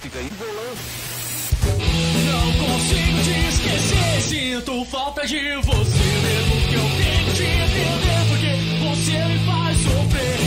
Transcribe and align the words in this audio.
Fica 0.00 0.18
aí. 0.18 0.30
Não 2.26 2.52
consigo 2.52 3.22
te 3.22 3.34
esquecer. 3.48 4.20
Sinto 4.22 4.84
falta 4.86 5.26
de 5.26 5.56
você. 5.56 6.04
Mesmo 6.22 6.54
que 6.68 6.74
eu 6.74 6.82
tente 6.96 7.42
entender, 7.42 8.20
porque 8.28 8.52
você 8.84 9.24
me 9.24 9.38
faz 9.46 9.78
sofrer. 9.78 10.43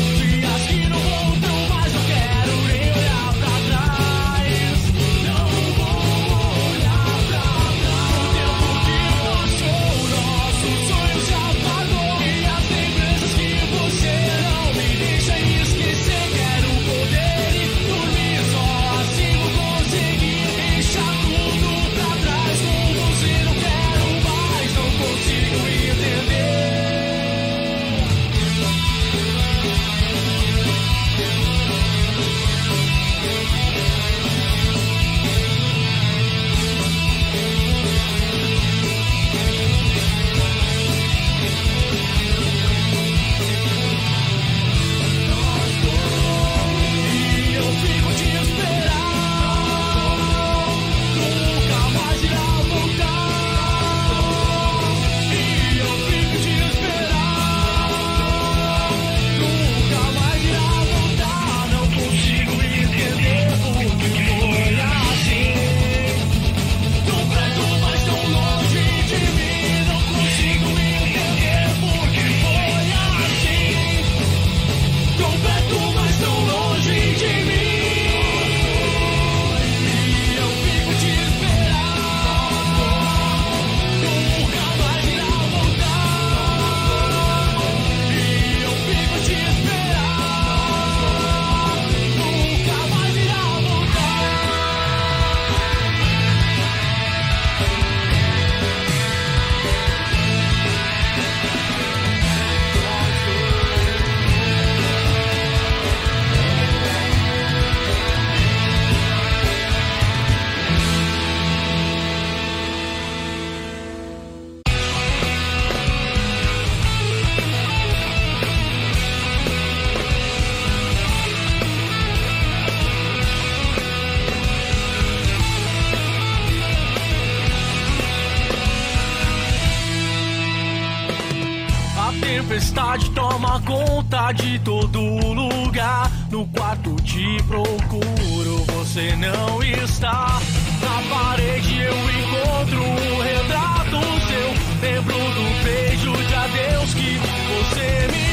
Conta 133.66 134.31
de 134.31 134.59
todo 134.59 135.00
lugar. 135.00 136.12
No 136.31 136.45
quarto 136.47 136.95
te 137.03 137.41
procuro, 137.44 138.63
você 138.73 139.16
não 139.16 139.62
está. 139.63 140.40
Na 140.81 141.16
parede 141.16 141.78
eu 141.79 141.94
encontro 141.94 142.84
um 142.84 143.22
retrato 143.22 144.00
seu. 144.28 144.90
Lembro 144.90 145.13
do 145.13 145.63
beijo 145.63 146.12
de 146.12 146.34
adeus 146.35 146.94
que 146.94 147.17
você 147.17 148.07
me 148.12 148.26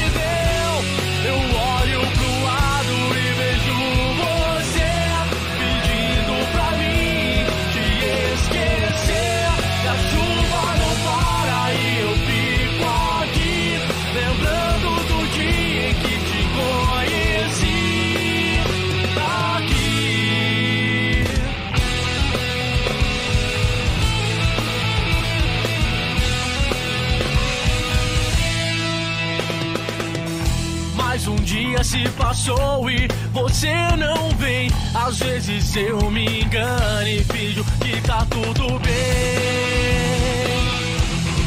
dia 31.75 31.83
se 31.83 32.09
passou 32.11 32.89
e 32.89 33.07
você 33.31 33.73
não 33.97 34.29
vem. 34.37 34.69
Às 34.93 35.19
vezes 35.19 35.75
eu 35.75 36.09
me 36.09 36.41
engano 36.41 37.07
e 37.07 37.23
fijo 37.23 37.65
que 37.81 38.01
tá 38.01 38.25
tudo 38.29 38.79
bem. 38.79 38.93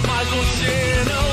Mas 0.07 0.29
você 0.29 1.05
não 1.07 1.28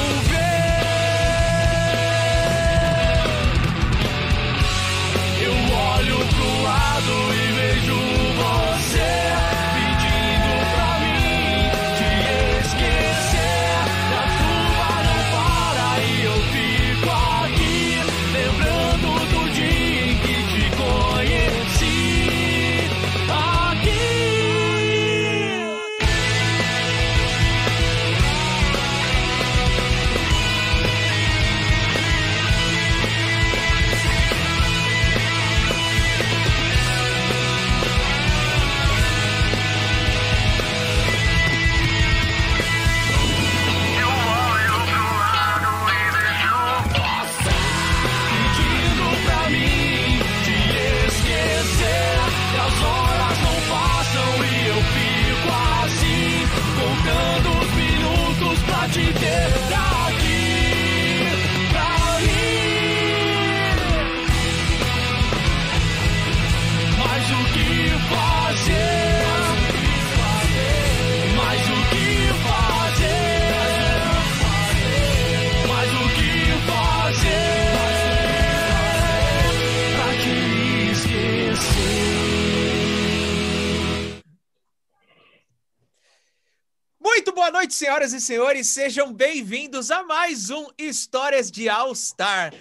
Noite, 87.66 87.73
senhoras 87.73 88.14
e 88.14 88.22
senhores. 88.22 88.67
Sejam 88.67 89.12
bem-vindos 89.12 89.90
a 89.90 90.03
mais 90.03 90.52
um 90.52 90.67
Histórias 90.78 91.50
de 91.50 91.67
All 91.67 91.96
Star. 91.96 92.53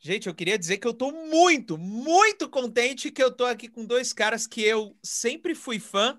Gente, 0.00 0.28
eu 0.28 0.34
queria 0.34 0.58
dizer 0.58 0.78
que 0.78 0.86
eu 0.86 0.94
tô 0.94 1.12
muito, 1.12 1.76
muito 1.76 2.48
contente 2.48 3.10
que 3.10 3.22
eu 3.22 3.30
tô 3.30 3.44
aqui 3.44 3.68
com 3.68 3.84
dois 3.84 4.14
caras 4.14 4.46
que 4.46 4.62
eu 4.62 4.96
sempre 5.02 5.54
fui 5.54 5.78
fã. 5.78 6.18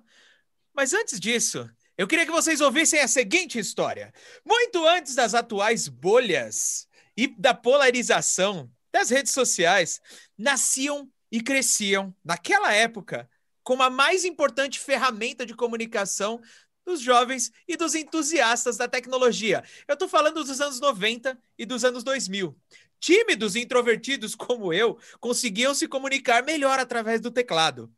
Mas 0.72 0.94
antes 0.94 1.20
disso, 1.20 1.68
eu 1.98 2.08
queria 2.08 2.28
que 2.28 2.32
vocês 2.32 2.62
ouvissem 2.62 3.00
a 3.00 3.08
seguinte 3.08 3.58
história. 3.58 4.14
Muito 4.46 4.86
antes 4.86 5.16
das 5.16 5.34
atuais 5.34 5.88
bolhas 5.88 6.88
e 7.18 7.26
da 7.26 7.56
polarização 7.56 8.70
das 8.92 9.10
redes 9.10 9.32
sociais, 9.32 10.00
nasciam 10.38 11.10
e 11.32 11.42
cresciam, 11.42 12.16
naquela 12.24 12.72
época, 12.72 13.28
como 13.64 13.82
a 13.82 13.90
mais 13.90 14.24
importante 14.24 14.80
ferramenta 14.80 15.44
de 15.44 15.56
comunicação 15.56 16.40
dos 16.88 17.02
jovens 17.02 17.52
e 17.68 17.76
dos 17.76 17.94
entusiastas 17.94 18.78
da 18.78 18.88
tecnologia. 18.88 19.62
Eu 19.86 19.94
estou 19.94 20.08
falando 20.08 20.42
dos 20.42 20.62
anos 20.62 20.80
90 20.80 21.38
e 21.58 21.66
dos 21.66 21.84
anos 21.84 22.02
2000. 22.02 22.56
Tímidos 22.98 23.56
e 23.56 23.60
introvertidos 23.60 24.34
como 24.34 24.74
eu 24.74 24.98
conseguiam 25.20 25.76
se 25.76 25.86
comunicar 25.86 26.44
melhor 26.44 26.80
através 26.80 27.20
do 27.20 27.30
teclado. 27.30 27.92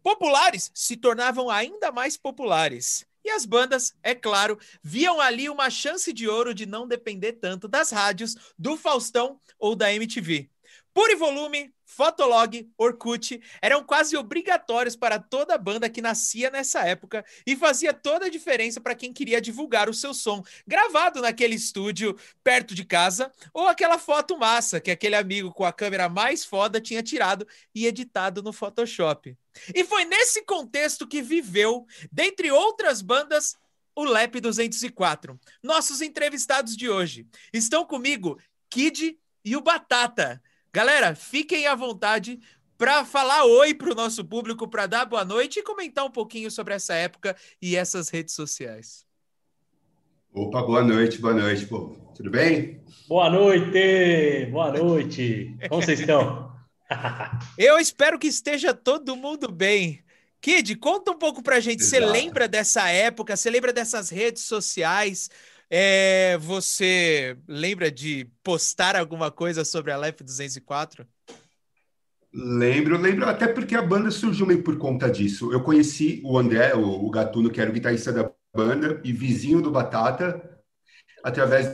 Populares 0.00 0.70
se 0.72 0.96
tornavam 0.96 1.50
ainda 1.50 1.90
mais 1.90 2.16
populares. 2.16 3.04
E 3.24 3.30
as 3.30 3.44
bandas, 3.44 3.92
é 4.04 4.14
claro, 4.14 4.56
viam 4.80 5.20
ali 5.20 5.48
uma 5.48 5.68
chance 5.68 6.12
de 6.12 6.28
ouro 6.28 6.54
de 6.54 6.64
não 6.64 6.86
depender 6.86 7.32
tanto 7.32 7.66
das 7.66 7.90
rádios, 7.90 8.36
do 8.56 8.76
Faustão 8.76 9.40
ou 9.58 9.74
da 9.74 9.92
MTV. 9.92 10.48
Pure 10.96 11.14
Volume, 11.14 11.74
Fotolog, 11.84 12.72
Orkut 12.78 13.38
eram 13.60 13.84
quase 13.84 14.16
obrigatórios 14.16 14.96
para 14.96 15.18
toda 15.18 15.58
banda 15.58 15.90
que 15.90 16.00
nascia 16.00 16.48
nessa 16.50 16.86
época 16.86 17.22
e 17.46 17.54
fazia 17.54 17.92
toda 17.92 18.24
a 18.24 18.30
diferença 18.30 18.80
para 18.80 18.94
quem 18.94 19.12
queria 19.12 19.38
divulgar 19.38 19.90
o 19.90 19.92
seu 19.92 20.14
som, 20.14 20.42
gravado 20.66 21.20
naquele 21.20 21.54
estúdio 21.54 22.18
perto 22.42 22.74
de 22.74 22.82
casa, 22.82 23.30
ou 23.52 23.68
aquela 23.68 23.98
foto 23.98 24.38
massa 24.38 24.80
que 24.80 24.90
aquele 24.90 25.16
amigo 25.16 25.52
com 25.52 25.66
a 25.66 25.72
câmera 25.72 26.08
mais 26.08 26.46
foda 26.46 26.80
tinha 26.80 27.02
tirado 27.02 27.46
e 27.74 27.84
editado 27.84 28.42
no 28.42 28.50
Photoshop. 28.50 29.36
E 29.74 29.84
foi 29.84 30.06
nesse 30.06 30.46
contexto 30.46 31.06
que 31.06 31.20
viveu, 31.20 31.86
dentre 32.10 32.50
outras 32.50 33.02
bandas, 33.02 33.54
o 33.94 34.02
Lep 34.02 34.40
204. 34.40 35.38
Nossos 35.62 36.00
entrevistados 36.00 36.74
de 36.74 36.88
hoje 36.88 37.26
estão 37.52 37.84
comigo, 37.84 38.40
Kid 38.70 39.18
e 39.44 39.56
o 39.56 39.60
Batata. 39.60 40.42
Galera, 40.76 41.14
fiquem 41.14 41.66
à 41.66 41.74
vontade 41.74 42.38
para 42.76 43.02
falar 43.02 43.46
oi 43.46 43.72
para 43.72 43.92
o 43.92 43.94
nosso 43.94 44.22
público, 44.22 44.68
para 44.68 44.86
dar 44.86 45.06
boa 45.06 45.24
noite 45.24 45.60
e 45.60 45.62
comentar 45.62 46.04
um 46.04 46.10
pouquinho 46.10 46.50
sobre 46.50 46.74
essa 46.74 46.92
época 46.92 47.34
e 47.62 47.74
essas 47.74 48.10
redes 48.10 48.34
sociais. 48.34 49.06
Opa, 50.34 50.60
boa 50.60 50.84
noite, 50.84 51.18
boa 51.18 51.32
noite, 51.32 51.64
pô. 51.64 51.96
Tudo 52.14 52.30
bem? 52.30 52.84
Boa 53.08 53.30
noite, 53.30 54.50
boa 54.50 54.70
noite. 54.70 55.56
Como 55.66 55.80
vocês 55.80 55.98
estão? 55.98 56.54
Eu 57.56 57.78
espero 57.78 58.18
que 58.18 58.26
esteja 58.26 58.74
todo 58.74 59.16
mundo 59.16 59.50
bem. 59.50 60.04
Kid, 60.42 60.76
conta 60.76 61.10
um 61.10 61.18
pouco 61.18 61.42
pra 61.42 61.58
gente. 61.58 61.80
Exato. 61.80 62.04
Você 62.04 62.12
lembra 62.12 62.46
dessa 62.46 62.86
época? 62.90 63.34
Você 63.34 63.48
lembra 63.48 63.72
dessas 63.72 64.10
redes 64.10 64.42
sociais? 64.42 65.30
É, 65.68 66.38
você 66.38 67.36
lembra 67.46 67.90
de 67.90 68.28
postar 68.42 68.94
alguma 68.96 69.30
coisa 69.30 69.64
sobre 69.64 69.90
a 69.90 69.98
Life 69.98 70.22
204? 70.22 71.06
Lembro, 72.32 72.98
lembro, 72.98 73.26
até 73.26 73.48
porque 73.48 73.74
a 73.74 73.82
banda 73.82 74.10
surgiu 74.10 74.46
meio 74.46 74.62
por 74.62 74.76
conta 74.78 75.10
disso. 75.10 75.52
Eu 75.52 75.62
conheci 75.62 76.20
o 76.24 76.38
André, 76.38 76.74
o, 76.74 77.10
Gatuno, 77.10 77.50
que 77.50 77.60
era 77.60 77.70
o 77.70 77.72
guitarrista 77.72 78.12
da 78.12 78.30
banda 78.54 79.00
e 79.02 79.12
vizinho 79.12 79.62
do 79.62 79.70
Batata, 79.70 80.60
através 81.24 81.66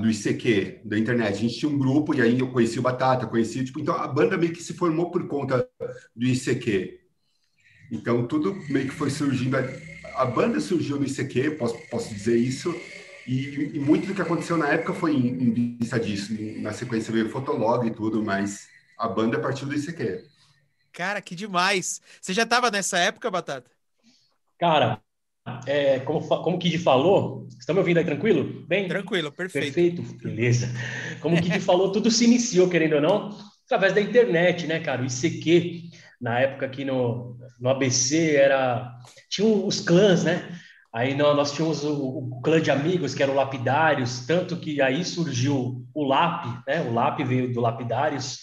do 0.00 0.10
ICQ, 0.10 0.80
da 0.84 0.98
internet. 0.98 1.34
A 1.34 1.38
gente 1.38 1.58
tinha 1.58 1.70
um 1.70 1.78
grupo 1.78 2.14
e 2.14 2.20
aí 2.20 2.40
eu 2.40 2.50
conheci 2.50 2.78
o 2.78 2.82
Batata, 2.82 3.26
conheci, 3.26 3.64
tipo, 3.64 3.80
então 3.80 3.94
a 3.94 4.06
banda 4.06 4.36
meio 4.36 4.52
que 4.52 4.62
se 4.62 4.74
formou 4.74 5.10
por 5.10 5.26
conta 5.28 5.66
do 6.14 6.26
ICQ. 6.26 7.00
Então 7.90 8.26
tudo 8.26 8.54
meio 8.68 8.88
que 8.88 8.94
foi 8.94 9.10
surgindo 9.10 9.56
a 10.14 10.24
banda 10.24 10.60
surgiu 10.60 10.98
no 10.98 11.06
ICQ, 11.06 11.52
posso, 11.52 11.78
posso 11.88 12.12
dizer 12.12 12.36
isso, 12.36 12.74
e, 13.26 13.76
e, 13.76 13.78
muito 13.78 14.06
do 14.06 14.14
que 14.14 14.22
aconteceu 14.22 14.56
na 14.56 14.68
época 14.68 14.94
foi 14.94 15.14
em, 15.14 15.28
em 15.28 15.76
vista 15.78 15.98
disso. 15.98 16.34
Na 16.60 16.72
sequência 16.72 17.12
veio 17.12 17.30
Fotolog 17.30 17.86
e 17.86 17.90
tudo, 17.90 18.22
mas 18.22 18.68
a 18.98 19.08
banda 19.08 19.38
partiu 19.38 19.68
do 19.68 19.74
ICQ. 19.74 20.24
Cara, 20.92 21.22
que 21.22 21.34
demais! 21.34 22.00
Você 22.20 22.32
já 22.32 22.42
estava 22.42 22.70
nessa 22.70 22.98
época, 22.98 23.30
Batata? 23.30 23.70
Cara, 24.58 25.00
é, 25.66 26.00
como, 26.00 26.26
como 26.26 26.56
o 26.56 26.58
Kid 26.58 26.78
falou, 26.78 27.48
estão 27.58 27.74
me 27.74 27.80
ouvindo 27.80 27.98
aí 27.98 28.04
tranquilo? 28.04 28.64
Bem? 28.66 28.86
Tranquilo, 28.88 29.32
perfeito. 29.32 29.74
Perfeito, 29.74 30.02
beleza. 30.22 30.68
Como 31.20 31.36
o 31.36 31.40
Kid 31.40 31.58
falou, 31.60 31.90
tudo 31.90 32.10
se 32.10 32.24
iniciou, 32.24 32.68
querendo 32.68 32.96
ou 32.96 33.00
não, 33.00 33.38
através 33.72 33.94
da 33.94 34.02
internet, 34.02 34.66
né, 34.66 34.80
cara? 34.80 35.02
O 35.02 35.06
ICQ, 35.06 35.84
na 36.20 36.40
época 36.40 36.66
aqui 36.66 36.84
no, 36.84 37.38
no 37.58 37.70
ABC, 37.70 38.36
era 38.36 38.98
tinha 39.30 39.48
os 39.48 39.80
clãs, 39.80 40.24
né? 40.24 40.58
Aí 40.92 41.14
nós 41.14 41.52
tínhamos 41.52 41.82
o, 41.82 42.18
o, 42.18 42.40
clã 42.42 42.60
de 42.60 42.70
amigos, 42.70 43.14
que 43.14 43.22
era 43.22 43.32
o 43.32 43.34
Lapidários, 43.34 44.26
tanto 44.26 44.58
que 44.58 44.82
aí 44.82 45.02
surgiu 45.06 45.86
o 45.94 46.04
LAP, 46.04 46.44
né? 46.66 46.82
O 46.82 46.92
LAP 46.92 47.20
veio 47.20 47.50
do 47.50 47.62
Lapidários. 47.62 48.40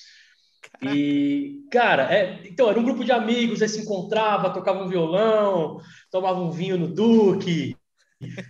E, 0.81 1.68
cara, 1.72 2.12
é, 2.12 2.42
então 2.46 2.68
era 2.68 2.80
um 2.80 2.84
grupo 2.84 3.06
de 3.06 3.12
amigos, 3.12 3.62
aí 3.62 3.70
se 3.70 3.81
encontrava, 3.81 4.50
tocava 4.50 4.84
um 4.84 4.88
violão, 4.88 5.80
tomava 6.10 6.40
um 6.40 6.50
vinho 6.50 6.78
no 6.78 6.88
Duque, 6.88 7.76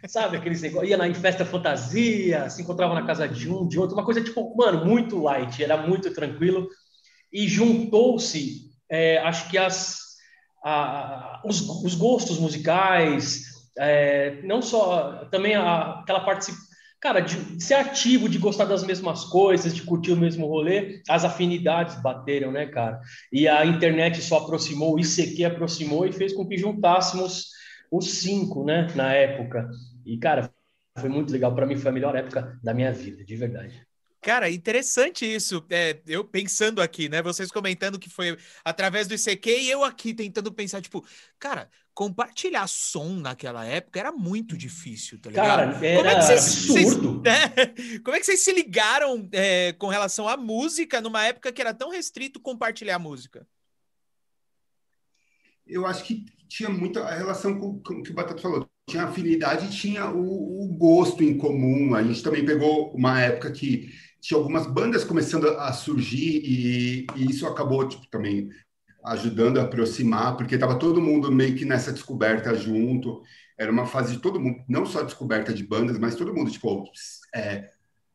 sabe? 0.07 0.37
Aqueles 0.37 0.61
negócios, 0.61 0.89
ia 0.89 0.97
na, 0.97 1.07
em 1.07 1.13
festa 1.13 1.45
fantasia, 1.45 2.49
se 2.49 2.61
encontrava 2.61 2.93
na 2.93 3.05
casa 3.05 3.27
de 3.27 3.49
um, 3.49 3.67
de 3.67 3.79
outro, 3.79 3.95
uma 3.95 4.05
coisa 4.05 4.23
tipo, 4.23 4.55
mano, 4.55 4.85
muito 4.85 5.21
light, 5.21 5.63
era 5.63 5.77
muito 5.77 6.13
tranquilo. 6.13 6.67
E 7.31 7.47
juntou-se, 7.47 8.71
é, 8.89 9.19
acho 9.19 9.49
que 9.49 9.57
as 9.57 10.09
a, 10.63 11.41
os, 11.45 11.61
os, 11.83 11.95
gostos 11.95 12.39
musicais, 12.39 13.43
é, 13.77 14.41
não 14.43 14.61
só 14.61 15.25
também 15.31 15.55
a, 15.55 15.99
aquela 15.99 16.21
parte, 16.21 16.51
cara, 16.99 17.21
de 17.21 17.63
ser 17.63 17.75
ativo, 17.75 18.27
de 18.27 18.37
gostar 18.37 18.65
das 18.65 18.83
mesmas 18.83 19.25
coisas, 19.25 19.73
de 19.73 19.83
curtir 19.83 20.11
o 20.11 20.17
mesmo 20.17 20.47
rolê, 20.47 21.01
as 21.07 21.23
afinidades 21.23 22.01
bateram, 22.01 22.51
né, 22.51 22.65
cara? 22.65 22.99
E 23.31 23.47
a 23.47 23.65
internet 23.65 24.21
só 24.21 24.39
aproximou, 24.39 24.95
o 24.95 24.99
ICQ 24.99 25.45
aproximou 25.45 26.05
e 26.05 26.11
fez 26.11 26.33
com 26.33 26.45
que 26.45 26.57
juntássemos 26.57 27.58
os 27.91 28.09
cinco, 28.11 28.63
né, 28.63 28.87
na 28.95 29.13
época. 29.13 29.69
E, 30.05 30.17
cara, 30.17 30.51
foi 30.97 31.09
muito 31.09 31.31
legal. 31.31 31.53
Para 31.53 31.65
mim, 31.65 31.77
foi 31.77 31.89
a 31.89 31.93
melhor 31.93 32.15
época 32.15 32.59
da 32.63 32.73
minha 32.73 32.91
vida, 32.91 33.23
de 33.23 33.35
verdade. 33.35 33.87
Cara, 34.21 34.49
interessante 34.49 35.25
isso. 35.25 35.65
É, 35.69 36.01
eu 36.05 36.25
pensando 36.25 36.81
aqui, 36.81 37.07
né? 37.07 37.21
Vocês 37.21 37.49
comentando 37.49 37.97
que 37.97 38.09
foi 38.09 38.37
através 38.65 39.07
do 39.07 39.13
ICQ 39.13 39.49
e 39.49 39.69
eu 39.69 39.83
aqui 39.83 40.13
tentando 40.13 40.51
pensar, 40.51 40.81
tipo, 40.81 41.05
cara, 41.39 41.69
compartilhar 41.93 42.67
som 42.67 43.13
naquela 43.13 43.65
época 43.65 43.99
era 43.99 44.11
muito 44.11 44.57
difícil, 44.57 45.19
tá 45.19 45.29
ligado? 45.29 45.47
Cara, 45.47 45.85
era 45.85 45.97
como 45.97 46.09
é 46.09 46.15
que 46.15 46.21
vocês, 46.21 46.47
absurdo. 46.47 47.21
Vocês, 47.21 47.37
é, 47.95 47.99
como 47.99 48.15
é 48.15 48.19
que 48.19 48.25
vocês 48.25 48.41
se 48.41 48.51
ligaram 48.51 49.29
é, 49.31 49.71
com 49.73 49.87
relação 49.87 50.27
à 50.27 50.35
música 50.35 50.99
numa 50.99 51.25
época 51.25 51.51
que 51.51 51.61
era 51.61 51.73
tão 51.73 51.89
restrito 51.89 52.41
compartilhar 52.41 52.99
música? 52.99 53.47
Eu 55.65 55.85
acho 55.85 56.03
que 56.03 56.25
tinha 56.49 56.69
muita 56.69 57.05
relação 57.09 57.57
com, 57.57 57.79
com 57.79 57.93
o 57.95 58.03
que 58.03 58.11
o 58.11 58.13
Batata 58.13 58.41
falou. 58.41 58.67
Tinha 58.89 59.03
afinidade 59.03 59.69
tinha 59.69 60.09
o, 60.09 60.63
o 60.63 60.67
gosto 60.67 61.23
em 61.23 61.37
comum. 61.37 61.93
A 61.93 62.03
gente 62.03 62.23
também 62.23 62.43
pegou 62.43 62.91
uma 62.93 63.21
época 63.21 63.51
que 63.51 63.89
tinha 64.19 64.37
algumas 64.37 64.65
bandas 64.65 65.03
começando 65.03 65.47
a 65.47 65.71
surgir 65.71 66.41
e, 66.43 67.07
e 67.15 67.29
isso 67.29 67.47
acabou 67.47 67.87
tipo, 67.87 68.05
também 68.09 68.49
ajudando 69.05 69.59
a 69.59 69.63
aproximar, 69.63 70.35
porque 70.35 70.55
estava 70.55 70.77
todo 70.77 71.01
mundo 71.01 71.31
meio 71.31 71.55
que 71.55 71.63
nessa 71.63 71.93
descoberta 71.93 72.53
junto. 72.55 73.21
Era 73.57 73.71
uma 73.71 73.85
fase 73.85 74.15
de 74.15 74.21
todo 74.21 74.39
mundo, 74.39 74.63
não 74.67 74.85
só 74.85 75.03
descoberta 75.03 75.53
de 75.53 75.63
bandas, 75.63 75.99
mas 75.99 76.15
todo 76.15 76.33
mundo, 76.33 76.49
tipo, 76.49 76.85
é, 77.33 77.69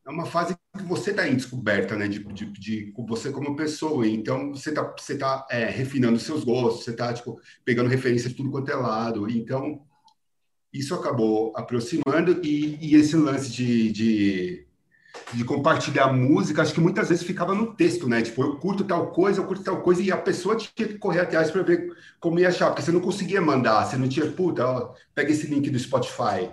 é 0.07 0.11
uma 0.11 0.27
fase 0.27 0.57
você 0.83 1.11
está 1.11 1.29
em 1.29 1.37
descoberta, 1.37 1.97
né, 1.97 2.09
de, 2.09 2.23
de, 2.25 2.47
de, 2.47 2.93
você 3.07 3.31
como 3.31 3.57
pessoa. 3.57 4.07
Então, 4.07 4.51
você 4.51 4.71
está 4.71 4.83
você 4.83 5.17
tá, 5.17 5.47
é, 5.51 5.67
refinando 5.67 6.19
seus 6.19 6.45
gostos, 6.45 6.85
você 6.85 6.91
está, 6.91 7.13
tipo, 7.13 7.41
pegando 7.65 7.89
referências 7.89 8.31
de 8.31 8.37
tudo 8.37 8.51
quanto 8.51 8.71
é 8.71 8.75
lado. 8.75 9.31
Então, 9.31 9.83
isso 10.73 10.95
acabou 10.95 11.53
aproximando 11.57 12.41
e, 12.45 12.79
e 12.81 12.97
esse 12.97 13.17
lance 13.17 13.51
de, 13.51 13.93
de 13.93 14.67
de 15.33 15.45
compartilhar 15.45 16.13
música, 16.13 16.63
acho 16.63 16.75
que 16.75 16.81
muitas 16.81 17.09
vezes 17.09 17.25
ficava 17.25 17.55
no 17.55 17.75
texto, 17.75 18.09
né? 18.09 18.23
Tipo, 18.23 18.43
eu 18.43 18.57
curto 18.57 18.85
tal 18.85 19.11
coisa, 19.13 19.41
eu 19.41 19.47
curto 19.47 19.63
tal 19.63 19.81
coisa, 19.81 20.03
e 20.03 20.11
a 20.11 20.17
pessoa 20.17 20.57
tinha 20.57 20.89
que 20.89 20.99
correr 20.99 21.21
atrás 21.21 21.51
para 21.51 21.63
ver 21.63 21.89
como 22.21 22.39
ia 22.39 22.49
achar, 22.49 22.67
porque 22.67 22.83
você 22.83 22.93
não 22.93 23.01
conseguia 23.01 23.41
mandar, 23.41 23.85
você 23.85 23.97
não 23.97 24.09
tinha, 24.09 24.31
puta, 24.31 24.67
ó, 24.67 24.95
pega 25.15 25.31
esse 25.31 25.47
link 25.47 25.71
do 25.71 25.79
Spotify. 25.79 26.51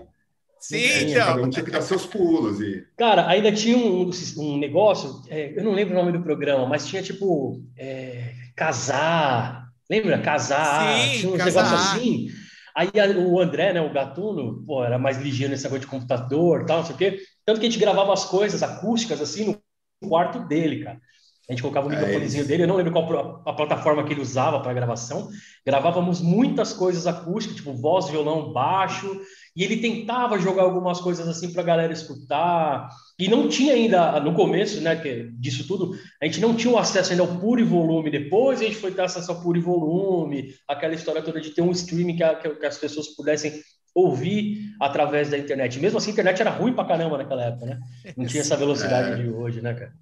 Sim, 0.62 1.10
então. 1.10 1.26
Cada 1.26 1.42
um 1.42 1.50
tinha 1.50 1.66
que 1.66 1.72
dar 1.72 1.82
seus 1.82 2.06
pulos. 2.06 2.62
E... 2.62 2.86
Cara, 2.96 3.28
ainda 3.28 3.52
tinha 3.52 3.76
um, 3.76 4.10
um 4.38 4.58
negócio, 4.58 5.24
é, 5.28 5.58
eu 5.58 5.64
não 5.64 5.74
lembro 5.74 5.96
o 5.96 5.98
nome 5.98 6.12
do 6.12 6.24
programa, 6.24 6.68
mas 6.68 6.88
tinha 6.88 7.02
tipo 7.02 7.60
é, 7.76 8.32
casar, 8.56 9.70
lembra? 9.90 10.22
Casar, 10.22 11.00
Sim, 11.00 11.20
tinha 11.20 11.34
uns 11.34 11.38
casar. 11.38 11.64
negócios 11.64 11.98
assim. 11.98 12.28
Aí 12.76 12.90
o 13.18 13.40
André, 13.40 13.74
né, 13.74 13.82
o 13.82 13.92
Gatuno, 13.92 14.64
pô, 14.64 14.84
era 14.84 14.98
mais 14.98 15.18
ligeiro 15.18 15.52
nesse 15.52 15.64
negócio 15.64 15.82
de 15.82 15.88
computador, 15.88 16.66
tal, 16.66 16.78
não 16.78 16.86
sei 16.86 16.96
o 16.96 16.98
quê. 16.98 17.20
Tanto 17.46 17.60
que 17.60 17.66
a 17.66 17.70
gente 17.70 17.80
gravava 17.80 18.14
as 18.14 18.24
coisas 18.24 18.64
acústicas 18.64 19.20
assim 19.20 19.58
no 20.02 20.08
quarto 20.08 20.40
dele, 20.48 20.84
cara. 20.84 21.02
A 21.50 21.54
gente 21.54 21.64
colocava 21.64 21.88
o 21.88 21.92
é 21.92 21.96
microfonezinho 21.96 22.44
é 22.44 22.48
dele, 22.48 22.64
eu 22.64 22.68
não 22.68 22.78
lembro 22.78 22.94
qual 22.94 23.42
a 23.46 23.54
plataforma 23.54 24.06
que 24.06 24.14
ele 24.14 24.22
usava 24.22 24.62
para 24.62 24.74
gravação. 24.74 25.28
Gravávamos 25.66 26.22
muitas 26.22 26.72
coisas 26.72 27.06
acústicas, 27.06 27.58
tipo 27.58 27.74
voz, 27.74 28.10
violão, 28.10 28.54
baixo, 28.54 29.20
e 29.56 29.64
ele 29.64 29.78
tentava 29.78 30.40
jogar 30.40 30.64
algumas 30.64 31.02
coisas 31.02 31.28
assim 31.28 31.52
para 31.52 31.62
a 31.62 31.66
galera 31.66 31.92
escutar. 31.92 32.90
E 33.20 33.28
não 33.28 33.50
tinha 33.50 33.74
ainda, 33.74 34.20
no 34.20 34.34
começo, 34.34 34.80
né, 34.82 34.96
que, 34.96 35.30
disso 35.34 35.68
tudo, 35.68 35.94
a 36.22 36.26
gente 36.26 36.40
não 36.40 36.56
tinha 36.56 36.74
o 36.74 36.78
acesso 36.78 37.12
ainda 37.12 37.24
ao 37.24 37.40
puro 37.40 37.60
e 37.60 37.64
volume. 37.64 38.10
Depois 38.10 38.62
a 38.62 38.64
gente 38.64 38.78
foi 38.78 38.92
ter 38.92 39.02
acesso 39.02 39.32
ao 39.32 39.42
puro 39.42 39.58
e 39.58 39.62
volume, 39.62 40.54
aquela 40.68 40.94
história 40.94 41.22
toda 41.22 41.42
de 41.42 41.50
ter 41.52 41.62
um 41.62 41.72
streaming 41.72 42.16
que, 42.16 42.24
a, 42.24 42.36
que 42.36 42.66
as 42.66 42.78
pessoas 42.78 43.10
pudessem 43.10 43.62
ouvir 43.94 44.74
através 44.80 45.30
da 45.30 45.38
internet. 45.38 45.80
Mesmo 45.80 45.98
assim, 45.98 46.12
a 46.12 46.14
internet 46.14 46.42
era 46.42 46.52
ruim 46.52 46.74
pra 46.74 46.86
caramba 46.86 47.18
naquela 47.18 47.44
época, 47.44 47.66
né? 47.66 47.80
Não 48.16 48.26
tinha 48.26 48.42
essa 48.42 48.56
velocidade 48.56 49.12
é. 49.12 49.24
de 49.24 49.30
hoje, 49.30 49.62
né, 49.62 49.74
cara? 49.74 49.94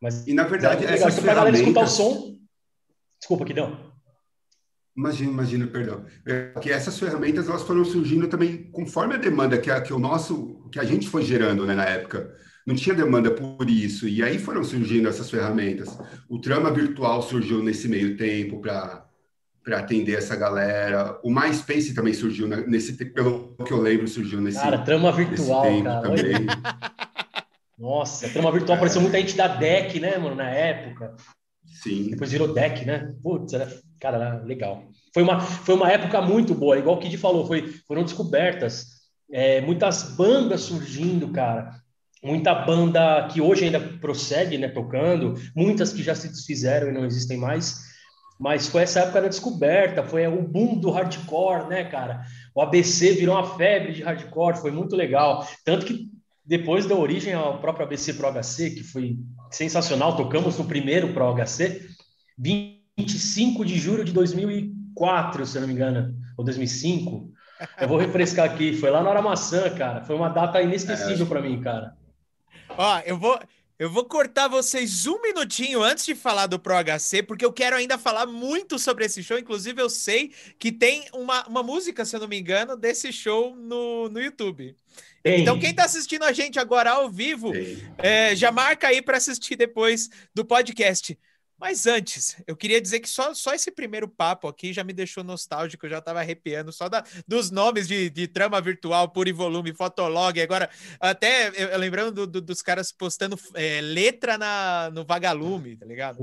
Mas, 0.00 0.26
e 0.26 0.32
na 0.32 0.44
verdade, 0.44 0.86
legal, 0.86 1.12
pra 1.12 1.34
galera 1.34 1.56
escutar 1.56 1.82
o 1.82 1.88
som. 1.88 2.36
Desculpa, 3.18 3.44
que 3.44 3.52
não. 3.52 3.87
Imagina, 4.98 5.30
imagina, 5.30 5.66
perdão. 5.68 6.04
É 6.26 6.58
que 6.60 6.72
essas 6.72 6.98
ferramentas 6.98 7.48
elas 7.48 7.62
foram 7.62 7.84
surgindo 7.84 8.26
também 8.26 8.64
conforme 8.72 9.14
a 9.14 9.16
demanda 9.18 9.56
que 9.56 9.70
a, 9.70 9.80
que 9.80 9.92
o 9.92 9.98
nosso, 9.98 10.68
que 10.72 10.80
a 10.80 10.82
gente 10.82 11.08
foi 11.08 11.22
gerando 11.22 11.64
né, 11.64 11.72
na 11.72 11.84
época. 11.84 12.34
Não 12.66 12.74
tinha 12.74 12.96
demanda 12.96 13.30
por 13.30 13.70
isso 13.70 14.08
e 14.08 14.24
aí 14.24 14.40
foram 14.40 14.64
surgindo 14.64 15.08
essas 15.08 15.30
ferramentas. 15.30 15.96
O 16.28 16.40
trama 16.40 16.72
virtual 16.72 17.22
surgiu 17.22 17.62
nesse 17.62 17.86
meio 17.88 18.16
tempo 18.16 18.60
para 18.60 19.06
para 19.62 19.80
atender 19.80 20.16
essa 20.16 20.34
galera. 20.34 21.20
O 21.22 21.30
MySpace 21.30 21.94
também 21.94 22.14
surgiu 22.14 22.48
nesse 22.48 22.94
pelo 23.12 23.54
que 23.64 23.72
eu 23.72 23.80
lembro 23.80 24.08
surgiu 24.08 24.40
nesse 24.40 24.58
Cara, 24.58 24.78
trama 24.78 25.12
virtual, 25.12 25.82
cara. 25.84 26.00
Também. 26.02 26.46
Nossa, 27.78 28.28
trama 28.30 28.50
virtual 28.50 28.74
é. 28.74 28.76
apareceu 28.78 29.00
muita 29.00 29.18
gente 29.18 29.36
da 29.36 29.46
deck, 29.46 30.00
né, 30.00 30.18
mano, 30.18 30.34
na 30.34 30.50
época. 30.50 31.14
Sim. 31.82 32.10
Depois 32.10 32.32
virou 32.32 32.52
deck, 32.52 32.84
né? 32.84 33.14
Putz, 33.22 33.52
era, 33.52 33.68
cara, 33.98 34.42
legal. 34.44 34.84
Foi 35.12 35.22
uma, 35.22 35.40
foi 35.40 35.74
uma 35.74 35.90
época 35.90 36.20
muito 36.20 36.54
boa, 36.54 36.78
igual 36.78 36.96
o 36.96 36.98
Kid 36.98 37.16
falou, 37.18 37.46
foi, 37.46 37.68
foram 37.86 38.02
descobertas, 38.02 38.86
é, 39.30 39.60
muitas 39.60 40.14
bandas 40.16 40.62
surgindo, 40.62 41.28
cara. 41.28 41.76
Muita 42.22 42.52
banda 42.52 43.28
que 43.32 43.40
hoje 43.40 43.64
ainda 43.64 43.78
prossegue, 43.78 44.58
né, 44.58 44.68
tocando, 44.68 45.34
muitas 45.54 45.92
que 45.92 46.02
já 46.02 46.14
se 46.14 46.28
desfizeram 46.28 46.88
e 46.88 46.92
não 46.92 47.04
existem 47.04 47.36
mais. 47.36 47.86
Mas 48.38 48.68
foi 48.68 48.82
essa 48.82 49.00
época 49.00 49.22
da 49.22 49.28
descoberta, 49.28 50.02
foi 50.02 50.26
o 50.26 50.42
boom 50.42 50.78
do 50.78 50.90
hardcore, 50.90 51.68
né, 51.68 51.84
cara? 51.84 52.24
O 52.54 52.60
ABC 52.60 53.12
virou 53.12 53.34
uma 53.34 53.56
febre 53.56 53.92
de 53.92 54.02
hardcore, 54.02 54.58
foi 54.58 54.70
muito 54.70 54.94
legal. 54.94 55.46
Tanto 55.64 55.86
que 55.86 56.08
depois 56.44 56.86
da 56.86 56.94
origem 56.94 57.34
ao 57.34 57.58
próprio 57.58 57.84
ABC 57.84 58.14
Pro 58.14 58.32
HC, 58.32 58.70
que 58.70 58.82
foi 58.82 59.18
sensacional, 59.50 60.16
tocamos 60.16 60.56
no 60.56 60.64
primeiro 60.64 61.12
Pro 61.12 61.34
HC, 61.34 61.88
25 62.98 63.64
de 63.64 63.78
julho 63.78 64.04
de 64.04 64.12
2004, 64.12 65.46
se 65.46 65.56
eu 65.56 65.60
não 65.60 65.68
me 65.68 65.74
engano, 65.74 66.14
ou 66.36 66.44
2005. 66.44 67.32
Eu 67.80 67.88
vou 67.88 67.96
refrescar 67.96 68.44
aqui, 68.44 68.76
foi 68.76 68.90
lá 68.90 69.02
na 69.02 69.10
Hora 69.10 69.22
Maçã, 69.22 69.70
cara. 69.70 70.04
Foi 70.04 70.16
uma 70.16 70.28
data 70.28 70.60
inesquecível 70.60 71.24
é, 71.24 71.28
para 71.28 71.40
mim, 71.40 71.60
cara. 71.60 71.96
Ó, 72.70 73.00
eu 73.06 73.16
vou, 73.16 73.38
eu 73.78 73.88
vou 73.88 74.04
cortar 74.04 74.48
vocês 74.48 75.06
um 75.06 75.20
minutinho 75.22 75.80
antes 75.82 76.04
de 76.04 76.14
falar 76.14 76.46
do 76.46 76.58
Pro 76.58 76.74
HC, 76.74 77.22
porque 77.22 77.44
eu 77.44 77.52
quero 77.52 77.76
ainda 77.76 77.96
falar 77.96 78.26
muito 78.26 78.78
sobre 78.78 79.04
esse 79.04 79.22
show. 79.22 79.38
Inclusive, 79.38 79.80
eu 79.80 79.88
sei 79.88 80.32
que 80.58 80.72
tem 80.72 81.04
uma, 81.12 81.46
uma 81.46 81.62
música, 81.62 82.04
se 82.04 82.16
eu 82.16 82.20
não 82.20 82.28
me 82.28 82.38
engano, 82.38 82.76
desse 82.76 83.12
show 83.12 83.54
no, 83.54 84.08
no 84.08 84.20
YouTube. 84.20 84.74
Então, 85.24 85.58
quem 85.58 85.70
está 85.70 85.84
assistindo 85.84 86.24
a 86.24 86.32
gente 86.32 86.58
agora 86.58 86.90
ao 86.90 87.10
vivo, 87.10 87.52
é, 87.98 88.34
já 88.34 88.50
marca 88.50 88.88
aí 88.88 89.02
para 89.02 89.16
assistir 89.18 89.56
depois 89.56 90.08
do 90.34 90.44
podcast. 90.44 91.18
Mas 91.58 91.86
antes, 91.86 92.36
eu 92.46 92.56
queria 92.56 92.80
dizer 92.80 93.00
que 93.00 93.08
só, 93.08 93.34
só 93.34 93.52
esse 93.52 93.70
primeiro 93.70 94.06
papo 94.08 94.46
aqui 94.46 94.72
já 94.72 94.84
me 94.84 94.92
deixou 94.92 95.24
nostálgico, 95.24 95.86
eu 95.86 95.90
já 95.90 95.98
estava 95.98 96.20
arrepiando 96.20 96.72
só 96.72 96.88
da, 96.88 97.04
dos 97.26 97.50
nomes 97.50 97.88
de, 97.88 98.08
de 98.08 98.28
trama 98.28 98.60
virtual, 98.60 99.08
puro 99.08 99.28
e 99.28 99.32
volume, 99.32 99.74
fotolog, 99.74 100.40
agora 100.40 100.70
até 101.00 101.48
eu, 101.48 101.68
eu 101.68 101.78
lembrando 101.78 102.12
do, 102.12 102.26
do, 102.26 102.40
dos 102.40 102.62
caras 102.62 102.92
postando 102.92 103.36
é, 103.54 103.80
letra 103.80 104.38
na, 104.38 104.90
no 104.92 105.04
vagalume, 105.04 105.76
tá 105.76 105.84
ligado? 105.84 106.22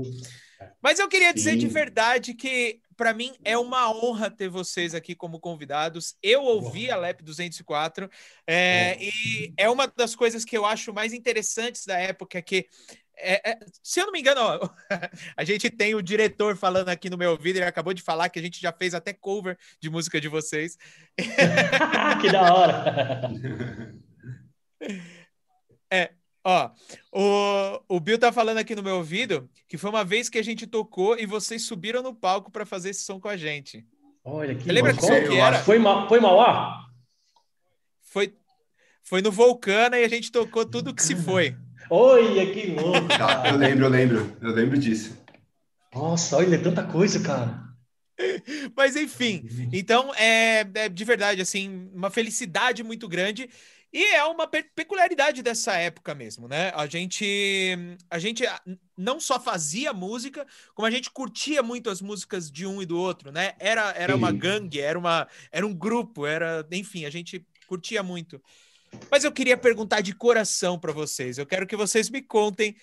Mas 0.80 0.98
eu 0.98 1.08
queria 1.08 1.34
dizer 1.34 1.52
Sim. 1.52 1.58
de 1.58 1.68
verdade 1.68 2.34
que 2.34 2.80
para 2.96 3.12
mim 3.12 3.34
é 3.44 3.58
uma 3.58 3.92
honra 3.92 4.30
ter 4.30 4.48
vocês 4.48 4.94
aqui 4.94 5.14
como 5.14 5.38
convidados. 5.38 6.16
Eu 6.22 6.42
ouvi 6.42 6.90
a 6.90 6.96
LEP 6.96 7.22
204 7.22 8.10
é, 8.46 8.96
e 8.98 9.52
é 9.56 9.68
uma 9.68 9.86
das 9.86 10.16
coisas 10.16 10.44
que 10.44 10.56
eu 10.56 10.64
acho 10.64 10.94
mais 10.94 11.12
interessantes 11.12 11.84
da 11.84 11.98
época 11.98 12.40
que 12.40 12.66
é, 13.18 13.50
é, 13.50 13.58
se 13.82 14.00
eu 14.00 14.06
não 14.06 14.12
me 14.12 14.20
engano, 14.20 14.40
ó, 14.40 14.68
a 15.36 15.44
gente 15.44 15.70
tem 15.70 15.94
o 15.94 16.02
diretor 16.02 16.56
falando 16.56 16.88
aqui 16.88 17.08
no 17.08 17.16
meu 17.16 17.30
ouvido, 17.30 17.56
ele 17.56 17.64
acabou 17.64 17.94
de 17.94 18.02
falar 18.02 18.28
que 18.28 18.38
a 18.38 18.42
gente 18.42 18.60
já 18.60 18.72
fez 18.72 18.94
até 18.94 19.12
cover 19.12 19.58
de 19.80 19.88
música 19.88 20.20
de 20.20 20.28
vocês. 20.28 20.76
que 22.20 22.30
da 22.30 22.54
hora! 22.54 23.30
É, 25.88 26.10
ó, 26.44 26.70
o, 27.12 27.96
o 27.96 28.00
Bill 28.00 28.18
tá 28.18 28.32
falando 28.32 28.58
aqui 28.58 28.74
no 28.74 28.82
meu 28.82 28.96
ouvido 28.96 29.48
que 29.68 29.78
foi 29.78 29.88
uma 29.88 30.04
vez 30.04 30.28
que 30.28 30.36
a 30.36 30.42
gente 30.42 30.66
tocou 30.66 31.16
e 31.16 31.24
vocês 31.24 31.62
subiram 31.62 32.02
no 32.02 32.12
palco 32.12 32.50
para 32.50 32.66
fazer 32.66 32.90
esse 32.90 33.04
som 33.04 33.20
com 33.20 33.28
a 33.28 33.36
gente. 33.36 33.86
Olha 34.24 34.56
que 34.56 34.70
lembra 34.70 34.92
que, 34.92 35.00
que 35.00 35.36
era? 35.36 35.60
Foi, 35.60 35.78
ma 35.78 36.08
foi 36.08 36.18
Mauá? 36.18 36.86
Foi, 38.02 38.36
foi 39.04 39.22
no 39.22 39.30
Vulcana 39.30 39.96
e 39.96 40.04
a 40.04 40.08
gente 40.08 40.32
tocou 40.32 40.66
tudo 40.66 40.92
que 40.92 41.02
se 41.02 41.14
foi. 41.14 41.56
Olha 41.90 42.52
que 42.52 42.66
louco! 42.68 43.08
Tá, 43.16 43.44
eu 43.48 43.56
lembro, 43.56 43.84
eu 43.84 43.88
lembro, 43.90 44.36
eu 44.42 44.50
lembro 44.50 44.78
disso. 44.78 45.16
Nossa, 45.94 46.36
olha, 46.36 46.58
tanta 46.58 46.84
coisa, 46.84 47.20
cara. 47.20 47.66
Mas 48.74 48.96
enfim, 48.96 49.46
então 49.72 50.12
é, 50.14 50.66
é, 50.74 50.88
de 50.88 51.04
verdade 51.04 51.42
assim 51.42 51.90
uma 51.92 52.10
felicidade 52.10 52.82
muito 52.82 53.06
grande 53.06 53.48
e 53.92 54.14
é 54.14 54.24
uma 54.24 54.46
pe 54.46 54.62
peculiaridade 54.62 55.42
dessa 55.42 55.74
época 55.76 56.14
mesmo, 56.14 56.48
né? 56.48 56.72
A 56.74 56.86
gente 56.86 57.76
a 58.10 58.18
gente 58.18 58.42
não 58.96 59.20
só 59.20 59.38
fazia 59.38 59.92
música, 59.92 60.46
como 60.74 60.86
a 60.86 60.90
gente 60.90 61.10
curtia 61.10 61.62
muito 61.62 61.90
as 61.90 62.00
músicas 62.00 62.50
de 62.50 62.66
um 62.66 62.80
e 62.80 62.86
do 62.86 62.98
outro, 62.98 63.30
né? 63.30 63.52
Era 63.58 63.90
era 63.92 64.16
uma 64.16 64.32
gangue, 64.32 64.80
era 64.80 64.98
uma 64.98 65.28
era 65.52 65.66
um 65.66 65.74
grupo, 65.74 66.26
era 66.26 66.66
enfim, 66.72 67.04
a 67.04 67.10
gente 67.10 67.46
curtia 67.66 68.02
muito. 68.02 68.40
Mas 69.10 69.24
eu 69.24 69.32
queria 69.32 69.56
perguntar 69.56 70.00
de 70.00 70.14
coração 70.14 70.78
para 70.78 70.92
vocês. 70.92 71.38
Eu 71.38 71.46
quero 71.46 71.66
que 71.66 71.76
vocês 71.76 72.10
me 72.10 72.22
contem. 72.22 72.76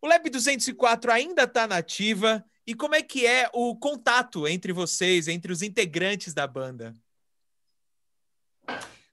O 0.00 0.06
Lab 0.06 0.28
204 0.28 1.10
ainda 1.10 1.44
está 1.44 1.66
nativa 1.66 2.44
e 2.66 2.74
como 2.74 2.94
é 2.94 3.02
que 3.02 3.26
é 3.26 3.48
o 3.52 3.74
contato 3.76 4.46
entre 4.46 4.72
vocês, 4.72 5.26
entre 5.26 5.50
os 5.52 5.62
integrantes 5.62 6.34
da 6.34 6.46
banda? 6.46 6.94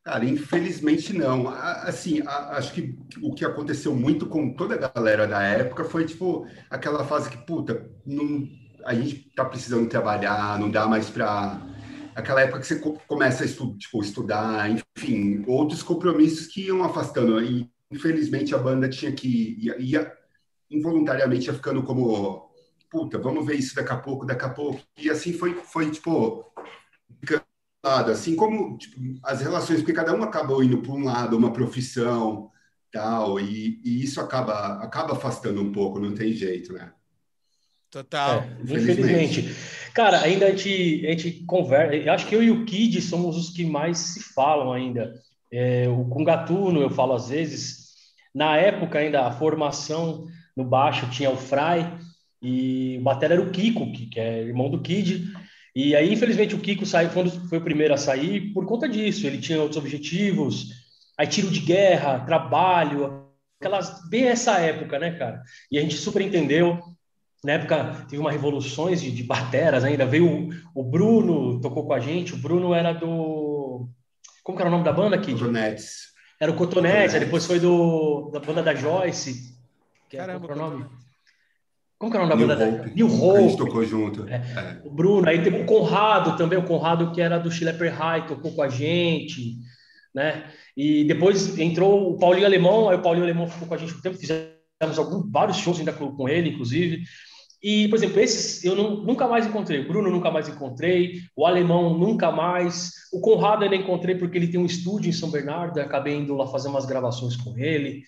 Cara, 0.04 0.24
infelizmente 0.24 1.14
não. 1.14 1.48
Assim, 1.48 2.22
acho 2.28 2.74
que 2.74 2.96
o 3.22 3.34
que 3.34 3.44
aconteceu 3.44 3.96
muito 3.96 4.28
com 4.28 4.54
toda 4.54 4.76
a 4.76 4.90
galera 4.90 5.28
da 5.28 5.42
época 5.42 5.84
foi, 5.86 6.06
tipo, 6.06 6.48
aquela 6.70 7.04
fase 7.06 7.30
que, 7.30 7.38
puta, 7.38 7.90
não, 8.06 8.48
a 8.86 8.94
gente 8.94 9.32
tá 9.36 9.44
precisando 9.44 9.90
trabalhar, 9.90 10.60
não 10.60 10.70
dá 10.70 10.86
mais 10.86 11.10
para 11.10 11.60
aquela 12.16 12.42
época 12.42 12.62
que 12.62 12.68
você 12.68 12.80
começa 13.08 13.44
a 13.44 13.46
estu 13.46 13.78
tipo, 13.78 14.02
estudar, 14.02 14.70
enfim, 14.70 15.44
outros 15.46 15.84
compromissos 15.84 16.48
que 16.48 16.68
iam 16.68 16.84
afastando. 16.84 17.44
E, 17.44 17.70
infelizmente, 17.92 18.56
a 18.56 18.58
banda 18.58 18.90
tinha 18.90 19.12
que... 19.12 19.58
Ia, 19.60 19.78
ia, 19.80 20.14
involuntariamente 20.72 21.48
ia 21.48 21.54
ficando 21.54 21.84
como... 21.84 22.50
Puta, 22.90 23.20
vamos 23.20 23.46
ver 23.46 23.56
isso 23.56 23.76
daqui 23.76 23.92
a 23.92 23.98
pouco, 23.98 24.26
daqui 24.26 24.46
a 24.46 24.50
pouco. 24.50 24.82
E 24.98 25.10
assim 25.10 25.34
foi, 25.34 25.54
foi 25.56 25.92
tipo... 25.92 26.46
Assim 27.84 28.36
como 28.36 28.78
tipo, 28.80 29.00
as 29.22 29.42
relações, 29.42 29.80
porque 29.80 29.94
cada 29.94 30.12
um 30.16 30.24
acabou 30.24 30.64
indo 30.64 30.82
para 30.82 30.92
um 30.92 31.04
lado, 31.04 31.38
uma 31.38 31.54
profissão, 31.54 32.50
tal, 32.92 33.40
e, 33.40 33.80
e 33.84 34.04
isso 34.04 34.20
acaba, 34.20 34.82
acaba 34.82 35.14
afastando 35.14 35.62
um 35.62 35.72
pouco, 35.72 36.00
não 36.00 36.16
tem 36.16 36.32
jeito, 36.32 36.74
né? 36.74 36.92
Total. 37.92 38.42
É, 38.42 38.58
infelizmente. 38.64 39.56
Cara, 39.96 40.22
ainda 40.24 40.48
a 40.48 40.50
gente, 40.52 41.08
a 41.08 41.12
gente 41.12 41.32
conversa. 41.46 41.96
Eu 41.96 42.12
acho 42.12 42.28
que 42.28 42.36
eu 42.36 42.44
e 42.44 42.52
o 42.52 42.66
Kid 42.66 43.02
somos 43.02 43.38
os 43.38 43.50
que 43.50 43.66
mais 43.66 43.98
se 43.98 44.22
falam 44.22 44.74
ainda. 44.74 45.14
É, 45.50 45.88
o, 45.88 46.04
com 46.10 46.22
Gatuno 46.22 46.82
eu 46.82 46.90
falo 46.90 47.14
às 47.14 47.30
vezes. 47.30 47.86
Na 48.34 48.58
época 48.58 49.00
ainda 49.00 49.26
a 49.26 49.32
formação 49.32 50.28
no 50.56 50.66
baixo 50.66 51.10
tinha 51.10 51.30
o 51.30 51.38
Fry 51.38 51.88
e 52.42 52.98
o 53.00 53.04
batera 53.04 53.36
era 53.36 53.42
o 53.42 53.50
Kiko, 53.50 53.90
que, 53.94 54.20
é 54.20 54.44
irmão 54.44 54.70
do 54.70 54.82
Kid. 54.82 55.32
E 55.74 55.96
aí, 55.96 56.12
infelizmente, 56.12 56.56
o 56.56 56.60
Kiko 56.60 56.86
saiu, 56.86 57.10
foi, 57.10 57.30
foi 57.30 57.58
o 57.58 57.64
primeiro 57.64 57.94
a 57.94 57.98
sair 57.98 58.52
por 58.54 58.66
conta 58.66 58.90
disso. 58.90 59.26
Ele 59.26 59.38
tinha 59.38 59.62
outros 59.62 59.78
objetivos, 59.78 60.72
aí 61.18 61.26
tiro 61.26 61.50
de 61.50 61.62
guerra, 61.62 62.20
trabalho, 62.20 63.30
aquelas 63.62 64.10
bem 64.10 64.26
essa 64.26 64.60
época, 64.60 65.00
né, 65.00 65.12
cara? 65.12 65.42
E 65.72 65.78
a 65.78 65.82
gente 65.82 65.96
super 65.96 66.22
entendeu 66.22 66.95
Na 67.46 67.54
época 67.54 68.06
teve 68.10 68.20
uma 68.20 68.32
revoluções 68.32 69.00
de, 69.00 69.12
de 69.12 69.24
bateras 69.24 69.84
ainda. 69.84 70.04
Veio 70.04 70.50
o, 70.74 70.82
o, 70.82 70.84
Bruno, 70.84 71.62
tocou 71.62 71.86
com 71.86 71.94
a 71.94 72.00
gente. 72.00 72.34
O 72.34 72.38
Bruno 72.38 72.74
era 72.74 72.92
do. 72.92 73.88
Como 74.44 74.60
era 74.60 74.68
o 74.68 74.72
nome 74.72 74.84
da 74.84 74.92
banda 74.92 75.16
aqui? 75.16 75.32
Cotonetes. 75.32 76.08
Era 76.42 76.52
o 76.52 76.56
Cotonetes, 76.56 77.20
depois 77.20 77.46
foi 77.46 77.60
do, 77.60 78.32
da 78.34 78.40
banda 78.40 78.64
da 78.64 78.74
Joyce. 78.74 79.56
Que 80.10 80.18
Caramba, 80.18 80.44
é, 80.44 80.48
qual 80.48 80.58
é 80.58 80.62
o 80.62 80.70
nome? 80.70 80.86
Como 82.00 82.12
que 82.12 82.18
é 82.18 82.20
o 82.20 82.28
nome 82.28 82.48
da 82.48 82.56
New 82.56 82.70
banda? 82.70 82.84
Hope. 82.84 82.96
New 82.96 83.24
Hope. 83.24 83.38
A 83.38 83.42
gente 83.42 83.58
tocou 83.58 83.86
junto. 83.86 84.28
É. 84.28 84.36
É. 84.36 84.82
O 84.84 84.90
Bruno, 84.90 85.30
aí 85.30 85.44
teve 85.44 85.62
o 85.62 85.66
Conrado 85.66 86.36
também, 86.38 86.58
o 86.58 86.66
Conrado 86.66 87.12
que 87.12 87.22
era 87.22 87.38
do 87.38 87.52
Schlepper 87.52 87.94
High, 87.94 88.26
tocou 88.26 88.54
com 88.54 88.64
a 88.64 88.70
gente, 88.70 89.56
né? 90.16 90.52
E 90.76 91.04
depois 91.04 91.60
entrou 91.60 92.12
o 92.12 92.18
Paulinho 92.18 92.48
Alemão, 92.48 92.90
aí 92.90 92.98
o 92.98 93.02
Paulinho 93.02 93.24
Alemão 93.24 93.48
ficou 93.48 93.68
com 93.68 93.76
a 93.76 93.78
gente 93.78 93.94
um 93.94 94.02
tempo, 94.02 94.18
fizemos 94.18 94.98
alguns, 94.98 95.32
vários 95.32 95.58
shows 95.58 95.78
ainda 95.78 95.94
com, 95.94 96.12
com 96.16 96.28
ele, 96.28 96.50
inclusive. 96.50 97.04
E, 97.68 97.88
por 97.88 97.96
exemplo, 97.96 98.20
esses 98.20 98.64
eu 98.64 98.76
não, 98.76 98.98
nunca 98.98 99.28
mais 99.28 99.48
encontrei. 99.48 99.80
O 99.80 99.88
Bruno 99.88 100.12
nunca 100.12 100.30
mais 100.30 100.48
encontrei, 100.48 101.22
o 101.36 101.48
Alemão 101.48 101.98
nunca 101.98 102.32
mais. 102.32 102.92
O 103.12 103.20
Conrado 103.20 103.64
ainda 103.64 103.76
encontrei 103.76 104.14
porque 104.14 104.38
ele 104.38 104.50
tem 104.50 104.60
um 104.60 104.68
estúdio 104.68 105.10
em 105.10 105.12
São 105.12 105.32
Bernardo, 105.32 105.80
acabei 105.82 106.16
indo 106.16 106.36
lá 106.36 106.46
fazer 106.46 106.68
umas 106.68 106.86
gravações 106.86 107.36
com 107.36 107.58
ele. 107.58 108.04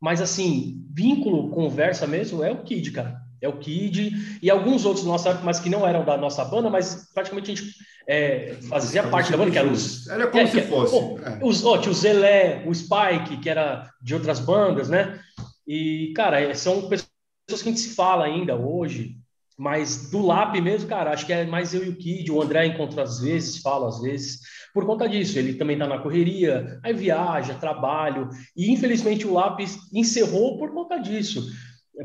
Mas, 0.00 0.22
assim, 0.22 0.82
vínculo, 0.90 1.50
conversa 1.50 2.06
mesmo, 2.06 2.42
é 2.42 2.50
o 2.52 2.62
Kid, 2.62 2.90
cara. 2.90 3.20
É 3.42 3.46
o 3.46 3.58
Kid 3.58 4.38
e 4.40 4.48
alguns 4.48 4.86
outros 4.86 5.04
nossa 5.04 5.34
mas 5.44 5.60
que 5.60 5.68
não 5.68 5.86
eram 5.86 6.06
da 6.06 6.16
nossa 6.16 6.42
banda, 6.46 6.70
mas 6.70 7.10
praticamente 7.12 7.50
a 7.50 7.54
gente 7.54 7.70
é, 8.08 8.56
fazia 8.66 9.02
parte 9.02 9.30
da 9.30 9.36
banda, 9.36 9.50
que 9.50 9.58
eram 9.58 9.72
os. 9.72 10.08
Era 10.08 10.26
como 10.28 10.42
é, 10.42 10.46
se 10.46 10.58
que- 10.58 10.66
fosse. 10.68 10.92
pô, 10.98 11.18
é. 11.18 11.38
os, 11.42 11.62
ó, 11.66 11.78
o 11.78 11.92
Zelé, 11.92 12.64
o 12.66 12.74
Spike, 12.74 13.36
que 13.42 13.50
era 13.50 13.90
de 14.00 14.14
outras 14.14 14.40
bandas, 14.40 14.88
né? 14.88 15.20
E, 15.68 16.14
cara, 16.16 16.40
é- 16.40 16.54
são 16.54 16.88
pessoas 16.88 17.11
que 17.46 17.54
a 17.54 17.56
gente 17.56 17.80
se 17.80 17.94
fala 17.94 18.24
ainda 18.24 18.56
hoje, 18.56 19.16
mas 19.58 20.10
do 20.10 20.24
Lap 20.24 20.60
mesmo, 20.60 20.88
cara, 20.88 21.12
acho 21.12 21.26
que 21.26 21.32
é 21.32 21.44
mais 21.44 21.74
eu 21.74 21.84
e 21.84 21.88
o 21.88 21.96
Kid, 21.96 22.30
o 22.32 22.40
André 22.40 22.66
encontro 22.66 23.00
às 23.00 23.20
vezes, 23.20 23.58
falo 23.58 23.86
às 23.86 24.00
vezes, 24.00 24.40
por 24.72 24.86
conta 24.86 25.08
disso, 25.08 25.38
ele 25.38 25.54
também 25.54 25.78
tá 25.78 25.86
na 25.86 25.98
correria, 25.98 26.80
aí 26.82 26.92
viaja, 26.92 27.54
trabalho, 27.54 28.28
e 28.56 28.72
infelizmente 28.72 29.26
o 29.26 29.34
Lap 29.34 29.60
encerrou 29.92 30.58
por 30.58 30.72
conta 30.72 30.98
disso. 30.98 31.46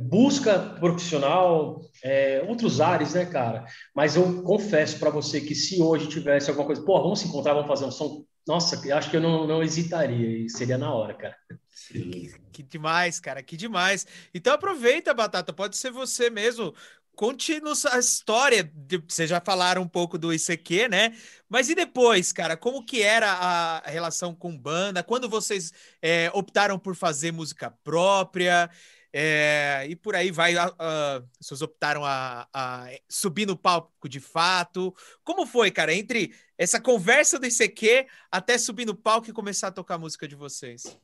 Busca 0.01 0.59
profissional, 0.79 1.81
é, 2.03 2.45
outros 2.47 2.81
ares, 2.81 3.13
né, 3.13 3.25
cara? 3.25 3.65
Mas 3.95 4.17
eu 4.17 4.43
confesso 4.43 4.99
para 4.99 5.09
você 5.09 5.39
que 5.39 5.55
se 5.55 5.81
hoje 5.81 6.09
tivesse 6.09 6.49
alguma 6.49 6.67
coisa, 6.67 6.83
pô, 6.83 7.01
vamos 7.01 7.19
se 7.19 7.27
encontrar, 7.27 7.53
vamos 7.53 7.69
fazer 7.69 7.85
um 7.85 7.91
som. 7.91 8.25
Nossa, 8.45 8.79
acho 8.93 9.09
que 9.09 9.15
eu 9.15 9.21
não, 9.21 9.47
não 9.47 9.63
hesitaria, 9.63 10.47
seria 10.49 10.77
na 10.77 10.93
hora, 10.93 11.13
cara. 11.13 11.35
Sim. 11.77 12.33
Que 12.51 12.63
demais, 12.63 13.19
cara, 13.19 13.43
que 13.43 13.55
demais. 13.55 14.05
Então 14.33 14.51
aproveita, 14.53 15.13
Batata, 15.13 15.53
pode 15.53 15.77
ser 15.77 15.91
você 15.91 16.27
mesmo. 16.29 16.73
Conte-nos 17.15 17.85
a 17.85 17.99
história. 17.99 18.63
de- 18.63 18.97
Vocês 19.07 19.29
já 19.29 19.39
falaram 19.39 19.83
um 19.83 19.87
pouco 19.87 20.17
do 20.17 20.33
ICQ, 20.33 20.87
né? 20.87 21.15
Mas 21.47 21.69
e 21.69 21.75
depois, 21.75 22.31
cara? 22.33 22.57
Como 22.57 22.83
que 22.83 23.01
era 23.03 23.31
a 23.31 23.89
relação 23.89 24.33
com 24.35 24.57
banda? 24.57 25.03
Quando 25.03 25.29
vocês 25.29 25.71
é, 26.01 26.31
optaram 26.33 26.79
por 26.79 26.95
fazer 26.95 27.31
música 27.31 27.69
própria? 27.83 28.69
É, 29.13 29.85
e 29.89 29.95
por 29.95 30.15
aí 30.15 30.31
vai. 30.31 30.55
a- 30.57 31.23
vocês 31.39 31.61
optaram 31.61 32.03
a, 32.05 32.47
a 32.53 32.87
subir 33.09 33.45
no 33.45 33.55
palco 33.57 34.09
de 34.09 34.19
fato. 34.19 34.95
Como 35.23 35.45
foi, 35.45 35.69
cara? 35.71 35.93
Entre 35.93 36.33
essa 36.57 36.79
conversa 36.81 37.37
do 37.39 37.45
ICQ 37.45 38.07
até 38.31 38.57
subir 38.57 38.85
no 38.85 38.95
palco 38.95 39.29
e 39.29 39.33
começar 39.33 39.67
a 39.67 39.71
tocar 39.71 39.95
a 39.95 39.99
música 39.99 40.27
de 40.27 40.35
vocês? 40.35 40.97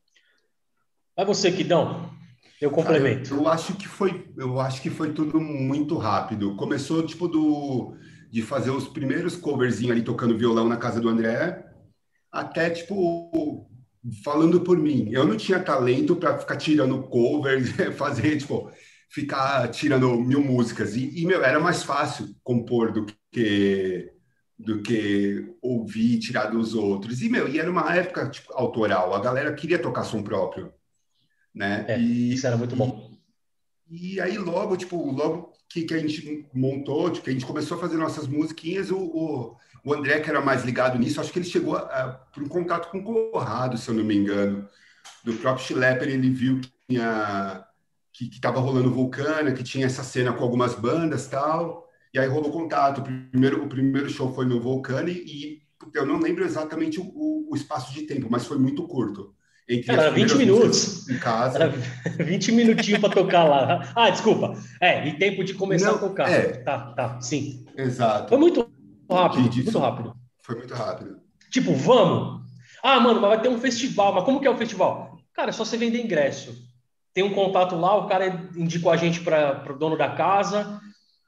Vai 1.15 1.25
você, 1.25 1.51
Kidão. 1.51 2.11
Eu 2.59 2.71
complemento. 2.71 3.29
Cara, 3.29 3.41
eu, 3.41 3.43
eu 3.43 3.47
acho 3.49 3.75
que 3.75 3.87
foi, 3.87 4.31
eu 4.37 4.59
acho 4.59 4.81
que 4.81 4.89
foi 4.89 5.13
tudo 5.13 5.39
muito 5.39 5.97
rápido. 5.97 6.55
Começou 6.55 7.05
tipo 7.05 7.27
do 7.27 7.95
de 8.31 8.41
fazer 8.41 8.71
os 8.71 8.87
primeiros 8.87 9.35
coverzinhos 9.35 9.91
ali 9.91 10.01
tocando 10.01 10.35
violão 10.35 10.67
na 10.67 10.75
casa 10.75 10.99
do 10.99 11.07
André, 11.07 11.63
até 12.31 12.71
tipo 12.71 13.69
falando 14.23 14.61
por 14.61 14.77
mim. 14.77 15.09
Eu 15.11 15.25
não 15.27 15.37
tinha 15.37 15.59
talento 15.59 16.15
para 16.15 16.39
ficar 16.39 16.57
tirando 16.57 17.03
covers, 17.03 17.69
fazer 17.95 18.37
tipo 18.37 18.71
ficar 19.07 19.67
tirando 19.69 20.15
mil 20.19 20.41
músicas 20.43 20.95
e, 20.95 21.21
e, 21.21 21.25
meu 21.27 21.43
era 21.43 21.59
mais 21.59 21.83
fácil 21.83 22.35
compor 22.43 22.91
do 22.91 23.05
que 23.31 24.11
do 24.57 24.81
que 24.81 25.55
ouvir 25.61 26.19
tirar 26.19 26.47
dos 26.47 26.73
outros. 26.73 27.21
E 27.21 27.29
meu, 27.29 27.47
e 27.47 27.59
era 27.59 27.69
uma 27.69 27.95
época 27.95 28.29
tipo, 28.29 28.51
autoral. 28.53 29.13
A 29.13 29.19
galera 29.19 29.53
queria 29.53 29.77
tocar 29.77 30.03
som 30.03 30.23
próprio, 30.23 30.73
né? 31.53 31.85
É, 31.87 31.99
e, 31.99 32.33
Isso 32.33 32.47
era 32.47 32.57
muito 32.57 32.75
bom. 32.75 33.11
e 33.89 34.19
aí 34.19 34.37
logo, 34.37 34.75
tipo, 34.77 35.11
logo 35.11 35.53
que, 35.69 35.83
que 35.83 35.93
a 35.93 35.99
gente 35.99 36.47
montou, 36.53 37.09
tipo, 37.09 37.25
que 37.25 37.29
a 37.29 37.33
gente 37.33 37.45
começou 37.45 37.77
a 37.77 37.81
fazer 37.81 37.97
nossas 37.97 38.27
musiquinhas, 38.27 38.91
o, 38.91 38.97
o, 38.97 39.57
o 39.85 39.93
André, 39.93 40.19
que 40.19 40.29
era 40.29 40.41
mais 40.41 40.63
ligado 40.63 40.97
nisso, 40.97 41.19
acho 41.19 41.31
que 41.31 41.39
ele 41.39 41.45
chegou 41.45 41.79
por 42.33 42.43
um 42.43 42.47
contato 42.47 42.89
com 42.89 42.99
o 42.99 43.31
Corrado, 43.31 43.77
se 43.77 43.89
eu 43.89 43.95
não 43.95 44.03
me 44.03 44.15
engano. 44.15 44.67
Do 45.23 45.33
próprio 45.33 45.65
Schlepper, 45.65 46.09
ele 46.09 46.29
viu 46.29 46.59
que 46.59 46.71
tinha 46.87 47.65
que 48.13 48.25
estava 48.25 48.59
rolando 48.59 48.91
Vulcana, 48.91 49.51
que 49.51 49.63
tinha 49.63 49.87
essa 49.87 50.03
cena 50.03 50.31
com 50.31 50.43
algumas 50.43 50.75
bandas 50.75 51.27
tal. 51.27 51.89
E 52.13 52.19
aí 52.19 52.27
rolou 52.27 52.51
contato. 52.51 52.99
O 52.99 53.03
primeiro, 53.03 53.63
o 53.63 53.67
primeiro 53.67 54.09
show 54.09 54.33
foi 54.33 54.45
no 54.45 54.61
Vulcana 54.61 55.09
e, 55.09 55.17
e 55.25 55.61
eu 55.95 56.05
não 56.05 56.19
lembro 56.19 56.45
exatamente 56.45 56.99
o, 56.99 57.03
o, 57.03 57.47
o 57.51 57.55
espaço 57.55 57.91
de 57.91 58.03
tempo, 58.03 58.27
mas 58.29 58.45
foi 58.45 58.57
muito 58.59 58.87
curto. 58.87 59.35
Entre 59.69 59.85
Cara, 59.87 60.09
as 60.09 60.13
20 60.13 60.29
primeiras 60.35 60.57
minutos. 60.59 61.09
Em 61.09 61.17
casa. 61.19 61.57
Era 61.57 61.73
20 62.23 62.51
minutinhos 62.51 62.99
para 62.99 63.13
tocar 63.13 63.43
lá. 63.45 63.91
Ah, 63.95 64.09
desculpa. 64.09 64.57
É, 64.81 65.07
e 65.07 65.17
tempo 65.17 65.43
de 65.43 65.53
começar 65.53 65.87
Não, 65.87 65.95
a 65.95 65.99
tocar. 65.99 66.29
é. 66.29 66.57
Tá, 66.63 66.93
tá, 66.93 67.21
sim. 67.21 67.65
Exato. 67.77 68.29
Foi 68.29 68.37
muito 68.37 68.69
rápido, 69.09 69.53
muito 69.53 69.79
rápido. 69.79 70.13
Foi 70.41 70.55
muito 70.55 70.73
rápido. 70.73 71.17
Tipo, 71.49 71.73
vamos. 71.73 72.43
Ah, 72.83 72.99
mano, 72.99 73.21
mas 73.21 73.29
vai 73.29 73.41
ter 73.41 73.47
um 73.47 73.59
festival. 73.59 74.13
Mas 74.13 74.25
como 74.25 74.41
que 74.41 74.47
é 74.47 74.49
o 74.49 74.57
festival? 74.57 75.17
Cara, 75.33 75.49
é 75.49 75.53
só 75.53 75.63
você 75.63 75.77
vender 75.77 76.03
ingresso. 76.03 76.53
Tem 77.13 77.23
um 77.23 77.33
contato 77.33 77.75
lá, 77.75 77.95
o 77.95 78.07
cara 78.07 78.49
indicou 78.55 78.91
a 78.91 78.97
gente 78.97 79.21
para 79.21 79.71
o 79.71 79.77
dono 79.77 79.95
da 79.95 80.09
casa, 80.09 80.81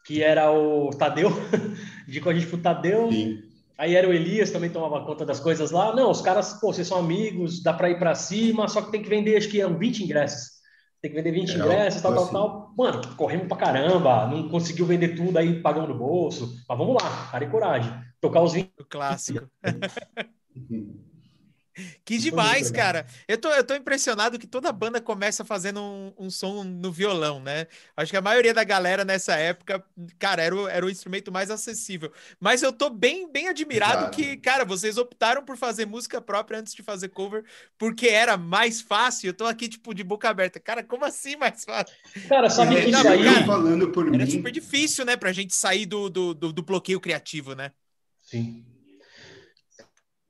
que 0.05 0.21
era 0.21 0.51
o 0.51 0.89
Tadeu. 0.89 1.31
indicou 2.07 2.31
a 2.31 2.35
gente 2.35 2.47
pro 2.47 2.57
Tadeu. 2.57 3.09
Sim. 3.11 3.39
Aí 3.77 3.95
era 3.95 4.07
o 4.07 4.13
Elias, 4.13 4.51
também 4.51 4.69
tomava 4.69 5.05
conta 5.05 5.25
das 5.25 5.39
coisas 5.39 5.71
lá. 5.71 5.93
Não, 5.93 6.09
os 6.09 6.21
caras, 6.21 6.53
pô, 6.53 6.71
vocês 6.71 6.87
são 6.87 6.97
amigos, 6.97 7.61
dá 7.61 7.73
para 7.73 7.89
ir 7.89 7.99
para 7.99 8.15
cima, 8.15 8.67
só 8.67 8.81
que 8.81 8.91
tem 8.91 9.01
que 9.01 9.09
vender, 9.09 9.35
acho 9.35 9.49
que 9.49 9.59
eram 9.59 9.77
20 9.77 10.03
ingressos. 10.03 10.55
Tem 11.01 11.11
que 11.11 11.17
vender 11.17 11.31
20 11.31 11.51
É, 11.51 11.55
ingressos, 11.57 12.01
tal, 12.01 12.11
foi 12.11 12.19
tal, 12.19 12.23
assim. 12.23 12.33
tal. 12.33 12.73
Mano, 12.77 13.15
corremos 13.15 13.47
pra 13.47 13.57
caramba, 13.57 14.27
não 14.27 14.47
conseguiu 14.49 14.85
vender 14.85 15.09
tudo 15.09 15.37
aí, 15.37 15.61
pagando 15.61 15.89
no 15.89 15.97
bolso. 15.99 16.55
Mas 16.67 16.77
vamos 16.77 16.95
lá, 17.01 17.27
cara 17.31 17.43
e 17.43 17.49
coragem. 17.49 17.93
Tocar 18.21 18.41
os 18.41 18.53
20. 18.53 18.71
O 18.79 18.85
clássico. 18.85 19.45
Que 22.05 22.17
demais, 22.17 22.71
cara. 22.71 23.05
Eu 23.27 23.37
tô, 23.39 23.49
eu 23.49 23.63
tô 23.63 23.75
impressionado 23.75 24.39
que 24.39 24.47
toda 24.47 24.71
banda 24.71 25.01
começa 25.01 25.43
fazendo 25.43 25.81
um, 25.81 26.13
um 26.17 26.29
som 26.29 26.63
no 26.63 26.91
violão, 26.91 27.39
né? 27.39 27.67
Acho 27.97 28.11
que 28.11 28.17
a 28.17 28.21
maioria 28.21 28.53
da 28.53 28.63
galera 28.63 29.03
nessa 29.03 29.35
época, 29.35 29.83
cara, 30.17 30.41
era 30.41 30.55
o, 30.55 30.67
era 30.67 30.85
o 30.85 30.89
instrumento 30.89 31.31
mais 31.31 31.51
acessível. 31.51 32.11
Mas 32.39 32.63
eu 32.63 32.71
tô 32.71 32.89
bem, 32.89 33.29
bem 33.31 33.47
admirado 33.49 34.07
Exato. 34.07 34.15
que, 34.15 34.37
cara, 34.37 34.63
vocês 34.63 34.97
optaram 34.97 35.43
por 35.43 35.57
fazer 35.57 35.85
música 35.85 36.21
própria 36.21 36.59
antes 36.59 36.73
de 36.73 36.83
fazer 36.83 37.09
cover, 37.09 37.43
porque 37.77 38.07
era 38.07 38.37
mais 38.37 38.81
fácil. 38.81 39.29
Eu 39.29 39.33
tô 39.33 39.45
aqui, 39.45 39.67
tipo, 39.67 39.93
de 39.93 40.03
boca 40.03 40.29
aberta. 40.29 40.59
Cara, 40.59 40.83
como 40.83 41.05
assim 41.05 41.35
mais 41.35 41.63
fácil? 41.65 41.95
Cara, 42.27 42.49
sabe 42.49 42.75
É, 42.75 42.81
que 42.81 42.89
não, 42.89 42.99
isso 42.99 43.07
aí. 43.07 43.23
cara, 43.23 43.45
falando 43.45 43.91
por 43.91 44.09
Era 44.11 44.25
mim, 44.25 44.27
super 44.27 44.51
difícil, 44.51 45.05
né, 45.05 45.17
pra 45.17 45.31
gente 45.33 45.53
sair 45.55 45.85
do, 45.85 46.09
do, 46.09 46.33
do, 46.33 46.53
do 46.53 46.63
bloqueio 46.63 46.99
criativo, 47.01 47.55
né? 47.55 47.71
Sim. 48.21 48.65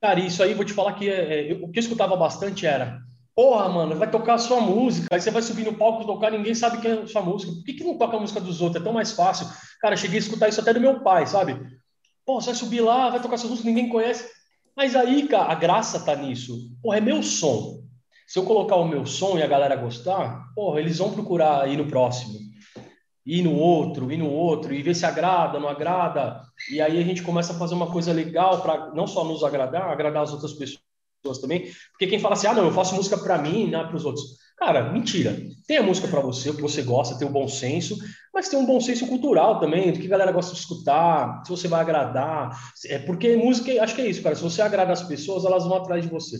Cara, 0.00 0.20
isso 0.20 0.42
aí 0.42 0.54
vou 0.54 0.64
te 0.64 0.72
falar 0.72 0.94
que 0.94 1.08
é, 1.08 1.50
é, 1.50 1.54
o 1.54 1.70
que 1.70 1.78
eu 1.78 1.82
escutava 1.82 2.16
bastante 2.16 2.66
era: 2.66 3.00
porra, 3.34 3.68
mano, 3.68 3.96
vai 3.96 4.10
tocar 4.10 4.34
a 4.34 4.38
sua 4.38 4.60
música, 4.60 5.08
aí 5.10 5.20
você 5.20 5.30
vai 5.30 5.42
subir 5.42 5.64
no 5.64 5.74
palco 5.74 6.06
tocar, 6.06 6.30
ninguém 6.30 6.54
sabe 6.54 6.80
quem 6.80 6.90
é 6.90 6.94
a 7.02 7.06
sua 7.06 7.22
música. 7.22 7.52
Por 7.52 7.64
que, 7.64 7.74
que 7.74 7.84
não 7.84 7.98
toca 7.98 8.16
a 8.16 8.20
música 8.20 8.40
dos 8.40 8.60
outros? 8.60 8.80
É 8.80 8.84
tão 8.84 8.92
mais 8.92 9.12
fácil. 9.12 9.46
Cara, 9.80 9.94
eu 9.94 9.98
cheguei 9.98 10.18
a 10.18 10.20
escutar 10.20 10.48
isso 10.48 10.60
até 10.60 10.72
do 10.72 10.80
meu 10.80 11.00
pai, 11.00 11.26
sabe? 11.26 11.58
Pô, 12.24 12.40
você 12.40 12.46
vai 12.46 12.54
subir 12.54 12.80
lá, 12.80 13.10
vai 13.10 13.20
tocar 13.20 13.36
sua 13.38 13.50
música, 13.50 13.68
ninguém 13.68 13.88
conhece. 13.88 14.28
Mas 14.76 14.94
aí, 14.94 15.26
cara, 15.26 15.52
a 15.52 15.54
graça 15.54 16.04
tá 16.04 16.14
nisso. 16.14 16.70
Porra, 16.82 16.98
é 16.98 17.00
meu 17.00 17.22
som. 17.22 17.82
Se 18.26 18.38
eu 18.38 18.44
colocar 18.44 18.76
o 18.76 18.88
meu 18.88 19.06
som 19.06 19.38
e 19.38 19.42
a 19.42 19.46
galera 19.46 19.76
gostar, 19.76 20.52
porra, 20.54 20.80
eles 20.80 20.98
vão 20.98 21.12
procurar 21.12 21.68
ir 21.68 21.76
no 21.76 21.86
próximo. 21.86 22.34
Ir 23.26 23.42
no 23.42 23.56
outro, 23.56 24.10
ir 24.12 24.18
no 24.18 24.30
outro, 24.30 24.72
e 24.72 24.82
ver 24.82 24.94
se 24.94 25.04
agrada, 25.04 25.58
não 25.58 25.68
agrada. 25.68 26.42
E 26.70 26.80
aí 26.80 26.98
a 26.98 27.02
gente 27.02 27.22
começa 27.22 27.52
a 27.52 27.58
fazer 27.58 27.74
uma 27.74 27.90
coisa 27.90 28.12
legal 28.12 28.62
para 28.62 28.94
não 28.94 29.06
só 29.06 29.24
nos 29.24 29.42
agradar, 29.42 29.90
agradar 29.90 30.22
as 30.22 30.32
outras 30.32 30.52
pessoas 30.52 31.38
também. 31.40 31.66
Porque 31.90 32.06
quem 32.06 32.20
fala 32.20 32.34
assim, 32.34 32.46
ah, 32.46 32.54
não, 32.54 32.64
eu 32.64 32.72
faço 32.72 32.94
música 32.94 33.18
para 33.18 33.38
mim, 33.38 33.68
não 33.68 33.86
para 33.86 33.96
os 33.96 34.04
outros. 34.04 34.36
Cara, 34.56 34.90
mentira. 34.90 35.36
Tem 35.66 35.76
a 35.76 35.82
música 35.82 36.08
para 36.08 36.20
você, 36.20 36.52
que 36.52 36.62
você 36.62 36.82
gosta, 36.82 37.18
tem 37.18 37.28
o 37.28 37.32
bom 37.32 37.46
senso, 37.46 37.96
mas 38.32 38.48
tem 38.48 38.58
um 38.58 38.64
bom 38.64 38.80
senso 38.80 39.06
cultural 39.06 39.60
também, 39.60 39.92
do 39.92 39.98
que 39.98 40.06
a 40.06 40.10
galera 40.10 40.32
gosta 40.32 40.54
de 40.54 40.60
escutar, 40.60 41.42
se 41.44 41.50
você 41.50 41.68
vai 41.68 41.80
agradar. 41.80 42.56
É 42.86 42.98
porque 43.00 43.36
música, 43.36 43.82
acho 43.82 43.94
que 43.94 44.02
é 44.02 44.06
isso, 44.08 44.22
cara. 44.22 44.34
Se 44.34 44.42
você 44.42 44.62
agrada 44.62 44.92
as 44.92 45.02
pessoas, 45.02 45.44
elas 45.44 45.64
vão 45.64 45.76
atrás 45.76 46.02
de 46.04 46.10
você. 46.10 46.38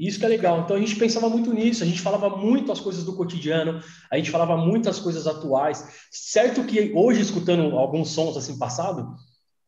Isso 0.00 0.18
que 0.18 0.24
é 0.24 0.28
legal. 0.28 0.62
Então 0.62 0.76
a 0.76 0.80
gente 0.80 0.96
pensava 0.96 1.28
muito 1.28 1.52
nisso, 1.52 1.82
a 1.82 1.86
gente 1.86 2.00
falava 2.00 2.34
muito 2.34 2.72
as 2.72 2.80
coisas 2.80 3.04
do 3.04 3.14
cotidiano, 3.14 3.82
a 4.10 4.16
gente 4.16 4.30
falava 4.30 4.56
muitas 4.56 4.98
coisas 4.98 5.26
atuais. 5.26 5.86
Certo 6.10 6.64
que 6.64 6.90
hoje, 6.94 7.20
escutando 7.20 7.78
alguns 7.78 8.08
sons 8.08 8.34
assim 8.34 8.56
passado, 8.58 9.14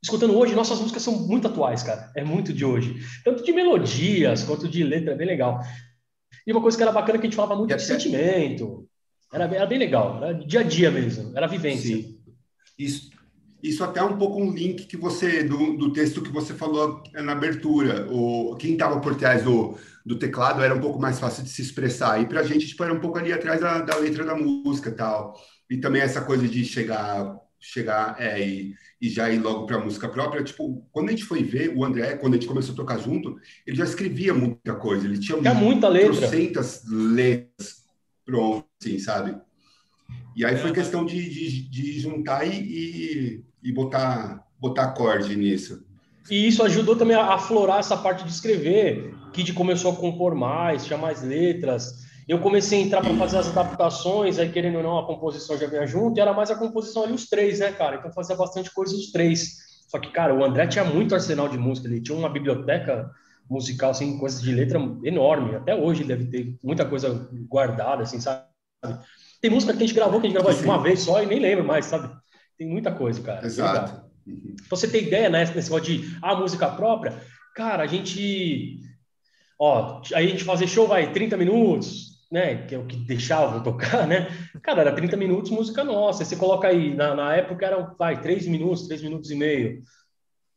escutando 0.02 0.34
hoje, 0.34 0.54
nossas 0.54 0.80
músicas 0.80 1.02
são 1.02 1.18
muito 1.18 1.48
atuais, 1.48 1.82
cara. 1.82 2.10
É 2.16 2.24
muito 2.24 2.50
de 2.50 2.64
hoje. 2.64 2.96
Tanto 3.22 3.44
de 3.44 3.52
melodias 3.52 4.42
quanto 4.42 4.66
de 4.66 4.82
letra, 4.82 5.12
é 5.12 5.16
bem 5.16 5.26
legal. 5.26 5.60
E 6.46 6.50
uma 6.50 6.62
coisa 6.62 6.78
que 6.78 6.82
era 6.82 6.92
bacana 6.92 7.18
é 7.18 7.20
que 7.20 7.26
a 7.26 7.30
gente 7.30 7.36
falava 7.36 7.54
muito 7.54 7.76
de 7.76 7.82
sentimento. 7.82 8.88
Era, 9.30 9.44
era 9.44 9.66
bem 9.66 9.78
legal, 9.78 10.16
era 10.16 10.32
dia 10.32 10.60
a 10.60 10.62
dia 10.62 10.90
mesmo, 10.90 11.36
era 11.36 11.46
vivência. 11.46 11.94
Sim. 11.94 12.18
Isso, 12.78 13.10
isso 13.62 13.84
até 13.84 14.00
é 14.00 14.02
um 14.02 14.16
pouco 14.16 14.40
um 14.40 14.50
link 14.50 14.86
que 14.86 14.96
você 14.96 15.44
do, 15.44 15.76
do 15.76 15.92
texto 15.92 16.22
que 16.22 16.32
você 16.32 16.54
falou 16.54 17.02
na 17.12 17.32
abertura. 17.32 18.06
O, 18.10 18.56
quem 18.56 18.72
estava 18.72 19.00
por 19.00 19.14
trás 19.14 19.44
do, 19.44 19.78
do 20.04 20.18
teclado 20.18 20.62
era 20.62 20.74
um 20.74 20.80
pouco 20.80 21.00
mais 21.00 21.18
fácil 21.18 21.42
de 21.42 21.50
se 21.50 21.62
expressar. 21.62 22.20
E 22.20 22.26
para 22.26 22.40
a 22.40 22.44
gente 22.44 22.66
tipo, 22.66 22.82
era 22.82 22.92
um 22.92 23.00
pouco 23.00 23.18
ali 23.18 23.32
atrás 23.32 23.60
da, 23.60 23.80
da 23.80 23.96
letra 23.96 24.24
da 24.24 24.34
música 24.34 24.90
tal. 24.90 25.34
E 25.70 25.78
também 25.78 26.02
essa 26.02 26.20
coisa 26.20 26.46
de 26.46 26.64
chegar 26.64 27.40
chegar 27.62 28.16
é, 28.20 28.44
e, 28.44 28.74
e 29.00 29.08
já 29.08 29.30
ir 29.30 29.38
logo 29.38 29.66
para 29.66 29.76
a 29.76 29.84
música 29.84 30.08
própria. 30.08 30.42
Tipo, 30.42 30.84
quando 30.90 31.08
a 31.08 31.12
gente 31.12 31.24
foi 31.24 31.44
ver 31.44 31.72
o 31.74 31.84
André, 31.84 32.16
quando 32.16 32.34
a 32.34 32.36
gente 32.36 32.48
começou 32.48 32.72
a 32.72 32.76
tocar 32.76 32.98
junto, 32.98 33.38
ele 33.64 33.76
já 33.76 33.84
escrevia 33.84 34.34
muita 34.34 34.74
coisa. 34.74 35.06
Ele 35.06 35.18
tinha, 35.18 35.38
tinha 35.38 35.54
muita 35.54 35.88
letra. 35.88 36.28
letras 36.90 37.84
prontas, 38.24 38.66
assim, 38.80 38.98
sabe? 38.98 39.36
E 40.34 40.44
aí 40.44 40.56
foi 40.56 40.72
questão 40.72 41.04
de, 41.04 41.28
de, 41.28 41.68
de 41.68 42.00
juntar 42.00 42.44
e, 42.44 42.58
e, 42.58 43.44
e, 43.62 43.72
botar, 43.72 44.44
botar 44.58 44.84
acorde 44.84 45.36
nisso. 45.36 45.84
E 46.30 46.46
isso 46.46 46.62
ajudou 46.62 46.96
também 46.96 47.16
a 47.16 47.34
aflorar 47.34 47.78
essa 47.78 47.96
parte 47.96 48.24
de 48.24 48.30
escrever. 48.30 49.14
Kid 49.32 49.52
começou 49.52 49.92
a 49.92 49.96
compor 49.96 50.34
mais, 50.34 50.84
tinha 50.84 50.98
mais 50.98 51.22
letras. 51.22 52.02
Eu 52.28 52.38
comecei 52.38 52.80
a 52.80 52.82
entrar 52.82 53.00
para 53.00 53.14
fazer 53.14 53.38
as 53.38 53.48
adaptações, 53.48 54.38
aí 54.38 54.50
querendo 54.50 54.76
ou 54.76 54.82
não, 54.82 54.98
a 54.98 55.06
composição 55.06 55.58
já 55.58 55.66
vinha 55.66 55.86
junto, 55.86 56.16
e 56.16 56.20
era 56.20 56.32
mais 56.32 56.50
a 56.50 56.54
composição 56.54 57.02
ali, 57.02 57.12
os 57.12 57.28
três, 57.28 57.58
né, 57.58 57.72
cara? 57.72 57.96
Então 57.96 58.12
fazia 58.12 58.36
bastante 58.36 58.72
coisa 58.72 58.94
os 58.94 59.10
três. 59.10 59.56
Só 59.88 59.98
que, 59.98 60.10
cara, 60.10 60.34
o 60.34 60.44
André 60.44 60.66
tinha 60.68 60.84
muito 60.84 61.14
arsenal 61.14 61.48
de 61.48 61.58
música, 61.58 61.88
ele 61.88 62.00
tinha 62.00 62.16
uma 62.16 62.28
biblioteca 62.28 63.10
musical, 63.50 63.90
assim, 63.90 64.18
coisas 64.18 64.40
de 64.40 64.54
letra 64.54 64.78
enorme. 65.02 65.56
Até 65.56 65.74
hoje 65.74 66.02
ele 66.02 66.08
deve 66.08 66.26
ter 66.26 66.56
muita 66.62 66.84
coisa 66.84 67.28
guardada, 67.48 68.02
assim, 68.02 68.20
sabe? 68.20 68.44
Tem 69.40 69.50
música 69.50 69.72
que 69.72 69.82
a 69.82 69.86
gente 69.86 69.94
gravou, 69.94 70.20
que 70.20 70.26
a 70.26 70.30
gente 70.30 70.38
gravou 70.38 70.54
de 70.54 70.64
uma 70.64 70.80
vez 70.80 71.00
só 71.00 71.22
e 71.22 71.26
nem 71.26 71.40
lembro 71.40 71.64
mais, 71.64 71.86
sabe? 71.86 72.08
Tem 72.56 72.66
muita 72.66 72.92
coisa, 72.92 73.20
cara. 73.20 73.44
Exato. 73.44 74.01
Uhum. 74.26 74.54
Pra 74.68 74.76
você 74.76 74.88
ter 74.88 75.02
ideia, 75.02 75.28
né, 75.28 75.40
nesse 75.40 75.70
negócio 75.70 75.80
de 75.80 76.16
a 76.22 76.32
ah, 76.32 76.36
música 76.36 76.68
própria, 76.68 77.20
cara, 77.54 77.82
a 77.82 77.86
gente. 77.86 78.80
Ó, 79.58 80.02
aí 80.14 80.26
a 80.26 80.28
gente 80.28 80.44
fazer 80.44 80.66
show, 80.66 80.88
vai, 80.88 81.12
30 81.12 81.36
minutos, 81.36 82.12
né? 82.30 82.66
Que 82.66 82.74
é 82.74 82.78
o 82.78 82.86
que 82.86 82.96
deixavam 82.96 83.62
tocar, 83.62 84.06
né? 84.06 84.28
Cara, 84.62 84.80
era 84.80 84.92
30 84.94 85.16
minutos 85.16 85.50
música 85.50 85.84
nossa. 85.84 86.22
Aí 86.22 86.26
você 86.26 86.36
coloca 86.36 86.68
aí, 86.68 86.94
na, 86.94 87.14
na 87.14 87.36
época 87.36 87.66
eram, 87.66 87.94
vai, 87.98 88.20
3 88.20 88.46
minutos, 88.48 88.86
3 88.86 89.02
minutos 89.02 89.30
e 89.30 89.34
meio. 89.34 89.82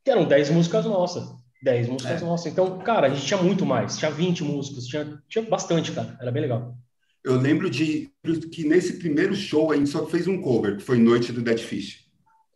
Que 0.04 0.12
eram 0.12 0.26
10 0.26 0.52
músicas 0.52 0.86
nossas. 0.86 1.28
10 1.62 1.90
músicas 1.90 2.22
é. 2.22 2.26
nossas. 2.26 2.52
Então, 2.52 2.80
cara, 2.80 3.08
a 3.08 3.10
gente 3.10 3.26
tinha 3.26 3.42
muito 3.42 3.66
mais. 3.66 3.98
Tinha 3.98 4.12
20 4.12 4.44
músicas, 4.44 4.86
tinha, 4.86 5.20
tinha 5.28 5.44
bastante, 5.44 5.92
cara. 5.92 6.18
Era 6.22 6.32
bem 6.32 6.44
legal. 6.44 6.76
Eu 7.24 7.36
lembro 7.40 7.70
de 7.72 8.12
que 8.52 8.68
nesse 8.68 9.00
primeiro 9.00 9.36
show 9.36 9.72
a 9.72 9.76
gente 9.76 9.90
só 9.90 10.06
fez 10.06 10.28
um 10.28 10.40
cover, 10.40 10.78
que 10.78 10.84
foi 10.84 11.00
Noite 11.00 11.32
do 11.32 11.42
Dead 11.42 11.58
Fish. 11.58 12.05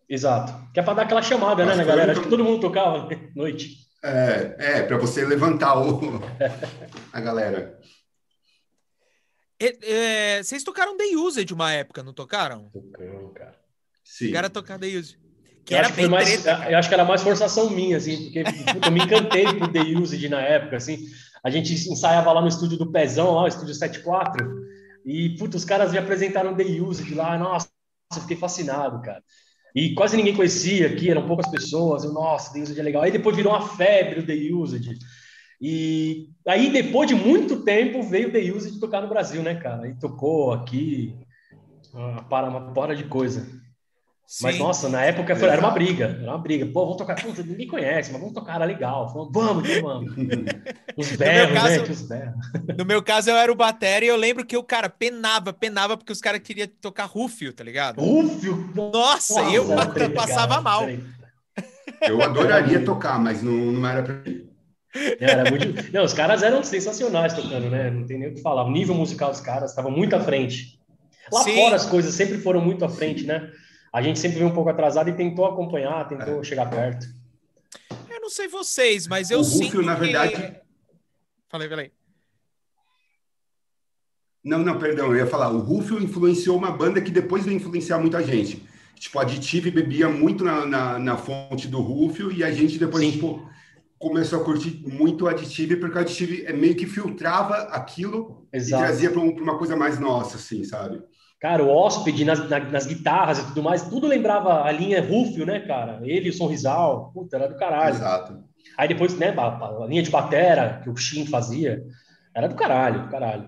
Exato. 0.10 0.52
Que 0.74 0.80
é 0.80 0.84
para 0.84 0.96
dar 0.96 1.02
aquela 1.04 1.22
chamada, 1.22 1.64
né, 1.64 1.70
Mas 1.70 1.78
né, 1.78 1.84
na 1.84 1.90
galera? 1.90 2.12
Acho 2.14 2.22
que 2.22 2.30
todo 2.30 2.44
mundo 2.44 2.60
tocava 2.60 3.08
né? 3.08 3.30
noite. 3.36 3.88
É, 4.04 4.56
é 4.58 4.84
para 4.84 4.98
você 4.98 5.24
levantar 5.26 5.78
o... 5.78 6.20
a 7.14 7.22
galera. 7.22 7.80
É, 9.60 10.42
vocês 10.42 10.64
tocaram 10.64 10.98
The 10.98 11.16
Used 11.18 11.54
uma 11.54 11.72
época, 11.74 12.02
não 12.02 12.14
tocaram? 12.14 12.70
Tocamos, 12.70 13.34
cara. 13.34 13.56
Sim. 14.04 14.26
Chegaram 14.28 14.48
a 14.48 14.50
tocar 14.50 14.80
The 14.80 14.88
Used. 14.88 15.20
Que 15.66 15.76
eu, 15.76 15.80
acho 15.80 15.94
que 15.94 16.08
mais, 16.08 16.46
eu 16.46 16.78
acho 16.78 16.90
que 16.90 16.96
era 16.96 17.06
mais 17.06 17.22
forçação 17.22 17.70
minha, 17.70 17.98
assim, 17.98 18.24
porque 18.24 18.40
eu 18.88 18.92
me 18.92 19.04
encantei 19.04 19.46
por 19.54 19.72
The 19.72 19.82
Used 19.82 20.28
na 20.30 20.42
época, 20.42 20.78
assim. 20.78 21.06
A 21.44 21.50
gente 21.50 21.74
ensaiava 21.74 22.32
lá 22.32 22.42
no 22.42 22.48
estúdio 22.48 22.78
do 22.78 22.92
Pezão, 22.92 23.36
lá, 23.36 23.44
o 23.44 23.48
estúdio 23.48 23.76
74, 23.76 24.48
e, 25.06 25.38
puta, 25.38 25.58
os 25.58 25.66
caras 25.66 25.92
me 25.92 25.98
apresentaram 25.98 26.56
The 26.56 26.64
Used 26.64 27.14
lá, 27.14 27.38
nossa, 27.38 27.70
eu 28.16 28.22
fiquei 28.22 28.38
fascinado, 28.38 29.02
cara. 29.02 29.24
E 29.76 29.94
quase 29.94 30.18
ninguém 30.18 30.36
conhecia 30.36 30.88
aqui, 30.88 31.10
eram 31.10 31.28
poucas 31.28 31.50
pessoas, 31.50 32.04
eu, 32.04 32.12
nossa, 32.12 32.54
The 32.54 32.62
Used 32.62 32.80
é 32.80 32.84
legal. 32.84 33.04
Aí 33.04 33.12
depois 33.12 33.36
virou 33.36 33.54
uma 33.54 33.62
febre 33.62 34.20
o 34.20 34.26
The 34.26 34.54
Used. 34.54 34.98
E 35.62 36.30
aí, 36.48 36.72
depois 36.72 37.08
de 37.08 37.16
muito 37.16 37.64
tempo, 37.64 38.02
veio 38.02 38.32
The 38.32 38.40
Used 38.52 38.80
tocar 38.80 39.02
no 39.02 39.10
Brasil, 39.10 39.44
né, 39.44 39.56
cara? 39.56 39.88
E 39.88 39.96
tocou 39.96 40.54
aqui, 40.54 41.14
para 42.30 42.50
uma 42.50 42.74
porra 42.74 42.96
de 42.96 43.04
coisa. 43.04 43.59
Mas, 44.44 44.60
nossa, 44.60 44.88
na 44.88 45.02
época 45.02 45.36
foi, 45.36 45.50
era 45.50 45.60
uma 45.60 45.72
briga, 45.72 46.20
era 46.22 46.32
uma 46.32 46.38
briga. 46.38 46.64
Pô, 46.68 46.82
vamos 46.82 46.98
tocar, 46.98 47.16
Pô, 47.20 47.30
ninguém 47.42 47.68
conhece, 47.68 48.12
mas 48.12 48.22
vamos 48.22 48.36
tocar, 48.36 48.56
era 48.58 48.66
legal. 48.66 49.12
Falando, 49.12 49.32
vamos, 49.32 49.68
então 49.68 49.82
vamos. 49.82 50.14
Os 50.96 51.12
berros, 51.16 51.60
caso, 51.60 51.82
né? 51.82 51.90
Os 51.90 52.02
berros. 52.04 52.78
No 52.78 52.86
meu 52.86 53.02
caso, 53.02 53.32
eu 53.32 53.36
era 53.36 53.52
o 53.52 53.56
batera 53.56 54.06
e 54.06 54.08
eu 54.08 54.16
lembro 54.16 54.46
que 54.46 54.56
o 54.56 54.64
cara 54.64 54.88
penava, 54.88 55.52
penava, 55.52 55.98
porque 55.98 56.14
os 56.14 56.22
caras 56.22 56.42
queriam 56.42 56.68
tocar 56.80 57.06
Rufio, 57.06 57.52
tá 57.52 57.64
ligado? 57.64 58.00
Rufio? 58.00 58.72
Nossa, 58.76 59.42
nossa 59.42 60.00
eu 60.00 60.14
passava 60.14 60.62
mal. 60.62 60.86
Eu 62.02 62.22
adoraria 62.22 62.86
tocar, 62.86 63.20
mas 63.20 63.42
não, 63.42 63.52
não 63.52 63.88
era 63.88 64.04
pra 64.04 64.14
mim. 64.14 64.48
Era 65.20 65.50
muito... 65.50 65.92
Não, 65.92 66.04
os 66.04 66.14
caras 66.14 66.44
eram 66.44 66.64
sensacionais 66.64 67.34
tocando, 67.34 67.70
né? 67.70 67.90
Não 67.90 68.06
tem 68.06 68.20
nem 68.20 68.30
o 68.30 68.36
que 68.36 68.42
falar. 68.42 68.64
O 68.64 68.72
nível 68.72 68.94
musical 68.94 69.32
dos 69.32 69.42
caras 69.42 69.72
estava 69.72 69.90
muito 69.90 70.16
à 70.16 70.20
frente. 70.20 70.80
Lá 71.32 71.44
Sim. 71.44 71.56
fora 71.56 71.76
as 71.76 71.86
coisas 71.86 72.14
sempre 72.14 72.38
foram 72.38 72.62
muito 72.62 72.86
à 72.86 72.90
frente, 72.90 73.22
Sim. 73.22 73.28
né? 73.28 73.50
A 73.92 74.02
gente 74.02 74.20
sempre 74.20 74.38
veio 74.38 74.50
um 74.50 74.54
pouco 74.54 74.70
atrasado 74.70 75.10
e 75.10 75.14
tentou 75.14 75.46
acompanhar, 75.46 76.08
tentou 76.08 76.42
é. 76.42 76.44
chegar 76.44 76.70
perto. 76.70 77.08
Eu 78.10 78.22
não 78.22 78.30
sei 78.30 78.48
vocês, 78.48 79.08
mas 79.08 79.32
eu 79.32 79.40
o 79.40 79.44
sinto 79.44 79.66
Rufio, 79.66 79.82
na 79.82 79.96
verdade... 79.96 80.56
Falei, 81.48 81.68
falei. 81.68 81.92
Não, 84.44 84.60
não, 84.60 84.78
perdão, 84.78 85.08
eu 85.08 85.18
ia 85.18 85.28
falar. 85.28 85.50
O 85.50 85.60
Rufio 85.60 86.02
influenciou 86.02 86.58
uma 86.58 86.72
banda 86.72 87.02
que 87.02 87.12
depois 87.12 87.44
veio 87.44 87.58
influenciar 87.58 87.98
muita 88.00 88.24
gente. 88.24 88.64
Tipo, 88.96 89.20
a 89.20 89.22
Additive 89.24 89.72
bebia 89.72 90.10
muito 90.10 90.44
na, 90.44 90.66
na, 90.66 91.00
na 91.00 91.18
fonte 91.18 91.68
do 91.68 91.80
Rufio 91.80 92.32
e 92.32 92.44
a 92.44 92.52
gente 92.52 92.78
depois, 92.78 93.04
Sim. 93.04 93.12
tipo, 93.14 93.50
começou 93.98 94.42
a 94.42 94.44
curtir 94.44 94.82
muito 94.86 95.26
o 95.26 95.28
Additive 95.28 95.78
porque 95.78 95.98
o 95.98 96.02
Additive 96.02 96.46
é 96.46 96.54
meio 96.54 96.76
que 96.76 96.86
filtrava 96.86 97.56
aquilo 97.72 98.48
Exato. 98.52 98.84
e 98.84 98.86
trazia 98.86 99.10
para 99.10 99.22
um, 99.22 99.30
uma 99.30 99.58
coisa 99.58 99.76
mais 99.76 100.00
nossa, 100.00 100.38
assim, 100.38 100.64
sabe? 100.64 101.02
Cara, 101.40 101.64
o 101.64 101.70
hóspede 101.70 102.26
nas, 102.26 102.50
nas, 102.50 102.86
guitarras 102.86 103.40
e 103.40 103.48
tudo 103.48 103.64
mais, 103.64 103.88
tudo 103.88 104.06
lembrava 104.08 104.64
a 104.64 104.72
linha 104.72 105.02
Rufio, 105.02 105.46
né, 105.46 105.62
cara? 105.62 106.02
Ele 106.04 106.28
e 106.28 106.30
o 106.30 106.34
Sonrisal, 106.34 107.12
puta, 107.14 107.38
era 107.38 107.48
do 107.48 107.58
caralho. 107.58 107.96
Exato. 107.96 108.44
Aí 108.78 108.90
depois, 108.90 109.18
né, 109.18 109.34
a, 109.38 109.84
a 109.84 109.88
linha 109.88 110.04
de 110.04 110.10
batera 110.10 110.82
que 110.84 110.90
o 110.90 110.98
Shin 110.98 111.26
fazia, 111.26 111.82
era 112.36 112.48
do 112.48 112.56
caralho, 112.56 113.04
do 113.04 113.10
caralho. 113.10 113.48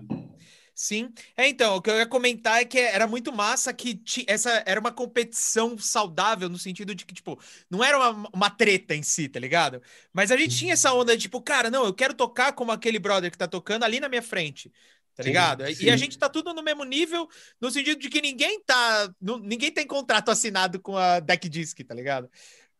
Sim. 0.74 1.12
É, 1.36 1.46
então, 1.46 1.76
o 1.76 1.82
que 1.82 1.90
eu 1.90 1.96
ia 1.96 2.06
comentar 2.06 2.62
é 2.62 2.64
que 2.64 2.78
era 2.78 3.06
muito 3.06 3.30
massa 3.30 3.74
que 3.74 4.02
essa 4.26 4.62
era 4.66 4.80
uma 4.80 4.90
competição 4.90 5.76
saudável 5.76 6.48
no 6.48 6.58
sentido 6.58 6.94
de 6.94 7.04
que, 7.04 7.12
tipo, 7.12 7.38
não 7.70 7.84
era 7.84 7.98
uma, 7.98 8.28
uma 8.32 8.50
treta 8.50 8.94
em 8.94 9.02
si, 9.02 9.28
tá 9.28 9.38
ligado? 9.38 9.82
Mas 10.14 10.30
a 10.30 10.36
gente 10.36 10.56
tinha 10.56 10.72
essa 10.72 10.94
onda 10.94 11.14
de, 11.14 11.24
tipo, 11.24 11.42
cara, 11.42 11.70
não, 11.70 11.84
eu 11.84 11.92
quero 11.92 12.14
tocar 12.14 12.52
como 12.54 12.72
aquele 12.72 12.98
brother 12.98 13.30
que 13.30 13.36
tá 13.36 13.46
tocando 13.46 13.84
ali 13.84 14.00
na 14.00 14.08
minha 14.08 14.22
frente 14.22 14.72
tá 15.14 15.22
sim, 15.22 15.28
ligado? 15.28 15.66
Sim. 15.66 15.84
E 15.84 15.90
a 15.90 15.96
gente 15.96 16.18
tá 16.18 16.28
tudo 16.28 16.52
no 16.54 16.62
mesmo 16.62 16.84
nível, 16.84 17.28
no 17.60 17.70
sentido 17.70 18.00
de 18.00 18.08
que 18.08 18.20
ninguém 18.20 18.60
tá. 18.64 19.12
ninguém 19.42 19.70
tem 19.70 19.86
contrato 19.86 20.30
assinado 20.30 20.80
com 20.80 20.96
a 20.96 21.20
Deck 21.20 21.48
Disc, 21.48 21.78
tá 21.84 21.94
ligado? 21.94 22.28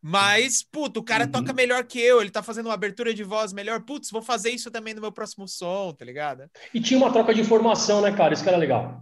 Mas, 0.05 0.61
puto, 0.61 0.99
o 0.99 1.03
cara 1.03 1.23
uhum. 1.23 1.31
toca 1.31 1.53
melhor 1.53 1.85
que 1.85 1.97
eu, 1.97 2.19
ele 2.19 2.29
tá 2.29 2.43
fazendo 2.43 2.65
uma 2.65 2.73
abertura 2.73 3.13
de 3.13 3.23
voz 3.23 3.53
melhor. 3.53 3.79
Putz, 3.85 4.11
vou 4.11 4.21
fazer 4.21 4.49
isso 4.49 4.69
também 4.69 4.93
no 4.93 4.99
meu 4.99 5.13
próximo 5.13 5.47
som, 5.47 5.93
tá 5.93 6.03
ligado? 6.03 6.43
E 6.73 6.81
tinha 6.81 6.97
uma 6.97 7.11
troca 7.11 7.33
de 7.33 7.39
informação, 7.39 8.01
né, 8.01 8.11
cara? 8.11 8.33
Isso 8.33 8.43
que 8.43 8.49
era 8.49 8.57
legal. 8.57 9.01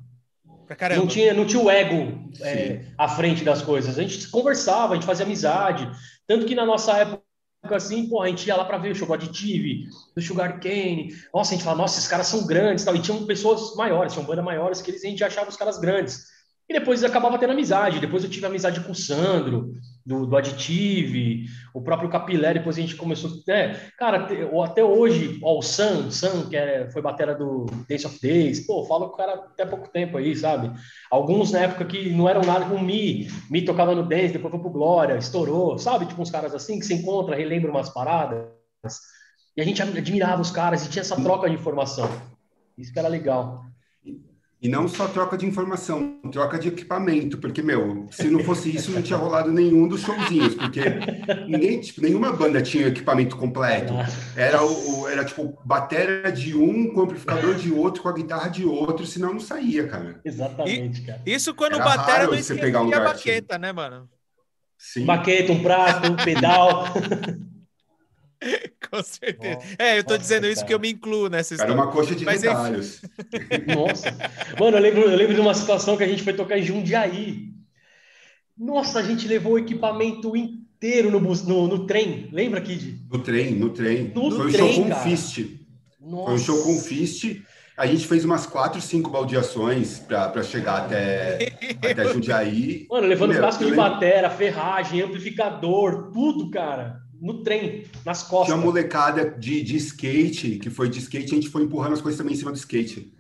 Não 0.96 1.08
tinha, 1.08 1.34
não 1.34 1.46
tinha 1.46 1.62
o 1.62 1.70
ego 1.70 2.32
é, 2.42 2.86
à 2.98 3.10
frente 3.10 3.44
das 3.44 3.62
coisas. 3.62 3.98
A 3.98 4.04
gente 4.04 4.30
conversava, 4.30 4.94
a 4.94 4.96
gente 4.96 5.06
fazia 5.06 5.26
amizade. 5.26 5.90
Tanto 6.28 6.46
que 6.46 6.56
na 6.56 6.66
nossa 6.66 6.96
época 6.98 7.24
assim, 7.64 8.08
pô, 8.08 8.22
a 8.22 8.28
gente 8.28 8.48
ia 8.48 8.56
lá 8.56 8.66
para 8.66 8.78
ver 8.78 8.92
o 8.92 8.96
show 8.96 9.12
Additive, 9.14 9.88
do 10.16 10.22
Sugar 10.22 10.60
Cane. 10.60 11.14
Nossa, 11.34 11.52
a 11.52 11.54
gente 11.56 11.64
falava, 11.64 11.82
nossa, 11.82 11.98
esses 11.98 12.10
caras 12.10 12.28
são 12.28 12.46
grandes 12.46 12.84
tal. 12.84 12.96
E 12.96 13.02
tinham 13.02 13.26
pessoas 13.26 13.76
maiores, 13.76 14.14
tinham 14.14 14.26
bandas 14.26 14.44
maiores 14.44 14.82
que 14.82 14.92
eles, 14.92 15.04
a 15.04 15.08
gente 15.08 15.24
achava 15.24 15.50
os 15.50 15.58
caras 15.58 15.80
grandes. 15.80 16.26
E 16.68 16.74
depois 16.74 17.04
acabava 17.04 17.38
tendo 17.38 17.54
amizade. 17.54 18.00
Depois 18.00 18.24
eu 18.24 18.30
tive 18.30 18.46
amizade 18.46 18.80
com 18.80 18.92
o 18.92 18.96
Sandro, 18.96 19.74
do, 20.06 20.26
do 20.26 20.36
Additive, 20.36 21.46
o 21.74 21.82
próprio 21.82 22.10
Capilé, 22.10 22.54
depois 22.54 22.78
a 22.78 22.82
gente 22.82 22.96
começou. 22.96 23.32
É, 23.48 23.76
cara, 23.98 24.28
até 24.64 24.84
hoje, 24.84 25.40
ó, 25.44 25.58
o 25.58 25.62
Sam, 25.62 26.10
Sam, 26.10 26.50
que 26.50 26.56
é, 26.56 26.90
foi 26.92 27.02
batera 27.02 27.36
do 27.36 27.66
Days 27.88 28.06
of 28.06 28.20
Days, 28.22 28.66
pô, 28.66 28.84
falo 28.86 29.10
com 29.10 29.14
o 29.14 29.18
cara 29.18 29.34
até 29.34 29.66
pouco 29.66 29.88
tempo 29.90 30.18
aí, 30.18 30.36
sabe? 30.36 30.72
Alguns 31.10 31.52
na 31.52 31.60
época 31.60 31.86
que 31.86 32.10
não 32.10 32.28
eram 32.28 32.42
nada 32.42 32.66
com 32.66 32.76
o 32.76 32.84
Mi, 32.84 33.30
Mi 33.50 33.64
tocava 33.64 33.94
no 33.94 34.04
Dance, 34.04 34.34
depois 34.34 34.52
foi 34.52 34.60
pro 34.60 34.70
Glória, 34.70 35.18
estourou, 35.18 35.78
sabe? 35.78 36.06
Tipo 36.06 36.22
uns 36.22 36.32
caras 36.32 36.56
assim 36.56 36.80
que 36.80 36.86
se 36.86 36.94
encontra, 36.94 37.36
relembra 37.36 37.72
umas 37.72 37.90
paradas. 37.90 38.46
E 39.56 39.62
a 39.62 39.66
gente 39.66 39.82
admirava 39.82 40.42
os 40.42 40.50
caras 40.52 40.86
e 40.86 40.90
tinha 40.90 41.02
essa 41.02 41.22
troca 41.22 41.50
de 41.50 41.56
informação. 41.56 42.10
Isso 42.78 42.92
que 42.92 43.00
era 43.00 43.08
legal. 43.08 43.71
E 44.62 44.70
não 44.70 44.88
só 44.88 45.08
troca 45.08 45.36
de 45.36 45.48
informação, 45.48 46.20
troca 46.32 46.60
de 46.60 46.68
equipamento, 46.68 47.40
porque, 47.40 47.64
meu, 47.64 48.06
se 48.12 48.30
não 48.30 48.44
fosse 48.44 48.70
isso, 48.70 48.92
não 48.92 49.02
tinha 49.02 49.18
rolado 49.18 49.52
nenhum 49.52 49.88
dos 49.88 50.02
showzinhos, 50.02 50.54
porque 50.54 50.82
ninguém, 51.48 51.80
tipo, 51.80 52.00
nenhuma 52.00 52.32
banda 52.32 52.62
tinha 52.62 52.86
equipamento 52.86 53.36
completo. 53.38 53.92
Era, 54.36 54.64
o, 54.64 55.08
era 55.08 55.26
tipo, 55.26 55.60
bateria 55.66 56.32
de 56.32 56.56
um, 56.56 56.94
com 56.94 57.02
amplificador 57.02 57.56
de 57.56 57.72
outro, 57.72 58.04
com 58.04 58.10
a 58.10 58.14
guitarra 58.14 58.50
de 58.50 58.64
outro, 58.64 59.04
senão 59.08 59.34
não 59.34 59.40
saía, 59.40 59.88
cara. 59.88 60.22
Exatamente, 60.24 61.02
cara. 61.02 61.22
Isso 61.26 61.56
quando 61.56 61.78
Era 61.78 61.84
o 61.84 61.86
batera 61.86 62.28
não 62.28 62.58
pegar 62.60 62.80
um 62.80 62.82
a 62.82 62.86
lugar 62.86 63.04
baqueta, 63.04 63.58
né, 63.58 63.72
mano? 63.72 64.08
Sim. 64.78 65.06
Baqueta, 65.06 65.52
um 65.54 65.64
prato, 65.64 66.12
um 66.12 66.16
pedal. 66.16 66.86
Com 68.90 69.04
certeza. 69.04 69.60
É, 69.78 70.00
eu 70.00 70.04
tô 70.04 70.10
Nossa, 70.14 70.20
dizendo 70.22 70.46
isso 70.48 70.56
cara. 70.56 70.62
porque 70.66 70.74
eu 70.74 70.80
me 70.80 70.92
incluo 70.92 71.30
nessa 71.30 71.54
Era 71.54 71.64
história. 71.64 71.74
uma 71.84 71.92
coxa 71.92 72.16
de 72.16 72.26
Mas, 72.26 72.44
enfim. 72.44 72.54
retalhos. 72.54 73.02
Nossa. 73.76 74.18
Mano, 74.60 74.78
eu 74.78 74.82
lembro, 74.82 75.02
eu 75.02 75.16
lembro 75.18 75.34
de 75.34 75.40
uma 75.42 75.54
situação 75.54 75.96
que 75.96 76.04
a 76.04 76.08
gente 76.08 76.24
foi 76.24 76.34
tocar 76.34 76.58
em 76.58 76.64
Jundiaí. 76.64 77.50
Nossa, 78.58 79.00
a 79.00 79.04
gente 79.04 79.28
levou 79.28 79.54
o 79.54 79.60
equipamento 79.60 80.36
inteiro 80.36 81.10
no, 81.10 81.20
bus, 81.20 81.44
no, 81.44 81.68
no 81.68 81.86
trem. 81.88 82.30
Lembra, 82.32 82.62
Kid? 82.62 83.00
No 83.10 83.20
trem, 83.20 83.56
no 83.56 83.70
trem. 83.70 84.12
No 84.14 84.32
Foi 84.32 84.48
um 84.48 84.52
trem, 84.52 84.74
show 84.74 84.84
com 84.84 84.90
cara. 84.90 85.02
fist. 85.04 85.46
Nossa. 86.00 86.26
Foi 86.26 86.34
um 86.34 86.38
show 86.38 86.64
com 86.64 86.80
fist. 86.80 87.42
A 87.78 87.88
gente 87.88 88.06
fez 88.06 88.24
umas 88.26 88.46
quatro, 88.46 88.80
cinco 88.82 89.10
baldeações 89.10 89.98
para 90.00 90.44
chegar 90.44 90.84
até, 90.86 91.54
até 91.82 92.14
Jundiaí. 92.14 92.86
Mano, 92.90 93.08
levando 93.08 93.32
Meu, 93.32 93.42
casco 93.42 93.64
de 93.64 93.72
lembro- 93.72 93.90
batera, 93.90 94.30
ferragem, 94.30 95.02
amplificador, 95.02 96.12
tudo, 96.12 96.52
cara. 96.52 97.01
No 97.22 97.44
trem, 97.44 97.86
nas 98.04 98.28
Tinha 98.28 98.30
costas. 98.30 98.56
uma 98.56 98.64
molecada 98.66 99.30
de, 99.30 99.62
de 99.62 99.78
skate, 99.78 100.58
que 100.58 100.70
foi 100.72 100.90
de 100.90 100.98
skate, 101.00 101.32
a 101.32 101.36
gente 101.36 101.50
foi 101.50 101.64
empurrando 101.64 101.94
as 101.94 102.02
coisas 102.02 102.18
também 102.18 102.34
em 102.34 102.38
cima 102.38 102.52
do 102.52 102.58
skate. 102.58 103.14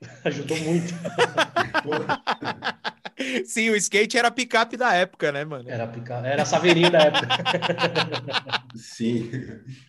Ajudou 0.24 0.56
muito. 0.58 0.94
Sim, 3.44 3.70
o 3.70 3.76
skate 3.76 4.16
era 4.16 4.28
a 4.28 4.30
picape 4.30 4.76
da 4.76 4.94
época, 4.94 5.30
né, 5.30 5.44
mano? 5.44 5.68
Era, 5.68 5.86
pica... 5.86 6.14
era 6.26 6.44
saveirinho 6.44 6.90
da 6.90 7.00
época. 7.00 7.28
sim. 8.74 9.30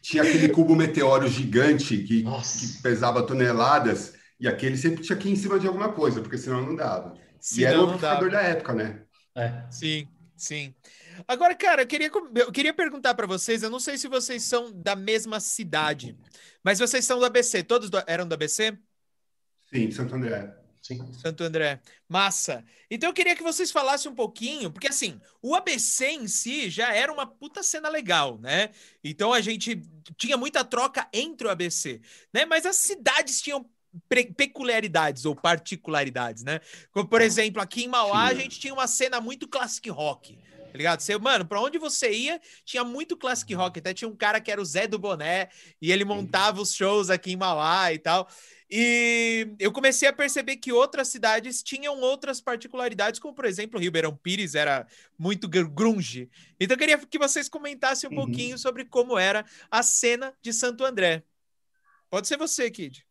Tinha 0.02 0.24
aquele 0.24 0.50
cubo 0.50 0.76
meteoro 0.76 1.28
gigante 1.30 1.98
que, 2.04 2.24
que 2.24 2.82
pesava 2.82 3.26
toneladas, 3.26 4.14
e 4.40 4.48
aquele 4.48 4.78
sempre 4.78 5.02
tinha 5.02 5.18
que 5.18 5.30
ir 5.30 5.32
em 5.32 5.36
cima 5.36 5.60
de 5.60 5.68
alguma 5.68 5.94
coisa, 5.94 6.22
porque 6.22 6.38
senão 6.38 6.62
não 6.62 6.76
dava. 6.76 7.14
e 7.58 7.64
era 7.64 7.80
o 7.80 7.84
amplificador 7.84 8.32
da 8.32 8.42
época, 8.42 8.74
né? 8.74 9.02
É. 9.36 9.64
Sim, 9.70 10.08
sim. 10.36 10.74
Agora, 11.28 11.56
cara, 11.56 11.82
eu 11.84 11.88
queria, 11.88 12.12
eu 12.36 12.52
queria 12.52 12.74
perguntar 12.74 13.14
pra 13.14 13.28
vocês, 13.28 13.64
eu 13.64 13.70
não 13.70 13.80
sei 13.80 13.98
se 13.98 14.08
vocês 14.08 14.44
são 14.44 14.72
da 14.72 14.96
mesma 14.96 15.40
cidade, 15.40 16.18
mas 16.64 16.80
vocês 16.80 17.06
são 17.06 17.20
do 17.20 17.26
ABC, 17.26 17.64
todos 17.64 17.90
do- 17.90 18.04
eram 18.08 18.28
do 18.28 18.34
ABC? 18.34 18.78
Sim, 19.74 19.90
Santo 19.92 20.16
André. 20.16 20.54
Sim. 20.82 21.14
Santo 21.14 21.44
André. 21.44 21.80
Massa. 22.10 22.66
Então 22.90 23.10
eu 23.10 23.14
queria 23.14 23.36
que 23.36 23.44
vocês 23.44 23.72
falassem 23.72 24.12
um 24.12 24.16
pouquinho, 24.16 24.72
porque 24.72 24.88
assim, 24.88 25.22
o 25.42 25.56
ABC 25.56 26.08
em 26.08 26.28
si 26.28 26.70
já 26.70 26.94
era 26.94 27.14
uma 27.14 27.26
puta 27.28 27.62
cena 27.62 27.88
legal, 27.88 28.40
né? 28.40 28.72
Então 29.04 29.32
a 29.32 29.40
gente 29.42 29.80
tinha 30.18 30.36
muita 30.38 30.66
troca 30.66 31.08
entre 31.14 31.46
o 31.48 31.52
ABC, 31.52 32.02
né? 32.34 32.46
Mas 32.46 32.66
as 32.66 32.78
cidades 32.78 33.40
tinham 33.42 33.70
pre- 34.10 34.34
peculiaridades 34.34 35.24
ou 35.26 35.36
particularidades, 35.36 36.44
né? 36.44 36.60
Como, 36.92 37.08
por 37.08 37.22
exemplo, 37.22 37.62
aqui 37.62 37.84
em 37.84 37.88
Mauá 37.88 38.26
a 38.26 38.34
gente 38.34 38.60
tinha 38.60 38.74
uma 38.74 38.88
cena 38.88 39.22
muito 39.22 39.48
classic 39.48 39.88
rock. 39.90 40.38
Tá 40.72 40.78
ligado? 40.78 41.02
Você, 41.02 41.18
mano, 41.18 41.46
pra 41.46 41.60
onde 41.60 41.78
você 41.78 42.12
ia, 42.12 42.40
tinha 42.64 42.84
muito 42.84 43.18
classic 43.18 43.54
rock. 43.54 43.80
Até 43.80 43.94
tinha 43.94 44.08
um 44.08 44.16
cara 44.16 44.40
que 44.40 44.50
era 44.50 44.62
o 44.62 44.66
Zé 44.66 44.88
do 44.88 44.98
Boné, 44.98 45.50
e 45.82 45.92
ele 45.92 46.06
montava 46.06 46.62
os 46.62 46.74
shows 46.74 47.10
aqui 47.10 47.34
em 47.34 47.36
Mauá 47.36 47.92
e 47.92 48.00
tal. 48.00 48.28
E 48.70 49.50
eu 49.60 49.70
comecei 49.74 50.08
a 50.08 50.14
perceber 50.14 50.56
que 50.56 50.72
outras 50.72 51.10
cidades 51.10 51.62
tinham 51.62 52.00
outras 52.00 52.40
particularidades, 52.40 53.20
como 53.20 53.36
por 53.36 53.44
exemplo, 53.44 53.78
Ribeirão 53.78 54.16
Pires 54.16 54.56
era 54.56 54.88
muito 55.20 55.50
gr- 55.50 55.68
grunge. 55.68 56.30
Então 56.58 56.76
eu 56.76 56.80
queria 56.80 56.98
que 56.98 57.20
vocês 57.20 57.50
comentassem 57.50 58.10
um 58.10 58.14
Uhum. 58.14 58.26
pouquinho 58.26 58.58
sobre 58.58 58.86
como 58.86 59.18
era 59.20 59.46
a 59.70 59.84
cena 59.84 60.34
de 60.42 60.54
Santo 60.54 60.86
André. 60.86 61.22
Pode 62.10 62.30
ser 62.30 62.38
você, 62.38 62.72
Kid. 62.72 63.06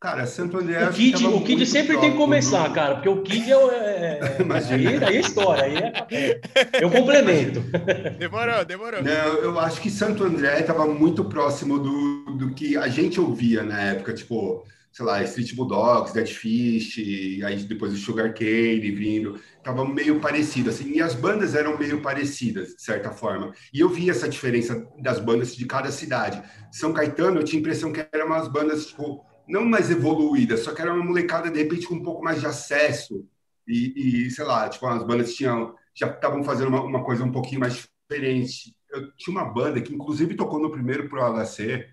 Cara, 0.00 0.26
Santo 0.26 0.58
André. 0.58 0.84
O 0.88 0.92
Kid, 0.92 1.26
o 1.26 1.40
Kid 1.42 1.66
sempre 1.66 1.98
tem 1.98 2.12
que 2.12 2.16
começar, 2.16 2.68
do- 2.68 2.74
cara, 2.74 2.94
porque 2.94 3.08
o 3.08 3.20
Kid 3.22 3.50
é. 3.50 3.56
o- 3.56 3.70
é, 3.72 4.20
é 4.38 4.42
Imagina. 4.42 4.90
aí, 4.90 5.04
aí 5.04 5.16
é 5.16 5.20
história, 5.20 5.64
aí 5.64 5.76
é, 5.76 6.40
é- 6.78 6.84
eu 6.84 6.88
complemento. 6.88 7.60
Demorou, 8.16 8.64
demorou. 8.64 9.02
Não, 9.02 9.10
eu 9.38 9.58
acho 9.58 9.80
que 9.80 9.90
Santo 9.90 10.22
André 10.22 10.60
estava 10.60 10.86
muito 10.86 11.24
próximo 11.24 11.80
do, 11.80 12.36
do 12.36 12.54
que 12.54 12.76
a 12.76 12.86
gente 12.86 13.20
ouvia 13.20 13.64
na 13.64 13.80
época, 13.80 14.14
tipo, 14.14 14.62
sei 14.92 15.04
lá, 15.04 15.20
Street 15.24 15.52
Bulldogs, 15.56 16.14
Dead 16.14 16.28
Fish, 16.28 16.98
e 16.98 17.42
aí 17.44 17.56
depois 17.56 17.92
o 17.92 17.96
Sugar 17.96 18.32
Cane 18.32 18.92
vindo, 18.92 19.40
tava 19.64 19.84
meio 19.84 20.20
parecido, 20.20 20.70
assim, 20.70 20.92
e 20.92 21.02
as 21.02 21.14
bandas 21.16 21.56
eram 21.56 21.76
meio 21.76 22.00
parecidas, 22.00 22.68
de 22.68 22.82
certa 22.82 23.10
forma. 23.10 23.52
E 23.74 23.80
eu 23.80 23.88
via 23.88 24.12
essa 24.12 24.28
diferença 24.28 24.86
das 25.02 25.18
bandas 25.18 25.56
de 25.56 25.66
cada 25.66 25.90
cidade. 25.90 26.40
São 26.70 26.92
Caetano, 26.92 27.40
eu 27.40 27.44
tinha 27.44 27.58
a 27.58 27.62
impressão 27.62 27.92
que 27.92 28.06
eram 28.12 28.26
umas 28.26 28.46
bandas, 28.46 28.86
tipo, 28.86 29.26
não 29.48 29.64
mais 29.64 29.90
evoluídas, 29.90 30.60
só 30.60 30.74
que 30.74 30.82
era 30.82 30.92
uma 30.92 31.04
molecada, 31.04 31.50
de 31.50 31.58
repente, 31.58 31.86
com 31.86 31.94
um 31.94 32.02
pouco 32.02 32.22
mais 32.22 32.40
de 32.40 32.46
acesso, 32.46 33.26
e, 33.66 34.26
e 34.26 34.30
sei 34.30 34.44
lá, 34.44 34.68
tipo, 34.68 34.86
as 34.86 35.02
bandas 35.04 35.34
tinham, 35.34 35.74
já 35.94 36.08
estavam 36.08 36.42
fazendo 36.44 36.68
uma, 36.68 36.82
uma 36.82 37.04
coisa 37.04 37.24
um 37.24 37.32
pouquinho 37.32 37.60
mais 37.60 37.88
diferente. 38.08 38.74
Eu 38.90 39.12
tinha 39.16 39.36
uma 39.36 39.44
banda 39.44 39.80
que, 39.80 39.94
inclusive, 39.94 40.34
tocou 40.34 40.60
no 40.60 40.70
primeiro 40.70 41.08
Pro 41.08 41.20
HC, 41.20 41.86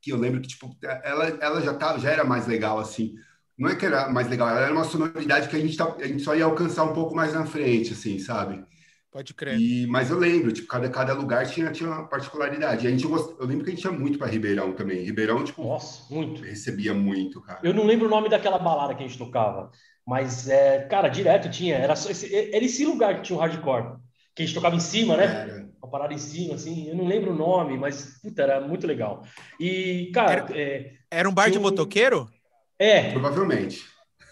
que 0.00 0.12
eu 0.12 0.18
lembro 0.18 0.40
que, 0.40 0.48
tipo, 0.48 0.74
ela, 0.82 1.26
ela 1.40 1.60
já, 1.60 1.74
tava, 1.74 1.98
já 1.98 2.10
era 2.10 2.24
mais 2.24 2.46
legal, 2.46 2.78
assim. 2.78 3.14
Não 3.56 3.68
é 3.68 3.76
que 3.76 3.84
era 3.84 4.08
mais 4.08 4.28
legal, 4.28 4.48
ela 4.48 4.60
era 4.60 4.72
uma 4.72 4.84
sonoridade 4.84 5.48
que 5.48 5.56
a 5.56 5.60
gente, 5.60 5.76
tá, 5.76 5.94
a 5.98 6.06
gente 6.06 6.22
só 6.22 6.34
ia 6.34 6.44
alcançar 6.44 6.84
um 6.84 6.94
pouco 6.94 7.14
mais 7.14 7.34
na 7.34 7.44
frente, 7.44 7.92
assim, 7.92 8.18
sabe? 8.18 8.64
Pode 9.12 9.34
crer. 9.34 9.60
E, 9.60 9.86
mas 9.86 10.10
eu 10.10 10.18
lembro, 10.18 10.50
tipo, 10.50 10.66
cada, 10.66 10.88
cada 10.88 11.12
lugar 11.12 11.46
tinha, 11.46 11.70
tinha 11.70 11.86
uma 11.90 12.08
particularidade. 12.08 12.86
A 12.86 12.90
gente 12.90 13.06
gost... 13.06 13.36
Eu 13.38 13.46
lembro 13.46 13.62
que 13.62 13.70
a 13.70 13.74
gente 13.74 13.84
ia 13.84 13.92
muito 13.92 14.16
para 14.18 14.26
Ribeirão 14.26 14.72
também. 14.72 15.04
Ribeirão, 15.04 15.44
tipo, 15.44 15.62
Nossa, 15.62 16.02
muito. 16.12 16.42
recebia 16.42 16.94
muito, 16.94 17.38
cara. 17.42 17.60
Eu 17.62 17.74
não 17.74 17.84
lembro 17.84 18.06
o 18.06 18.10
nome 18.10 18.30
daquela 18.30 18.58
balada 18.58 18.94
que 18.94 19.04
a 19.04 19.06
gente 19.06 19.18
tocava, 19.18 19.70
mas, 20.06 20.48
é, 20.48 20.86
cara, 20.86 21.08
direto 21.08 21.50
tinha. 21.50 21.76
Era, 21.76 21.94
só 21.94 22.08
esse, 22.10 22.34
era 22.34 22.64
esse 22.64 22.86
lugar 22.86 23.16
que 23.16 23.22
tinha 23.22 23.36
o 23.36 23.40
hardcore, 23.40 23.98
que 24.34 24.42
a 24.42 24.46
gente 24.46 24.54
tocava 24.54 24.74
em 24.76 24.80
cima, 24.80 25.14
né? 25.14 25.24
Era. 25.24 25.72
Uma 25.82 25.90
parada 25.90 26.14
em 26.14 26.18
cima, 26.18 26.54
assim. 26.54 26.88
Eu 26.88 26.96
não 26.96 27.06
lembro 27.06 27.32
o 27.32 27.36
nome, 27.36 27.76
mas, 27.76 28.18
puta, 28.22 28.42
era 28.42 28.60
muito 28.62 28.86
legal. 28.86 29.26
E, 29.60 30.10
cara, 30.14 30.46
é. 30.52 30.92
Era 31.10 31.28
um 31.28 31.34
bar 31.34 31.50
de 31.50 31.58
um- 31.58 31.62
motoqueiro? 31.62 32.30
é 32.78 33.12
Provavelmente. 33.12 33.84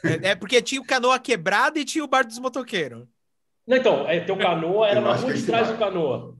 É, 0.02 0.30
é 0.30 0.34
porque 0.34 0.62
tinha 0.62 0.80
o 0.80 0.86
canoa 0.86 1.18
quebrada 1.18 1.78
e 1.78 1.84
tinha 1.84 2.02
o 2.02 2.08
bar 2.08 2.26
dos 2.26 2.38
motoqueiros. 2.38 3.06
Não, 3.70 3.76
então, 3.76 4.08
é, 4.08 4.18
teu 4.18 4.36
canoa 4.36 4.88
era 4.88 5.00
na 5.00 5.14
rua 5.14 5.30
é 5.30 5.34
de 5.34 5.46
trás 5.46 5.68
do 5.68 5.78
canoa. 5.78 6.36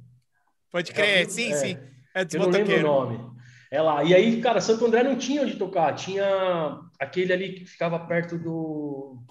Pode 0.68 0.92
crer, 0.92 1.22
É, 1.22 1.28
sim, 1.28 1.52
é. 1.52 1.54
sim. 1.54 1.78
É 2.12 2.26
Eu 2.32 2.40
não 2.40 2.48
lembro 2.48 2.76
o 2.76 2.82
nome. 2.82 3.30
É 3.70 3.80
lá. 3.80 4.02
E 4.02 4.12
aí, 4.12 4.40
cara, 4.40 4.60
Santo 4.60 4.84
André 4.84 5.04
não 5.04 5.14
tinha 5.14 5.42
onde 5.42 5.54
tocar. 5.54 5.94
Tinha 5.94 6.80
aquele 6.98 7.32
ali 7.32 7.52
que 7.52 7.64
ficava 7.64 8.00
perto 8.00 8.36
do. 8.36 9.22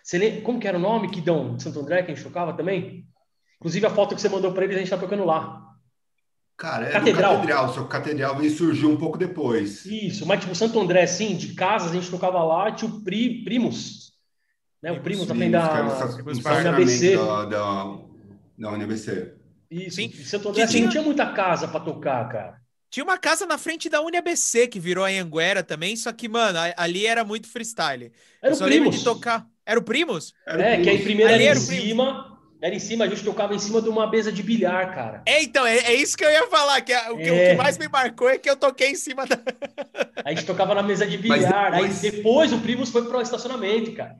Você 0.00 0.16
lembra... 0.16 0.42
Como 0.42 0.60
que 0.60 0.68
era 0.68 0.78
o 0.78 0.80
nome, 0.80 1.10
Kidão, 1.10 1.56
de 1.56 1.64
Santo 1.64 1.80
André, 1.80 2.04
que 2.04 2.12
a 2.12 2.14
gente 2.14 2.22
tocava 2.22 2.52
também? 2.52 3.04
Inclusive, 3.56 3.84
a 3.84 3.90
foto 3.90 4.14
que 4.14 4.20
você 4.20 4.28
mandou 4.28 4.52
para 4.52 4.62
eles, 4.62 4.76
a 4.76 4.78
gente 4.78 4.90
tá 4.90 4.96
tocando 4.96 5.24
lá. 5.24 5.60
Cara, 6.56 6.86
era 6.86 7.00
Catedral. 7.00 7.32
do 7.32 7.36
Catedral, 7.38 7.68
só 7.70 7.80
que 7.80 7.80
o 7.80 7.88
Catedral 7.88 8.36
veio 8.36 8.50
surgir 8.52 8.86
um 8.86 8.96
pouco 8.96 9.18
depois. 9.18 9.84
Isso, 9.86 10.24
mas 10.24 10.38
tipo, 10.38 10.54
Santo 10.54 10.78
André, 10.78 11.02
assim, 11.02 11.34
de 11.34 11.54
casas, 11.54 11.90
a 11.90 11.94
gente 11.94 12.10
tocava 12.10 12.44
lá, 12.44 12.70
tinha 12.70 12.88
o 12.88 13.02
Pri... 13.02 13.42
Primos. 13.42 14.09
Né? 14.82 14.92
O 14.92 15.00
Primos 15.00 15.26
também 15.26 15.50
Primos, 15.50 15.68
da. 15.68 16.06
Primos 16.14 16.38
estacionamento 16.38 16.82
ABC. 16.82 17.16
da, 17.16 17.44
da, 17.44 17.84
da 18.58 18.70
UNBC. 18.72 19.34
Isso. 19.70 19.96
Sim. 19.96 20.04
Em 20.06 20.24
Santo 20.24 20.48
André 20.48 20.62
assim, 20.62 20.72
tinha- 20.72 20.84
não 20.84 20.90
tinha 20.90 21.02
muita 21.02 21.26
casa 21.32 21.68
para 21.68 21.80
tocar, 21.80 22.28
cara. 22.28 22.60
Tinha 22.90 23.04
uma 23.04 23.18
casa 23.18 23.46
na 23.46 23.56
frente 23.56 23.88
da 23.88 24.00
UniABC 24.00 24.66
que 24.66 24.80
virou 24.80 25.04
a 25.04 25.08
Anguera 25.08 25.62
também, 25.62 25.94
só 25.94 26.10
que, 26.12 26.28
mano, 26.28 26.58
ali 26.76 27.06
era 27.06 27.22
muito 27.24 27.46
freestyle. 27.48 28.10
Era 28.42 28.52
Eu 28.52 28.56
o 28.56 28.64
Primos. 28.64 28.98
de 28.98 29.04
tocar. 29.04 29.46
Era 29.64 29.78
o 29.78 29.82
Primos? 29.82 30.32
Era 30.44 30.58
o 30.58 30.60
É, 30.60 30.72
que 30.74 30.76
aí 30.78 30.84
Primos. 30.96 31.04
primeiro 31.04 31.32
Ali 31.34 31.44
era 31.44 31.58
em 31.60 31.64
Primos. 31.66 31.84
cima, 31.84 32.38
era 32.60 32.74
em 32.74 32.78
cima, 32.80 33.04
a 33.04 33.08
gente 33.08 33.22
tocava 33.22 33.54
em 33.54 33.60
cima 33.60 33.80
de 33.80 33.88
uma 33.88 34.10
mesa 34.10 34.32
de 34.32 34.42
bilhar, 34.42 34.92
cara. 34.92 35.22
É, 35.24 35.40
então, 35.40 35.64
é, 35.64 35.76
é 35.76 35.94
isso 35.94 36.16
que 36.16 36.24
eu 36.24 36.30
ia 36.30 36.48
falar. 36.48 36.80
Que 36.80 36.92
é- 36.92 37.10
o, 37.12 37.16
que, 37.16 37.30
o 37.30 37.34
É. 37.34 37.50
que 37.50 37.54
mais 37.56 37.78
me 37.78 37.86
marcou 37.86 38.28
é 38.28 38.38
que 38.38 38.50
eu 38.50 38.56
toquei 38.56 38.88
em 38.88 38.96
cima 38.96 39.24
da. 39.24 39.38
A 40.24 40.30
gente 40.30 40.44
tocava 40.44 40.74
na 40.74 40.82
mesa 40.82 41.06
de 41.06 41.16
Mas 41.28 41.44
bilhar. 41.44 41.70
depois- 41.70 42.04
Aí 42.04 42.10
depois 42.10 42.52
o 42.52 42.58
Primos 42.58 42.90
foi 42.90 43.04
pro 43.06 43.20
estacionamento, 43.20 43.92
cara. 43.92 44.16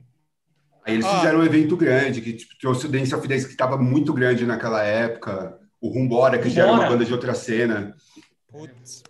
Aí 0.85 0.93
eles 0.95 1.05
Ó. 1.05 1.17
fizeram 1.17 1.39
um 1.39 1.43
evento 1.45 1.77
grande, 1.77 2.21
que 2.21 2.33
tipo, 2.33 2.53
trouxe 2.59 2.85
o 2.87 2.89
Dance 2.89 3.13
of 3.13 3.27
Days, 3.27 3.45
que 3.45 3.51
estava 3.51 3.77
muito 3.77 4.13
grande 4.13 4.45
naquela 4.45 4.83
época. 4.83 5.57
O 5.79 5.89
Rumbora, 5.89 6.37
que 6.39 6.49
já 6.49 6.63
era 6.63 6.71
uma 6.71 6.77
Rumbora. 6.77 6.91
banda 6.93 7.05
de 7.05 7.13
outra 7.13 7.33
cena. 7.33 7.95
Putz. 8.51 9.03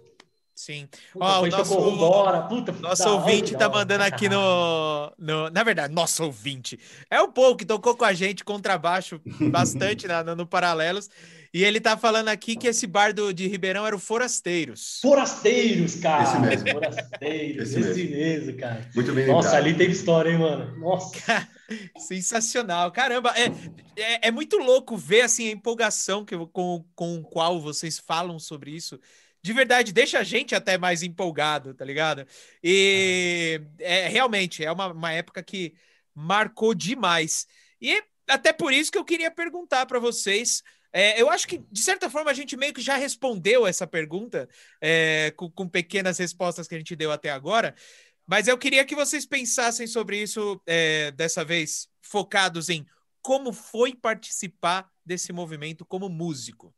Sim. 0.56 0.88
Puta, 1.12 1.26
Ó, 1.26 1.42
o 1.42 1.48
nosso- 1.48 1.66
Socorro 1.74 1.98
Bora, 1.98 2.42
puta, 2.44 2.72
Nosso 2.74 3.02
hora, 3.04 3.12
ouvinte 3.14 3.56
tá 3.58 3.68
mandando 3.68 4.04
aqui 4.04 4.30
no, 4.30 5.12
no. 5.18 5.50
Na 5.50 5.64
verdade, 5.64 5.92
nosso 5.92 6.24
ouvinte. 6.24 6.78
É 7.10 7.20
o 7.20 7.30
Paul 7.32 7.56
que 7.56 7.66
tocou 7.66 7.96
com 7.96 8.06
a 8.06 8.14
gente 8.14 8.44
contrabaixo 8.44 9.20
bastante 9.50 10.06
na- 10.08 10.24
no, 10.24 10.36
no 10.36 10.46
Paralelos. 10.46 11.10
E 11.52 11.64
ele 11.64 11.82
tá 11.82 11.98
falando 11.98 12.30
aqui 12.30 12.56
que 12.56 12.68
esse 12.68 12.86
bar 12.86 13.12
do, 13.12 13.34
de 13.34 13.48
Ribeirão 13.48 13.86
era 13.88 13.96
o 13.96 14.00
Forasteiros. 14.00 15.00
Forasteiros, 15.02 15.96
cara. 15.96 16.24
Esse 16.24 16.40
mesmo. 16.40 16.70
Forasteiros, 16.70 17.70
Esse 17.74 17.80
esse, 17.80 18.04
mesmo, 18.12 18.58
cara. 18.58 18.88
Muito 18.96 19.12
bem 19.14 19.28
Nossa, 19.28 19.48
lembrado. 19.50 19.66
ali 19.66 19.74
teve 19.74 19.92
história, 19.94 20.30
hein, 20.30 20.38
mano? 20.38 20.78
Nossa. 20.80 21.12
Sensacional. 21.98 22.92
Caramba, 22.92 23.34
é, 23.38 23.46
é, 24.02 24.28
é 24.28 24.32
muito 24.32 24.58
louco 24.58 24.98
ver 24.98 25.22
assim, 25.22 25.48
a 25.48 25.52
empolgação 25.52 26.26
que, 26.26 26.36
com, 26.48 26.86
com 26.96 27.20
o 27.20 27.24
qual 27.24 27.60
vocês 27.62 28.00
falam 28.00 28.40
sobre 28.40 28.72
isso. 28.72 29.00
De 29.44 29.54
verdade, 29.54 29.92
deixa 29.92 30.20
a 30.20 30.24
gente 30.24 30.54
até 30.54 30.78
mais 30.78 31.02
empolgado, 31.02 31.74
tá 31.74 31.84
ligado? 31.84 32.28
E 32.64 33.60
é, 33.80 34.08
realmente 34.08 34.64
é 34.64 34.72
uma, 34.72 34.88
uma 34.88 35.12
época 35.12 35.42
que 35.42 35.74
marcou 36.14 36.76
demais. 36.76 37.48
E 37.82 38.04
até 38.28 38.54
por 38.54 38.72
isso 38.72 38.92
que 38.92 38.98
eu 38.98 39.06
queria 39.06 39.32
perguntar 39.32 39.86
para 39.86 40.00
vocês. 40.00 40.62
é, 40.94 41.20
eu 41.22 41.30
acho 41.30 41.48
que, 41.48 41.58
de 41.72 41.80
certa 41.80 42.10
forma, 42.10 42.30
a 42.30 42.34
gente 42.34 42.56
meio 42.56 42.74
que 42.74 42.82
já 42.82 42.96
respondeu 42.96 43.66
essa 43.66 43.88
pergunta 43.88 44.48
é, 44.80 45.32
com, 45.36 45.50
com 45.50 45.68
pequenas 45.68 46.18
respostas 46.20 46.68
que 46.68 46.76
a 46.76 46.78
gente 46.78 46.96
deu 46.96 47.12
até 47.12 47.32
agora. 47.32 47.74
Mas 48.32 48.48
eu 48.48 48.58
queria 48.58 48.86
que 48.86 48.96
vocês 48.96 49.26
pensassem 49.26 49.86
sobre 49.86 50.22
isso 50.22 50.62
é, 50.66 51.12
dessa 51.12 51.44
vez, 51.44 51.90
focados 52.02 52.70
em 52.70 52.86
como 53.22 53.52
foi 53.52 53.94
participar 53.94 54.90
desse 55.06 55.34
movimento 55.34 55.84
como 55.84 56.08
músico. 56.08 56.74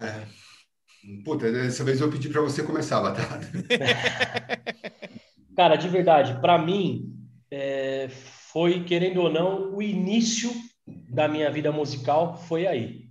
É. 0.00 0.28
Puta, 1.24 1.50
dessa 1.50 1.82
vez 1.82 2.00
eu 2.00 2.08
pedi 2.08 2.28
para 2.28 2.40
você 2.40 2.62
começar, 2.62 3.02
Batata. 3.02 3.50
Cara, 5.56 5.74
de 5.74 5.88
verdade, 5.88 6.40
para 6.40 6.56
mim, 6.58 7.12
é, 7.50 8.08
foi, 8.52 8.84
querendo 8.84 9.22
ou 9.22 9.28
não, 9.28 9.74
o 9.74 9.82
início 9.82 10.52
da 10.86 11.26
minha 11.26 11.50
vida 11.50 11.72
musical 11.72 12.36
foi 12.36 12.64
aí. 12.64 13.01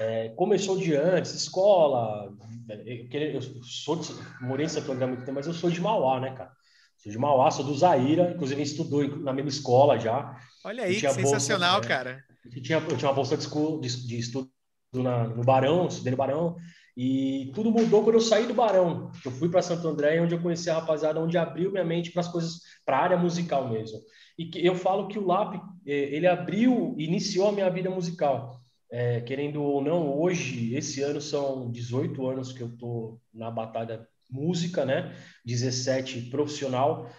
É, 0.00 0.30
começou 0.30 0.76
de 0.78 0.94
antes, 0.94 1.32
escola. 1.34 2.32
Eu, 2.68 3.08
queria- 3.08 3.32
eu 3.34 3.42
sou 3.62 3.96
de, 3.96 4.08
morei 4.40 4.66
em 4.66 4.68
Santo 4.68 4.90
André 4.92 5.04
há 5.04 5.08
muito 5.08 5.20
tempo, 5.20 5.34
mas 5.34 5.46
eu 5.46 5.52
sou 5.54 5.70
de 5.70 5.80
Mauá, 5.80 6.20
né, 6.20 6.32
cara? 6.34 6.50
Sou 6.98 7.12
de 7.12 7.18
Mauá, 7.18 7.50
sou 7.50 7.64
do 7.64 7.74
Zaira, 7.74 8.32
inclusive 8.34 8.62
estudou 8.62 9.06
na 9.18 9.32
mesma 9.32 9.50
escola 9.50 9.98
já. 9.98 10.36
Olha 10.64 10.84
aí, 10.84 10.94
que 10.94 11.00
Tinha 11.00 11.12
bolsa, 11.12 11.38
sensacional, 11.38 11.80
né? 11.80 11.88
cara. 11.88 12.24
Eu 12.44 12.62
tinha, 12.62 12.78
eu 12.78 12.96
tinha 12.96 13.08
uma 13.08 13.14
bolsa 13.14 13.36
de, 13.36 13.46
de, 13.80 14.06
de 14.06 14.18
estudo 14.18 14.50
na- 14.94 15.28
no 15.28 15.42
Barão, 15.44 15.86
estudei 15.86 16.10
no 16.12 16.16
Barão, 16.16 16.56
e 16.96 17.50
tudo 17.54 17.70
mudou 17.70 18.02
quando 18.04 18.16
eu 18.16 18.20
saí 18.20 18.46
do 18.46 18.54
Barão. 18.54 19.10
Eu 19.24 19.30
fui 19.30 19.48
para 19.48 19.62
Santo 19.62 19.88
André, 19.88 20.20
onde 20.20 20.34
eu 20.34 20.42
conheci 20.42 20.68
a 20.68 20.74
rapaziada, 20.74 21.20
onde 21.20 21.38
abriu 21.38 21.70
minha 21.72 21.84
mente 21.84 22.10
para 22.12 22.20
as 22.20 22.28
coisas, 22.28 22.60
para 22.84 22.98
a 22.98 23.02
área 23.02 23.16
musical 23.16 23.68
mesmo. 23.68 23.98
E 24.38 24.46
que 24.46 24.64
eu 24.64 24.74
falo 24.74 25.08
que 25.08 25.18
o 25.18 25.26
LAP, 25.26 25.54
eh, 25.86 25.92
ele 26.14 26.26
abriu, 26.26 26.94
iniciou 26.98 27.48
a 27.48 27.52
minha 27.52 27.70
vida 27.70 27.88
musical. 27.90 28.61
Eh, 28.94 29.22
querendo 29.22 29.62
ou 29.62 29.82
não, 29.82 30.20
hoje, 30.20 30.74
esse 30.74 31.00
ano 31.02 31.18
são 31.18 31.70
18 31.70 32.26
anos 32.28 32.52
que 32.52 32.60
eu 32.60 32.76
tô 32.76 33.18
na 33.32 33.50
batalha 33.50 34.06
música, 34.30 34.84
né? 34.84 35.16
17 35.46 36.28
profissional. 36.28 37.10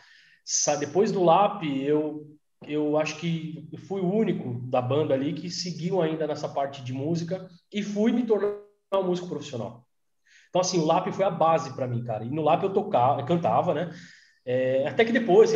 Depois 0.80 1.12
do 1.12 1.24
LAP, 1.24 1.64
eu 1.64 2.30
eu 2.68 2.98
acho 2.98 3.18
que 3.18 3.68
fui 3.88 4.00
o 4.02 4.14
único 4.14 4.54
da 4.70 4.82
banda 4.82 5.14
ali 5.14 5.34
que 5.34 5.50
seguiu 5.50 6.02
ainda 6.02 6.26
nessa 6.26 6.48
parte 6.48 6.82
de 6.84 6.94
música 6.94 7.50
e 7.72 7.84
fui 7.84 8.12
me 8.12 8.26
tornar 8.26 8.56
um 8.94 9.04
músico 9.04 9.28
profissional. 9.28 9.86
Então, 10.50 10.62
assim, 10.62 10.80
o 10.80 10.86
LAP 10.86 11.12
foi 11.12 11.26
a 11.26 11.32
base 11.32 11.74
para 11.76 11.88
mim, 11.88 12.04
cara. 12.04 12.24
E 12.24 12.30
no 12.30 12.44
LAP 12.44 12.64
eu 12.64 12.74
tocava, 12.74 13.22
eu 13.22 13.26
cantava, 13.26 13.74
né? 13.74 13.92
É, 14.46 14.88
até 14.88 15.06
que 15.06 15.12
depois, 15.12 15.52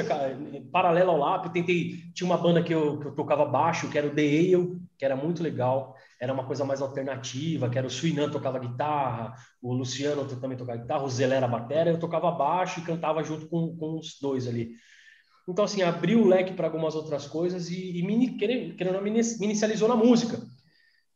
paralelo 0.71 1.11
ao 1.11 1.17
LAP, 1.17 1.45
eu 1.45 1.51
tentei. 1.51 2.11
Tinha 2.13 2.25
uma 2.29 2.37
banda 2.37 2.63
que 2.63 2.73
eu, 2.73 2.99
que 2.99 3.07
eu 3.07 3.15
tocava 3.15 3.45
baixo, 3.45 3.89
que 3.89 3.97
era 3.97 4.07
o 4.07 4.15
The 4.15 4.21
Ale, 4.21 4.81
que 4.97 5.05
era 5.05 5.15
muito 5.15 5.43
legal. 5.43 5.95
Era 6.19 6.33
uma 6.33 6.45
coisa 6.45 6.65
mais 6.65 6.81
alternativa, 6.81 7.69
que 7.69 7.77
era 7.77 7.85
o 7.85 7.89
Suinan 7.89 8.29
tocava 8.29 8.57
guitarra, 8.57 9.35
o 9.61 9.73
Luciano 9.73 10.27
também 10.27 10.57
tocava 10.57 10.79
guitarra, 10.79 11.03
o 11.03 11.09
Zelé 11.09 11.37
era 11.37 11.47
batera, 11.47 11.91
eu 11.91 11.99
tocava 11.99 12.31
baixo 12.31 12.79
e 12.79 12.83
cantava 12.83 13.23
junto 13.23 13.47
com, 13.47 13.75
com 13.77 13.99
os 13.99 14.19
dois 14.19 14.47
ali. 14.47 14.71
Então, 15.47 15.63
assim, 15.63 15.81
abriu 15.81 16.21
o 16.21 16.27
leque 16.27 16.53
para 16.53 16.67
algumas 16.67 16.95
outras 16.95 17.25
coisas 17.27 17.69
e, 17.69 17.99
e 17.99 18.03
me, 18.03 18.37
querendo, 18.37 18.75
querendo 18.75 19.01
me 19.01 19.09
inicializou 19.09 19.87
na 19.87 19.95
música. 19.95 20.41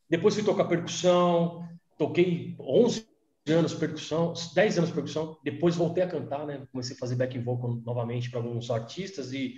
Depois 0.10 0.36
fui 0.36 0.44
tocar 0.44 0.66
percussão, 0.66 1.68
toquei 1.98 2.56
11 2.60 3.06
anos 3.48 3.74
percussão, 3.74 4.34
10 4.54 4.78
anos 4.78 4.92
percussão, 4.92 5.38
depois 5.44 5.76
voltei 5.76 6.04
a 6.04 6.08
cantar, 6.08 6.46
né? 6.46 6.66
Comecei 6.72 6.96
a 6.96 7.00
fazer 7.00 7.16
back 7.16 7.38
vocal 7.40 7.76
novamente 7.84 8.30
para 8.30 8.40
alguns 8.40 8.70
artistas 8.70 9.34
e 9.34 9.56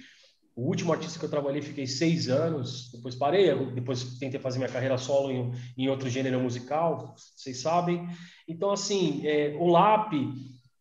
o 0.55 0.67
último 0.67 0.93
artista 0.93 1.17
que 1.17 1.25
eu 1.25 1.29
trabalhei 1.29 1.61
fiquei 1.61 1.87
seis 1.87 2.29
anos, 2.29 2.91
depois 2.91 3.15
parei, 3.15 3.53
depois 3.73 4.17
tentei 4.19 4.39
fazer 4.39 4.59
minha 4.59 4.69
carreira 4.69 4.97
solo 4.97 5.31
em, 5.31 5.51
em 5.77 5.89
outro 5.89 6.09
gênero 6.09 6.39
musical, 6.39 7.15
vocês 7.35 7.59
sabem. 7.59 8.07
Então, 8.47 8.71
assim, 8.71 9.25
é, 9.25 9.55
o 9.59 9.67
LAP 9.67 10.13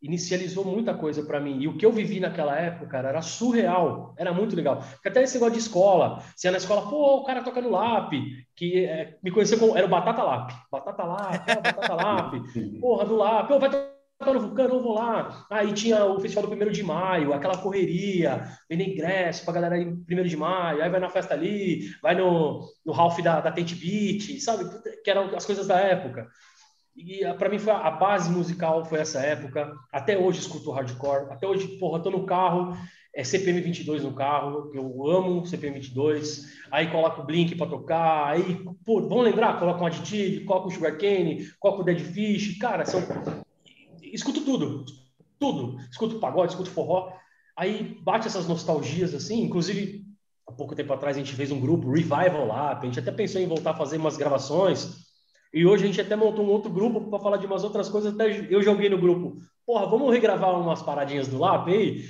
inicializou 0.03 0.65
muita 0.65 0.93
coisa 0.93 1.23
para 1.23 1.41
mim. 1.41 1.61
E 1.61 1.69
o 1.69 1.77
que 1.77 1.87
eu 1.87 1.93
vivi 1.93 2.19
naquela 2.19 2.59
época, 2.59 2.87
cara, 2.87 3.09
era 3.11 3.23
surreal. 3.23 4.15
Era 4.19 4.33
muito 4.33 4.57
legal. 4.57 4.83
Porque 4.95 5.09
até 5.09 5.23
esse 5.23 5.35
negócio 5.35 5.55
de 5.55 5.61
escola, 5.61 6.23
você 6.37 6.49
ia 6.49 6.53
na 6.53 6.59
escola, 6.59 6.91
pô, 6.91 7.19
o 7.19 7.25
cara 7.25 7.43
toca 7.43 7.61
no 7.61 7.71
LAP, 7.71 8.13
que 8.57 8.85
é, 8.85 9.17
me 9.23 9.31
conhecia 9.31 9.57
como, 9.57 9.77
era 9.77 9.87
o 9.87 9.91
Batata 9.91 10.23
LAP. 10.23 10.51
Batata 10.71 11.05
LAP, 11.05 11.49
ah, 11.49 11.55
Batata 11.55 11.95
LAP. 11.95 12.35
Porra, 12.81 13.05
do 13.05 13.17
LAP. 13.17 13.49
Pô, 13.49 13.59
vai 13.61 13.71
tocar 13.71 14.02
no 14.31 14.41
Vulcano, 14.41 14.75
eu 14.75 14.83
vou 14.83 14.95
lá. 14.95 15.47
Aí 15.51 15.73
tinha 15.73 16.05
o 16.05 16.21
festival 16.21 16.45
do 16.45 16.49
primeiro 16.49 16.73
de 16.73 16.83
maio, 16.83 17.33
aquela 17.33 17.59
correria, 17.59 18.47
vender 18.69 18.89
ingresso 18.89 19.45
pra 19.45 19.55
galera 19.55 19.79
ir 19.79 19.97
primeiro 20.07 20.29
de 20.29 20.37
maio, 20.37 20.83
aí 20.83 20.91
vai 20.91 21.01
na 21.01 21.09
festa 21.09 21.35
ali, 21.35 21.91
vai 22.03 22.15
no, 22.15 22.61
no 22.85 22.93
Ralph 22.93 23.19
da, 23.21 23.41
da 23.41 23.51
Tent 23.51 23.75
Beat, 23.75 24.41
sabe? 24.41 24.65
Que 25.03 25.11
eram 25.11 25.35
as 25.35 25.47
coisas 25.47 25.67
da 25.67 25.79
época. 25.79 26.29
E 26.95 27.21
para 27.39 27.49
mim 27.49 27.59
foi 27.59 27.73
a, 27.73 27.91
base 27.91 28.31
musical 28.31 28.85
foi 28.85 29.01
essa 29.01 29.21
época. 29.21 29.73
Até 29.91 30.17
hoje 30.19 30.41
escuto 30.41 30.71
hardcore. 30.71 31.33
Até 31.33 31.47
hoje, 31.47 31.67
porra, 31.79 32.03
tô 32.03 32.11
no 32.11 32.27
carro, 32.27 32.77
é 33.15 33.25
CPM 33.25 33.61
22 33.61 34.05
no 34.05 34.15
carro, 34.15 34.71
eu 34.75 35.11
amo 35.11 35.47
CPM 35.47 35.79
22. 35.79 36.63
Aí 36.71 36.91
coloco 36.91 37.23
o 37.23 37.25
Blink 37.25 37.55
para 37.57 37.67
tocar, 37.67 38.29
aí, 38.29 38.65
pô, 38.85 39.01
vamos 39.03 39.25
lembrar, 39.25 39.59
coloco 39.59 39.83
um 39.83 39.87
Additive, 39.87 40.45
coloco 40.45 40.69
o 40.69 40.71
Sugarcane, 40.71 41.47
coloco 41.59 41.83
o 41.83 41.85
Dead 41.85 42.01
Fish, 42.01 42.59
cara, 42.59 42.85
são 42.85 43.01
escuto 44.13 44.43
tudo, 44.43 44.85
tudo. 45.39 45.79
Escuto 45.91 46.19
pagode, 46.19 46.53
escuto 46.53 46.71
forró. 46.71 47.13
Aí 47.57 47.99
bate 48.03 48.27
essas 48.27 48.47
nostalgias 48.47 49.15
assim, 49.15 49.43
inclusive 49.43 50.05
há 50.47 50.53
pouco 50.53 50.75
tempo 50.75 50.93
atrás 50.93 51.17
a 51.17 51.21
gente 51.21 51.35
fez 51.35 51.51
um 51.51 51.61
grupo 51.61 51.91
Revival 51.91 52.47
lá, 52.47 52.79
a 52.79 52.85
gente 52.85 52.99
até 52.99 53.13
pensou 53.13 53.41
em 53.41 53.47
voltar 53.47 53.71
a 53.71 53.77
fazer 53.77 53.99
umas 53.99 54.17
gravações. 54.17 55.03
E 55.53 55.67
hoje 55.67 55.85
a 55.85 55.87
gente 55.87 56.01
até 56.01 56.17
montou 56.17 56.45
um 56.45 56.49
outro 56.49 56.71
grupo 56.71 57.11
para 57.11 57.19
falar 57.19 57.37
de 57.37 57.47
umas 57.47 57.63
outras 57.63 57.89
coisas. 57.89 58.15
Até 58.15 58.47
eu 58.51 58.63
joguei 58.63 58.89
no 58.89 58.99
grupo. 58.99 59.37
Porra, 59.67 59.87
vamos 59.87 60.11
regravar 60.11 60.59
umas 60.59 60.83
paradinhas 60.83 61.29
do 61.29 61.39
LAP 61.39 61.69
aí? 61.69 62.05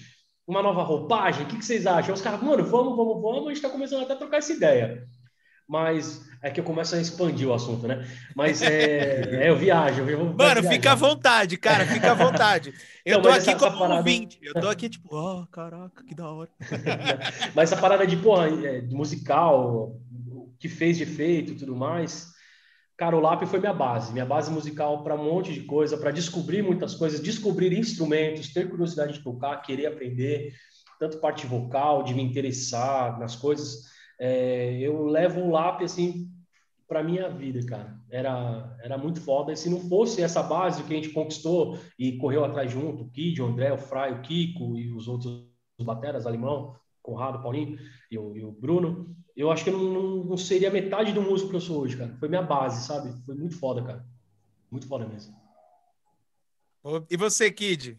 Uma 0.47 0.63
nova 0.63 0.83
roupagem? 0.83 1.45
O 1.45 1.49
que, 1.49 1.57
que 1.57 1.65
vocês 1.65 1.87
acham? 1.87 2.15
Os 2.15 2.21
caras, 2.21 2.41
mano, 2.41 2.65
vamos, 2.65 2.97
vamos, 2.97 3.21
vamos. 3.21 3.47
A 3.47 3.49
gente 3.49 3.57
está 3.57 3.69
começando 3.69 4.03
até 4.03 4.13
a 4.13 4.17
trocar 4.17 4.39
essa 4.39 4.53
ideia. 4.53 5.05
Mas 5.69 6.25
é 6.43 6.51
que 6.51 6.59
eu 6.61 6.65
começo 6.65 6.95
a 6.95 7.01
expandir 7.01 7.49
o 7.49 7.55
assunto, 7.55 7.87
né? 7.87 8.07
Mas 8.35 8.61
é, 8.63 9.45
é 9.45 9.49
eu 9.49 9.57
viajo. 9.57 10.03
Eu 10.03 10.19
vou 10.19 10.35
Mano, 10.35 10.63
fica 10.69 10.93
à 10.93 10.95
vontade, 10.95 11.57
cara, 11.57 11.87
fica 11.87 12.11
à 12.11 12.15
vontade. 12.15 12.75
Eu 13.05 13.17
Não, 13.17 13.23
tô 13.23 13.29
aqui 13.31 13.39
essa- 13.51 13.55
como 13.57 13.67
essa 13.71 13.79
parada- 13.79 13.95
ouvinte. 13.99 14.39
Eu 14.43 14.55
tô 14.55 14.69
aqui, 14.69 14.89
tipo, 14.89 15.09
ó, 15.17 15.45
caraca, 15.47 16.05
que 16.05 16.15
da 16.15 16.31
hora. 16.31 16.49
Mas 17.55 17.73
essa 17.73 17.81
parada 17.81 18.07
de, 18.07 18.17
porra, 18.17 18.47
é, 18.49 18.81
musical, 18.83 19.97
o 20.31 20.53
que 20.59 20.69
fez 20.69 20.97
de 20.99 21.03
efeito 21.03 21.51
e 21.53 21.55
tudo 21.57 21.75
mais, 21.75 22.29
cara, 22.97 23.17
o 23.17 23.21
LAP 23.21 23.45
foi 23.47 23.59
minha 23.59 23.73
base. 23.75 24.13
Minha 24.13 24.25
base 24.25 24.51
musical 24.53 25.03
para 25.03 25.17
um 25.17 25.25
monte 25.25 25.53
de 25.53 25.63
coisa, 25.63 25.97
para 25.99 26.13
descobrir 26.13 26.63
muitas 26.63 26.95
coisas, 26.95 27.21
descobrir 27.21 27.73
instrumentos, 27.77 28.53
ter 28.53 28.69
curiosidade 28.71 29.15
de 29.15 29.19
tocar, 29.25 29.57
querer 29.63 29.87
aprender, 29.87 30.55
tanto 31.01 31.19
parte 31.19 31.45
vocal, 31.47 32.05
de 32.05 32.15
me 32.15 32.23
interessar 32.23 33.19
nas 33.19 33.35
coisas. 33.35 33.91
É, 34.25 34.79
eu 34.79 35.05
levo 35.07 35.41
o 35.41 35.51
LAP, 35.51 35.83
assim, 35.83 36.31
para 36.87 37.03
minha 37.03 37.29
vida, 37.29 37.59
cara. 37.67 38.01
Era, 38.09 38.77
era 38.81 38.97
muito 38.97 39.21
foda. 39.21 39.53
E 39.53 39.57
se 39.57 39.69
não 39.69 39.81
fosse 39.81 40.23
essa 40.23 40.41
base 40.41 40.85
que 40.85 40.93
a 40.93 40.97
gente 40.97 41.09
conquistou 41.09 41.77
e 41.99 42.17
correu 42.19 42.45
atrás 42.45 42.71
junto, 42.71 43.03
o 43.03 43.11
Kid, 43.11 43.43
o 43.43 43.47
André, 43.47 43.73
o 43.73 43.79
Fry, 43.79 44.13
o 44.13 44.23
Kiko 44.23 44.79
e 44.79 44.93
os 44.93 45.09
outros 45.09 45.45
bateras, 45.81 46.25
Alemão, 46.25 46.77
Conrado, 47.03 47.43
Paulinho 47.43 47.77
e 48.13 48.17
o, 48.17 48.37
e 48.37 48.45
o 48.45 48.53
Bruno, 48.53 49.13
eu 49.37 49.51
acho 49.51 49.65
que 49.65 49.71
eu 49.71 49.77
não, 49.77 49.93
não, 49.93 50.25
não 50.25 50.37
seria 50.37 50.71
metade 50.71 51.13
do 51.13 51.21
músico 51.21 51.51
que 51.51 51.57
eu 51.57 51.61
sou 51.61 51.81
hoje, 51.81 51.97
cara. 51.97 52.15
Foi 52.21 52.29
minha 52.29 52.43
base, 52.43 52.87
sabe? 52.87 53.13
Foi 53.27 53.35
muito 53.35 53.59
foda, 53.59 53.83
cara. 53.83 54.07
Muito 54.71 54.87
foda 54.87 55.05
mesmo. 55.05 55.35
E 57.11 57.17
você, 57.17 57.51
Kid? 57.51 57.99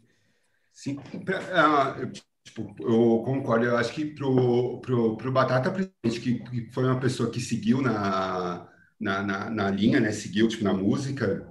Sim, 0.72 0.96
pra, 1.26 1.40
ah, 1.52 2.00
eu, 2.00 2.14
tipo, 2.44 2.76
eu 2.80 3.24
concordo. 3.26 3.66
Eu 3.66 3.78
acho 3.78 3.94
que 3.94 4.06
pro, 4.06 4.80
pro, 4.82 5.18
pro 5.18 5.32
Batata, 5.32 5.72
principalmente, 5.72 6.42
que, 6.50 6.72
foi 6.72 6.86
uma 6.86 7.00
pessoa 7.00 7.30
que 7.30 7.40
seguiu 7.40 7.82
na, 7.82 8.68
na, 9.00 9.24
na, 9.24 9.50
na 9.50 9.70
linha, 9.70 10.00
né? 10.00 10.12
Seguiu, 10.12 10.48
tipo, 10.48 10.64
na 10.64 10.74
música. 10.74 11.48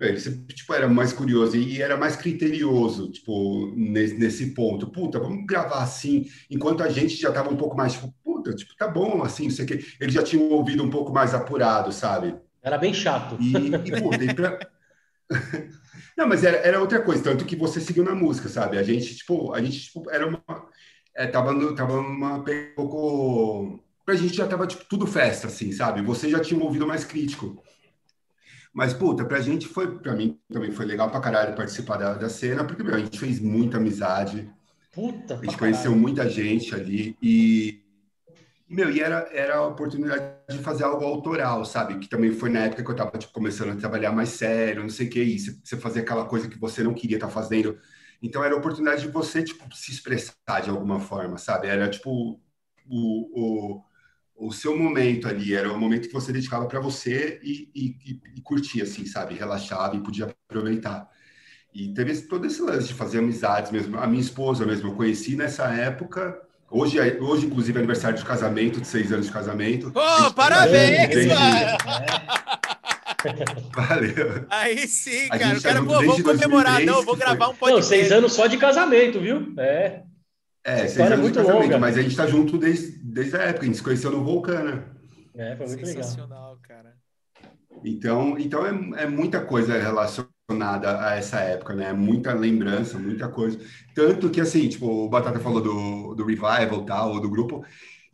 Ele 0.00 0.18
tipo, 0.46 0.74
era 0.74 0.88
mais 0.88 1.12
curioso 1.12 1.56
e 1.56 1.82
era 1.82 1.96
mais 1.96 2.16
criterioso, 2.16 3.10
tipo, 3.10 3.72
nesse, 3.76 4.14
nesse 4.14 4.54
ponto. 4.54 4.86
Puta, 4.86 5.18
vamos 5.18 5.44
gravar 5.44 5.82
assim, 5.82 6.26
enquanto 6.50 6.82
a 6.82 6.88
gente 6.88 7.16
já 7.16 7.32
tava 7.32 7.50
um 7.50 7.56
pouco 7.56 7.76
mais, 7.76 7.94
tipo, 7.94 8.14
puta, 8.24 8.54
tipo, 8.54 8.74
tá 8.76 8.88
bom, 8.88 9.22
assim, 9.22 9.44
não 9.44 9.50
sei 9.50 9.64
o 9.64 9.68
quê. 9.68 9.84
Ele 10.00 10.12
já 10.12 10.22
tinha 10.22 10.40
um 10.40 10.52
ouvido 10.52 10.82
um 10.82 10.90
pouco 10.90 11.12
mais 11.12 11.34
apurado, 11.34 11.92
sabe? 11.92 12.36
Era 12.62 12.78
bem 12.78 12.94
chato. 12.94 13.36
E, 13.40 13.52
e 13.66 14.00
puta, 14.00 14.24
e 14.24 14.34
pra... 14.34 14.58
Não, 16.16 16.26
mas 16.26 16.42
era, 16.44 16.56
era 16.58 16.80
outra 16.80 17.00
coisa, 17.02 17.22
tanto 17.22 17.44
que 17.44 17.54
você 17.54 17.80
seguiu 17.80 18.02
na 18.02 18.14
música, 18.14 18.48
sabe? 18.48 18.78
A 18.78 18.82
gente, 18.82 19.16
tipo, 19.16 19.52
a 19.52 19.60
gente, 19.60 19.80
tipo, 19.82 20.10
era 20.10 20.26
uma... 20.26 20.42
É, 21.14 21.26
tava, 21.26 21.52
no, 21.52 21.74
tava 21.74 21.98
uma... 22.00 22.36
Um 22.36 22.44
pouco... 22.74 23.80
Pra 24.04 24.14
gente 24.14 24.36
já 24.36 24.46
tava, 24.46 24.66
tipo, 24.66 24.84
tudo 24.84 25.06
festa, 25.06 25.48
assim, 25.48 25.72
sabe? 25.72 26.00
Você 26.02 26.30
já 26.30 26.40
tinha 26.40 26.58
um 26.58 26.62
ouvido 26.62 26.86
mais 26.86 27.04
crítico. 27.04 27.62
Mas, 28.72 28.92
puta, 28.92 29.24
pra 29.24 29.40
gente 29.40 29.66
foi, 29.66 29.98
pra 29.98 30.14
mim 30.14 30.38
também 30.52 30.70
foi 30.70 30.84
legal 30.86 31.10
pra 31.10 31.20
caralho 31.20 31.56
participar 31.56 31.96
da, 31.96 32.14
da 32.14 32.28
cena, 32.28 32.64
porque 32.64 32.82
meu, 32.82 32.94
a 32.94 32.98
gente 32.98 33.18
fez 33.18 33.40
muita 33.40 33.78
amizade. 33.78 34.50
Puta, 34.92 35.34
a 35.34 35.44
gente 35.44 35.56
conheceu 35.56 35.84
caralho. 35.84 36.00
muita 36.00 36.28
gente 36.28 36.74
ali 36.74 37.16
e, 37.20 37.82
meu, 38.68 38.90
e 38.90 39.00
era, 39.00 39.28
era 39.32 39.56
a 39.58 39.66
oportunidade 39.66 40.24
de 40.50 40.58
fazer 40.58 40.84
algo 40.84 41.04
autoral, 41.04 41.64
sabe? 41.64 41.98
Que 41.98 42.08
também 42.08 42.32
foi 42.32 42.50
na 42.50 42.60
época 42.60 42.84
que 42.84 42.90
eu 42.90 42.96
tava, 42.96 43.16
tipo, 43.18 43.32
começando 43.32 43.72
a 43.72 43.76
trabalhar 43.76 44.12
mais 44.12 44.30
sério, 44.30 44.82
não 44.82 44.88
sei 44.90 45.06
o 45.06 45.10
que, 45.10 45.22
e 45.22 45.38
você 45.38 45.76
fazer 45.76 46.00
aquela 46.00 46.24
coisa 46.26 46.48
que 46.48 46.58
você 46.58 46.82
não 46.82 46.94
queria 46.94 47.16
estar 47.16 47.28
tá 47.28 47.32
fazendo. 47.32 47.78
Então, 48.22 48.42
era 48.42 48.54
a 48.54 48.58
oportunidade 48.58 49.02
de 49.02 49.08
você, 49.08 49.42
tipo, 49.42 49.64
se 49.74 49.92
expressar 49.92 50.60
de 50.62 50.70
alguma 50.70 51.00
forma, 51.00 51.38
sabe? 51.38 51.68
Era, 51.68 51.88
tipo, 51.90 52.40
o, 52.88 53.80
o 53.80 53.84
o 54.36 54.52
seu 54.52 54.76
momento 54.76 55.26
ali, 55.26 55.54
era 55.54 55.72
o 55.72 55.78
momento 55.78 56.08
que 56.08 56.14
você 56.14 56.32
dedicava 56.32 56.66
para 56.66 56.78
você 56.78 57.40
e, 57.42 57.70
e, 57.74 58.20
e, 58.36 58.40
curtia, 58.42 58.84
assim, 58.84 59.06
sabe? 59.06 59.34
Relaxava 59.34 59.96
e 59.96 60.02
podia 60.02 60.26
aproveitar. 60.26 61.08
E 61.74 61.92
teve 61.94 62.20
todo 62.22 62.46
esse 62.46 62.60
lance 62.62 62.88
de 62.88 62.94
fazer 62.94 63.18
amizades 63.18 63.70
mesmo. 63.72 63.98
A 63.98 64.06
minha 64.06 64.20
esposa 64.20 64.66
mesmo, 64.66 64.90
eu 64.90 64.94
conheci 64.94 65.36
nessa 65.36 65.64
época. 65.74 66.45
Hoje, 66.70 66.98
é, 66.98 67.20
hoje 67.20 67.46
inclusive, 67.46 67.78
é 67.78 67.80
aniversário 67.80 68.18
de 68.18 68.24
casamento, 68.24 68.80
de 68.80 68.86
seis 68.86 69.12
anos 69.12 69.26
de 69.26 69.32
casamento. 69.32 69.90
Pô, 69.92 70.00
parabéns, 70.34 71.08
desde... 71.08 71.34
Valeu. 73.72 74.46
Aí 74.50 74.86
sim, 74.88 75.28
cara. 75.28 75.58
O 75.58 75.62
cara, 75.62 75.84
pô, 75.84 75.94
vamos 75.94 76.22
comemorar. 76.22 76.74
2003, 76.74 76.86
não, 76.86 77.02
vou 77.04 77.16
gravar 77.16 77.48
um 77.48 77.54
podcast. 77.54 77.72
Não, 77.72 77.82
seis 77.82 78.12
anos 78.12 78.32
só 78.32 78.46
de 78.46 78.56
casamento, 78.56 79.20
viu? 79.20 79.54
É. 79.58 80.02
É, 80.64 80.72
Essa 80.80 80.86
história 80.86 81.14
é 81.14 81.16
muito 81.16 81.40
longa. 81.40 81.78
Mas 81.78 81.96
a 81.96 82.02
gente 82.02 82.10
está 82.10 82.26
junto 82.26 82.58
desde, 82.58 82.98
desde 82.98 83.36
a 83.36 83.42
época, 83.42 83.62
a 83.62 83.66
gente 83.66 83.76
se 83.76 83.82
conheceu 83.82 84.10
no 84.10 84.24
Vulcana. 84.24 84.96
É, 85.34 85.54
foi 85.56 85.66
muito 85.66 85.86
Sensacional, 85.86 86.54
legal. 86.54 86.58
cara. 86.62 86.96
Então, 87.84 88.36
então 88.38 88.66
é, 88.66 89.02
é 89.02 89.06
muita 89.06 89.40
coisa 89.40 89.78
relacionada 89.78 90.35
a 90.62 91.16
essa 91.16 91.40
época, 91.40 91.74
né? 91.74 91.92
Muita 91.92 92.32
lembrança, 92.32 92.98
muita 92.98 93.28
coisa. 93.28 93.58
Tanto 93.94 94.30
que, 94.30 94.40
assim, 94.40 94.68
tipo, 94.68 94.86
o 94.86 95.08
Batata 95.08 95.38
falou 95.38 95.60
do, 95.60 96.14
do 96.14 96.24
Revival 96.24 96.84
tal, 96.84 97.20
do 97.20 97.28
grupo. 97.28 97.64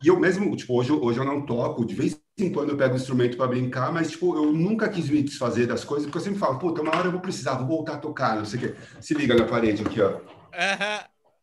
E 0.03 0.07
eu 0.07 0.19
mesmo, 0.19 0.55
tipo, 0.55 0.77
hoje, 0.77 0.91
hoje 0.91 1.19
eu 1.19 1.25
não 1.25 1.45
toco, 1.45 1.85
de 1.85 1.95
vez 1.95 2.19
em 2.37 2.51
quando 2.51 2.69
eu 2.69 2.77
pego 2.77 2.93
um 2.93 2.97
instrumento 2.97 3.37
para 3.37 3.47
brincar, 3.47 3.91
mas, 3.91 4.11
tipo, 4.11 4.35
eu 4.35 4.51
nunca 4.51 4.89
quis 4.89 5.09
me 5.09 5.23
desfazer 5.23 5.65
das 5.65 5.85
coisas, 5.85 6.05
porque 6.05 6.17
eu 6.17 6.23
sempre 6.23 6.39
falo, 6.39 6.59
puta, 6.59 6.81
uma 6.81 6.95
hora 6.95 7.07
eu 7.07 7.11
vou 7.11 7.21
precisar, 7.21 7.55
vou 7.55 7.67
voltar 7.67 7.93
a 7.93 7.97
tocar, 7.97 8.35
não 8.35 8.45
sei 8.45 8.59
o 8.59 8.61
quê. 8.63 8.75
Se 8.99 9.13
liga 9.13 9.35
na 9.35 9.45
parede 9.45 9.83
aqui, 9.83 10.01
ó. 10.01 10.19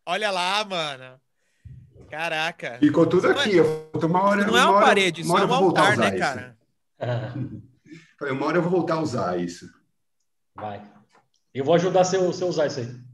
Olha 0.05 0.29
lá, 0.29 0.63
mano. 0.63 1.19
Caraca. 2.09 2.77
Ficou 2.79 3.07
tudo 3.07 3.27
é 3.27 3.31
aqui. 3.31 3.55
Eu, 3.55 3.89
uma 4.03 4.21
hora, 4.21 4.45
não 4.45 4.57
é 4.57 4.65
uma, 4.65 4.81
parede, 4.81 5.21
isso 5.21 5.37
é 5.37 5.45
um 5.45 5.53
altar, 5.53 5.97
né, 5.97 6.11
cara? 6.11 6.57
Falei, 8.19 8.33
uma 8.33 8.45
hora 8.45 8.57
eu 8.57 8.61
vou 8.61 8.71
voltar 8.71 8.95
a 8.95 9.01
usar 9.01 9.39
isso. 9.39 9.67
Vai. 10.55 10.81
Eu 11.53 11.65
vou 11.65 11.75
ajudar 11.75 12.03
você, 12.03 12.17
a 12.17 12.19
usar 12.19 12.67
isso 12.67 12.79
aí. 12.79 13.11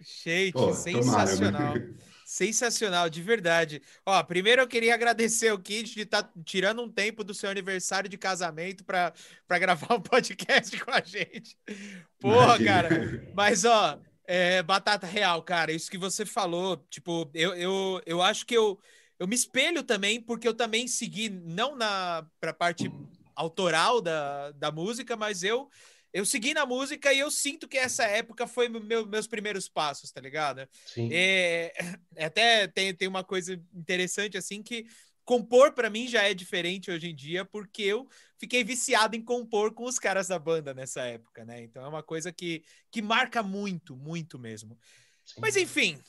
Gente, 0.00 0.52
Pô, 0.52 0.72
sensacional. 0.72 1.72
Tomara, 1.74 1.94
sensacional, 2.24 3.10
de 3.10 3.22
verdade. 3.22 3.82
Ó, 4.04 4.22
primeiro 4.24 4.62
eu 4.62 4.66
queria 4.66 4.94
agradecer 4.94 5.52
o 5.52 5.58
Kid 5.58 5.94
de 5.94 6.00
estar 6.00 6.24
tá 6.24 6.32
tirando 6.44 6.82
um 6.82 6.90
tempo 6.90 7.22
do 7.22 7.34
seu 7.34 7.50
aniversário 7.50 8.08
de 8.08 8.18
casamento 8.18 8.84
para 8.84 9.12
gravar 9.58 9.94
um 9.94 10.00
podcast 10.00 10.76
com 10.82 10.90
a 10.90 11.00
gente. 11.00 11.56
Porra, 12.18 12.56
Imagina. 12.56 12.64
cara. 12.64 13.32
Mas, 13.34 13.64
ó, 13.64 14.00
é, 14.26 14.62
batata 14.62 15.06
real, 15.06 15.42
cara, 15.42 15.70
isso 15.70 15.90
que 15.90 15.98
você 15.98 16.24
falou, 16.24 16.84
tipo, 16.90 17.30
eu, 17.34 17.54
eu, 17.54 18.02
eu 18.06 18.22
acho 18.22 18.46
que 18.46 18.56
eu, 18.56 18.78
eu 19.18 19.28
me 19.28 19.34
espelho 19.34 19.82
também, 19.82 20.20
porque 20.20 20.48
eu 20.48 20.54
também 20.54 20.88
segui, 20.88 21.28
não 21.28 21.76
na 21.76 22.26
pra 22.40 22.52
parte 22.52 22.90
autoral 23.36 24.00
da, 24.00 24.52
da 24.52 24.72
música, 24.72 25.16
mas 25.16 25.42
eu 25.42 25.68
eu 26.14 26.24
segui 26.24 26.54
na 26.54 26.64
música 26.64 27.12
e 27.12 27.18
eu 27.18 27.28
sinto 27.28 27.66
que 27.66 27.76
essa 27.76 28.04
época 28.04 28.46
foi 28.46 28.68
meu, 28.68 29.04
meus 29.04 29.26
primeiros 29.26 29.68
passos, 29.68 30.12
tá 30.12 30.20
ligado? 30.20 30.66
Sim. 30.86 31.08
É, 31.12 31.72
até 32.16 32.68
tem, 32.68 32.94
tem 32.94 33.08
uma 33.08 33.24
coisa 33.24 33.60
interessante, 33.74 34.38
assim, 34.38 34.62
que 34.62 34.86
compor 35.24 35.72
para 35.72 35.90
mim 35.90 36.06
já 36.06 36.22
é 36.22 36.32
diferente 36.32 36.88
hoje 36.88 37.10
em 37.10 37.14
dia, 37.14 37.44
porque 37.44 37.82
eu 37.82 38.08
fiquei 38.38 38.62
viciado 38.62 39.16
em 39.16 39.22
compor 39.24 39.74
com 39.74 39.84
os 39.84 39.98
caras 39.98 40.28
da 40.28 40.38
banda 40.38 40.72
nessa 40.72 41.02
época, 41.02 41.44
né? 41.44 41.64
Então 41.64 41.84
é 41.84 41.88
uma 41.88 42.02
coisa 42.02 42.30
que, 42.30 42.62
que 42.92 43.02
marca 43.02 43.42
muito, 43.42 43.96
muito 43.96 44.38
mesmo. 44.38 44.78
Sim. 45.24 45.40
Mas 45.40 45.56
enfim, 45.56 46.00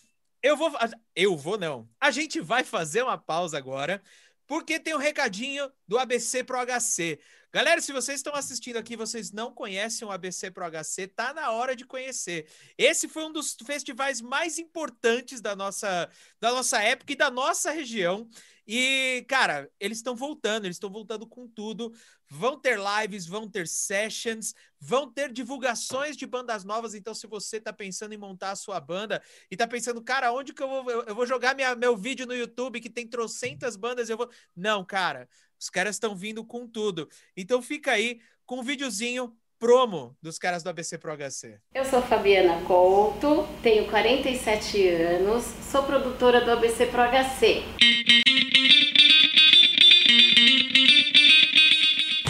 eu 0.44 0.56
vou. 0.56 0.72
Eu 1.16 1.36
vou, 1.36 1.58
não. 1.58 1.90
A 2.00 2.12
gente 2.12 2.40
vai 2.40 2.64
fazer 2.64 3.02
uma 3.02 3.18
pausa 3.18 3.58
agora, 3.58 4.04
porque 4.46 4.80
tem 4.80 4.94
um 4.94 5.00
recadinho 5.00 5.68
do 5.88 5.98
ABC 5.98 6.44
Pro 6.44 6.60
HC. 6.60 7.20
Galera, 7.56 7.80
se 7.80 7.94
vocês 7.94 8.20
estão 8.20 8.36
assistindo 8.36 8.76
aqui, 8.76 8.98
vocês 8.98 9.32
não 9.32 9.50
conhecem 9.50 10.06
o 10.06 10.12
ABC 10.12 10.52
Pro 10.52 10.70
HC, 10.70 11.08
tá 11.08 11.34
na 11.34 11.52
hora 11.52 11.74
de 11.74 11.86
conhecer. 11.86 12.50
Esse 12.78 13.08
foi 13.08 13.24
um 13.24 13.32
dos 13.32 13.56
festivais 13.66 14.20
mais 14.20 14.60
importantes 14.60 15.40
da 15.40 15.56
nossa, 15.56 16.10
da 16.38 16.52
nossa 16.52 16.82
época 16.82 17.14
e 17.14 17.16
da 17.16 17.32
nossa 17.32 17.72
região. 17.72 18.28
E, 18.68 19.24
cara, 19.30 19.72
eles 19.80 20.00
estão 20.00 20.16
voltando, 20.16 20.66
eles 20.66 20.76
estão 20.76 20.90
voltando 20.90 21.26
com 21.26 21.48
tudo. 21.48 21.94
Vão 22.30 22.60
ter 22.60 22.78
lives, 22.78 23.28
vão 23.28 23.48
ter 23.50 23.68
sessions, 23.68 24.54
vão 24.80 25.10
ter 25.10 25.32
divulgações 25.32 26.18
de 26.18 26.26
bandas 26.26 26.66
novas. 26.66 26.94
Então, 26.94 27.14
se 27.14 27.26
você 27.26 27.58
está 27.58 27.72
pensando 27.72 28.14
em 28.14 28.18
montar 28.18 28.52
a 28.52 28.56
sua 28.56 28.82
banda 28.82 29.24
e 29.50 29.56
está 29.56 29.66
pensando, 29.66 30.04
cara, 30.04 30.34
onde 30.34 30.52
que 30.52 30.62
eu 30.62 30.68
vou, 30.68 30.92
eu, 30.92 31.16
vou 31.16 31.26
jogar 31.26 31.56
minha, 31.56 31.76
meu 31.76 31.96
vídeo 31.96 32.26
no 32.26 32.36
YouTube 32.36 32.82
que 32.82 32.90
tem 32.90 33.08
trocentas 33.08 33.78
bandas, 33.78 34.10
eu 34.10 34.18
vou. 34.18 34.30
Não, 34.56 34.84
cara, 34.84 35.30
os 35.66 35.70
caras 35.72 35.96
estão 35.96 36.16
vindo 36.16 36.46
com 36.46 36.68
tudo. 36.68 37.10
Então, 37.36 37.60
fica 37.60 37.92
aí 37.92 38.20
com 38.46 38.60
um 38.60 38.64
videozinho 38.64 39.34
promo 39.58 40.16
dos 40.22 40.38
caras 40.38 40.62
do 40.62 40.70
ABC 40.70 40.96
Pro 41.00 41.18
HC. 41.18 41.60
Eu 41.74 41.84
sou 41.86 42.04
Fabiana 42.04 42.62
Couto, 42.68 43.48
tenho 43.64 43.88
47 43.88 44.88
anos, 44.90 45.44
sou 45.72 45.82
produtora 45.82 46.42
do 46.42 46.52
ABC 46.52 46.86
Pro 46.86 47.02
HC. 47.02 47.64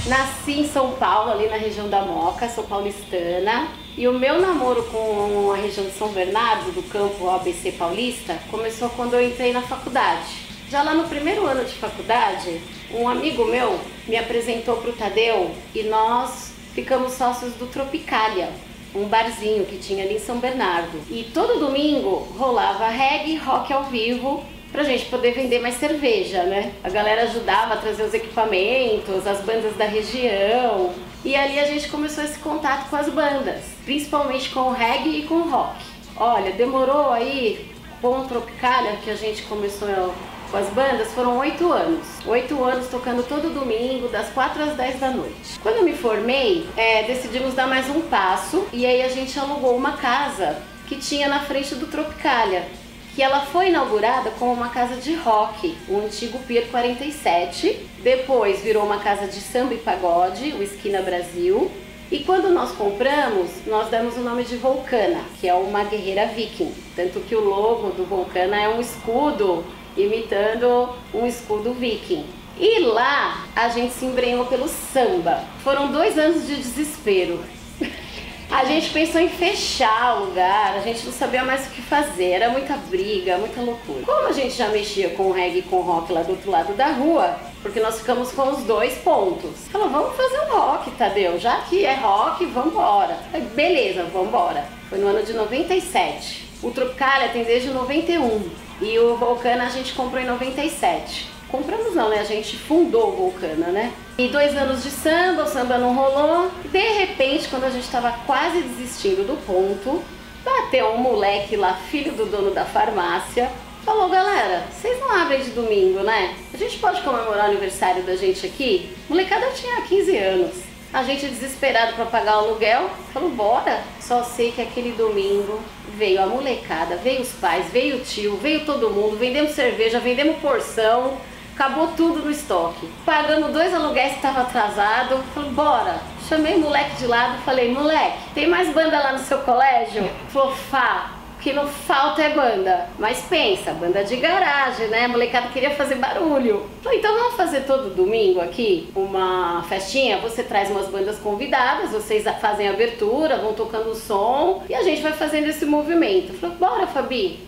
Nasci 0.08 0.54
em 0.62 0.68
São 0.70 0.96
Paulo, 0.96 1.32
ali 1.32 1.50
na 1.50 1.58
região 1.58 1.90
da 1.90 2.06
Moca, 2.06 2.48
sou 2.48 2.64
paulistana. 2.64 3.68
E 3.98 4.08
o 4.08 4.14
meu 4.18 4.40
namoro 4.40 4.84
com 4.84 5.52
a 5.52 5.58
região 5.58 5.86
de 5.86 5.92
São 5.92 6.14
Bernardo, 6.14 6.72
do 6.72 6.84
campo 6.84 7.30
ABC 7.30 7.74
Paulista, 7.74 8.40
começou 8.50 8.90
quando 8.92 9.16
eu 9.16 9.30
entrei 9.30 9.52
na 9.52 9.62
faculdade. 9.62 10.46
Já 10.70 10.82
lá 10.82 10.94
no 10.94 11.08
primeiro 11.08 11.46
ano 11.46 11.64
de 11.64 11.74
faculdade, 11.74 12.60
um 12.96 13.10
amigo 13.10 13.46
meu 13.46 13.80
me 14.08 14.16
apresentou 14.16 14.78
para 14.78 14.90
o 14.90 14.94
Tadeu 14.94 15.52
e 15.74 15.84
nós 15.84 16.54
ficamos 16.74 17.14
sócios 17.14 17.54
do 17.56 17.68
Tropicália, 17.68 18.50
um 18.94 19.06
barzinho 19.06 19.66
que 19.66 19.78
tinha 19.78 20.06
ali 20.06 20.16
em 20.16 20.20
São 20.20 20.40
Bernardo. 20.40 20.98
E 21.10 21.30
todo 21.34 21.60
domingo 21.60 22.28
rolava 22.38 22.88
reggae, 22.88 23.36
rock 23.36 23.74
ao 23.74 23.84
vivo 23.86 24.44
pra 24.72 24.84
gente 24.84 25.06
poder 25.06 25.32
vender 25.32 25.60
mais 25.60 25.76
cerveja, 25.76 26.44
né? 26.44 26.74
A 26.84 26.90
galera 26.90 27.24
ajudava 27.24 27.74
a 27.74 27.78
trazer 27.78 28.04
os 28.04 28.14
equipamentos, 28.14 29.28
as 29.28 29.42
bandas 29.42 29.76
da 29.76 29.86
região. 29.86 30.94
E 31.24 31.36
ali 31.36 31.60
a 31.60 31.66
gente 31.66 31.90
começou 31.90 32.24
esse 32.24 32.40
contato 32.40 32.90
com 32.90 32.96
as 32.96 33.10
bandas, 33.10 33.62
principalmente 33.84 34.50
com 34.50 34.62
o 34.62 34.74
reggae 34.74 35.20
e 35.20 35.24
com 35.24 35.36
o 35.36 35.50
rock. 35.50 35.84
Olha, 36.16 36.52
demorou 36.52 37.12
aí 37.12 37.70
com 38.02 38.20
o 38.20 38.26
Tropicália 38.26 38.98
que 39.04 39.10
a 39.10 39.16
gente 39.16 39.44
começou 39.44 40.14
com 40.50 40.58
as 40.58 40.68
bandas 40.70 41.12
foram 41.14 41.38
oito 41.38 41.72
anos. 41.72 42.06
Oito 42.26 42.64
anos 42.64 42.88
tocando 42.88 43.28
todo 43.28 43.54
domingo, 43.54 44.08
das 44.08 44.30
quatro 44.30 44.64
às 44.64 44.76
dez 44.76 45.00
da 45.00 45.12
noite. 45.12 45.60
Quando 45.62 45.78
eu 45.78 45.84
me 45.84 45.94
formei, 45.94 46.68
é, 46.76 47.04
decidimos 47.04 47.54
dar 47.54 47.68
mais 47.68 47.90
um 47.90 48.02
passo 48.02 48.66
e 48.72 48.86
aí 48.86 49.02
a 49.02 49.10
gente 49.10 49.38
alugou 49.40 49.76
uma 49.76 49.94
casa 49.94 50.62
que 50.88 50.96
tinha 50.98 51.28
na 51.28 51.40
frente 51.40 51.76
do 51.76 51.88
Tropicália, 51.88 52.68
que 53.16 53.24
ela 53.24 53.42
foi 53.42 53.70
inaugurada 53.70 54.30
como 54.32 54.54
uma 54.54 54.70
casa 54.70 54.98
de 54.98 55.16
rock, 55.16 55.76
o 55.88 56.00
antigo 56.00 56.38
Pier 56.40 56.68
47. 56.68 57.88
Depois 58.04 58.62
virou 58.62 58.84
uma 58.84 59.00
casa 59.00 59.28
de 59.28 59.40
samba 59.40 59.74
e 59.74 59.78
pagode, 59.78 60.52
o 60.52 60.62
Esquina 60.62 61.02
Brasil. 61.02 61.72
E 62.12 62.20
quando 62.20 62.50
nós 62.50 62.72
compramos, 62.72 63.50
nós 63.66 63.90
damos 63.90 64.16
o 64.16 64.20
nome 64.20 64.44
de 64.44 64.58
Volcana, 64.58 65.22
que 65.40 65.48
é 65.48 65.54
uma 65.56 65.84
guerreira 65.86 66.28
viking. 66.28 66.72
Tanto 66.96 67.20
que 67.22 67.36
o 67.36 67.44
logo 67.44 67.90
do 67.92 68.06
Volcana 68.06 68.62
é 68.62 68.70
um 68.70 68.80
escudo 68.80 69.66
imitando 69.98 70.90
um 71.14 71.26
escudo 71.26 71.74
viking. 71.74 72.26
E 72.58 72.80
lá 72.80 73.46
a 73.56 73.70
gente 73.70 73.94
se 73.94 74.06
embrenhou 74.06 74.46
pelo 74.46 74.68
samba. 74.68 75.44
Foram 75.64 75.92
dois 75.92 76.18
anos 76.18 76.48
de 76.48 76.56
desespero. 76.56 77.40
A 78.50 78.64
gente 78.64 78.92
pensou 78.92 79.20
em 79.20 79.28
fechar 79.28 80.18
o 80.18 80.26
lugar, 80.26 80.76
a 80.76 80.80
gente 80.80 81.04
não 81.04 81.12
sabia 81.12 81.44
mais 81.44 81.66
o 81.66 81.72
que 81.72 81.82
fazer, 81.82 82.30
era 82.30 82.50
muita 82.50 82.78
briga, 82.78 83.40
muita 83.40 83.60
loucura. 83.60 84.04
Como 84.06 84.28
a 84.28 84.32
gente 84.32 84.54
já 84.54 84.70
mexia 84.70 85.10
com 85.10 85.32
reggae 85.32 85.60
e 85.60 85.62
com 85.64 85.82
rock 85.82 86.14
lá 86.14 86.22
do 86.22 86.32
outro 86.32 86.52
lado 86.52 86.74
da 86.74 86.92
rua, 86.92 87.36
porque 87.64 87.80
nós 87.80 87.98
ficamos 87.98 88.32
com 88.32 88.50
os 88.52 88.64
dois 88.64 88.94
pontos. 89.00 89.68
Falou, 89.72 89.90
vamos 89.90 90.16
fazer 90.16 90.40
um 90.42 90.58
rock, 90.58 90.92
Tadeu, 90.92 91.40
já 91.40 91.62
que 91.62 91.84
é 91.84 91.96
rock, 91.96 92.46
vambora. 92.46 93.18
Beleza, 93.56 94.04
vambora. 94.04 94.64
Foi 94.90 95.00
no 95.00 95.08
ano 95.08 95.24
de 95.24 95.34
97. 95.34 96.45
O 96.64 96.72
Tropicalia 96.72 97.30
tem 97.30 97.44
desde 97.44 97.70
91 97.70 98.50
e 98.82 98.98
o 99.00 99.16
Volcana 99.18 99.66
a 99.66 99.70
gente 99.70 99.94
comprou 99.94 100.22
em 100.22 100.26
97. 100.26 101.28
Compramos 101.50 101.94
não, 101.96 102.10
né? 102.10 102.20
A 102.20 102.24
gente 102.24 102.58
fundou 102.58 103.10
o 103.10 103.16
Vulcana, 103.16 103.68
né? 103.68 103.94
E 104.18 104.28
dois 104.28 104.56
anos 104.58 104.84
de 104.84 104.90
samba, 104.90 105.44
o 105.44 105.48
samba 105.48 105.78
não 105.78 105.94
rolou. 105.94 106.52
De 106.72 106.80
repente, 106.80 107.48
quando 107.48 107.66
a 107.66 107.70
gente 107.70 107.84
estava 107.86 108.12
quase 108.26 108.62
desistindo 108.62 109.26
do 109.26 109.38
ponto, 109.46 110.04
bateu 110.44 110.94
um 110.94 110.98
moleque 110.98 111.56
lá, 111.56 111.74
filho 111.90 112.12
do 112.14 112.26
dono 112.26 112.52
da 112.52 112.66
farmácia, 112.66 113.50
falou, 113.86 114.10
galera, 114.10 114.66
vocês 114.72 115.00
não 115.00 115.12
abrem 115.12 115.42
de 115.42 115.52
domingo, 115.52 116.00
né? 116.00 116.36
A 116.54 116.58
gente 116.58 116.78
pode 116.80 117.02
comemorar 117.02 117.46
o 117.46 117.52
aniversário 117.52 118.04
da 118.04 118.16
gente 118.16 118.46
aqui? 118.46 118.90
molecada 119.08 119.48
tinha 119.52 119.82
15 119.82 120.18
anos. 120.18 120.75
A 120.96 121.04
gente 121.04 121.28
desesperado 121.28 121.92
para 121.92 122.06
pagar 122.06 122.38
o 122.38 122.46
aluguel, 122.46 122.90
falou, 123.12 123.30
bora. 123.32 123.84
Só 124.00 124.24
sei 124.24 124.54
que 124.54 124.62
aquele 124.62 124.94
domingo 124.94 125.60
veio 125.90 126.24
a 126.24 126.26
molecada, 126.26 126.96
veio 126.96 127.20
os 127.22 127.34
pais, 127.34 127.70
veio 127.70 127.98
o 127.98 128.00
tio, 128.00 128.38
veio 128.38 128.64
todo 128.64 128.90
mundo, 128.90 129.18
vendemos 129.18 129.52
cerveja, 129.52 130.00
vendemos 130.00 130.38
porção, 130.38 131.18
acabou 131.54 131.90
tudo 131.98 132.20
no 132.20 132.32
estoque. 132.32 132.90
Pagando 133.06 133.52
dois 133.52 133.74
aluguéis 133.74 134.12
que 134.12 134.20
estava 134.20 134.44
atrasado, 134.44 135.22
falei, 135.34 135.50
bora. 135.50 136.00
Chamei 136.30 136.56
o 136.56 136.60
moleque 136.62 136.96
de 136.96 137.08
lado, 137.08 137.44
falei, 137.44 137.74
moleque, 137.74 138.18
tem 138.34 138.48
mais 138.48 138.74
banda 138.74 138.98
lá 138.98 139.12
no 139.12 139.20
seu 139.20 139.40
colégio? 139.40 140.10
Falou, 140.30 140.56
Fá, 140.56 141.12
que 141.46 141.54
não 141.54 141.68
falta 141.68 142.24
é 142.24 142.34
banda. 142.34 142.90
Mas 142.98 143.22
pensa, 143.30 143.72
banda 143.72 144.04
de 144.04 144.16
garagem, 144.16 144.88
né? 144.88 145.06
A 145.06 145.08
molecada 145.08 145.50
queria 145.50 145.70
fazer 145.70 145.94
barulho. 145.94 146.66
Então 146.92 147.16
vamos 147.16 147.36
fazer 147.36 147.62
todo 147.68 147.94
domingo 147.94 148.42
aqui 148.42 148.90
uma 148.96 149.64
festinha? 149.70 150.18
Você 150.22 150.42
traz 150.42 150.72
umas 150.72 150.88
bandas 150.88 151.20
convidadas, 151.20 151.92
vocês 151.92 152.24
fazem 152.42 152.68
a 152.68 152.72
abertura, 152.72 153.38
vão 153.38 153.54
tocando 153.54 153.92
o 153.92 153.96
som 153.96 154.64
e 154.68 154.74
a 154.74 154.82
gente 154.82 155.04
vai 155.04 155.14
fazendo 155.14 155.48
esse 155.48 155.68
movimento. 155.68 156.34
Falei, 156.34 156.56
bora, 156.56 156.88
Fabi. 156.88 157.40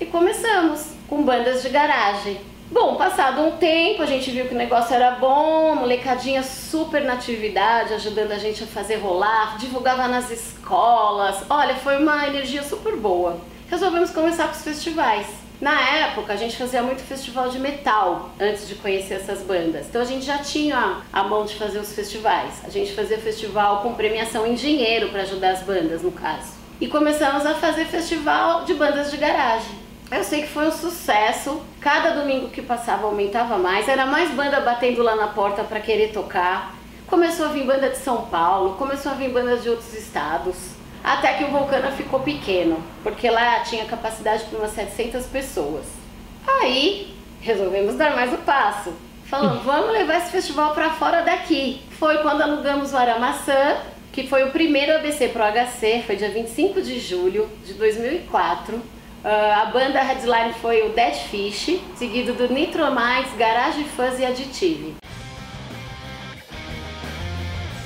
E 0.00 0.04
começamos 0.04 0.88
com 1.08 1.22
bandas 1.22 1.62
de 1.62 1.68
garagem. 1.68 2.40
Bom, 2.70 2.96
passado 2.96 3.42
um 3.42 3.52
tempo, 3.52 4.02
a 4.02 4.06
gente 4.06 4.30
viu 4.30 4.46
que 4.46 4.54
o 4.54 4.58
negócio 4.58 4.94
era 4.94 5.12
bom, 5.12 5.74
molecadinha 5.76 6.42
super 6.42 7.04
na 7.04 7.12
atividade, 7.12 7.92
ajudando 7.92 8.32
a 8.32 8.38
gente 8.38 8.64
a 8.64 8.66
fazer 8.66 8.96
rolar, 8.96 9.58
divulgava 9.58 10.08
nas 10.08 10.30
escolas. 10.30 11.44
Olha, 11.50 11.74
foi 11.74 11.98
uma 11.98 12.26
energia 12.26 12.62
super 12.62 12.96
boa. 12.96 13.38
Resolvemos 13.68 14.10
começar 14.10 14.46
com 14.46 14.54
os 14.54 14.62
festivais. 14.62 15.26
Na 15.60 15.78
época, 15.80 16.32
a 16.32 16.36
gente 16.36 16.56
fazia 16.56 16.82
muito 16.82 17.02
festival 17.02 17.50
de 17.50 17.58
metal 17.58 18.30
antes 18.40 18.66
de 18.66 18.74
conhecer 18.76 19.14
essas 19.14 19.42
bandas. 19.42 19.86
Então 19.86 20.00
a 20.00 20.04
gente 20.04 20.24
já 20.24 20.38
tinha 20.38 21.02
a 21.12 21.22
mão 21.22 21.44
de 21.44 21.54
fazer 21.54 21.78
os 21.78 21.92
festivais. 21.92 22.62
A 22.64 22.70
gente 22.70 22.92
fazia 22.92 23.18
festival 23.18 23.82
com 23.82 23.94
premiação 23.94 24.46
em 24.46 24.54
dinheiro 24.54 25.10
para 25.10 25.22
ajudar 25.22 25.50
as 25.50 25.62
bandas, 25.62 26.02
no 26.02 26.10
caso. 26.10 26.54
E 26.80 26.88
começamos 26.88 27.46
a 27.46 27.54
fazer 27.54 27.84
festival 27.84 28.64
de 28.64 28.74
bandas 28.74 29.10
de 29.10 29.16
garagem. 29.18 29.83
Eu 30.14 30.22
sei 30.22 30.42
que 30.42 30.48
foi 30.48 30.68
um 30.68 30.70
sucesso. 30.70 31.60
Cada 31.80 32.10
domingo 32.10 32.48
que 32.48 32.62
passava 32.62 33.04
aumentava 33.04 33.58
mais. 33.58 33.88
Era 33.88 34.06
mais 34.06 34.30
banda 34.30 34.60
batendo 34.60 35.02
lá 35.02 35.16
na 35.16 35.26
porta 35.26 35.64
para 35.64 35.80
querer 35.80 36.12
tocar. 36.12 36.72
Começou 37.08 37.46
a 37.46 37.48
vir 37.48 37.66
banda 37.66 37.90
de 37.90 37.96
São 37.98 38.26
Paulo, 38.26 38.76
começou 38.76 39.10
a 39.10 39.16
vir 39.16 39.30
bandas 39.30 39.64
de 39.64 39.70
outros 39.70 39.92
estados. 39.92 40.54
Até 41.02 41.34
que 41.34 41.42
o 41.42 41.48
Vulcana 41.48 41.90
ficou 41.90 42.20
pequeno, 42.20 42.78
porque 43.02 43.28
lá 43.28 43.60
tinha 43.60 43.84
capacidade 43.86 44.44
para 44.44 44.60
umas 44.60 44.70
700 44.70 45.26
pessoas. 45.26 45.84
Aí 46.46 47.12
resolvemos 47.40 47.96
dar 47.96 48.14
mais 48.14 48.32
o 48.32 48.36
um 48.36 48.42
passo. 48.42 48.94
Falando, 49.24 49.64
vamos 49.64 49.90
levar 49.90 50.18
esse 50.18 50.30
festival 50.30 50.74
para 50.74 50.90
fora 50.90 51.22
daqui. 51.22 51.82
Foi 51.98 52.18
quando 52.18 52.40
alugamos 52.40 52.92
o 52.92 52.96
Aramaçã, 52.96 53.78
que 54.12 54.28
foi 54.28 54.44
o 54.44 54.52
primeiro 54.52 54.94
ABC 54.94 55.28
Pro 55.28 55.42
HC, 55.42 56.04
foi 56.06 56.14
dia 56.14 56.30
25 56.30 56.80
de 56.80 57.00
julho 57.00 57.50
de 57.66 57.74
2004 57.74 58.93
Uh, 59.24 59.62
a 59.62 59.64
banda 59.72 60.02
headline 60.02 60.52
foi 60.60 60.86
o 60.86 60.90
Dead 60.90 61.14
Fish, 61.14 61.80
seguido 61.96 62.34
do 62.34 62.52
Nitromites, 62.52 63.34
Garage 63.38 63.82
Fuzz 63.84 64.18
e 64.18 64.24
Additive. 64.26 64.96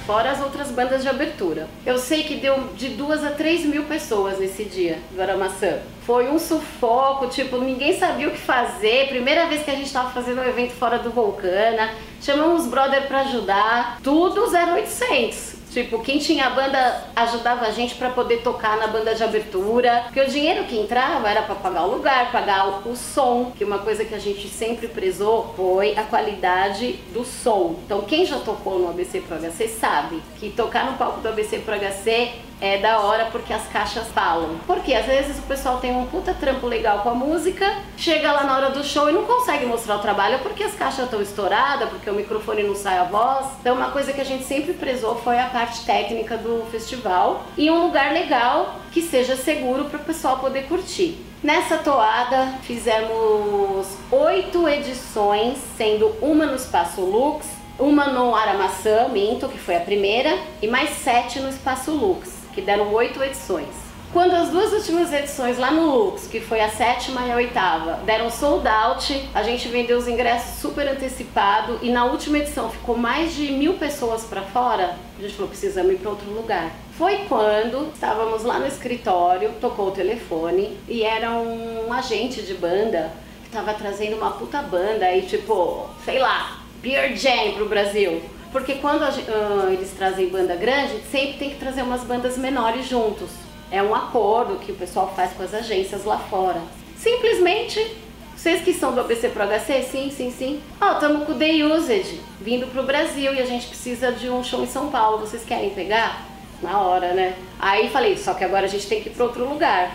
Fora 0.05 0.33
as 0.33 0.41
outras 0.41 0.73
bandas 0.73 1.03
de 1.03 1.09
abertura. 1.09 1.69
Eu 1.87 1.97
sei 1.97 2.25
que 2.25 2.35
deu 2.37 2.59
de 2.75 2.89
duas 2.89 3.23
a 3.23 3.31
três 3.31 3.65
mil 3.65 3.85
pessoas 3.85 4.41
nesse 4.41 4.65
dia 4.65 4.99
do 5.13 5.23
Aramaçã. 5.23 5.79
Foi 6.05 6.29
um 6.29 6.41
sufoco, 6.41 7.29
tipo, 7.29 7.59
ninguém 7.59 7.97
sabia 7.97 8.27
o 8.27 8.33
que 8.33 8.39
fazer. 8.39 9.07
Primeira 9.09 9.47
vez 9.47 9.63
que 9.63 9.71
a 9.71 9.75
gente 9.75 9.87
estava 9.87 10.11
fazendo 10.11 10.41
um 10.41 10.49
evento 10.49 10.73
fora 10.73 10.99
do 10.99 11.11
Vulcana. 11.11 11.95
Chamamos 12.21 12.63
os 12.63 12.69
brother 12.69 13.07
para 13.07 13.21
ajudar. 13.21 14.01
Tudo 14.03 14.51
0800 14.51 15.58
Tipo, 15.71 16.01
quem 16.01 16.19
tinha 16.19 16.47
a 16.47 16.51
banda 16.51 17.05
ajudava 17.15 17.67
a 17.67 17.71
gente 17.71 17.95
para 17.95 18.11
poder 18.11 18.39
tocar 18.39 18.77
na 18.79 18.87
banda 18.87 19.15
de 19.15 19.23
abertura, 19.23 20.03
porque 20.05 20.21
o 20.21 20.29
dinheiro 20.29 20.65
que 20.65 20.79
entrava 20.79 21.29
era 21.29 21.43
para 21.43 21.55
pagar 21.55 21.85
o 21.85 21.91
lugar, 21.91 22.33
pagar 22.33 22.87
o 22.87 22.97
som, 22.97 23.53
que 23.57 23.65
uma 23.65 23.79
coisa 23.79 24.05
que 24.05 24.15
a 24.15 24.19
gente 24.19 24.49
sempre 24.49 24.89
prezou 24.89 25.53
foi 25.57 25.97
a 25.97 26.03
qualidade 26.03 26.93
do 27.13 27.25
som. 27.25 27.77
Então, 27.85 28.03
quem 28.03 28.25
já 28.25 28.39
tocou 28.39 28.79
no 28.79 28.89
ABC 28.89 29.21
Pro 29.21 29.37
HC 29.37 29.69
sabe 29.69 30.23
que 30.39 30.51
tocar 30.51 30.87
no 30.87 30.97
palco 30.97 31.21
do 31.21 31.29
ABC 31.29 31.59
Pro 31.59 31.75
HC 31.75 32.49
é 32.61 32.79
da 32.79 33.01
hora 33.01 33.27
porque 33.27 33.53
as 33.53 33.67
caixas 33.69 34.09
falam. 34.09 34.59
Porque 34.67 34.95
às 34.95 35.07
vezes 35.07 35.39
o 35.39 35.43
pessoal 35.43 35.79
tem 35.79 35.95
um 35.95 36.07
puta 36.07 36.35
trampo 36.35 36.67
legal 36.67 37.01
com 37.01 37.11
a 37.11 37.15
música, 37.15 37.77
chega 37.97 38.33
lá 38.33 38.45
na 38.45 38.57
hora 38.57 38.71
do 38.71 38.83
show 38.83 39.09
e 39.09 39.13
não 39.13 39.25
consegue 39.25 39.67
mostrar 39.67 39.97
o 39.97 40.01
trabalho 40.01 40.39
porque 40.41 40.63
as 40.63 40.75
caixas 40.75 41.05
estão 41.05 41.23
estouradas, 41.23 41.89
porque 41.89 42.11
o 42.11 42.15
microfone 42.15 42.65
não 42.65 42.75
sai 42.75 42.99
a 42.99 43.05
voz. 43.05 43.47
Então 43.61 43.77
uma 43.77 43.91
coisa 43.91 44.13
que 44.13 44.21
a 44.21 44.25
gente 44.25 44.45
sempre 44.45 44.73
prezou 44.73 45.17
foi 45.17 45.39
a 45.39 45.49
parte 45.59 45.85
técnica 45.85 46.37
do 46.37 46.65
festival 46.71 47.45
e 47.57 47.69
um 47.69 47.83
lugar 47.87 48.13
legal 48.13 48.77
que 48.93 49.03
seja 49.03 49.35
seguro 49.35 49.87
para 49.87 49.99
o 49.99 50.05
pessoal 50.05 50.39
poder 50.39 50.69
curtir. 50.69 51.19
Nessa 51.43 51.79
toada 51.79 52.55
fizemos 52.63 53.89
oito 54.09 54.69
edições, 54.69 55.59
sendo 55.77 56.15
uma 56.23 56.47
no 56.47 56.55
Espaço 56.55 57.01
Lux, 57.01 57.45
uma 57.77 58.07
no 58.07 58.37
Aramaçã, 58.37 59.09
Minto, 59.09 59.49
que 59.49 59.59
foi 59.59 59.77
a 59.77 59.81
primeira, 59.81 60.39
e 60.63 60.69
mais 60.69 60.91
sete 60.91 61.41
no 61.41 61.49
Espaço 61.49 61.91
Lux 61.91 62.39
que 62.55 62.61
deram 62.61 62.93
oito 62.95 63.21
edições. 63.21 63.88
Quando 64.19 64.35
as 64.35 64.49
duas 64.49 64.73
últimas 64.73 65.13
edições 65.13 65.59
lá 65.59 65.71
no 65.71 65.95
Lux, 65.95 66.27
que 66.27 66.41
foi 66.41 66.59
a 66.59 66.69
sétima 66.69 67.25
e 67.25 67.31
a 67.31 67.37
oitava, 67.37 68.01
deram 68.05 68.29
sold 68.29 68.67
out, 68.67 69.29
a 69.33 69.45
gente 69.45 69.69
vendeu 69.69 69.97
os 69.97 70.09
ingressos 70.09 70.61
super 70.61 70.89
antecipado 70.89 71.79
e 71.81 71.89
na 71.89 72.05
última 72.05 72.39
edição 72.39 72.69
ficou 72.69 72.99
mais 72.99 73.37
de 73.37 73.53
mil 73.53 73.75
pessoas 73.75 74.25
para 74.25 74.43
fora. 74.43 74.97
A 75.17 75.23
gente 75.23 75.35
falou: 75.35 75.49
precisamos 75.49 75.93
ir 75.93 75.99
para 75.99 76.11
outro 76.11 76.29
lugar. 76.31 76.73
Foi 76.99 77.27
quando 77.29 77.93
estávamos 77.95 78.43
lá 78.43 78.59
no 78.59 78.67
escritório, 78.67 79.53
tocou 79.61 79.87
o 79.87 79.93
telefone 79.93 80.77
e 80.89 81.05
era 81.05 81.31
um 81.31 81.93
agente 81.93 82.43
de 82.43 82.55
banda 82.55 83.13
que 83.43 83.47
estava 83.47 83.73
trazendo 83.73 84.17
uma 84.17 84.33
puta 84.33 84.61
banda 84.63 85.07
aí, 85.07 85.23
tipo, 85.23 85.89
sei 86.05 86.19
lá, 86.19 86.65
Beer 86.83 87.15
Jam 87.15 87.53
pro 87.55 87.69
Brasil. 87.69 88.21
Porque 88.51 88.75
quando 88.77 89.03
uh, 89.03 89.71
eles 89.71 89.93
trazem 89.93 90.29
banda 90.29 90.57
grande, 90.57 91.03
sempre 91.09 91.35
tem 91.35 91.51
que 91.51 91.57
trazer 91.57 91.83
umas 91.83 92.03
bandas 92.03 92.37
menores 92.37 92.85
juntos. 92.85 93.47
É 93.71 93.83
um 93.83 93.95
acordo 93.95 94.59
que 94.59 94.73
o 94.73 94.75
pessoal 94.75 95.13
faz 95.15 95.33
com 95.33 95.43
as 95.43 95.53
agências 95.53 96.05
lá 96.05 96.19
fora. 96.19 96.61
Simplesmente, 96.97 97.97
vocês 98.37 98.63
que 98.63 98.73
são 98.73 98.93
do 98.93 99.01
ABC 99.01 99.29
Pro 99.29 99.45
HC, 99.45 99.83
sim, 99.83 100.11
sim, 100.11 100.31
sim. 100.31 100.61
Ó, 100.81 100.91
oh, 100.91 100.93
estamos 100.95 101.27
com 101.27 101.33
o 101.33 101.35
The 101.35 101.65
Used 101.65 102.21
vindo 102.41 102.67
pro 102.69 102.83
Brasil 102.83 103.35
e 103.35 103.41
a 103.41 103.45
gente 103.45 103.67
precisa 103.67 104.13
de 104.13 104.31
um 104.31 104.43
show 104.43 104.63
em 104.63 104.67
São 104.67 104.91
Paulo. 104.91 105.19
Vocês 105.19 105.45
querem 105.45 105.71
pegar? 105.71 106.27
Na 106.63 106.81
hora, 106.81 107.13
né? 107.15 107.37
Aí 107.59 107.89
falei, 107.91 108.17
só 108.17 108.35
que 108.35 108.43
agora 108.43 108.67
a 108.67 108.69
gente 108.69 108.87
tem 108.89 109.03
que 109.03 109.09
ir 109.09 109.13
para 109.13 109.25
outro 109.25 109.49
lugar. 109.49 109.93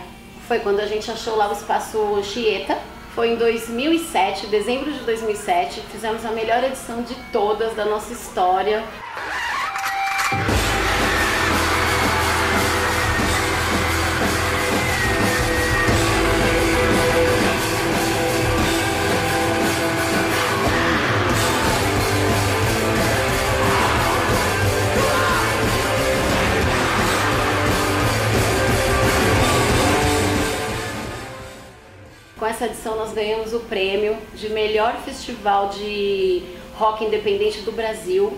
Foi 0.47 0.59
quando 0.59 0.79
a 0.79 0.85
gente 0.85 1.09
achou 1.09 1.35
lá 1.35 1.49
o 1.49 1.53
espaço 1.53 2.21
Chieta, 2.23 2.77
foi 3.15 3.29
em 3.29 3.35
2007, 3.35 4.47
dezembro 4.47 4.91
de 4.91 4.99
2007, 4.99 5.81
fizemos 5.91 6.25
a 6.25 6.31
melhor 6.31 6.63
edição 6.63 7.01
de 7.01 7.15
todas 7.31 7.75
da 7.75 7.85
nossa 7.85 8.11
história. 8.11 8.83
Com 32.53 32.57
essa 32.57 32.65
edição 32.67 32.95
nós 32.95 33.11
ganhamos 33.11 33.51
o 33.51 33.61
prêmio 33.61 34.15
de 34.35 34.47
melhor 34.47 34.95
festival 34.97 35.69
de 35.69 36.43
rock 36.75 37.03
independente 37.03 37.61
do 37.61 37.71
Brasil. 37.71 38.37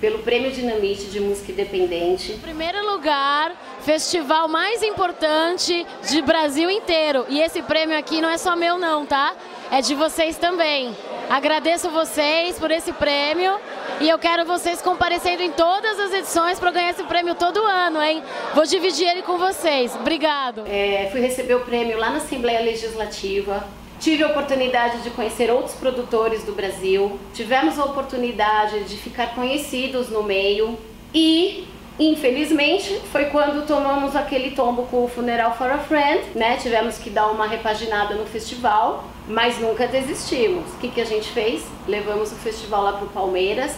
Pelo 0.00 0.20
Prêmio 0.20 0.50
Dinamite 0.50 1.04
de 1.06 1.20
Música 1.20 1.52
Independente. 1.52 2.34
Primeiro 2.34 2.84
lugar, 2.90 3.52
festival 3.80 4.48
mais 4.48 4.82
importante 4.82 5.86
de 6.08 6.22
Brasil 6.22 6.70
inteiro. 6.70 7.24
E 7.28 7.40
esse 7.40 7.62
prêmio 7.62 7.96
aqui 7.98 8.20
não 8.20 8.28
é 8.28 8.36
só 8.36 8.54
meu 8.54 8.78
não, 8.78 9.06
tá? 9.06 9.34
É 9.70 9.80
de 9.80 9.94
vocês 9.94 10.36
também. 10.36 10.94
Agradeço 11.28 11.90
vocês 11.90 12.58
por 12.58 12.70
esse 12.70 12.92
prêmio 12.92 13.58
e 14.00 14.08
eu 14.08 14.18
quero 14.18 14.44
vocês 14.44 14.80
comparecendo 14.80 15.42
em 15.42 15.50
todas 15.50 15.98
as 15.98 16.12
edições 16.12 16.58
para 16.60 16.70
ganhar 16.70 16.90
esse 16.90 17.02
prêmio 17.04 17.34
todo 17.34 17.64
ano, 17.64 18.02
hein? 18.02 18.22
Vou 18.54 18.64
dividir 18.64 19.08
ele 19.08 19.22
com 19.22 19.38
vocês. 19.38 19.94
Obrigado. 19.96 20.64
É, 20.66 21.08
fui 21.10 21.20
receber 21.20 21.54
o 21.54 21.60
prêmio 21.60 21.98
lá 21.98 22.10
na 22.10 22.18
Assembleia 22.18 22.60
Legislativa. 22.60 23.66
Tive 24.06 24.22
a 24.22 24.28
oportunidade 24.28 25.02
de 25.02 25.10
conhecer 25.10 25.50
outros 25.50 25.74
produtores 25.74 26.44
do 26.44 26.52
Brasil. 26.52 27.18
Tivemos 27.34 27.76
a 27.76 27.84
oportunidade 27.86 28.84
de 28.84 28.96
ficar 28.96 29.34
conhecidos 29.34 30.10
no 30.10 30.22
meio. 30.22 30.78
E, 31.12 31.66
infelizmente, 31.98 33.00
foi 33.10 33.24
quando 33.24 33.66
tomamos 33.66 34.14
aquele 34.14 34.52
tombo 34.52 34.84
com 34.84 35.02
o 35.02 35.08
Funeral 35.08 35.56
for 35.56 35.68
a 35.72 35.78
Friend, 35.78 36.22
né? 36.36 36.56
Tivemos 36.56 36.98
que 36.98 37.10
dar 37.10 37.26
uma 37.32 37.48
repaginada 37.48 38.14
no 38.14 38.24
festival, 38.26 39.02
mas 39.26 39.58
nunca 39.58 39.88
desistimos. 39.88 40.72
O 40.74 40.78
que, 40.78 40.88
que 40.88 41.00
a 41.00 41.04
gente 41.04 41.28
fez? 41.32 41.64
Levamos 41.88 42.30
o 42.30 42.36
festival 42.36 42.84
lá 42.84 42.92
para 42.92 43.06
o 43.06 43.08
Palmeiras, 43.08 43.74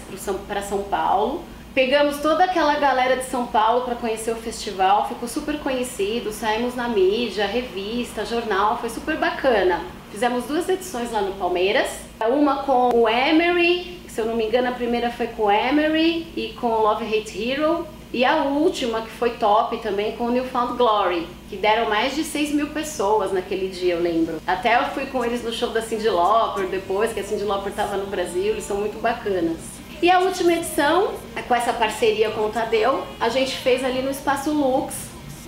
para 0.46 0.60
São 0.60 0.82
Paulo. 0.82 1.42
Pegamos 1.78 2.16
toda 2.16 2.42
aquela 2.42 2.74
galera 2.74 3.18
de 3.18 3.26
São 3.26 3.46
Paulo 3.46 3.84
para 3.84 3.94
conhecer 3.94 4.32
o 4.32 4.34
festival, 4.34 5.06
ficou 5.06 5.28
super 5.28 5.60
conhecido, 5.60 6.32
saímos 6.32 6.74
na 6.74 6.88
mídia, 6.88 7.46
revista, 7.46 8.26
jornal, 8.26 8.78
foi 8.78 8.90
super 8.90 9.16
bacana. 9.16 9.84
Fizemos 10.10 10.46
duas 10.46 10.68
edições 10.68 11.12
lá 11.12 11.20
no 11.20 11.34
Palmeiras, 11.34 11.88
uma 12.30 12.64
com 12.64 12.88
o 12.92 13.08
Emery, 13.08 14.00
se 14.08 14.20
eu 14.20 14.26
não 14.26 14.34
me 14.34 14.44
engano 14.44 14.70
a 14.70 14.72
primeira 14.72 15.12
foi 15.12 15.28
com 15.28 15.44
o 15.44 15.50
Emery 15.52 16.26
e 16.36 16.48
com 16.60 16.66
o 16.66 16.82
Love 16.82 17.04
Hate 17.04 17.48
Hero, 17.48 17.86
e 18.12 18.24
a 18.24 18.42
última, 18.42 19.02
que 19.02 19.10
foi 19.10 19.30
top 19.34 19.76
também, 19.76 20.16
com 20.16 20.24
o 20.24 20.30
Newfound 20.32 20.76
Glory, 20.76 21.28
que 21.48 21.56
deram 21.56 21.88
mais 21.88 22.12
de 22.16 22.24
6 22.24 22.54
mil 22.54 22.70
pessoas 22.70 23.30
naquele 23.30 23.68
dia, 23.68 23.94
eu 23.94 24.02
lembro. 24.02 24.42
Até 24.44 24.74
eu 24.74 24.86
fui 24.86 25.06
com 25.06 25.24
eles 25.24 25.44
no 25.44 25.52
show 25.52 25.70
da 25.70 25.80
Cyndi 25.80 26.08
Lauper 26.08 26.66
depois, 26.66 27.12
que 27.12 27.20
a 27.20 27.22
Cyndi 27.22 27.44
Lauper 27.44 27.70
estava 27.70 27.96
no 27.96 28.06
Brasil, 28.06 28.46
eles 28.46 28.64
são 28.64 28.78
muito 28.78 29.00
bacanas. 29.00 29.77
E 30.00 30.10
a 30.10 30.20
última 30.20 30.52
edição, 30.52 31.12
com 31.48 31.54
essa 31.54 31.72
parceria 31.72 32.30
com 32.30 32.42
o 32.42 32.50
Tadeu, 32.50 33.04
a 33.18 33.28
gente 33.28 33.56
fez 33.56 33.84
ali 33.84 34.00
no 34.00 34.10
Espaço 34.10 34.52
Lux, 34.52 34.94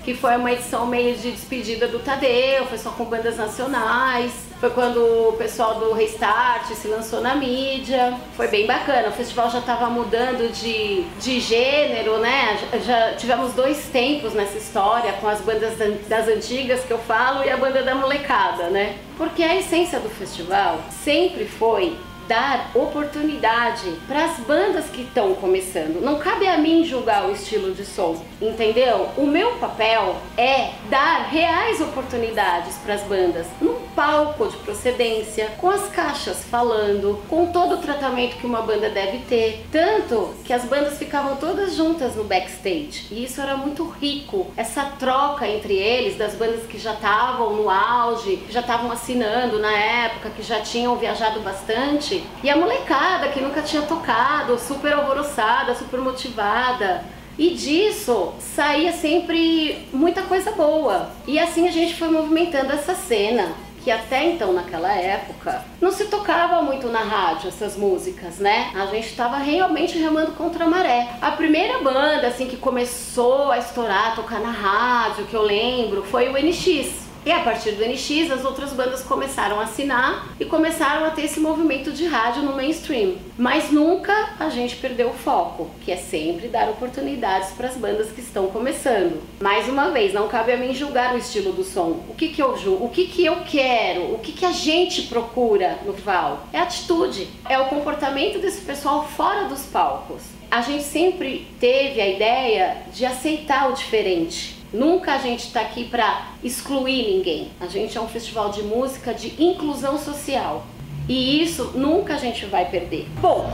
que 0.02 0.12
foi 0.12 0.36
uma 0.36 0.50
edição 0.50 0.86
meio 0.86 1.16
de 1.16 1.30
despedida 1.30 1.86
do 1.86 2.00
Tadeu, 2.00 2.66
foi 2.66 2.78
só 2.78 2.90
com 2.90 3.04
bandas 3.04 3.36
nacionais. 3.36 4.32
Foi 4.58 4.68
quando 4.70 4.98
o 4.98 5.32
pessoal 5.38 5.76
do 5.76 5.92
Restart 5.94 6.66
se 6.74 6.86
lançou 6.86 7.22
na 7.22 7.34
mídia. 7.34 8.14
Foi 8.36 8.46
bem 8.48 8.66
bacana. 8.66 9.08
O 9.08 9.12
festival 9.12 9.50
já 9.50 9.60
estava 9.60 9.88
mudando 9.88 10.52
de, 10.52 11.02
de 11.18 11.40
gênero, 11.40 12.18
né? 12.18 12.58
Já 12.84 13.14
tivemos 13.14 13.54
dois 13.54 13.86
tempos 13.86 14.34
nessa 14.34 14.58
história, 14.58 15.14
com 15.14 15.28
as 15.28 15.40
bandas 15.40 15.78
das 16.08 16.28
antigas 16.28 16.84
que 16.84 16.92
eu 16.92 16.98
falo 16.98 17.42
e 17.42 17.48
a 17.48 17.56
banda 17.56 17.82
da 17.82 17.94
molecada, 17.94 18.64
né? 18.64 18.98
Porque 19.16 19.42
a 19.42 19.56
essência 19.56 19.98
do 19.98 20.10
festival 20.10 20.78
sempre 20.90 21.46
foi 21.46 21.96
dar 22.30 22.70
oportunidade 22.76 23.90
para 24.06 24.26
as 24.26 24.38
bandas 24.38 24.84
que 24.84 25.02
estão 25.02 25.34
começando. 25.34 26.00
Não 26.00 26.20
cabe 26.20 26.46
a 26.46 26.56
mim 26.56 26.84
julgar 26.84 27.28
o 27.28 27.32
estilo 27.32 27.74
de 27.74 27.84
som, 27.84 28.24
entendeu? 28.40 29.08
O 29.16 29.26
meu 29.26 29.56
papel 29.56 30.14
é 30.38 30.70
dar 30.88 31.26
reais 31.28 31.80
oportunidades 31.80 32.76
para 32.76 32.94
as 32.94 33.02
bandas 33.02 33.48
num 33.60 33.80
palco 33.96 34.46
de 34.46 34.56
procedência, 34.58 35.48
com 35.60 35.68
as 35.68 35.88
caixas 35.88 36.44
falando, 36.44 37.20
com 37.28 37.46
todo 37.46 37.74
o 37.74 37.78
tratamento 37.78 38.36
que 38.36 38.46
uma 38.46 38.62
banda 38.62 38.88
deve 38.88 39.18
ter. 39.28 39.66
Tanto 39.72 40.32
que 40.44 40.52
as 40.52 40.64
bandas 40.64 40.98
ficavam 40.98 41.34
todas 41.34 41.74
juntas 41.74 42.14
no 42.14 42.22
backstage 42.22 43.08
e 43.10 43.24
isso 43.24 43.40
era 43.40 43.56
muito 43.56 43.84
rico. 43.88 44.46
Essa 44.56 44.84
troca 45.00 45.48
entre 45.48 45.74
eles, 45.74 46.16
das 46.16 46.34
bandas 46.34 46.64
que 46.66 46.78
já 46.78 46.94
estavam 46.94 47.54
no 47.54 47.68
auge, 47.68 48.36
que 48.36 48.52
já 48.52 48.60
estavam 48.60 48.92
assinando 48.92 49.58
na 49.58 49.72
época, 49.72 50.30
que 50.30 50.44
já 50.44 50.60
tinham 50.60 50.94
viajado 50.94 51.40
bastante 51.40 52.19
e 52.42 52.50
a 52.50 52.56
molecada 52.56 53.28
que 53.28 53.40
nunca 53.40 53.62
tinha 53.62 53.82
tocado, 53.82 54.58
super 54.58 54.92
alvoroçada, 54.92 55.74
super 55.74 56.00
motivada. 56.00 57.04
E 57.38 57.54
disso 57.54 58.34
saía 58.38 58.92
sempre 58.92 59.88
muita 59.92 60.22
coisa 60.22 60.50
boa. 60.52 61.10
E 61.26 61.38
assim 61.38 61.66
a 61.66 61.70
gente 61.70 61.94
foi 61.94 62.08
movimentando 62.08 62.72
essa 62.72 62.94
cena 62.94 63.48
que 63.82 63.90
até 63.90 64.26
então 64.26 64.52
naquela 64.52 64.92
época 64.92 65.64
não 65.80 65.90
se 65.90 66.04
tocava 66.06 66.60
muito 66.60 66.88
na 66.88 67.00
rádio 67.00 67.48
essas 67.48 67.76
músicas, 67.76 68.38
né? 68.38 68.70
A 68.74 68.86
gente 68.86 69.06
estava 69.06 69.38
realmente 69.38 69.98
remando 69.98 70.32
contra 70.32 70.64
a 70.64 70.68
maré. 70.68 71.08
A 71.20 71.32
primeira 71.32 71.78
banda 71.78 72.26
assim 72.26 72.46
que 72.46 72.56
começou 72.56 73.50
a 73.50 73.58
estourar, 73.58 74.12
a 74.12 74.16
tocar 74.16 74.40
na 74.40 74.50
rádio, 74.50 75.24
que 75.26 75.34
eu 75.34 75.42
lembro, 75.42 76.02
foi 76.02 76.28
o 76.28 76.32
NX. 76.32 77.09
E 77.24 77.30
a 77.30 77.40
partir 77.40 77.72
do 77.72 77.84
NX, 77.84 78.30
as 78.30 78.44
outras 78.46 78.72
bandas 78.72 79.02
começaram 79.02 79.60
a 79.60 79.64
assinar 79.64 80.26
e 80.40 80.44
começaram 80.46 81.04
a 81.04 81.10
ter 81.10 81.26
esse 81.26 81.38
movimento 81.38 81.92
de 81.92 82.06
rádio 82.06 82.42
no 82.42 82.56
mainstream. 82.56 83.16
Mas 83.36 83.70
nunca 83.70 84.30
a 84.38 84.48
gente 84.48 84.76
perdeu 84.76 85.10
o 85.10 85.12
foco, 85.12 85.70
que 85.82 85.92
é 85.92 85.96
sempre 85.96 86.48
dar 86.48 86.70
oportunidades 86.70 87.50
para 87.50 87.68
as 87.68 87.76
bandas 87.76 88.10
que 88.10 88.22
estão 88.22 88.46
começando. 88.46 89.20
Mais 89.38 89.68
uma 89.68 89.90
vez, 89.90 90.14
não 90.14 90.28
cabe 90.28 90.52
a 90.52 90.56
mim 90.56 90.74
julgar 90.74 91.14
o 91.14 91.18
estilo 91.18 91.52
do 91.52 91.62
som. 91.62 92.00
O 92.08 92.14
que, 92.16 92.28
que 92.28 92.42
eu 92.42 92.56
julgo? 92.56 92.86
O 92.86 92.88
que, 92.88 93.06
que 93.06 93.24
eu 93.24 93.36
quero? 93.44 94.14
O 94.14 94.18
que, 94.18 94.32
que 94.32 94.46
a 94.46 94.52
gente 94.52 95.02
procura 95.02 95.78
no 95.84 95.92
Val? 95.92 96.46
É 96.54 96.58
atitude, 96.58 97.28
é 97.50 97.58
o 97.58 97.66
comportamento 97.66 98.38
desse 98.38 98.62
pessoal 98.62 99.06
fora 99.06 99.44
dos 99.44 99.66
palcos. 99.66 100.22
A 100.50 100.62
gente 100.62 100.84
sempre 100.84 101.46
teve 101.60 102.00
a 102.00 102.08
ideia 102.08 102.78
de 102.94 103.04
aceitar 103.04 103.70
o 103.70 103.74
diferente 103.74 104.59
Nunca 104.72 105.14
a 105.14 105.18
gente 105.18 105.46
está 105.46 105.60
aqui 105.60 105.84
para 105.84 106.28
excluir 106.44 107.02
ninguém. 107.02 107.50
A 107.60 107.66
gente 107.66 107.98
é 107.98 108.00
um 108.00 108.08
festival 108.08 108.50
de 108.50 108.62
música 108.62 109.12
de 109.12 109.42
inclusão 109.42 109.98
social. 109.98 110.64
E 111.08 111.42
isso 111.42 111.72
nunca 111.74 112.14
a 112.14 112.18
gente 112.18 112.46
vai 112.46 112.66
perder. 112.70 113.08
Bom, 113.20 113.50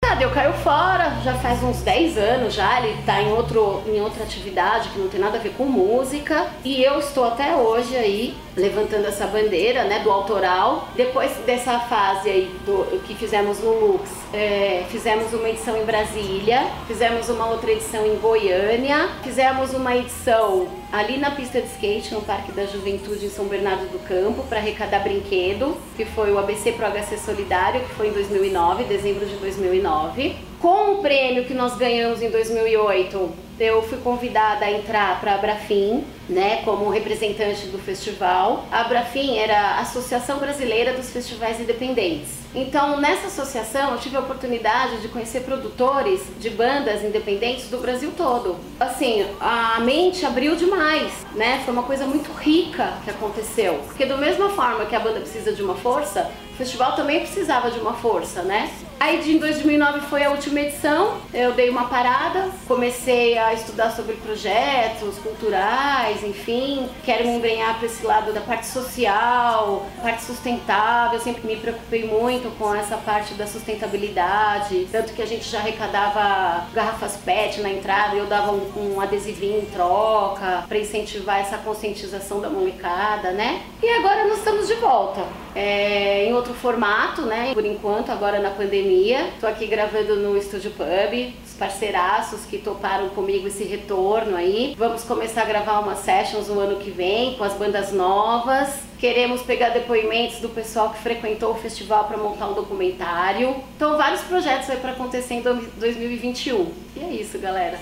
Tadeu 0.00 0.30
caiu 0.30 0.52
fora, 0.52 1.12
já 1.22 1.34
faz 1.34 1.62
uns 1.62 1.82
10 1.82 2.18
anos 2.18 2.54
já, 2.54 2.80
ele 2.80 2.98
está 2.98 3.22
em, 3.22 3.30
outro, 3.30 3.82
em 3.86 4.00
outra 4.00 4.24
atividade 4.24 4.88
que 4.88 4.98
não 4.98 5.08
tem 5.08 5.20
nada 5.20 5.36
a 5.38 5.40
ver 5.40 5.50
com 5.50 5.64
música. 5.64 6.48
E 6.64 6.82
eu 6.82 6.98
estou 6.98 7.24
até 7.24 7.54
hoje 7.54 7.94
aí 7.94 8.34
levantando 8.56 9.06
essa 9.06 9.26
bandeira 9.26 9.84
né, 9.84 10.00
do 10.00 10.10
autoral. 10.10 10.88
Depois 10.96 11.30
dessa 11.46 11.78
fase 11.78 12.28
aí 12.28 12.50
do, 12.66 13.00
que 13.06 13.14
fizemos 13.14 13.60
no 13.60 13.70
Lux, 13.70 14.10
é, 14.32 14.84
fizemos 14.90 15.32
uma 15.32 15.48
edição 15.48 15.76
em 15.80 15.84
Brasília, 15.84 16.66
fizemos 16.86 17.28
uma 17.28 17.48
outra 17.50 17.72
edição 17.72 18.06
em 18.06 18.16
Goiânia, 18.16 19.08
fizemos 19.22 19.72
uma 19.72 19.96
edição 19.96 20.68
ali 20.92 21.16
na 21.16 21.30
pista 21.30 21.60
de 21.60 21.68
skate, 21.68 22.12
no 22.12 22.20
Parque 22.22 22.52
da 22.52 22.66
Juventude 22.66 23.26
em 23.26 23.30
São 23.30 23.46
Bernardo 23.46 23.90
do 23.90 23.98
Campo, 24.06 24.42
para 24.44 24.58
arrecadar 24.58 25.00
brinquedo, 25.00 25.76
que 25.96 26.04
foi 26.04 26.30
o 26.32 26.38
ABC 26.38 26.72
Pro 26.72 26.86
HC 26.86 27.18
Solidário, 27.18 27.80
que 27.80 27.94
foi 27.94 28.08
em 28.08 28.12
2009, 28.12 28.84
dezembro 28.84 29.24
de 29.24 29.34
2009. 29.36 30.36
Com 30.60 30.94
o 30.94 31.02
prêmio 31.02 31.44
que 31.44 31.54
nós 31.54 31.76
ganhamos 31.76 32.20
em 32.20 32.30
2008, 32.30 33.47
eu 33.58 33.82
fui 33.82 33.98
convidada 33.98 34.64
a 34.64 34.70
entrar 34.70 35.20
para 35.20 35.32
a 35.32 35.34
Abrafim, 35.34 36.04
né, 36.28 36.62
como 36.64 36.88
representante 36.88 37.66
do 37.66 37.78
festival. 37.78 38.64
A 38.70 38.82
Abrafim 38.82 39.36
era 39.36 39.58
a 39.58 39.80
Associação 39.80 40.38
Brasileira 40.38 40.92
dos 40.92 41.10
Festivais 41.10 41.60
Independentes. 41.60 42.38
Então, 42.54 42.98
nessa 42.98 43.26
associação, 43.26 43.92
eu 43.92 43.98
tive 43.98 44.16
a 44.16 44.20
oportunidade 44.20 45.00
de 45.02 45.08
conhecer 45.08 45.40
produtores 45.40 46.22
de 46.38 46.50
bandas 46.50 47.02
independentes 47.04 47.68
do 47.68 47.78
Brasil 47.78 48.12
todo. 48.16 48.56
Assim, 48.80 49.26
a 49.40 49.78
mente 49.80 50.24
abriu 50.24 50.56
demais, 50.56 51.12
né? 51.34 51.60
Foi 51.64 51.74
uma 51.74 51.82
coisa 51.82 52.06
muito 52.06 52.32
rica 52.32 52.94
que 53.04 53.10
aconteceu. 53.10 53.80
Porque, 53.86 54.06
da 54.06 54.16
mesma 54.16 54.48
forma 54.50 54.86
que 54.86 54.96
a 54.96 55.00
banda 55.00 55.20
precisa 55.20 55.52
de 55.52 55.62
uma 55.62 55.74
força, 55.74 56.30
o 56.52 56.56
festival 56.56 56.96
também 56.96 57.20
precisava 57.20 57.70
de 57.70 57.78
uma 57.78 57.92
força, 57.92 58.42
né? 58.42 58.70
Aí 59.00 59.18
de 59.22 59.38
2009 59.38 60.00
foi 60.08 60.24
a 60.24 60.30
última 60.30 60.60
edição, 60.60 61.18
eu 61.32 61.52
dei 61.52 61.70
uma 61.70 61.84
parada, 61.84 62.50
comecei 62.66 63.38
a 63.38 63.54
estudar 63.54 63.90
sobre 63.92 64.16
projetos 64.16 65.16
culturais, 65.18 66.24
enfim, 66.24 66.88
quero 67.04 67.24
me 67.24 67.36
embrenhar 67.36 67.76
para 67.78 67.86
esse 67.86 68.04
lado 68.04 68.32
da 68.32 68.40
parte 68.40 68.66
social, 68.66 69.86
parte 70.02 70.24
sustentável, 70.24 71.20
sempre 71.20 71.46
me 71.46 71.54
preocupei 71.54 72.06
muito 72.06 72.50
com 72.58 72.74
essa 72.74 72.96
parte 72.96 73.34
da 73.34 73.46
sustentabilidade, 73.46 74.88
tanto 74.90 75.12
que 75.12 75.22
a 75.22 75.26
gente 75.26 75.48
já 75.48 75.60
arrecadava 75.60 76.66
garrafas 76.74 77.16
PET 77.24 77.60
na 77.60 77.70
entrada, 77.70 78.16
eu 78.16 78.26
dava 78.26 78.50
um, 78.50 78.94
um 78.96 79.00
adesivinho 79.00 79.60
em 79.60 79.66
troca 79.66 80.64
para 80.66 80.78
incentivar 80.78 81.38
essa 81.38 81.56
conscientização 81.58 82.40
da 82.40 82.50
molecada, 82.50 83.30
né? 83.30 83.62
E 83.80 83.88
agora 83.90 84.26
nós 84.26 84.38
estamos 84.38 84.66
de 84.66 84.74
volta. 84.74 85.24
é, 85.58 86.26
em 86.26 86.34
outro 86.34 86.54
formato, 86.54 87.22
né? 87.22 87.52
Por 87.52 87.66
enquanto, 87.66 88.10
agora 88.10 88.38
na 88.38 88.50
pandemia. 88.50 88.87
Estou 88.88 89.48
aqui 89.48 89.66
gravando 89.66 90.16
no 90.16 90.36
Estúdio 90.36 90.70
Pub, 90.70 91.34
os 91.44 91.52
parceiraços 91.54 92.46
que 92.46 92.58
toparam 92.58 93.10
comigo 93.10 93.46
esse 93.46 93.64
retorno 93.64 94.36
aí. 94.36 94.74
Vamos 94.78 95.04
começar 95.04 95.42
a 95.42 95.44
gravar 95.44 95.80
umas 95.80 95.98
sessions 95.98 96.48
no 96.48 96.58
ano 96.58 96.76
que 96.76 96.90
vem 96.90 97.34
com 97.36 97.44
as 97.44 97.52
bandas 97.54 97.92
novas. 97.92 98.80
Queremos 98.98 99.42
pegar 99.42 99.70
depoimentos 99.70 100.40
do 100.40 100.48
pessoal 100.48 100.90
que 100.90 100.98
frequentou 100.98 101.52
o 101.52 101.54
festival 101.54 102.04
para 102.04 102.16
montar 102.16 102.48
um 102.48 102.54
documentário. 102.54 103.56
Então, 103.76 103.96
vários 103.96 104.22
projetos 104.22 104.70
aí 104.70 104.78
para 104.78 104.92
acontecer 104.92 105.34
em 105.34 105.42
2021. 105.42 106.72
E 106.96 107.00
é 107.00 107.10
isso, 107.12 107.38
galera. 107.38 107.78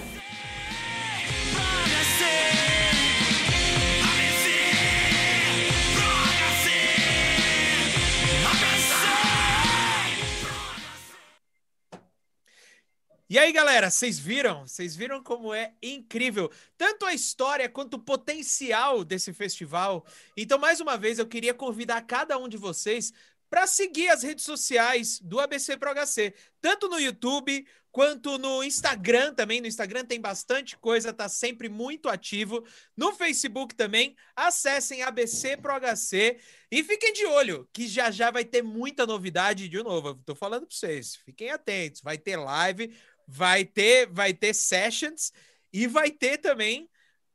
E 13.29 13.41
aí, 13.41 13.51
galera, 13.53 13.91
vocês 13.91 14.21
viram? 14.21 14.69
Vocês 14.69 14.95
viram 14.95 15.21
como 15.21 15.53
é 15.53 15.75
incrível 15.83 16.49
tanto 16.79 17.05
a 17.05 17.13
história 17.13 17.69
quanto 17.69 17.95
o 17.95 17.99
potencial 17.99 19.03
desse 19.03 19.33
festival? 19.33 20.07
Então, 20.37 20.59
mais 20.61 20.81
uma 20.81 20.97
vez, 20.97 21.19
eu 21.19 21.27
queria 21.27 21.53
convidar 21.53 22.03
cada 22.03 22.39
um 22.39 22.49
de 22.49 22.57
vocês 22.57 23.13
para 23.51 23.67
seguir 23.67 24.09
as 24.11 24.23
redes 24.23 24.45
sociais 24.45 25.19
do 25.19 25.41
ABC 25.41 25.77
Pro 25.77 25.93
HC, 25.93 26.35
tanto 26.61 26.89
no 26.89 27.01
YouTube 27.01 27.67
quanto 27.91 28.37
no 28.37 28.63
Instagram 28.63 29.33
também. 29.33 29.61
No 29.61 29.67
Instagram 29.67 30.05
tem 30.05 30.21
bastante 30.21 30.77
coisa, 30.77 31.13
tá 31.13 31.29
sempre 31.29 31.69
muito 31.69 32.09
ativo. 32.09 32.63
No 32.97 33.13
Facebook 33.13 33.75
também, 33.75 34.15
acessem 34.37 35.03
ABC 35.03 35.57
Pro 35.57 35.73
HC 35.81 36.39
e 36.71 36.85
fiquem 36.85 37.13
de 37.13 37.25
olho, 37.25 37.67
que 37.73 37.89
já 37.89 38.11
já 38.11 38.31
vai 38.31 38.45
ter 38.45 38.63
muita 38.63 39.07
novidade 39.07 39.69
de 39.69 39.83
novo. 39.83 40.09
Eu 40.09 40.15
tô 40.27 40.35
falando 40.35 40.67
para 40.67 40.77
vocês, 40.77 41.17
fiquem 41.17 41.51
atentos, 41.51 42.03
vai 42.03 42.19
ter 42.19 42.37
live, 42.37 42.95
vai 43.27 43.65
ter, 43.65 44.07
vai 44.07 44.33
ter 44.33 44.55
sessions 44.55 45.33
e 45.73 45.87
vai 45.87 46.11
ter 46.11 46.39
também 46.39 46.89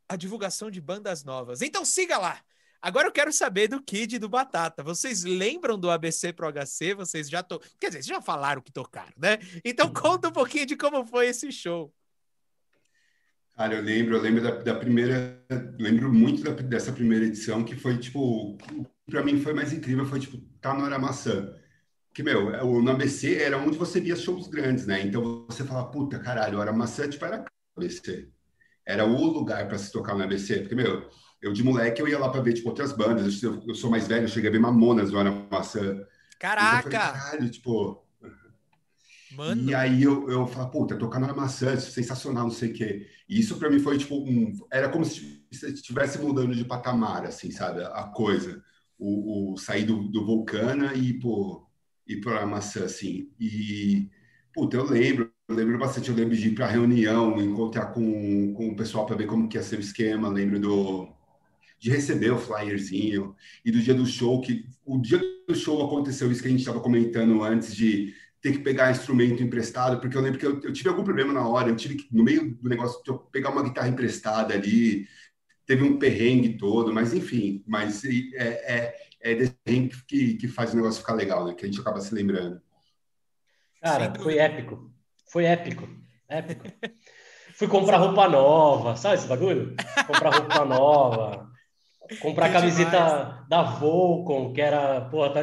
a 0.07 0.15
divulgação 0.15 0.71
de 0.71 0.81
bandas 0.81 1.23
novas. 1.23 1.61
Então 1.61 1.85
siga 1.85 2.17
lá. 2.17 2.41
Agora 2.81 3.07
eu 3.07 3.11
quero 3.11 3.31
saber 3.31 3.67
do 3.67 3.81
Kid 3.81 4.15
e 4.15 4.19
do 4.19 4.27
Batata. 4.27 4.81
Vocês 4.81 5.23
lembram 5.23 5.77
do 5.77 5.91
ABC 5.91 6.33
Pro 6.33 6.51
HC? 6.51 6.95
Vocês 6.95 7.29
já 7.29 7.43
to... 7.43 7.61
Quer 7.79 7.89
dizer, 7.89 8.03
já 8.03 8.21
falaram 8.21 8.61
que 8.61 8.71
tocaram, 8.71 9.13
né? 9.17 9.37
Então 9.63 9.93
conta 9.93 10.29
um 10.29 10.31
pouquinho 10.31 10.65
de 10.65 10.75
como 10.75 11.05
foi 11.05 11.27
esse 11.27 11.51
show. 11.51 11.93
Cara, 13.55 13.75
eu 13.75 13.83
lembro, 13.83 14.15
eu 14.15 14.21
lembro 14.21 14.41
da, 14.41 14.51
da 14.51 14.75
primeira, 14.75 15.39
lembro 15.77 16.11
muito 16.11 16.41
da, 16.41 16.51
dessa 16.53 16.91
primeira 16.91 17.25
edição 17.25 17.63
que 17.63 17.75
foi 17.75 17.99
tipo, 17.99 18.57
para 19.05 19.23
mim 19.23 19.39
foi 19.39 19.53
mais 19.53 19.71
incrível, 19.71 20.05
foi 20.05 20.19
tipo, 20.19 20.37
tá 20.59 20.73
no 20.73 20.83
Aramaçã 20.83 21.53
que, 22.13 22.23
meu, 22.23 22.53
é, 22.53 22.63
o 22.63 22.81
no 22.81 22.91
ABC 22.91 23.35
era 23.41 23.57
onde 23.57 23.77
você 23.77 23.99
via 23.99 24.15
shows 24.15 24.47
grandes, 24.47 24.85
né? 24.85 25.01
Então 25.01 25.45
você 25.47 25.63
fala, 25.63 25.89
puta, 25.89 26.19
caralho, 26.19 26.61
era 26.61 26.73
maçã, 26.73 27.07
tipo, 27.07 27.23
era 27.23 27.45
ABC. 27.75 28.29
Era 28.85 29.05
o 29.05 29.25
lugar 29.25 29.67
para 29.67 29.77
se 29.77 29.91
tocar 29.91 30.15
no 30.15 30.23
ABC. 30.23 30.59
Porque, 30.59 30.75
meu, 30.75 31.09
eu 31.41 31.53
de 31.53 31.63
moleque 31.63 32.01
eu 32.01 32.07
ia 32.07 32.19
lá 32.19 32.29
para 32.29 32.41
ver, 32.41 32.53
tipo, 32.53 32.69
outras 32.69 32.91
bandas. 32.91 33.41
Eu, 33.41 33.63
eu, 33.65 33.75
sou 33.75 33.89
mais 33.89 34.07
velho, 34.07 34.25
eu 34.25 34.27
cheguei 34.27 34.49
a 34.49 34.53
ver 34.53 34.59
Mamonas 34.59 35.11
no 35.11 35.19
Era 35.19 35.31
Maçã. 35.31 36.05
Caraca! 36.37 36.87
Então, 36.87 36.99
falei, 36.99 37.21
caralho, 37.21 37.49
tipo... 37.49 38.05
Mano. 39.33 39.69
E 39.69 39.73
aí 39.73 40.03
eu, 40.03 40.29
eu 40.29 40.45
falo, 40.45 40.69
puta, 40.69 40.97
tocar 40.97 41.17
no 41.17 41.33
maçã, 41.33 41.79
sensacional, 41.79 42.43
não 42.43 42.51
sei 42.51 42.71
o 42.71 42.73
quê. 42.73 43.07
E 43.29 43.39
isso 43.39 43.57
para 43.57 43.69
mim 43.69 43.79
foi, 43.79 43.97
tipo, 43.97 44.17
um... 44.17 44.51
Era 44.69 44.89
como 44.89 45.05
se 45.05 45.45
estivesse 45.49 46.19
mudando 46.19 46.53
de 46.53 46.65
patamar, 46.65 47.25
assim, 47.25 47.49
sabe? 47.49 47.81
A 47.81 48.03
coisa. 48.13 48.61
O, 48.99 49.53
o 49.53 49.57
sair 49.57 49.85
do, 49.85 50.03
do 50.09 50.25
Vulcana 50.25 50.93
e, 50.93 51.13
pô 51.13 51.70
e 52.13 52.21
para 52.21 52.45
maçã, 52.45 52.85
assim. 52.85 53.29
E, 53.39 54.09
puta, 54.53 54.77
eu 54.77 54.85
lembro, 54.85 55.31
eu 55.47 55.55
lembro 55.55 55.77
bastante, 55.77 56.09
eu 56.09 56.15
lembro 56.15 56.35
de 56.35 56.49
ir 56.49 56.55
para 56.55 56.67
reunião, 56.67 57.41
encontrar 57.41 57.87
com, 57.87 58.53
com 58.53 58.69
o 58.69 58.75
pessoal 58.75 59.05
para 59.05 59.15
ver 59.15 59.27
como 59.27 59.47
que 59.47 59.57
ia 59.57 59.63
ser 59.63 59.77
o 59.77 59.81
esquema, 59.81 60.29
lembro 60.29 60.59
do 60.59 61.09
de 61.81 61.89
receber 61.89 62.29
o 62.31 62.37
flyerzinho 62.37 63.35
e 63.65 63.71
do 63.71 63.79
dia 63.79 63.95
do 63.95 64.05
show, 64.05 64.39
que 64.39 64.65
o 64.85 64.99
dia 64.99 65.19
do 65.47 65.55
show 65.55 65.83
aconteceu 65.83 66.31
isso 66.31 66.39
que 66.39 66.47
a 66.47 66.51
gente 66.51 66.59
estava 66.59 66.79
comentando 66.79 67.43
antes 67.43 67.75
de 67.75 68.13
ter 68.39 68.51
que 68.51 68.59
pegar 68.59 68.91
instrumento 68.91 69.41
emprestado, 69.41 69.99
porque 69.99 70.15
eu 70.15 70.21
lembro 70.21 70.39
que 70.39 70.45
eu, 70.45 70.61
eu, 70.61 70.71
tive 70.71 70.89
algum 70.89 71.03
problema 71.03 71.33
na 71.33 71.47
hora, 71.47 71.69
eu 71.69 71.75
tive 71.75 71.95
que, 71.95 72.15
no 72.15 72.23
meio 72.23 72.55
do 72.55 72.69
negócio, 72.69 73.01
eu 73.07 73.17
pegar 73.17 73.49
uma 73.49 73.63
guitarra 73.63 73.87
emprestada 73.87 74.53
ali, 74.53 75.07
teve 75.65 75.83
um 75.83 75.97
perrengue 75.97 76.57
todo, 76.57 76.93
mas 76.93 77.13
enfim, 77.13 77.63
mas 77.67 78.03
é, 78.03 78.11
é, 78.35 78.95
é 79.23 79.35
desse 79.35 79.55
que, 80.07 80.35
que 80.35 80.47
faz 80.47 80.73
o 80.73 80.75
negócio 80.75 81.01
ficar 81.01 81.13
legal, 81.13 81.45
né? 81.45 81.53
Que 81.53 81.65
a 81.65 81.67
gente 81.67 81.79
acaba 81.79 81.99
se 82.01 82.13
lembrando. 82.13 82.61
Cara, 83.81 84.13
foi 84.15 84.37
épico. 84.37 84.91
Foi 85.29 85.45
épico. 85.45 85.87
Épico. 86.27 86.65
Fui 87.55 87.67
comprar 87.67 87.97
roupa 87.97 88.27
nova, 88.27 88.95
sabe 88.95 89.15
esse 89.15 89.27
bagulho? 89.27 89.75
Comprar 90.07 90.33
roupa 90.33 90.65
nova. 90.65 91.51
Comprar 92.19 92.47
que 92.47 92.53
camiseta 92.53 92.89
demais. 92.89 93.47
da 93.47 93.61
Volcom, 93.63 94.53
que 94.53 94.61
era, 94.61 95.01
pô, 95.01 95.29
tá 95.29 95.41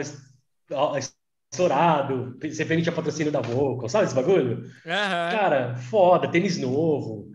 estourado. 1.51 2.37
Você 2.43 2.65
permite 2.65 2.89
a 2.89 2.93
patrocínio 2.93 3.33
da 3.33 3.41
Volcom, 3.41 3.89
sabe 3.89 4.07
esse 4.07 4.15
bagulho? 4.15 4.65
Uhum. 4.65 4.73
Cara, 4.85 5.77
foda, 5.77 6.29
tênis 6.29 6.59
novo. 6.59 7.31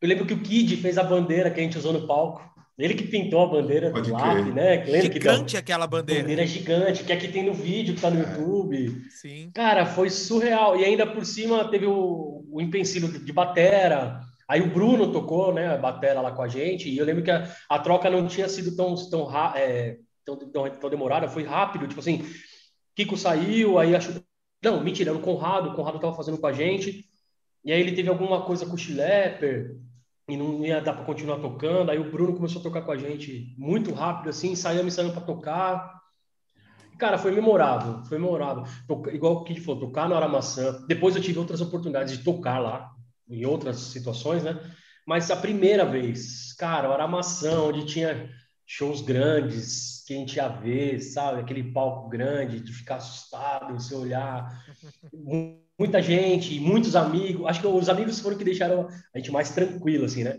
Eu 0.00 0.08
lembro 0.08 0.26
que 0.26 0.34
o 0.34 0.40
Kid 0.40 0.76
fez 0.76 0.98
a 0.98 1.02
bandeira 1.02 1.50
que 1.50 1.60
a 1.60 1.62
gente 1.62 1.78
usou 1.78 1.92
no 1.92 2.06
palco. 2.06 2.53
Ele 2.76 2.94
que 2.94 3.06
pintou 3.06 3.40
a 3.40 3.46
bandeira 3.46 3.90
Pode 3.90 4.10
do 4.10 4.16
LAP, 4.16 4.52
né? 4.52 4.84
Lembra 4.84 5.12
gigante 5.12 5.52
que 5.52 5.56
aquela 5.56 5.86
bandeira. 5.86 6.22
Bandeira 6.22 6.46
gigante, 6.46 7.04
que 7.04 7.12
aqui 7.12 7.28
tem 7.28 7.44
no 7.44 7.54
vídeo, 7.54 7.94
que 7.94 8.00
tá 8.00 8.10
no 8.10 8.20
é. 8.20 8.28
YouTube. 8.28 9.02
Sim. 9.10 9.50
Cara, 9.54 9.86
foi 9.86 10.10
surreal. 10.10 10.76
E 10.76 10.84
ainda 10.84 11.06
por 11.06 11.24
cima 11.24 11.68
teve 11.70 11.86
o, 11.86 12.44
o 12.50 12.60
empecilho 12.60 13.08
de 13.08 13.32
batera. 13.32 14.20
Aí 14.48 14.60
o 14.60 14.70
Bruno 14.70 15.12
tocou, 15.12 15.54
né, 15.54 15.68
a 15.68 15.76
batera 15.76 16.20
lá 16.20 16.32
com 16.32 16.42
a 16.42 16.48
gente. 16.48 16.88
E 16.88 16.98
eu 16.98 17.04
lembro 17.04 17.22
que 17.22 17.30
a, 17.30 17.48
a 17.68 17.78
troca 17.78 18.10
não 18.10 18.26
tinha 18.26 18.48
sido 18.48 18.74
tão, 18.74 18.94
tão, 19.08 19.56
é, 19.56 19.98
tão, 20.24 20.36
tão, 20.36 20.68
tão, 20.68 20.90
demorada, 20.90 21.28
foi 21.28 21.44
rápido. 21.44 21.86
Tipo 21.86 22.00
assim, 22.00 22.26
Kiko 22.96 23.16
saiu, 23.16 23.78
aí 23.78 23.94
acho... 23.94 24.20
Não, 24.60 24.82
mentira, 24.82 25.10
era 25.10 25.18
o 25.18 25.22
Conrado. 25.22 25.70
O 25.70 25.74
Conrado 25.74 26.00
tava 26.00 26.16
fazendo 26.16 26.38
com 26.38 26.46
a 26.46 26.52
gente. 26.52 27.04
E 27.64 27.72
aí 27.72 27.80
ele 27.80 27.92
teve 27.92 28.08
alguma 28.08 28.42
coisa 28.42 28.66
com 28.66 28.74
o 28.74 28.78
Schlepper 28.78 29.76
e 30.28 30.36
não 30.36 30.64
ia 30.64 30.80
dar 30.80 30.94
para 30.94 31.04
continuar 31.04 31.38
tocando. 31.38 31.90
Aí 31.90 31.98
o 31.98 32.10
Bruno 32.10 32.34
começou 32.34 32.60
a 32.60 32.62
tocar 32.62 32.82
com 32.82 32.92
a 32.92 32.96
gente 32.96 33.54
muito 33.58 33.92
rápido, 33.92 34.30
assim, 34.30 34.54
saímos 34.54 34.86
ensaiando 34.86 35.12
para 35.12 35.22
tocar. 35.22 36.02
Cara, 36.98 37.18
foi 37.18 37.32
memorável, 37.32 38.04
foi 38.04 38.18
memorável. 38.18 38.64
Igual 39.12 39.34
o 39.34 39.44
que 39.44 39.60
falou, 39.60 39.80
tocar 39.80 40.08
na 40.08 40.16
Hora 40.16 40.28
Maçã. 40.28 40.84
Depois 40.86 41.16
eu 41.16 41.22
tive 41.22 41.38
outras 41.38 41.60
oportunidades 41.60 42.16
de 42.16 42.24
tocar 42.24 42.58
lá, 42.58 42.90
em 43.28 43.44
outras 43.44 43.78
situações, 43.78 44.42
né? 44.42 44.58
Mas 45.06 45.30
a 45.30 45.36
primeira 45.36 45.84
vez, 45.84 46.54
cara, 46.54 46.88
Hora 46.88 47.06
Maçã, 47.06 47.60
onde 47.60 47.84
tinha 47.84 48.30
shows 48.66 49.02
grandes, 49.02 50.02
que 50.06 50.14
a 50.14 50.16
gente 50.16 50.36
ia 50.36 50.48
ver, 50.48 51.00
sabe? 51.00 51.40
Aquele 51.40 51.72
palco 51.72 52.08
grande, 52.08 52.60
de 52.60 52.72
ficar 52.72 52.96
assustado, 52.96 53.74
você 53.74 53.94
olhar 53.94 54.64
muita 55.78 56.00
gente, 56.02 56.58
muitos 56.60 56.96
amigos. 56.96 57.46
Acho 57.46 57.60
que 57.60 57.66
os 57.66 57.88
amigos 57.88 58.20
foram 58.20 58.36
que 58.36 58.44
deixaram 58.44 58.88
a 59.14 59.18
gente 59.18 59.30
mais 59.30 59.50
tranquilo, 59.50 60.04
assim, 60.04 60.24
né? 60.24 60.38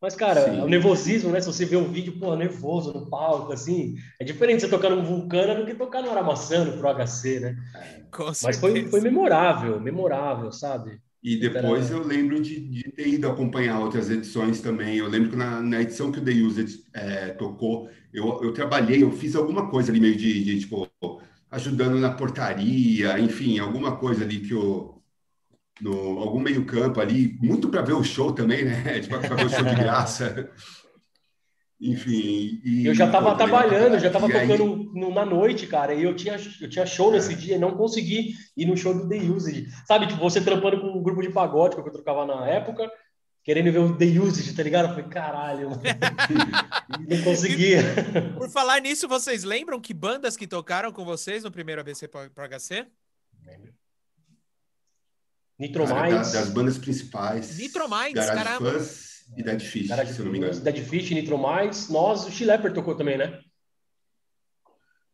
Mas, 0.00 0.14
cara, 0.14 0.52
Sim. 0.52 0.60
o 0.60 0.68
nervosismo, 0.68 1.30
né? 1.30 1.40
Se 1.40 1.46
você 1.46 1.64
vê 1.64 1.76
um 1.76 1.90
vídeo, 1.90 2.18
pô, 2.18 2.36
nervoso 2.36 2.92
no 2.92 3.08
palco, 3.08 3.52
assim, 3.52 3.96
é 4.20 4.24
diferente 4.24 4.60
você 4.60 4.68
tocar 4.68 4.90
no 4.90 5.02
Vulcana 5.02 5.54
do 5.54 5.64
que 5.64 5.74
tocar 5.74 6.02
no 6.02 6.10
Aramaçã, 6.10 6.62
no 6.62 6.76
Pro 6.76 6.90
HC, 6.94 7.40
né? 7.40 7.56
Com 8.10 8.24
Mas 8.24 8.58
foi, 8.58 8.86
foi 8.88 9.00
memorável, 9.00 9.80
memorável, 9.80 10.52
sabe? 10.52 11.00
E 11.22 11.36
depois 11.36 11.90
eu 11.90 12.06
lembro 12.06 12.38
de, 12.38 12.60
de, 12.60 12.82
ter 12.92 13.08
ido 13.08 13.26
acompanhar 13.26 13.80
outras 13.80 14.10
edições 14.10 14.60
também. 14.60 14.98
Eu 14.98 15.08
lembro 15.08 15.30
que 15.30 15.36
na, 15.36 15.62
na 15.62 15.80
edição 15.80 16.12
que 16.12 16.18
o 16.18 16.22
The 16.22 16.32
Used 16.32 16.82
é, 16.92 17.30
tocou, 17.30 17.88
eu, 18.12 18.42
eu 18.42 18.52
trabalhei, 18.52 19.02
eu 19.02 19.10
fiz 19.10 19.34
alguma 19.34 19.70
coisa 19.70 19.90
ali 19.90 20.00
meio 20.00 20.16
de, 20.16 20.44
de 20.44 20.60
tipo, 20.60 20.86
ajudando 21.54 21.98
na 22.00 22.10
portaria, 22.10 23.18
enfim, 23.18 23.58
alguma 23.58 23.96
coisa 23.96 24.24
ali 24.24 24.40
que 24.40 24.54
o 24.54 24.92
no 25.80 26.18
algum 26.20 26.38
meio 26.38 26.64
campo 26.64 27.00
ali, 27.00 27.36
muito 27.42 27.68
para 27.68 27.82
ver 27.82 27.94
o 27.94 28.04
show 28.04 28.32
também, 28.32 28.64
né? 28.64 29.00
Tipo, 29.00 29.18
para 29.18 29.34
ver 29.34 29.46
o 29.46 29.50
show 29.50 29.64
de 29.64 29.74
graça. 29.74 30.50
Enfim. 31.80 32.60
E, 32.64 32.86
eu 32.86 32.94
já 32.94 33.06
estava 33.06 33.34
trabalhando, 33.34 33.98
já 33.98 34.06
estava 34.06 34.26
tocando 34.26 34.90
aí... 34.94 35.12
na 35.12 35.26
noite, 35.26 35.66
cara, 35.66 35.92
e 35.92 36.04
eu 36.04 36.14
tinha, 36.14 36.36
eu 36.60 36.68
tinha 36.68 36.86
show 36.86 37.10
nesse 37.10 37.34
é. 37.34 37.36
dia 37.36 37.56
e 37.56 37.58
não 37.58 37.76
consegui 37.76 38.32
ir 38.56 38.64
no 38.64 38.76
show 38.76 38.94
do 38.94 39.08
The 39.08 39.16
Used. 39.16 39.68
Sabe, 39.86 40.06
tipo, 40.06 40.20
você 40.20 40.40
trampando 40.40 40.80
com 40.80 40.86
um 40.86 41.02
grupo 41.02 41.20
de 41.20 41.30
pagode 41.30 41.74
que 41.74 41.82
eu 41.82 41.92
trocava 41.92 42.24
na 42.24 42.48
época, 42.48 42.90
querendo 43.44 43.70
ver 43.70 43.78
o 43.78 43.96
The 43.96 44.06
Used, 44.06 44.56
tá 44.56 44.62
ligado? 44.62 44.86
Eu 44.88 44.94
falei, 44.94 45.04
caralho, 45.10 45.70
não 47.08 47.22
conseguia. 47.22 47.82
Por 48.36 48.48
falar 48.50 48.80
nisso, 48.80 49.06
vocês 49.06 49.44
lembram 49.44 49.80
que 49.80 49.92
bandas 49.94 50.36
que 50.36 50.46
tocaram 50.46 50.90
com 50.90 51.04
vocês 51.04 51.44
no 51.44 51.50
primeiro 51.52 51.80
ABC 51.80 52.08
para 52.08 52.48
HC? 52.48 52.86
Lembro. 53.44 53.74
Nitromais. 55.58 56.32
das 56.32 56.48
bandas 56.50 56.78
principais. 56.78 57.58
Nitromais, 57.58 58.14
Garage 58.14 58.34
caramba. 58.34 58.72
Fuzz 58.72 59.24
e 59.36 59.42
Dead 59.42 59.60
Fish, 59.60 59.88
se 59.88 60.18
eu 60.18 60.24
não 60.24 60.32
me 60.32 60.38
engano. 60.38 60.58
Dead 60.60 60.78
Fish, 60.84 61.10
Nitromais. 61.10 61.88
Nós, 61.88 62.26
o 62.26 62.30
Chileper 62.32 62.72
tocou 62.72 62.96
também, 62.96 63.16
né? 63.16 63.40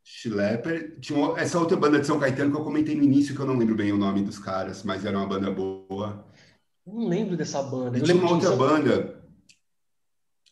Schlepper. 0.03 0.99
Tinha 1.01 1.19
uma- 1.19 1.39
essa 1.39 1.59
outra 1.59 1.77
banda 1.77 2.01
de 2.01 2.07
São 2.07 2.19
Caetano 2.19 2.51
que 2.51 2.57
eu 2.57 2.65
comentei 2.65 2.95
no 2.95 3.03
início, 3.03 3.35
que 3.35 3.41
eu 3.41 3.47
não 3.47 3.57
lembro 3.57 3.75
bem 3.77 3.93
o 3.93 3.99
nome 3.99 4.23
dos 4.23 4.39
caras, 4.39 4.83
mas 4.83 5.05
era 5.05 5.17
uma 5.17 5.27
banda 5.27 5.51
boa. 5.51 6.27
Não 6.87 7.07
lembro 7.09 7.37
dessa 7.37 7.63
banda. 7.63 7.97
E 7.97 8.01
Eu 8.01 8.05
tinha 8.05 8.17
uma 8.17 8.31
outra 8.33 8.57
banda, 8.57 9.23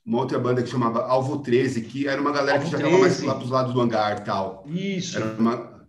uma 0.04 0.18
outra 0.18 0.38
banda 0.38 0.62
que 0.62 0.68
chamava 0.68 1.02
Alvo 1.04 1.38
13, 1.38 1.82
que 1.82 2.06
era 2.08 2.20
uma 2.20 2.32
galera 2.32 2.58
Alvo 2.58 2.64
que 2.66 2.72
já 2.72 2.78
estava 2.78 2.98
mais 2.98 3.12
13. 3.14 3.26
lá 3.26 3.34
pros 3.34 3.50
lados 3.50 3.72
do 3.74 3.80
hangar 3.80 4.18
e 4.20 4.24
tal. 4.24 4.64
Isso. 4.66 5.16
Era 5.16 5.26
uma, 5.38 5.86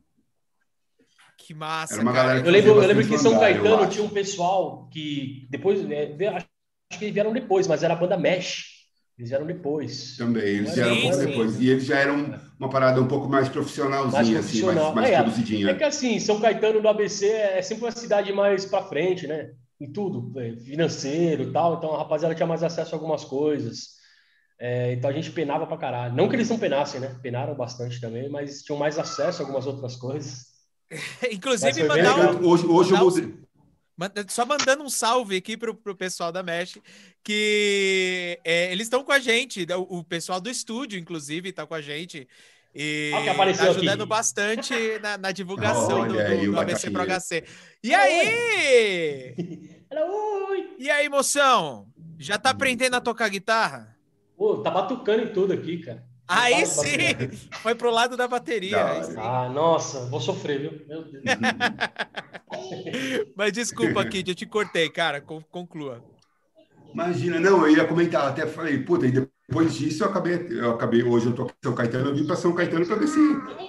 Que 1.37 1.53
massa, 1.53 1.95
Era 1.95 2.01
uma 2.03 2.13
cara. 2.13 2.27
galera 2.27 2.47
Eu 2.47 2.51
lembro, 2.51 2.69
eu 2.71 2.87
lembro 2.87 3.07
que 3.07 3.13
em 3.15 3.17
São 3.17 3.33
eu 3.33 3.39
Caetano 3.39 3.89
tinha 3.89 4.03
um 4.03 4.09
pessoal 4.09 4.87
que 4.91 5.47
depois, 5.49 5.79
é, 5.89 6.15
acho 6.35 6.45
que 6.97 7.05
eles 7.05 7.13
vieram 7.13 7.33
depois, 7.33 7.67
mas 7.67 7.83
era 7.83 7.93
a 7.93 7.97
banda 7.97 8.17
Mesh. 8.17 8.77
Eles 9.17 9.29
vieram 9.31 9.45
depois. 9.45 10.15
também, 10.15 10.43
eles 10.45 10.69
Sim, 10.69 10.75
já 10.77 10.85
eram 10.85 10.95
um 10.95 11.01
pouco 11.01 11.15
sim. 11.17 11.25
depois. 11.25 11.59
E 11.59 11.69
eles 11.69 11.85
já 11.85 11.99
eram 11.99 12.39
uma 12.57 12.69
parada 12.69 13.01
um 13.01 13.07
pouco 13.07 13.27
mais 13.27 13.49
profissionalzinha, 13.49 14.11
Mais 14.13 14.27
assim, 14.29 14.61
profissional. 14.61 14.95
mais, 14.95 14.95
mais 14.95 15.09
É, 15.09 15.17
produzidinha. 15.23 15.69
É 15.71 15.73
que 15.73 15.83
assim, 15.83 16.19
São 16.21 16.39
Caetano 16.39 16.81
do 16.81 16.87
ABC 16.87 17.25
é 17.27 17.61
sempre 17.61 17.83
uma 17.85 17.91
cidade 17.91 18.31
mais 18.31 18.65
pra 18.65 18.81
frente, 18.83 19.27
né? 19.27 19.51
Em 19.79 19.91
tudo, 19.91 20.37
é, 20.39 20.55
financeiro 20.57 21.43
e 21.43 21.51
tal. 21.53 21.77
Então 21.77 21.93
a 21.95 21.99
rapaziada 21.99 22.35
tinha 22.35 22.47
mais 22.47 22.63
acesso 22.63 22.93
a 22.93 22.97
algumas 22.97 23.23
coisas. 23.23 23.97
É, 24.59 24.91
então 24.91 25.09
a 25.09 25.13
gente 25.13 25.31
penava 25.31 25.65
pra 25.65 25.77
caralho. 25.77 26.13
Não 26.13 26.27
que 26.27 26.35
eles 26.35 26.49
não 26.49 26.59
penassem, 26.59 26.99
né? 26.99 27.17
Penaram 27.23 27.55
bastante 27.55 28.01
também, 28.01 28.29
mas 28.29 28.61
tinham 28.61 28.77
mais 28.77 28.99
acesso 28.99 29.41
a 29.41 29.45
algumas 29.45 29.65
outras 29.65 29.95
coisas. 29.95 30.47
Inclusive, 31.31 31.83
mandar 31.83 32.35
um, 32.35 32.47
Hoje, 32.47 32.65
hoje 32.65 32.91
eu 32.91 32.97
mandar 33.97 34.23
um- 34.25 34.29
Só 34.29 34.45
mandando 34.45 34.83
um 34.83 34.89
salve 34.89 35.37
aqui 35.37 35.55
pro, 35.55 35.73
pro 35.73 35.95
pessoal 35.95 36.31
da 36.31 36.43
Mesh, 36.43 36.77
que 37.23 38.37
é, 38.43 38.71
eles 38.71 38.87
estão 38.87 39.03
com 39.03 39.13
a 39.13 39.19
gente, 39.19 39.65
o, 39.71 39.99
o 39.99 40.03
pessoal 40.03 40.41
do 40.41 40.49
estúdio, 40.49 40.99
inclusive, 40.99 41.53
tá 41.53 41.65
com 41.65 41.73
a 41.73 41.81
gente. 41.81 42.27
E 42.73 43.11
que 43.23 43.29
apareceu 43.29 43.65
tá 43.65 43.71
ajudando 43.71 44.01
aqui. 44.01 44.09
bastante 44.09 44.99
na, 44.99 45.17
na 45.17 45.31
divulgação 45.31 46.07
do, 46.07 46.13
Olha 46.13 46.27
aí 46.27 46.45
do- 46.45 46.51
o 46.51 46.55
do 46.55 46.61
ABC 46.61 46.91
Pro. 46.91 47.03
HC. 47.03 47.43
E 47.83 47.93
aí? 47.93 49.35
Oi! 49.91 50.75
E 50.77 50.89
aí, 50.89 51.09
moção? 51.09 51.87
Já 52.19 52.37
tá 52.37 52.51
aprendendo 52.51 52.95
a 52.95 53.01
tocar 53.01 53.27
guitarra? 53.29 53.95
Pô, 54.37 54.57
tá 54.57 54.69
batucando 54.69 55.23
em 55.23 55.33
tudo 55.33 55.51
aqui, 55.53 55.79
cara. 55.79 56.03
Aí 56.27 56.65
sim! 56.67 56.97
Foi 57.63 57.73
pro 57.73 57.89
lado 57.89 58.15
da 58.15 58.27
bateria. 58.27 58.77
Ah, 59.17 59.49
nossa, 59.49 60.05
vou 60.05 60.21
sofrer, 60.21 60.59
viu? 60.61 60.85
Meu 60.87 61.03
Deus. 61.03 61.23
Mas 63.35 63.51
desculpa, 63.51 64.05
Kid, 64.05 64.29
eu 64.29 64.35
te 64.35 64.45
cortei, 64.45 64.89
cara. 64.89 65.19
con- 65.21 65.41
Conclua. 65.49 66.03
Imagina, 66.93 67.39
não, 67.39 67.65
eu 67.65 67.77
ia 67.77 67.85
comentar, 67.85 68.27
até 68.27 68.47
falei, 68.47 68.79
puta, 68.79 69.05
e 69.05 69.11
depois 69.11 69.75
disso 69.75 70.03
eu 70.03 70.09
acabei, 70.09 70.47
eu 70.49 70.71
acabei, 70.71 71.03
hoje 71.03 71.27
eu 71.27 71.33
tô 71.33 71.43
aqui 71.43 71.53
em 71.53 71.65
São 71.67 71.75
Caetano, 71.75 72.09
eu 72.09 72.15
vim 72.15 72.25
para 72.25 72.35
São 72.35 72.53
Caetano 72.53 72.85
para 72.85 72.95
ver 72.95 73.07
se, 73.07 73.19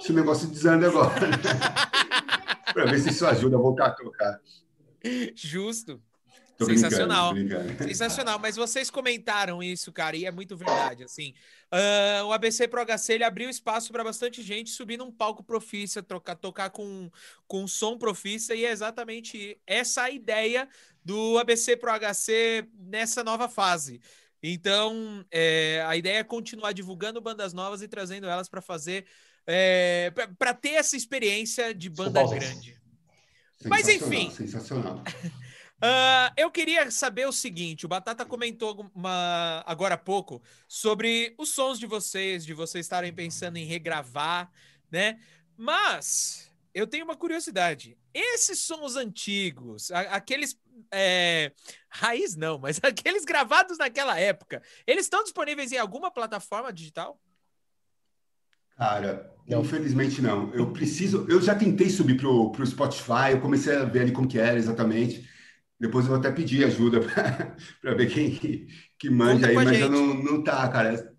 se 0.01 0.11
o 0.11 0.15
negócio 0.15 0.47
desanda 0.47 0.87
agora. 0.87 1.11
para 2.73 2.85
ver 2.85 2.99
se 2.99 3.09
isso 3.09 3.25
ajuda 3.25 3.57
a 3.57 3.59
voltar 3.59 3.87
a 3.87 3.91
tocar. 3.91 4.39
Justo. 5.35 6.01
Tô 6.61 6.65
Sensacional. 6.65 7.33
brincando, 7.33 7.63
brincando. 7.63 7.89
Sensacional, 7.89 8.39
mas 8.39 8.55
vocês 8.55 8.91
comentaram 8.91 9.63
isso, 9.63 9.91
cara, 9.91 10.15
e 10.15 10.25
é 10.25 10.31
muito 10.31 10.55
verdade, 10.55 11.03
assim. 11.03 11.33
Ah, 11.71 12.21
o 12.25 12.31
ABC 12.31 12.67
Pro 12.67 12.85
HC, 12.85 13.13
ele 13.13 13.23
abriu 13.23 13.49
espaço 13.49 13.91
para 13.91 14.03
bastante 14.03 14.43
gente 14.43 14.69
subir 14.69 14.97
num 14.97 15.11
palco 15.11 15.43
profissa, 15.43 16.03
trocar, 16.03 16.35
tocar 16.35 16.69
com, 16.69 17.09
com 17.47 17.67
som 17.67 17.97
profissa, 17.97 18.53
e 18.53 18.63
é 18.63 18.71
exatamente 18.71 19.59
essa 19.65 20.03
a 20.03 20.11
ideia 20.11 20.69
do 21.03 21.37
ABC 21.37 21.75
Pro 21.77 21.91
HC 21.91 22.67
nessa 22.77 23.23
nova 23.23 23.49
fase. 23.49 24.01
Então, 24.43 25.23
é, 25.29 25.83
a 25.87 25.95
ideia 25.95 26.19
é 26.19 26.23
continuar 26.23 26.71
divulgando 26.71 27.21
bandas 27.21 27.53
novas 27.53 27.81
e 27.81 27.87
trazendo 27.87 28.27
elas 28.27 28.49
para 28.49 28.61
fazer, 28.61 29.05
é, 29.45 30.11
para 30.37 30.53
ter 30.53 30.71
essa 30.71 30.97
experiência 30.97 31.73
de 31.73 31.89
banda 31.89 32.27
grande. 32.27 32.79
Mas, 33.65 33.87
enfim. 33.87 34.31
Sensacional. 34.31 35.03
Ah, 35.83 36.31
eu 36.37 36.51
queria 36.51 36.91
saber 36.91 37.27
o 37.27 37.31
seguinte: 37.31 37.87
o 37.87 37.89
Batata 37.89 38.23
comentou 38.23 38.87
uma- 38.93 39.63
agora 39.65 39.95
há 39.95 39.97
pouco 39.97 40.39
sobre 40.67 41.33
os 41.39 41.49
sons 41.49 41.79
de 41.79 41.87
vocês, 41.87 42.45
de 42.45 42.53
vocês 42.53 42.85
estarem 42.85 43.11
pensando 43.11 43.57
em 43.57 43.65
regravar, 43.65 44.51
né? 44.91 45.19
Mas 45.57 46.50
eu 46.73 46.87
tenho 46.87 47.05
uma 47.05 47.15
curiosidade: 47.15 47.97
esses 48.13 48.59
sons 48.59 48.95
antigos, 48.95 49.91
aqueles. 49.91 50.57
é, 50.91 51.51
raiz 51.89 52.35
não, 52.35 52.57
mas 52.59 52.79
aqueles 52.83 53.25
gravados 53.25 53.77
naquela 53.77 54.19
época, 54.19 54.61
eles 54.85 55.05
estão 55.05 55.23
disponíveis 55.23 55.71
em 55.71 55.77
alguma 55.77 56.11
plataforma 56.11 56.71
digital? 56.73 57.19
Cara, 58.77 59.31
Não. 59.47 59.61
infelizmente 59.61 60.21
não. 60.21 60.51
Eu 60.53 60.71
preciso. 60.73 61.27
Eu 61.29 61.41
já 61.41 61.53
tentei 61.55 61.89
subir 61.89 62.17
pro, 62.17 62.51
pro 62.51 62.65
Spotify, 62.65 63.31
eu 63.31 63.41
comecei 63.41 63.75
a 63.75 63.83
ver 63.85 64.01
ali 64.01 64.11
como 64.11 64.27
que 64.27 64.39
era 64.39 64.57
exatamente. 64.57 65.29
Depois 65.79 66.05
eu 66.05 66.11
vou 66.11 66.19
até 66.19 66.31
pedir 66.31 66.63
ajuda 66.63 66.99
para 67.81 67.93
ver 67.95 68.11
quem 68.11 68.31
que, 68.35 68.67
que 68.99 69.09
manja 69.09 69.47
Conta 69.47 69.47
aí, 69.49 69.55
mas 69.55 69.79
eu 69.79 69.89
não, 69.89 70.13
não 70.13 70.43
tá, 70.43 70.67
cara. 70.69 71.10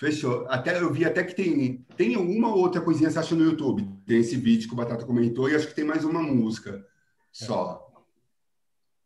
Fechou. 0.00 0.46
Até 0.48 0.80
eu 0.80 0.90
vi 0.90 1.04
até 1.04 1.22
que 1.22 1.34
tem, 1.34 1.84
tem 1.94 2.16
uma 2.16 2.48
ou 2.48 2.60
outra 2.60 2.80
coisinha, 2.80 3.10
você 3.10 3.18
acha 3.18 3.34
no 3.34 3.44
YouTube. 3.44 3.86
Tem 4.06 4.18
esse 4.18 4.34
vídeo 4.34 4.66
que 4.66 4.72
o 4.72 4.76
Batata 4.76 5.04
comentou 5.04 5.46
e 5.46 5.54
acho 5.54 5.68
que 5.68 5.74
tem 5.74 5.84
mais 5.84 6.06
uma 6.06 6.22
música 6.22 6.82
só. 7.30 7.86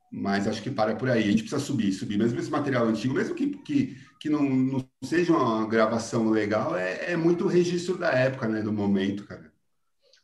Mas 0.09 0.47
acho 0.47 0.63
que 0.63 0.71
para 0.71 0.95
por 0.95 1.11
aí. 1.11 1.25
A 1.25 1.31
gente 1.33 1.43
precisa 1.43 1.61
subir, 1.61 1.93
subir. 1.93 2.17
Mesmo 2.17 2.39
esse 2.39 2.49
material 2.49 2.87
antigo, 2.87 3.13
mesmo 3.13 3.35
que, 3.35 3.49
que, 3.59 3.97
que 4.21 4.31
não, 4.31 4.45
não 4.45 4.89
seja 5.03 5.33
uma 5.33 5.67
gravação 5.67 6.31
legal, 6.31 6.77
é, 6.77 7.11
é 7.11 7.17
muito 7.17 7.49
registro 7.49 7.99
da 7.99 8.13
época, 8.13 8.47
né? 8.47 8.63
Do 8.63 8.73
momento, 8.73 9.27
cara. 9.27 9.53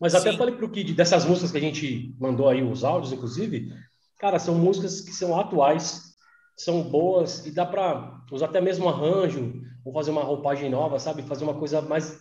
Mas 0.01 0.15
até 0.15 0.31
Sim. 0.31 0.39
falei 0.39 0.55
pro 0.55 0.71
Kid, 0.71 0.95
dessas 0.95 1.25
músicas 1.25 1.51
que 1.51 1.59
a 1.59 1.61
gente 1.61 2.15
mandou 2.17 2.49
aí, 2.49 2.63
os 2.63 2.85
áudios, 2.85 3.13
inclusive, 3.13 3.73
cara, 4.21 4.39
são 4.39 4.55
músicas 4.55 5.01
que 5.01 5.13
são 5.13 5.39
atuais, 5.39 6.15
são 6.57 6.81
boas, 6.85 7.45
e 7.45 7.51
dá 7.51 7.67
para 7.67 8.23
usar 8.31 8.47
até 8.47 8.61
mesmo 8.61 8.89
arranjo, 8.89 9.69
ou 9.85 9.93
fazer 9.93 10.11
uma 10.11 10.23
roupagem 10.23 10.71
nova, 10.71 10.99
sabe? 10.99 11.23
Fazer 11.23 11.45
uma 11.45 11.55
coisa 11.55 11.81
mais. 11.81 12.21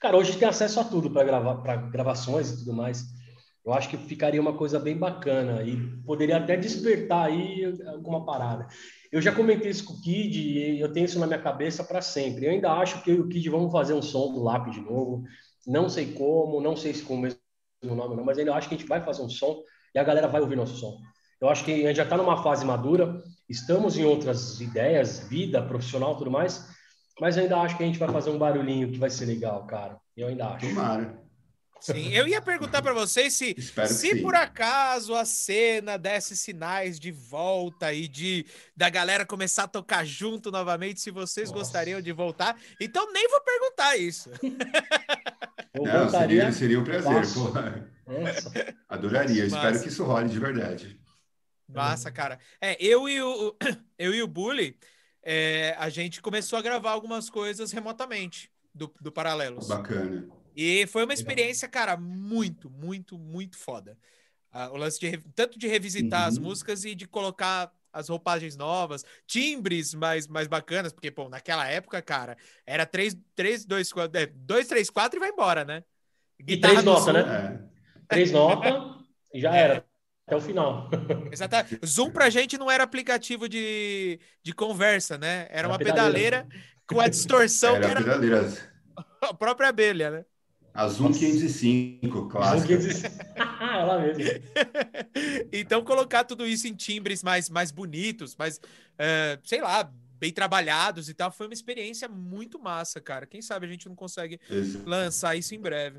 Cara, 0.00 0.16
hoje 0.16 0.36
tem 0.36 0.48
acesso 0.48 0.80
a 0.80 0.84
tudo 0.84 1.10
para 1.10 1.24
gravar, 1.24 1.56
para 1.56 1.76
gravações 1.76 2.50
e 2.50 2.58
tudo 2.58 2.72
mais. 2.72 3.04
Eu 3.64 3.72
acho 3.72 3.88
que 3.88 3.96
ficaria 3.96 4.40
uma 4.40 4.54
coisa 4.54 4.80
bem 4.80 4.96
bacana 4.96 5.62
e 5.62 5.76
poderia 6.04 6.36
até 6.36 6.56
despertar 6.56 7.26
aí 7.26 7.64
alguma 7.86 8.24
parada. 8.24 8.66
Eu 9.10 9.22
já 9.22 9.30
comentei 9.30 9.70
isso 9.70 9.84
com 9.84 9.92
o 9.92 10.00
Kid 10.00 10.36
e 10.40 10.80
eu 10.80 10.92
tenho 10.92 11.04
isso 11.04 11.18
na 11.20 11.26
minha 11.26 11.38
cabeça 11.38 11.84
para 11.84 12.02
sempre. 12.02 12.46
Eu 12.46 12.50
ainda 12.50 12.72
acho 12.72 13.02
que 13.02 13.10
eu 13.10 13.16
e 13.16 13.20
o 13.20 13.28
Kid 13.28 13.48
vamos 13.50 13.70
fazer 13.70 13.94
um 13.94 14.02
som 14.02 14.32
do 14.32 14.42
lápis 14.42 14.74
de 14.74 14.80
novo. 14.80 15.22
Não 15.64 15.88
sei 15.88 16.12
como, 16.12 16.60
não 16.60 16.74
sei 16.74 16.92
se 16.92 17.02
com 17.02 17.14
o 17.14 17.20
mesmo 17.20 17.38
nome 17.84 18.16
não, 18.16 18.24
mas 18.24 18.36
ainda 18.36 18.54
acho 18.54 18.68
que 18.68 18.74
a 18.74 18.78
gente 18.78 18.88
vai 18.88 19.00
fazer 19.04 19.22
um 19.22 19.28
som 19.28 19.62
e 19.94 19.98
a 19.98 20.04
galera 20.04 20.26
vai 20.26 20.40
ouvir 20.40 20.56
nosso 20.56 20.76
som. 20.76 20.98
Eu 21.40 21.48
acho 21.48 21.64
que 21.64 21.72
a 21.72 21.88
gente 21.88 21.96
já 21.96 22.04
está 22.04 22.16
numa 22.16 22.42
fase 22.42 22.64
madura, 22.64 23.22
estamos 23.48 23.96
em 23.96 24.04
outras 24.04 24.60
ideias, 24.60 25.20
vida, 25.28 25.62
profissional, 25.62 26.16
tudo 26.16 26.30
mais, 26.30 26.68
mas 27.22 27.36
eu 27.36 27.44
ainda 27.44 27.56
acho 27.58 27.76
que 27.76 27.84
a 27.84 27.86
gente 27.86 28.00
vai 28.00 28.08
fazer 28.08 28.30
um 28.30 28.36
barulhinho 28.36 28.90
que 28.90 28.98
vai 28.98 29.08
ser 29.08 29.26
legal, 29.26 29.64
cara. 29.64 29.96
Eu 30.16 30.26
ainda 30.26 30.48
acho. 30.48 30.68
Tomara. 30.68 31.22
Sim, 31.78 32.08
eu 32.12 32.26
ia 32.26 32.42
perguntar 32.42 32.82
para 32.82 32.92
vocês 32.92 33.32
se, 33.34 33.54
se 33.86 34.16
por 34.20 34.34
acaso 34.34 35.14
a 35.14 35.24
cena 35.24 35.96
desse 35.96 36.36
sinais 36.36 36.98
de 36.98 37.12
volta 37.12 37.92
e 37.92 38.08
de 38.08 38.44
da 38.76 38.90
galera 38.90 39.24
começar 39.24 39.64
a 39.64 39.68
tocar 39.68 40.04
junto 40.04 40.50
novamente, 40.50 41.00
se 41.00 41.12
vocês 41.12 41.48
Nossa. 41.48 41.60
gostariam 41.60 42.00
de 42.00 42.10
voltar. 42.10 42.56
Então 42.80 43.12
nem 43.12 43.28
vou 43.28 43.40
perguntar 43.40 43.96
isso. 43.96 44.28
Eu 45.72 45.84
Não, 45.84 46.10
seria, 46.10 46.50
seria 46.50 46.80
um 46.80 46.84
prazer. 46.84 47.22
Adoraria. 48.88 49.44
Massa. 49.44 49.56
Espero 49.56 49.80
que 49.80 49.88
isso 49.88 50.04
role 50.04 50.28
de 50.28 50.40
verdade. 50.40 51.00
Massa, 51.68 52.10
cara. 52.10 52.40
É, 52.60 52.76
eu 52.84 53.08
e 53.08 53.22
o 53.22 53.56
eu 53.96 54.12
e 54.12 54.22
o 54.22 54.26
Bully, 54.26 54.76
é, 55.22 55.74
a 55.78 55.88
gente 55.88 56.20
começou 56.20 56.58
a 56.58 56.62
gravar 56.62 56.90
algumas 56.90 57.30
coisas 57.30 57.72
remotamente 57.72 58.50
do, 58.74 58.92
do 59.00 59.12
Paralelos. 59.12 59.68
Bacana. 59.68 60.28
E 60.54 60.86
foi 60.88 61.04
uma 61.04 61.14
experiência, 61.14 61.68
cara, 61.68 61.96
muito, 61.96 62.68
muito, 62.68 63.18
muito 63.18 63.56
foda. 63.56 63.96
Ah, 64.50 64.70
o 64.70 64.76
lance 64.76 65.00
de 65.00 65.16
tanto 65.34 65.58
de 65.58 65.66
revisitar 65.66 66.26
as 66.26 66.36
Uhum. 66.36 66.44
músicas 66.44 66.84
e 66.84 66.94
de 66.94 67.06
colocar 67.06 67.72
as 67.92 68.08
roupagens 68.08 68.56
novas, 68.56 69.04
timbres 69.26 69.94
mais, 69.94 70.26
mais 70.26 70.46
bacanas, 70.48 70.92
porque, 70.92 71.10
pô, 71.10 71.28
naquela 71.28 71.66
época, 71.68 72.00
cara, 72.02 72.36
era 72.66 72.84
3, 72.86 73.16
3 73.34 73.64
2, 73.64 73.92
4, 73.92 74.20
é, 74.20 74.26
2, 74.26 74.66
3, 74.66 74.90
4 74.90 75.18
e 75.18 75.20
vai 75.20 75.30
embora, 75.30 75.64
né? 75.64 75.84
E 76.46 76.56
três 76.56 76.82
do 76.82 76.84
notas, 76.84 77.04
Zoom, 77.04 77.12
né? 77.12 77.68
É. 77.68 78.04
Três 78.08 78.32
notas 78.32 78.74
e 79.32 79.40
já 79.40 79.54
era. 79.54 79.86
Até 80.26 80.36
o 80.36 80.40
final. 80.40 80.88
Exatamente. 81.32 81.80
Zoom 81.84 82.10
pra 82.10 82.30
gente 82.30 82.56
não 82.56 82.70
era 82.70 82.84
aplicativo 82.84 83.48
de, 83.48 84.20
de 84.42 84.52
conversa, 84.54 85.18
né? 85.18 85.46
Era 85.50 85.58
Era 85.60 85.68
uma 85.68 85.78
pedaleira. 85.78 86.44
pedaleira 86.44 86.48
com 86.86 87.00
a 87.00 87.08
distorção 87.08 87.72
que 87.80 87.86
Era 87.86 88.00
era 88.00 88.02
pedaleira. 88.02 88.48
a 89.20 89.34
própria 89.34 89.68
abelha, 89.68 90.10
né? 90.10 90.24
A 90.74 90.88
Zoom 90.88 91.12
505, 91.12 92.28
clássica. 92.28 92.72
Ela 93.60 93.98
mesmo. 94.00 94.22
então, 95.52 95.82
colocar 95.84 96.24
tudo 96.24 96.46
isso 96.46 96.66
em 96.66 96.74
timbres 96.74 97.22
mais, 97.22 97.50
mais 97.50 97.70
bonitos, 97.70 98.34
mais, 98.36 98.58
eh, 98.98 99.38
sei 99.44 99.60
lá, 99.60 99.92
bem 100.18 100.32
trabalhados 100.32 101.08
e 101.10 101.14
tal. 101.14 101.30
Foi 101.30 101.46
uma 101.46 101.52
experiência 101.52 102.08
muito 102.08 102.58
massa, 102.58 103.00
cara. 103.02 103.26
Quem 103.26 103.42
sabe 103.42 103.66
a 103.66 103.68
gente 103.68 103.86
não 103.86 103.94
consegue 103.94 104.40
Exato. 104.48 104.88
lançar 104.88 105.36
isso 105.36 105.54
em 105.54 105.60
breve. 105.60 105.98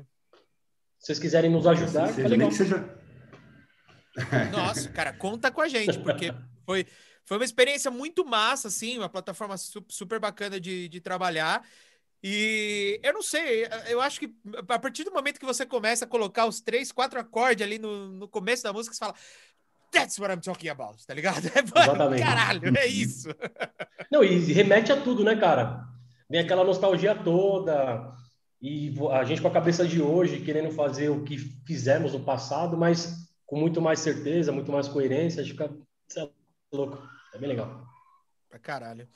Se 0.98 1.06
vocês 1.06 1.18
quiserem 1.20 1.50
nos 1.50 1.66
ajudar, 1.66 2.04
Assim 2.04 2.22
tá 2.22 2.28
seja, 2.28 2.36
nem 2.36 2.38
legal. 2.38 2.48
que 2.48 2.54
seja. 2.56 3.03
Nossa, 4.50 4.88
cara, 4.90 5.12
conta 5.12 5.50
com 5.50 5.60
a 5.60 5.68
gente, 5.68 5.98
porque 5.98 6.32
foi, 6.64 6.86
foi 7.24 7.36
uma 7.38 7.44
experiência 7.44 7.90
muito 7.90 8.24
massa, 8.24 8.68
assim, 8.68 8.98
uma 8.98 9.08
plataforma 9.08 9.56
su- 9.56 9.84
super 9.88 10.20
bacana 10.20 10.60
de, 10.60 10.88
de 10.88 11.00
trabalhar. 11.00 11.66
E 12.22 12.98
eu 13.02 13.12
não 13.12 13.22
sei, 13.22 13.66
eu 13.86 14.00
acho 14.00 14.18
que 14.18 14.34
a 14.68 14.78
partir 14.78 15.04
do 15.04 15.12
momento 15.12 15.38
que 15.38 15.44
você 15.44 15.66
começa 15.66 16.04
a 16.06 16.08
colocar 16.08 16.46
os 16.46 16.60
três, 16.60 16.90
quatro 16.90 17.20
acordes 17.20 17.66
ali 17.66 17.78
no, 17.78 18.08
no 18.08 18.28
começo 18.28 18.62
da 18.62 18.72
música, 18.72 18.94
você 18.94 18.98
fala. 18.98 19.14
That's 19.90 20.18
what 20.18 20.32
I'm 20.34 20.40
talking 20.40 20.70
about, 20.70 21.06
tá 21.06 21.14
ligado? 21.14 21.46
É, 21.54 21.62
mano, 21.62 21.92
Exatamente. 21.92 22.22
caralho, 22.22 22.76
é 22.76 22.86
isso. 22.86 23.28
Não, 24.10 24.24
e 24.24 24.38
remete 24.52 24.90
a 24.90 25.00
tudo, 25.00 25.22
né, 25.22 25.36
cara? 25.36 25.84
Vem 26.28 26.40
aquela 26.40 26.64
nostalgia 26.64 27.14
toda, 27.14 28.12
e 28.60 28.94
a 29.12 29.22
gente 29.24 29.42
com 29.42 29.48
a 29.48 29.52
cabeça 29.52 29.86
de 29.86 30.00
hoje, 30.00 30.40
querendo 30.40 30.70
fazer 30.70 31.10
o 31.10 31.22
que 31.22 31.36
fizemos 31.66 32.14
no 32.14 32.20
passado, 32.24 32.76
mas 32.76 33.23
com 33.46 33.58
muito 33.58 33.80
mais 33.80 34.00
certeza, 34.00 34.52
muito 34.52 34.72
mais 34.72 34.88
coerência, 34.88 35.42
acho 35.42 35.54
que 35.54 35.62
fica 35.62 35.76
é 36.16 36.30
louco. 36.72 36.98
É 37.32 37.38
bem 37.38 37.48
legal. 37.48 37.86
Pra 38.48 38.58
caralho. 38.58 39.08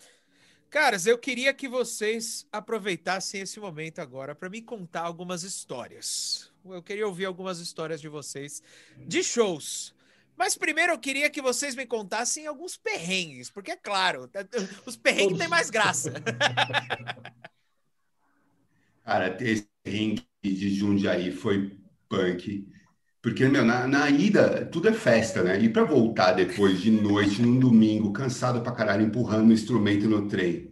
Caras, 0.71 1.07
eu 1.07 1.17
queria 1.17 1.55
que 1.55 1.67
vocês 1.67 2.47
aproveitassem 2.53 3.41
esse 3.41 3.59
momento 3.59 4.01
agora 4.01 4.35
para 4.35 4.51
me 4.51 4.61
contar 4.61 5.01
algumas 5.03 5.43
histórias. 5.43 6.53
Eu 6.65 6.83
queria 6.83 7.07
ouvir 7.07 7.25
algumas 7.25 7.59
histórias 7.59 8.03
de 8.03 8.09
vocês 8.09 8.63
de 8.99 9.23
shows. 9.23 9.95
Mas 10.37 10.57
primeiro 10.57 10.93
eu 10.93 10.99
queria 10.99 11.31
que 11.31 11.41
vocês 11.41 11.75
me 11.75 11.87
contassem 11.87 12.47
alguns 12.47 12.77
perrengues, 12.77 13.51
porque 13.51 13.71
é 13.71 13.77
claro, 13.77 14.31
os 14.85 14.97
perrengues 14.97 15.29
Todos. 15.29 15.39
têm 15.39 15.49
mais 15.49 15.71
graça. 15.71 16.13
Cara, 19.05 19.37
esse 19.41 19.67
ringue 19.87 20.23
de 20.45 20.75
Jundiaí 20.75 21.33
foi 21.33 21.79
punk. 22.09 22.69
Porque, 23.21 23.47
meu, 23.49 23.65
na, 23.65 23.87
na 23.87 24.09
ida, 24.09 24.65
tudo 24.67 24.89
é 24.89 24.93
festa, 24.93 25.43
né? 25.43 25.61
E 25.61 25.69
para 25.69 25.85
voltar 25.85 26.33
depois 26.33 26.81
de 26.81 26.91
noite, 26.91 27.43
num 27.43 27.59
domingo, 27.59 28.13
cansado 28.13 28.61
pra 28.63 28.73
caralho, 28.73 29.05
empurrando 29.05 29.51
o 29.51 29.53
instrumento 29.53 30.09
no 30.09 30.29
trem. 30.29 30.71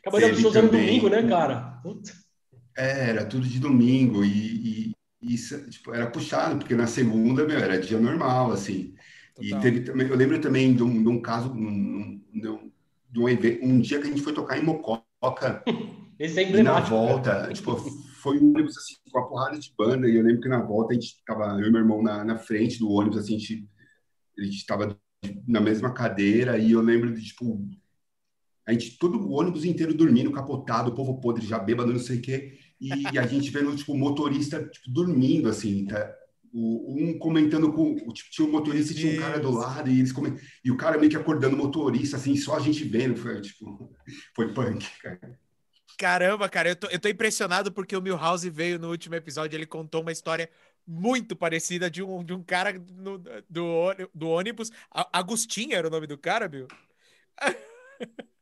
Acabou 0.00 0.20
de 0.20 0.26
Teve 0.26 0.40
shows 0.40 0.54
no 0.54 0.62
também. 0.62 0.86
domingo, 0.86 1.08
né, 1.08 1.28
cara? 1.28 1.80
Puta. 1.82 2.12
É, 2.76 3.10
era 3.10 3.26
tudo 3.26 3.46
de 3.46 3.60
domingo 3.60 4.24
e, 4.24 4.92
e 5.20 5.34
isso 5.34 5.68
tipo, 5.68 5.94
era 5.94 6.10
puxado, 6.10 6.58
porque 6.58 6.74
na 6.74 6.86
segunda, 6.86 7.46
meu, 7.46 7.58
era 7.58 7.78
dia 7.78 8.00
normal, 8.00 8.52
assim. 8.52 8.94
E 9.40 9.48
Total. 9.48 9.60
teve 9.60 9.80
também, 9.80 10.08
eu 10.08 10.16
lembro 10.16 10.40
também 10.40 10.74
de 10.74 10.82
um, 10.82 11.02
de 11.02 11.08
um 11.08 11.20
caso, 11.20 11.52
um, 11.52 12.20
de 12.32 12.48
um, 12.48 12.70
de 13.10 13.20
um, 13.20 13.28
evento, 13.28 13.64
um 13.64 13.78
dia 13.80 14.00
que 14.00 14.06
a 14.06 14.10
gente 14.10 14.22
foi 14.22 14.32
tocar 14.32 14.58
em 14.58 14.64
Mococa, 14.64 15.62
Esse 16.18 16.38
é 16.38 16.42
e 16.42 16.46
na 16.46 16.50
emblemático. 16.50 16.90
volta, 16.90 17.52
tipo, 17.52 17.76
foi 18.22 18.38
um 18.38 18.50
ônibus 18.50 18.76
assim, 18.78 18.94
com 19.10 19.18
uma 19.18 19.28
porrada 19.28 19.58
de 19.58 19.72
banda, 19.76 20.08
e 20.08 20.16
eu 20.16 20.22
lembro 20.22 20.40
que 20.40 20.48
na 20.48 20.62
volta 20.62 20.92
a 20.92 20.94
gente 20.94 21.22
tava, 21.26 21.60
eu 21.60 21.66
e 21.66 21.70
meu 21.70 21.80
irmão 21.80 22.02
na, 22.02 22.24
na 22.24 22.38
frente 22.38 22.78
do 22.78 22.90
ônibus, 22.90 23.18
assim, 23.18 23.36
a 23.36 23.38
gente, 23.38 23.68
a 24.38 24.42
gente 24.44 24.66
tava 24.66 24.98
na 25.46 25.60
mesma 25.60 25.92
cadeira, 25.92 26.58
e 26.58 26.72
eu 26.72 26.80
lembro 26.80 27.12
de, 27.14 27.22
tipo, 27.24 27.68
a 28.66 28.72
gente, 28.72 28.96
todo 28.98 29.18
o 29.18 29.32
ônibus 29.32 29.64
inteiro 29.64 29.92
dormindo, 29.94 30.30
capotado, 30.30 30.90
o 30.90 30.94
povo 30.94 31.20
podre 31.20 31.44
já 31.46 31.58
bêbado, 31.58 31.92
não 31.92 31.98
sei 31.98 32.18
o 32.18 32.22
quê, 32.22 32.58
e 32.80 33.18
a 33.18 33.26
gente 33.26 33.50
vendo, 33.50 33.74
tipo, 33.76 33.92
o 33.92 33.98
motorista, 33.98 34.62
tipo, 34.64 34.90
dormindo, 34.90 35.48
assim, 35.48 35.84
tá? 35.86 36.14
O, 36.52 36.94
um 36.94 37.18
comentando 37.18 37.72
com, 37.72 37.92
o- 37.92 38.12
tipo, 38.12 38.30
tinha 38.30 38.46
um 38.46 38.50
motorista 38.52 38.92
e 38.92 38.96
tinha 38.96 39.14
um 39.14 39.16
cara 39.20 39.40
do 39.40 39.50
lado, 39.50 39.88
e 39.90 39.98
eles 39.98 40.12
coment... 40.12 40.36
e 40.64 40.70
o 40.70 40.76
cara 40.76 40.98
meio 40.98 41.10
que 41.10 41.16
acordando 41.16 41.54
o 41.56 41.58
motorista, 41.58 42.16
assim, 42.16 42.36
só 42.36 42.56
a 42.56 42.60
gente 42.60 42.84
vendo, 42.84 43.16
foi, 43.16 43.40
tipo, 43.40 43.90
foi 44.36 44.52
punk, 44.52 44.86
cara. 45.00 45.38
Caramba, 45.98 46.48
cara, 46.48 46.70
eu 46.70 46.76
tô, 46.76 46.86
eu 46.88 46.98
tô 46.98 47.08
impressionado 47.08 47.72
porque 47.72 47.96
o 47.96 48.02
Milhouse 48.02 48.48
veio 48.50 48.78
no 48.78 48.90
último 48.90 49.14
episódio, 49.14 49.56
ele 49.56 49.66
contou 49.66 50.00
uma 50.00 50.12
história 50.12 50.50
muito 50.86 51.36
parecida 51.36 51.90
de 51.90 52.02
um, 52.02 52.24
de 52.24 52.32
um 52.32 52.42
cara 52.42 52.72
no- 52.72 53.18
do, 53.48 53.94
do 54.12 54.28
ônibus. 54.28 54.70
Agostinho 54.90 55.74
era 55.74 55.86
o 55.86 55.90
nome 55.90 56.06
do 56.06 56.18
cara, 56.18 56.48
Bill? 56.48 56.66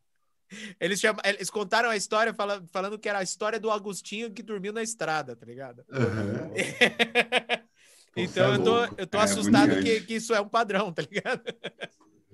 Eles, 0.80 0.98
chama, 0.98 1.22
eles 1.24 1.48
contaram 1.48 1.88
a 1.88 1.96
história 1.96 2.34
fala- 2.34 2.60
falando 2.72 2.98
que 2.98 3.08
era 3.08 3.20
a 3.20 3.22
história 3.22 3.60
do 3.60 3.70
Agostinho 3.70 4.32
que 4.32 4.42
dormiu 4.42 4.72
na 4.72 4.82
estrada, 4.82 5.36
tá 5.36 5.46
ligado? 5.46 5.84
Pô, 5.84 5.94
então 8.16 8.52
é 8.52 8.56
eu 8.56 8.64
tô, 8.64 8.84
eu 8.98 9.06
tô 9.06 9.18
É 9.18 9.22
assustado 9.22 9.80
que, 9.80 10.00
que 10.00 10.14
isso 10.14 10.34
é 10.34 10.40
um 10.40 10.48
padrão, 10.48 10.92
tá 10.92 11.02
ligado? 11.02 11.42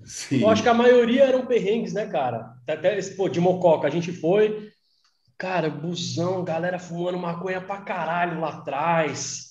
Sim. 0.06 0.40
Eu 0.40 0.48
acho 0.48 0.62
que 0.62 0.68
a 0.68 0.74
maioria 0.74 1.24
eram 1.24 1.46
perrengues, 1.46 1.92
né, 1.92 2.06
cara? 2.06 2.56
Até 2.66 2.96
esse, 2.96 3.16
pô, 3.16 3.28
de 3.28 3.40
Mococa, 3.40 3.86
a 3.86 3.90
gente 3.90 4.12
foi, 4.12 4.72
cara, 5.38 5.68
busão, 5.68 6.44
galera 6.44 6.78
fumando 6.78 7.18
maconha 7.18 7.60
pra 7.60 7.82
caralho 7.82 8.40
lá 8.40 8.50
atrás. 8.50 9.46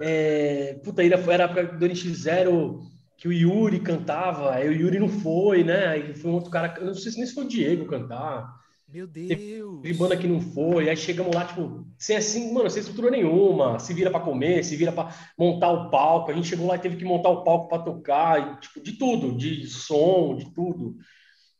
É, 0.00 0.80
puta, 0.84 1.02
ainda 1.02 1.18
foi 1.18 1.34
era 1.34 1.46
a 1.46 1.46
época 1.46 1.78
do 1.78 1.86
NX0 1.86 2.80
que 3.16 3.28
o 3.28 3.32
Yuri 3.32 3.80
cantava, 3.80 4.52
aí 4.52 4.68
o 4.68 4.72
Yuri 4.72 4.98
não 4.98 5.08
foi, 5.08 5.62
né? 5.62 5.86
Aí 5.86 6.14
foi 6.14 6.30
um 6.30 6.34
outro 6.34 6.50
cara, 6.50 6.74
eu 6.78 6.86
não 6.86 6.94
sei 6.94 7.12
se 7.12 7.18
nem 7.18 7.26
se 7.26 7.34
foi 7.34 7.44
o 7.44 7.48
Diego 7.48 7.86
cantar. 7.86 8.52
Meu 8.88 9.06
Deus. 9.06 9.82
Teve 9.82 9.98
banda 9.98 10.16
que 10.16 10.28
não 10.28 10.40
foi, 10.40 10.88
aí 10.88 10.96
chegamos 10.96 11.34
lá, 11.34 11.44
tipo, 11.44 11.84
sem 11.98 12.16
assim, 12.16 12.52
mano, 12.52 12.70
sem 12.70 12.80
estrutura 12.80 13.10
nenhuma, 13.10 13.78
se 13.78 13.92
vira 13.92 14.10
pra 14.10 14.20
comer, 14.20 14.62
se 14.64 14.76
vira 14.76 14.92
pra 14.92 15.12
montar 15.38 15.70
o 15.70 15.90
palco. 15.90 16.30
A 16.30 16.34
gente 16.34 16.46
chegou 16.46 16.66
lá 16.66 16.76
e 16.76 16.80
teve 16.80 16.96
que 16.96 17.04
montar 17.04 17.30
o 17.30 17.42
palco 17.42 17.68
pra 17.68 17.78
tocar, 17.78 18.40
e, 18.40 18.60
tipo, 18.60 18.80
de 18.80 18.92
tudo, 18.92 19.36
de 19.36 19.66
som, 19.66 20.36
de 20.36 20.52
tudo. 20.52 20.96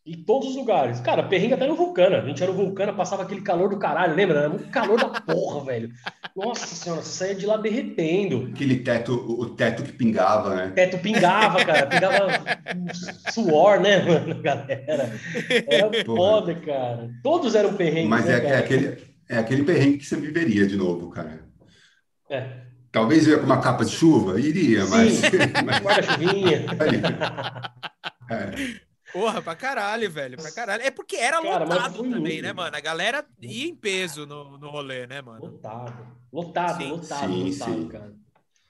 Em 0.06 0.22
todos 0.22 0.50
os 0.50 0.56
lugares. 0.56 1.00
Cara, 1.00 1.22
perrengue 1.22 1.54
até 1.54 1.66
no 1.66 1.74
Vulcana. 1.74 2.18
A 2.18 2.26
gente 2.26 2.42
era 2.42 2.52
no 2.52 2.58
Vulcana, 2.58 2.92
passava 2.92 3.22
aquele 3.22 3.40
calor 3.40 3.70
do 3.70 3.78
caralho, 3.78 4.14
lembra? 4.14 4.40
Era 4.40 4.48
muito 4.50 4.68
calor 4.68 4.98
da 4.98 5.08
porra, 5.08 5.64
velho. 5.64 5.90
Nossa 6.36 6.66
senhora, 6.66 7.00
saia 7.00 7.34
de 7.34 7.46
lá 7.46 7.56
derretendo. 7.56 8.50
Aquele 8.52 8.80
teto, 8.80 9.14
o 9.14 9.46
teto 9.46 9.82
que 9.82 9.92
pingava, 9.92 10.54
né? 10.54 10.66
O 10.66 10.72
teto 10.72 10.98
pingava, 10.98 11.64
cara, 11.64 11.86
pingava 11.86 12.44
suor, 13.32 13.80
né, 13.80 14.02
mano, 14.04 14.42
galera? 14.42 15.10
Era 15.66 15.88
Porra. 16.04 16.04
foda, 16.04 16.54
cara. 16.56 17.10
Todos 17.22 17.54
eram 17.54 17.72
perrengues, 17.72 18.10
Mas 18.10 18.26
né, 18.26 18.44
é, 18.44 18.46
é 18.50 18.56
aquele, 18.58 18.98
é 19.26 19.38
aquele 19.38 19.62
perrengue 19.64 19.98
que 19.98 20.04
você 20.06 20.16
viveria 20.16 20.66
de 20.66 20.76
novo, 20.76 21.08
cara. 21.08 21.40
É. 22.28 22.46
Talvez 22.92 23.26
ia 23.26 23.38
com 23.38 23.46
uma 23.46 23.60
capa 23.60 23.86
de 23.86 23.90
chuva, 23.90 24.38
iria, 24.38 24.84
mas. 24.84 25.14
Sim. 25.14 25.30
mas- 25.64 25.80
Guarda-chuvinha. 25.82 26.66
é. 28.30 28.84
Porra, 29.14 29.40
pra 29.40 29.54
caralho, 29.54 30.10
velho, 30.10 30.36
pra 30.36 30.50
caralho. 30.50 30.82
É 30.82 30.90
porque 30.90 31.14
era 31.14 31.40
Cara, 31.40 31.64
lotado 31.64 32.02
também, 32.02 32.42
né, 32.42 32.52
mano. 32.52 32.76
A 32.76 32.80
galera 32.80 33.24
ia 33.40 33.68
em 33.68 33.72
peso 33.72 34.26
no, 34.26 34.58
no 34.58 34.70
rolê, 34.70 35.06
né, 35.06 35.22
mano? 35.22 35.40
Lotado. 35.40 36.06
Lotado, 36.32 36.82
Sim. 36.82 36.90
lotado, 36.90 37.32
Sim, 37.32 37.50
lotado, 37.50 37.82
sim. 37.82 37.88
cara. 37.88 38.12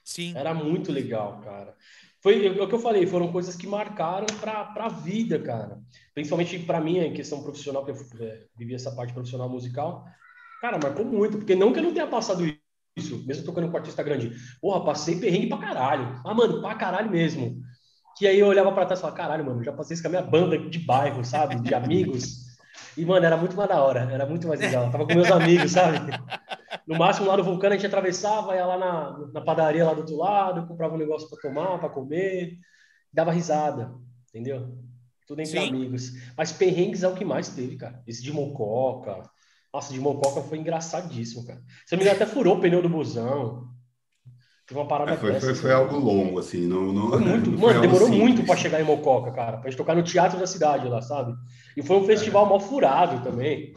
Sim. 0.03 0.33
Era 0.35 0.53
muito 0.53 0.91
legal, 0.91 1.41
cara. 1.43 1.73
Foi 2.21 2.45
é 2.45 2.61
o 2.61 2.67
que 2.67 2.75
eu 2.75 2.79
falei, 2.79 3.07
foram 3.07 3.31
coisas 3.31 3.55
que 3.55 3.65
marcaram 3.65 4.27
pra, 4.39 4.65
pra 4.65 4.87
vida, 4.87 5.39
cara. 5.39 5.79
Principalmente 6.13 6.59
pra 6.59 6.79
mim, 6.79 6.99
em 6.99 7.13
questão 7.13 7.41
profissional, 7.41 7.83
que 7.83 7.89
eu 7.89 7.97
é, 8.19 8.43
vivi 8.55 8.75
essa 8.75 8.91
parte 8.95 9.13
profissional 9.13 9.49
musical. 9.49 10.05
Cara, 10.61 10.77
marcou 10.77 11.05
muito, 11.05 11.39
porque 11.39 11.55
não 11.55 11.73
que 11.73 11.79
eu 11.79 11.83
não 11.83 11.93
tenha 11.93 12.05
passado 12.05 12.45
isso, 12.95 13.25
mesmo 13.25 13.43
tocando 13.45 13.71
com 13.71 13.77
artista 13.77 14.03
grande. 14.03 14.31
Porra, 14.61 14.85
passei 14.85 15.19
perrengue 15.19 15.47
pra 15.49 15.57
caralho. 15.57 16.21
Ah, 16.23 16.35
mano, 16.35 16.61
pra 16.61 16.75
caralho 16.75 17.09
mesmo. 17.09 17.63
Que 18.17 18.27
aí 18.27 18.39
eu 18.39 18.47
olhava 18.47 18.71
pra 18.71 18.85
trás 18.85 18.99
e 18.99 19.01
falava, 19.01 19.17
caralho, 19.17 19.45
mano, 19.45 19.63
já 19.63 19.73
passei 19.73 19.93
isso 19.93 20.03
com 20.03 20.07
a 20.07 20.11
minha 20.11 20.21
banda 20.21 20.57
de 20.57 20.79
bairro, 20.79 21.23
sabe? 21.25 21.59
De 21.61 21.73
amigos. 21.73 22.45
E, 22.97 23.05
mano, 23.05 23.25
era 23.25 23.35
muito 23.35 23.55
mais 23.57 23.67
da 23.67 23.83
hora, 23.83 24.07
era 24.11 24.25
muito 24.25 24.47
mais 24.47 24.59
legal. 24.59 24.89
Tava 24.89 25.05
com 25.05 25.13
meus 25.13 25.29
amigos, 25.29 25.71
sabe? 25.71 25.99
No 26.87 26.97
máximo, 26.97 27.27
lá 27.27 27.35
no 27.35 27.43
Vulcano, 27.43 27.73
a 27.73 27.77
gente 27.77 27.87
atravessava, 27.87 28.55
ia 28.55 28.65
lá 28.65 28.77
na, 28.77 29.27
na 29.33 29.41
padaria 29.41 29.83
lá 29.83 29.93
do 29.93 30.01
outro 30.01 30.17
lado, 30.17 30.67
comprava 30.67 30.95
um 30.95 30.97
negócio 30.97 31.27
pra 31.29 31.39
tomar, 31.41 31.77
pra 31.79 31.89
comer, 31.89 32.57
dava 33.11 33.31
risada, 33.31 33.93
entendeu? 34.29 34.77
Tudo 35.27 35.41
entre 35.41 35.59
Sim. 35.59 35.67
amigos. 35.67 36.11
Mas 36.37 36.51
perrengues 36.51 37.03
é 37.03 37.07
o 37.07 37.15
que 37.15 37.25
mais 37.25 37.49
teve, 37.49 37.75
cara. 37.75 38.01
Esse 38.05 38.23
de 38.23 38.31
Mococa. 38.31 39.29
Nossa, 39.73 39.91
de 39.91 39.99
Mococa 39.99 40.41
foi 40.41 40.57
engraçadíssimo, 40.57 41.45
cara. 41.45 41.61
Você 41.85 41.97
me 41.97 42.03
engano, 42.03 42.15
até 42.15 42.25
furou 42.25 42.57
o 42.57 42.61
pneu 42.61 42.81
do 42.81 42.87
busão. 42.87 43.74
Teve 44.65 44.79
uma 44.79 44.87
parada 44.87 45.11
É, 45.13 45.17
foi, 45.17 45.39
foi, 45.39 45.55
foi 45.55 45.71
algo 45.71 45.97
longo, 45.97 46.39
assim. 46.39 46.65
Não, 46.65 46.91
não, 46.91 47.09
Foi 47.09 47.19
muito, 47.19 47.51
não 47.51 47.59
mano, 47.59 47.81
demorou 47.81 48.07
simples. 48.07 48.21
muito 48.21 48.45
pra 48.45 48.55
chegar 48.55 48.81
em 48.81 48.83
Mococa, 48.83 49.31
cara, 49.31 49.57
pra 49.57 49.69
gente 49.69 49.77
tocar 49.77 49.95
no 49.95 50.03
teatro 50.03 50.39
da 50.39 50.47
cidade 50.47 50.87
lá, 50.87 51.01
sabe? 51.01 51.33
E 51.77 51.83
foi 51.83 51.97
um 51.97 52.05
festival 52.05 52.47
mal 52.47 52.59
furado 52.59 53.23
também. 53.23 53.75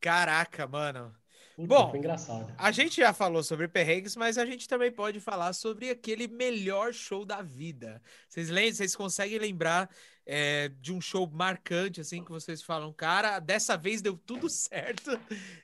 Caraca, 0.00 0.66
mano. 0.66 1.12
Puta, 1.56 1.68
Bom, 1.68 1.90
foi 1.90 1.98
engraçado. 1.98 2.54
A 2.56 2.70
gente 2.70 2.96
já 2.96 3.12
falou 3.12 3.42
sobre 3.42 3.68
perrengues, 3.68 4.16
mas 4.16 4.38
a 4.38 4.46
gente 4.46 4.66
também 4.68 4.90
pode 4.90 5.20
falar 5.20 5.52
sobre 5.52 5.90
aquele 5.90 6.26
melhor 6.26 6.92
show 6.92 7.24
da 7.24 7.42
vida. 7.42 8.00
Vocês 8.28 8.48
lembram, 8.48 8.74
vocês 8.74 8.96
conseguem 8.96 9.38
lembrar 9.38 9.90
é, 10.24 10.70
de 10.80 10.92
um 10.92 11.00
show 11.00 11.28
marcante, 11.30 12.00
assim, 12.00 12.24
que 12.24 12.30
vocês 12.30 12.62
falam, 12.62 12.92
cara, 12.92 13.38
dessa 13.40 13.76
vez 13.76 14.00
deu 14.00 14.16
tudo 14.16 14.48
certo 14.50 15.18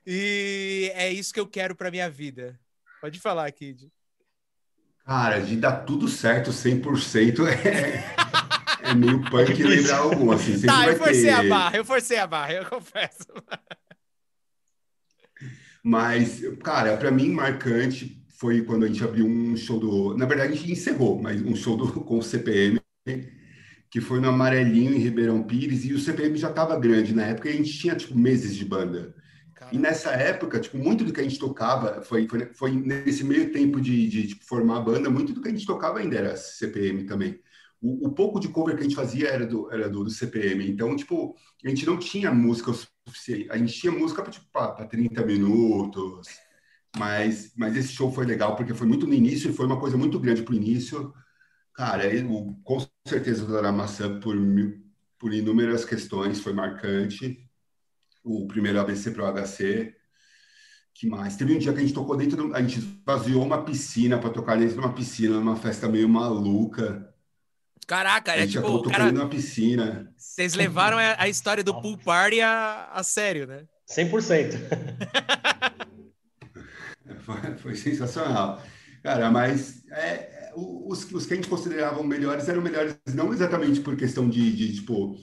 e 0.06 0.90
é 0.94 1.10
isso 1.10 1.32
que 1.32 1.40
eu 1.40 1.46
quero 1.46 1.74
pra 1.74 1.90
minha 1.90 2.10
vida. 2.10 2.58
Pode 3.06 3.20
falar, 3.20 3.52
Kid. 3.52 3.88
Cara, 5.04 5.38
de 5.38 5.54
dar 5.54 5.84
tudo 5.84 6.08
certo 6.08 6.50
100% 6.52 7.46
é, 7.46 8.04
é 8.82 8.94
meio 8.96 9.22
punk 9.30 9.54
difícil. 9.54 9.68
lembrar 9.68 9.98
algum, 9.98 10.32
assim. 10.32 10.60
Tá, 10.60 10.78
vai 10.78 10.94
eu 10.94 10.96
forcei 10.96 11.30
a 11.30 11.40
ter- 11.40 11.48
barra, 11.48 11.76
eu 11.76 11.84
forcei 11.84 12.18
a 12.18 12.26
barra, 12.26 12.52
eu 12.54 12.66
confesso. 12.66 13.26
Mas, 15.84 16.40
cara, 16.64 16.96
para 16.96 17.12
mim, 17.12 17.30
marcante 17.30 18.26
foi 18.28 18.62
quando 18.62 18.84
a 18.84 18.88
gente 18.88 19.04
abriu 19.04 19.24
um 19.24 19.56
show 19.56 19.78
do. 19.78 20.16
Na 20.16 20.26
verdade, 20.26 20.54
a 20.54 20.56
gente 20.56 20.72
encerrou, 20.72 21.22
mas 21.22 21.40
um 21.40 21.54
show 21.54 21.76
do, 21.76 21.92
com 22.02 22.18
o 22.18 22.22
CPM, 22.24 22.80
que 23.88 24.00
foi 24.00 24.18
no 24.18 24.30
Amarelinho, 24.30 24.92
em 24.92 24.98
Ribeirão 24.98 25.44
Pires, 25.44 25.84
e 25.84 25.92
o 25.92 26.00
CPM 26.00 26.36
já 26.36 26.50
estava 26.50 26.76
grande 26.76 27.14
na 27.14 27.22
época, 27.24 27.48
e 27.48 27.52
a 27.52 27.56
gente 27.56 27.72
tinha, 27.78 27.94
tipo, 27.94 28.18
meses 28.18 28.56
de 28.56 28.64
banda. 28.64 29.14
E 29.70 29.78
nessa 29.78 30.10
época, 30.12 30.60
tipo, 30.60 30.78
muito 30.78 31.04
do 31.04 31.12
que 31.12 31.20
a 31.20 31.24
gente 31.24 31.38
tocava 31.38 32.00
foi, 32.02 32.28
foi, 32.28 32.52
foi 32.54 32.70
nesse 32.72 33.24
meio 33.24 33.52
tempo 33.52 33.80
de, 33.80 34.08
de 34.08 34.28
tipo, 34.28 34.44
formar 34.44 34.78
a 34.78 34.80
banda, 34.80 35.10
muito 35.10 35.32
do 35.32 35.42
que 35.42 35.48
a 35.48 35.50
gente 35.50 35.66
tocava 35.66 35.98
ainda 35.98 36.16
era 36.16 36.36
CPM 36.36 37.04
também. 37.04 37.40
O, 37.80 38.08
o 38.08 38.12
pouco 38.12 38.38
de 38.40 38.48
cover 38.48 38.74
que 38.76 38.80
a 38.82 38.84
gente 38.84 38.94
fazia 38.96 39.28
era 39.28 39.46
do, 39.46 39.70
era 39.72 39.88
do, 39.88 40.04
do 40.04 40.10
CPM. 40.10 40.70
Então, 40.70 40.94
tipo, 40.96 41.34
a 41.64 41.68
gente 41.68 41.84
não 41.84 41.98
tinha 41.98 42.32
música 42.32 42.70
o 42.70 42.74
suficiente. 43.08 43.50
A 43.50 43.58
gente 43.58 43.72
tinha 43.74 43.92
música 43.92 44.22
para 44.22 44.30
tipo, 44.32 44.46
pra- 44.52 44.68
pra 44.72 44.86
30 44.86 45.24
minutos. 45.24 46.28
Mas, 46.96 47.52
mas 47.56 47.76
esse 47.76 47.92
show 47.92 48.10
foi 48.12 48.24
legal 48.26 48.56
porque 48.56 48.74
foi 48.74 48.86
muito 48.86 49.06
no 49.06 49.14
início 49.14 49.50
e 49.50 49.54
foi 49.54 49.66
uma 49.66 49.78
coisa 49.80 49.96
muito 49.96 50.18
grande 50.20 50.42
pro 50.42 50.54
início. 50.54 51.12
Cara, 51.74 52.12
eu, 52.14 52.56
com 52.64 52.78
certeza 53.06 53.44
o 53.44 53.48
Dona 53.48 53.72
Maçã, 53.72 54.20
por, 54.20 54.36
por 55.18 55.32
inúmeras 55.32 55.84
questões, 55.84 56.40
foi 56.40 56.52
marcante. 56.52 57.45
O 58.26 58.48
primeiro 58.48 58.80
ABC 58.80 59.12
pro 59.12 59.24
HC. 59.24 59.94
Que 60.92 61.06
mais? 61.06 61.36
Teve 61.36 61.54
um 61.54 61.58
dia 61.58 61.72
que 61.72 61.78
a 61.78 61.82
gente 61.82 61.94
tocou 61.94 62.16
dentro 62.16 62.36
do, 62.36 62.56
A 62.56 62.60
gente 62.60 62.80
vaziou 63.06 63.44
uma 63.44 63.62
piscina 63.62 64.18
para 64.18 64.30
tocar 64.30 64.56
dentro 64.58 64.74
de 64.74 64.80
uma 64.80 64.92
piscina, 64.92 65.36
numa 65.36 65.54
festa 65.54 65.88
meio 65.88 66.08
maluca. 66.08 67.14
Caraca, 67.86 68.32
A 68.32 68.38
é 68.38 68.46
tipo, 68.46 68.66
o 68.66 68.82
cara, 68.82 69.12
numa 69.12 69.28
piscina. 69.28 70.12
vocês 70.16 70.54
levaram 70.54 70.98
a, 70.98 71.28
história 71.28 71.62
do 71.62 71.80
pool 71.80 71.96
party 71.96 72.40
a, 72.40 72.90
a 72.92 73.02
sério, 73.04 73.46
né? 73.46 73.64
100%. 73.88 74.56
Foi, 77.20 77.56
foi 77.56 77.74
sensacional. 77.74 78.62
Cara, 79.02 79.30
mas 79.32 79.84
é, 79.90 80.00
é, 80.00 80.52
os, 80.56 81.10
os 81.10 81.26
que 81.26 81.32
a 81.32 81.36
gente 81.36 81.48
considerava 81.48 82.00
melhores 82.04 82.48
eram 82.48 82.62
melhores 82.62 82.96
não 83.14 83.32
exatamente 83.32 83.80
por 83.80 83.96
questão 83.96 84.28
de, 84.28 84.54
de, 84.54 84.74
tipo, 84.76 85.16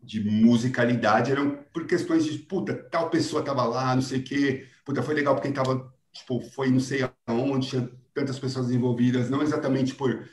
de 0.00 0.22
musicalidade, 0.22 1.32
eram 1.32 1.58
por 1.72 1.86
questões 1.86 2.24
de, 2.24 2.38
puta, 2.38 2.74
tal 2.74 3.10
pessoa 3.10 3.42
tava 3.42 3.64
lá, 3.64 3.94
não 3.94 4.02
sei 4.02 4.20
o 4.20 4.24
quê. 4.24 4.66
Puta, 4.84 5.02
foi 5.02 5.14
legal 5.14 5.34
porque 5.34 5.50
tava, 5.50 5.92
tipo, 6.12 6.40
foi 6.40 6.70
não 6.70 6.80
sei 6.80 7.08
aonde, 7.26 7.68
tinha 7.68 7.90
tantas 8.14 8.38
pessoas 8.38 8.70
envolvidas, 8.70 9.28
não 9.28 9.42
exatamente 9.42 9.94
por 9.94 10.28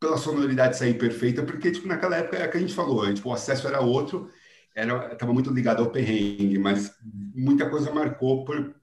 pela 0.00 0.16
sonoridade 0.16 0.78
sair 0.78 0.94
perfeita, 0.94 1.42
porque, 1.42 1.70
tipo, 1.70 1.86
naquela 1.86 2.16
época 2.16 2.38
é 2.38 2.48
o 2.48 2.50
que 2.50 2.56
a 2.56 2.60
gente 2.60 2.72
falou, 2.72 3.12
tipo, 3.12 3.28
o 3.28 3.32
acesso 3.34 3.68
era 3.68 3.82
outro, 3.82 4.30
era, 4.74 5.14
tava 5.14 5.32
muito 5.32 5.52
ligado 5.52 5.82
ao 5.82 5.90
perrengue, 5.90 6.58
mas 6.58 6.96
muita 7.34 7.68
coisa 7.68 7.92
marcou 7.92 8.46
por, 8.46 8.74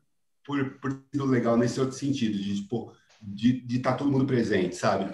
por, 0.45 0.78
por 0.80 1.03
sido 1.11 1.25
legal 1.25 1.57
nesse 1.57 1.80
outro 1.80 1.97
sentido, 1.97 2.38
de 2.38 2.57
tipo, 2.57 2.93
de 3.19 3.65
estar 3.67 3.95
todo 3.95 4.11
mundo 4.11 4.28
presente, 4.28 4.75
sabe? 4.75 5.11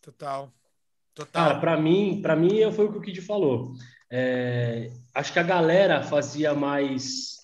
Total. 0.00 0.52
Total. 1.14 1.48
Cara, 1.48 1.60
pra 1.60 1.80
mim, 1.80 2.20
para 2.22 2.36
mim 2.36 2.60
foi 2.72 2.86
o 2.86 2.92
que 2.92 2.98
o 2.98 3.00
Kid 3.00 3.20
falou. 3.20 3.72
É, 4.16 4.92
acho 5.12 5.32
que 5.32 5.40
a 5.40 5.42
galera 5.42 6.00
fazia 6.04 6.54
mais 6.54 7.38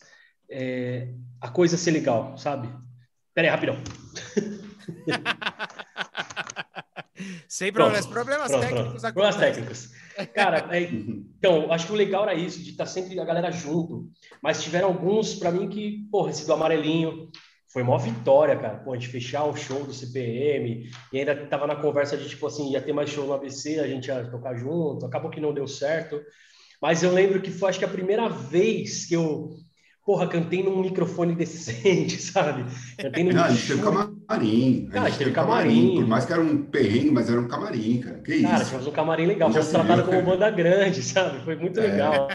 é, 0.49 1.09
a 1.41 1.49
coisa 1.49 1.77
ser 1.77 1.91
legal, 1.91 2.39
sabe? 2.39 2.69
Pera 3.35 3.49
aí, 3.49 3.51
rapidão. 3.51 3.77
Sem 7.49 7.73
Pronto, 7.73 7.89
problemas. 7.89 8.07
Problemas 8.07 8.53
Pronto, 8.53 8.63
técnicos 8.63 9.01
pronto. 9.01 9.15
Problemas 9.15 9.37
técnicos. 9.37 9.91
Cara, 10.33 10.69
é, 10.71 10.83
então, 10.85 11.73
acho 11.73 11.87
que 11.87 11.93
o 11.93 11.97
legal 11.97 12.23
era 12.23 12.35
isso, 12.35 12.63
de 12.63 12.71
estar 12.71 12.87
sempre 12.87 13.19
a 13.19 13.25
galera 13.25 13.51
junto. 13.51 14.09
Mas 14.41 14.63
tiveram 14.63 14.87
alguns, 14.87 15.35
pra 15.35 15.51
mim, 15.51 15.69
que, 15.69 16.07
porra, 16.09 16.31
esse 16.31 16.47
do 16.47 16.53
amarelinho 16.53 17.33
foi 17.67 17.83
uma 17.83 17.99
vitória, 17.99 18.57
cara. 18.57 18.79
Pô, 18.79 18.93
a 18.93 18.97
gente 18.97 19.09
fechar 19.09 19.43
o 19.43 19.57
show 19.57 19.83
do 19.83 19.93
CPM 19.93 20.89
e 21.13 21.19
ainda 21.19 21.35
tava 21.49 21.67
na 21.67 21.75
conversa 21.75 22.17
de, 22.17 22.29
tipo 22.29 22.47
assim, 22.47 22.71
ia 22.71 22.81
ter 22.81 22.93
mais 22.93 23.11
show 23.11 23.27
no 23.27 23.33
ABC, 23.33 23.81
a 23.81 23.89
gente 23.89 24.07
ia 24.07 24.31
tocar 24.31 24.55
junto. 24.55 25.05
Acabou 25.05 25.33
que 25.33 25.41
não 25.41 25.53
deu 25.53 25.67
certo. 25.67 26.23
Mas 26.81 27.03
eu 27.03 27.13
lembro 27.13 27.41
que 27.41 27.51
foi, 27.51 27.69
acho 27.71 27.79
que 27.79 27.85
a 27.85 27.89
primeira 27.89 28.29
vez 28.29 29.05
que 29.07 29.15
eu, 29.15 29.51
porra, 30.05 30.27
cantei 30.27 30.63
num 30.63 30.81
microfone 30.81 31.35
decente, 31.35 32.17
sabe? 32.23 32.65
Cantei 32.99 33.23
num 33.25 33.33
Não, 33.33 33.45
a 33.45 33.51
gente 33.51 33.67
teve 33.67 33.83
camarim. 33.83 34.89
Cara, 34.91 35.07
a 35.07 35.09
gente 35.11 35.19
teve 35.19 35.31
camarim. 35.33 35.95
Por 35.97 36.07
mais 36.07 36.25
que 36.25 36.33
era 36.33 36.41
um 36.43 36.63
perrengue, 36.65 37.11
mas 37.11 37.29
era 37.29 37.41
um 37.41 37.49
camarim, 37.49 38.01
cara. 38.01 38.19
Que 38.21 38.43
Cara, 38.43 38.57
isso? 38.57 38.65
tivemos 38.67 38.87
um 38.87 38.93
camarim 38.93 39.27
legal, 39.27 39.51
fomos 39.51 39.67
se 39.67 39.73
tratados 39.73 40.05
viu, 40.05 40.15
como 40.15 40.25
cara. 40.25 40.37
banda 40.37 40.51
grande, 40.51 41.03
sabe? 41.05 41.45
Foi 41.45 41.57
muito 41.57 41.79
É. 41.81 41.83
legal. 41.83 42.29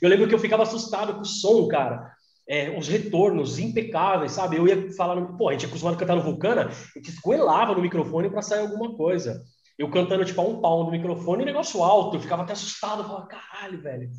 Eu 0.00 0.08
lembro 0.08 0.28
que 0.28 0.34
eu 0.34 0.38
ficava 0.38 0.62
assustado 0.62 1.14
com 1.14 1.20
o 1.22 1.24
som, 1.24 1.66
cara. 1.68 2.14
É, 2.48 2.78
os 2.78 2.86
retornos 2.86 3.58
impecáveis, 3.58 4.30
sabe? 4.30 4.56
Eu 4.56 4.68
ia 4.68 4.92
falar, 4.94 5.16
no... 5.16 5.36
pô, 5.36 5.48
a 5.48 5.52
gente 5.52 5.64
é 5.64 5.68
acostumado 5.68 5.94
a 5.96 5.98
cantar 5.98 6.14
no 6.14 6.22
Vulcana, 6.22 6.66
a 6.68 6.98
gente 6.98 7.10
esgoelava 7.10 7.74
no 7.74 7.82
microfone 7.82 8.30
para 8.30 8.40
sair 8.40 8.60
alguma 8.60 8.96
coisa. 8.96 9.42
Eu 9.78 9.90
cantando, 9.90 10.24
tipo, 10.24 10.40
a 10.40 10.44
um 10.44 10.60
pau 10.60 10.84
no 10.84 10.90
microfone, 10.90 11.44
negócio 11.44 11.82
alto, 11.82 12.16
eu 12.16 12.20
ficava 12.20 12.42
até 12.42 12.52
assustado, 12.54 13.02
eu 13.02 13.04
falava, 13.06 13.26
caralho, 13.26 13.80
velho. 13.80 14.10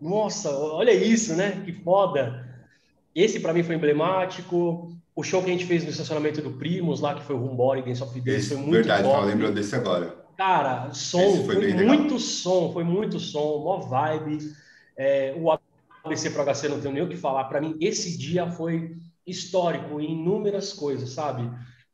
Nossa, 0.00 0.50
olha 0.50 0.92
isso, 0.92 1.34
né? 1.36 1.62
Que 1.64 1.72
foda. 1.72 2.44
Esse 3.14 3.38
para 3.40 3.52
mim 3.52 3.62
foi 3.62 3.76
emblemático. 3.76 4.90
O 5.14 5.22
show 5.22 5.42
que 5.42 5.50
a 5.50 5.52
gente 5.52 5.66
fez 5.66 5.84
no 5.84 5.90
estacionamento 5.90 6.42
do 6.42 6.52
Primos, 6.52 7.00
lá, 7.00 7.14
que 7.14 7.22
foi 7.22 7.36
o 7.36 7.38
Rumbore, 7.38 7.82
Dance 7.82 8.02
of 8.02 8.20
Dance, 8.20 8.48
foi 8.48 8.56
muito 8.56 8.72
verdade, 8.72 9.02
top. 9.04 9.14
tava 9.14 9.26
lembrando 9.26 9.54
desse 9.54 9.76
agora. 9.76 10.24
Cara, 10.36 10.92
som, 10.92 11.44
foi 11.44 11.54
foi, 11.54 11.74
muito 11.84 12.18
som, 12.18 12.72
foi 12.72 12.82
muito 12.82 13.20
som, 13.20 13.58
mó 13.62 13.78
vibe. 13.78 14.38
É, 14.96 15.32
o 15.38 15.48
ABC 16.02 16.30
pro 16.30 16.42
HC 16.42 16.68
não 16.68 16.80
tenho 16.80 16.92
nem 16.94 17.02
o 17.04 17.08
que 17.08 17.16
falar. 17.16 17.44
Para 17.44 17.60
mim, 17.60 17.76
esse 17.80 18.18
dia 18.18 18.50
foi 18.50 18.96
histórico 19.24 20.00
em 20.00 20.12
inúmeras 20.20 20.72
coisas, 20.72 21.10
sabe? 21.10 21.48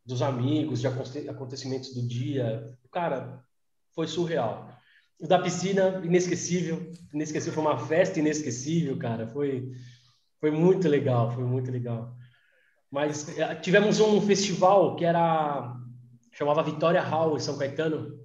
Dos 0.07 0.23
amigos, 0.23 0.81
de 0.81 0.87
aconte- 0.87 1.29
acontecimentos 1.29 1.93
do 1.95 2.01
dia. 2.03 2.67
Cara, 2.91 3.45
foi 3.95 4.07
surreal. 4.07 4.69
O 5.19 5.27
da 5.27 5.39
piscina, 5.39 6.01
inesquecível. 6.05 6.93
Inesquecível, 7.13 7.55
foi 7.55 7.63
uma 7.63 7.79
festa 7.79 8.19
inesquecível, 8.19 8.97
cara. 8.99 9.27
Foi, 9.27 9.71
foi 10.41 10.51
muito 10.51 10.89
legal, 10.89 11.31
foi 11.33 11.45
muito 11.45 11.71
legal. 11.71 12.15
Mas 12.91 13.39
eh, 13.39 13.55
tivemos 13.57 14.01
um 14.01 14.21
festival 14.21 14.97
que 14.97 15.05
era 15.05 15.77
chamava 16.33 16.63
Vitória 16.63 17.03
Hall 17.03 17.37
em 17.37 17.41
São 17.41 17.59
Caetano, 17.59 18.19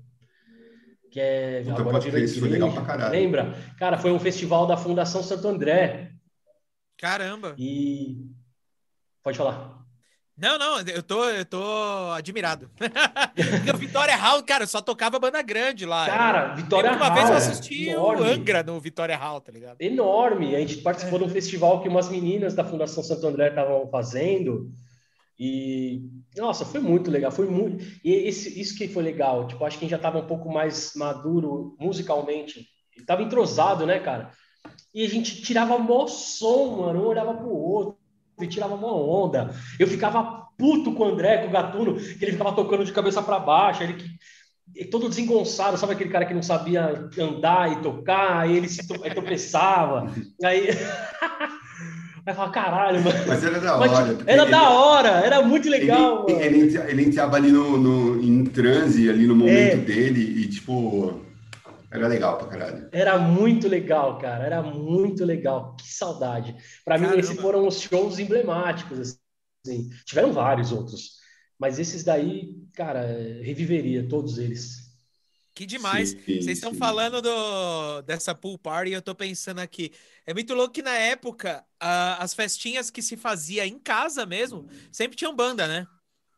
que 1.12 1.20
é 1.20 1.64
Puta, 1.64 1.82
agora 1.82 2.00
virou 2.00 2.12
crer, 2.14 2.24
isso 2.24 2.40
foi 2.40 2.50
legal 2.50 2.72
pra 2.72 2.84
caralho. 2.84 3.12
Lembra? 3.12 3.54
Cara, 3.78 3.98
foi 3.98 4.12
um 4.12 4.20
festival 4.20 4.66
da 4.66 4.78
Fundação 4.78 5.22
Santo 5.22 5.48
André 5.48 6.12
Caramba. 6.98 7.56
e 7.58 8.26
pode 9.22 9.38
falar. 9.38 9.75
Não, 10.38 10.58
não, 10.60 10.82
eu 10.82 11.02
tô, 11.02 11.24
eu 11.30 11.46
tô 11.46 11.64
admirado. 12.14 12.70
Porque 12.78 13.72
o 13.72 13.78
Vitória 13.78 14.16
Hall, 14.18 14.44
cara, 14.44 14.68
só 14.68 14.82
tocava 14.82 15.18
banda 15.18 15.42
grande 15.42 15.86
lá. 15.86 16.06
Cara, 16.06 16.54
Vitória 16.56 16.90
que 16.90 16.96
uma 16.98 17.06
Hall. 17.06 17.16
vez 17.16 17.30
eu 17.30 17.36
assisti 17.38 17.90
enorme. 17.90 18.22
o 18.22 18.26
Angra 18.26 18.62
no 18.62 18.80
Vitória 18.80 19.16
Hall, 19.16 19.40
tá 19.40 19.52
ligado? 19.52 19.78
enorme. 19.80 20.54
A 20.54 20.60
gente 20.60 20.78
participou 20.78 21.20
de 21.20 21.26
um 21.26 21.30
festival 21.30 21.82
que 21.82 21.88
umas 21.88 22.10
meninas 22.10 22.54
da 22.54 22.66
Fundação 22.66 23.02
Santo 23.02 23.26
André 23.26 23.48
estavam 23.48 23.88
fazendo. 23.90 24.70
E, 25.40 26.02
nossa, 26.36 26.66
foi 26.66 26.82
muito 26.82 27.10
legal. 27.10 27.32
Foi 27.32 27.48
muito. 27.48 27.86
E 28.04 28.14
esse, 28.28 28.60
isso 28.60 28.78
que 28.78 28.90
foi 28.90 29.04
legal. 29.04 29.48
Tipo, 29.48 29.64
acho 29.64 29.78
que 29.78 29.86
a 29.86 29.88
gente 29.88 29.92
já 29.92 29.98
estava 29.98 30.20
um 30.20 30.28
pouco 30.28 30.52
mais 30.52 30.92
maduro 30.98 31.78
musicalmente. 31.80 32.68
Tava 33.08 33.24
entrosado, 33.24 33.86
né, 33.86 34.00
cara? 34.00 34.32
E 34.94 35.06
a 35.06 35.10
gente 35.10 35.42
tirava 35.42 35.78
mó 35.78 36.08
som, 36.08 36.82
mano. 36.82 37.04
Um 37.04 37.08
olhava 37.08 37.34
pro 37.34 37.50
outro 37.50 38.05
e 38.42 38.48
tirava 38.48 38.76
mó 38.76 38.94
onda. 39.26 39.52
Eu 39.80 39.88
ficava 39.88 40.46
puto 40.58 40.94
com 40.94 41.04
o 41.04 41.08
André, 41.14 41.40
com 41.40 41.48
o 41.48 41.52
Gatuno, 41.52 41.96
que 41.96 42.24
ele 42.24 42.32
ficava 42.34 42.54
tocando 42.54 42.86
de 42.86 42.92
cabeça 42.94 43.22
para 43.22 43.40
baixo. 43.40 43.84
Ele 43.84 43.94
que 43.94 44.86
todo 44.90 45.08
desengonçado, 45.10 45.78
sabe 45.78 45.94
aquele 45.94 46.10
cara 46.10 46.26
que 46.26 46.34
não 46.34 46.42
sabia 46.42 47.08
andar 47.20 47.72
e 47.72 47.82
tocar, 47.82 48.40
aí 48.42 48.58
ele 48.58 48.68
se 48.68 48.86
to- 48.88 49.02
aí 49.04 49.12
tropeçava, 49.14 50.12
aí 50.44 50.68
aí 50.70 50.78
eu 52.28 52.34
falava, 52.34 52.52
caralho, 52.52 53.04
mano. 53.04 53.18
Mas 53.28 53.44
era 53.44 53.60
da 53.60 53.78
Mas, 53.78 53.92
hora. 53.92 54.04
tipo, 54.06 54.16
porque 54.18 54.32
era 54.32 54.42
ele- 54.42 54.52
da 54.52 54.70
hora, 54.72 55.10
era 55.10 55.42
muito 55.44 55.70
legal, 55.70 56.26
ele, 56.28 56.60
ele, 56.62 56.78
ele 56.78 57.04
entrava 57.06 57.36
ali 57.36 57.52
no, 57.52 57.78
no, 57.78 58.22
em 58.24 58.44
transe, 58.46 59.10
ali 59.10 59.28
no 59.28 59.36
momento 59.36 59.74
É. 59.74 59.76
dele, 59.78 60.22
e 60.42 60.48
tipo, 60.50 61.22
era 61.98 62.08
legal 62.08 62.38
pra 62.38 62.48
caralho. 62.48 62.90
Era 62.92 63.18
muito 63.18 63.68
legal, 63.68 64.18
cara, 64.20 64.44
era 64.44 64.62
muito 64.62 65.24
legal. 65.26 65.76
Que 65.76 65.92
saudade. 65.92 66.56
Para 66.84 66.98
mim, 66.98 67.08
esses 67.18 67.40
foram 67.40 67.68
os 67.68 67.82
shows 67.82 68.20
emblemáticos, 68.20 69.18
assim. 69.66 69.90
Tiveram 70.06 70.32
vários 70.32 70.72
outros, 70.72 71.14
mas 71.60 71.80
esses 71.80 72.04
daí, 72.04 72.56
cara, 72.74 73.02
reviveria 73.42 74.08
todos 74.08 74.38
eles. 74.38 74.86
Que 75.56 75.66
demais. 75.66 76.10
Sim, 76.10 76.18
Vocês 76.26 76.58
estão 76.58 76.74
sim. 76.74 76.78
falando 76.78 77.22
do, 77.22 78.02
dessa 78.02 78.36
pool 78.36 78.58
party 78.58 78.92
e 78.92 78.94
eu 78.94 79.02
tô 79.02 79.16
pensando 79.16 79.60
aqui. 79.60 79.94
É 80.26 80.34
muito 80.34 80.54
louco 80.54 80.74
que 80.74 80.82
na 80.82 80.98
época, 80.98 81.64
as 81.80 82.34
festinhas 82.34 82.92
que 82.92 83.02
se 83.02 83.16
fazia 83.16 83.66
em 83.66 83.80
casa 83.80 84.26
mesmo, 84.26 84.68
sempre 84.92 85.16
tinham 85.16 85.34
banda, 85.34 85.66
né? 85.66 85.88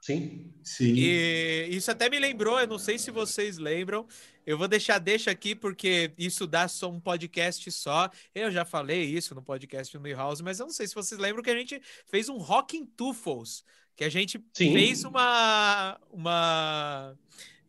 Sim. 0.02 0.54
Sim. 0.64 0.94
E 0.96 1.68
isso 1.70 1.92
até 1.92 2.10
me 2.10 2.20
lembrou, 2.20 2.60
eu 2.60 2.68
não 2.68 2.80
sei 2.80 2.98
se 2.98 3.12
vocês 3.12 3.58
lembram. 3.58 4.08
Eu 4.46 4.58
vou 4.58 4.68
deixar 4.68 4.98
deixa 5.00 5.30
aqui 5.30 5.54
porque 5.54 6.14
isso 6.18 6.48
dá 6.48 6.68
só 6.70 6.90
um 6.90 7.00
podcast 7.00 7.70
só. 7.72 8.10
Eu 8.34 8.50
já 8.50 8.64
falei 8.64 9.04
isso 9.04 9.36
no 9.36 9.42
podcast 9.42 9.92
do 9.98 10.02
New 10.02 10.16
House, 10.16 10.40
mas 10.40 10.60
eu 10.60 10.66
não 10.66 10.74
sei 10.74 10.88
se 10.88 10.96
vocês 10.96 11.20
lembram 11.20 11.44
que 11.44 11.50
a 11.50 11.58
gente 11.58 11.82
fez 12.06 12.30
um 12.30 12.38
Rock 12.38 12.78
in 12.78 12.86
Tufos, 12.86 13.66
que 13.94 14.06
a 14.06 14.10
gente 14.10 14.42
Sim. 14.54 14.72
fez 14.72 15.04
uma 15.04 16.00
uma 16.10 17.18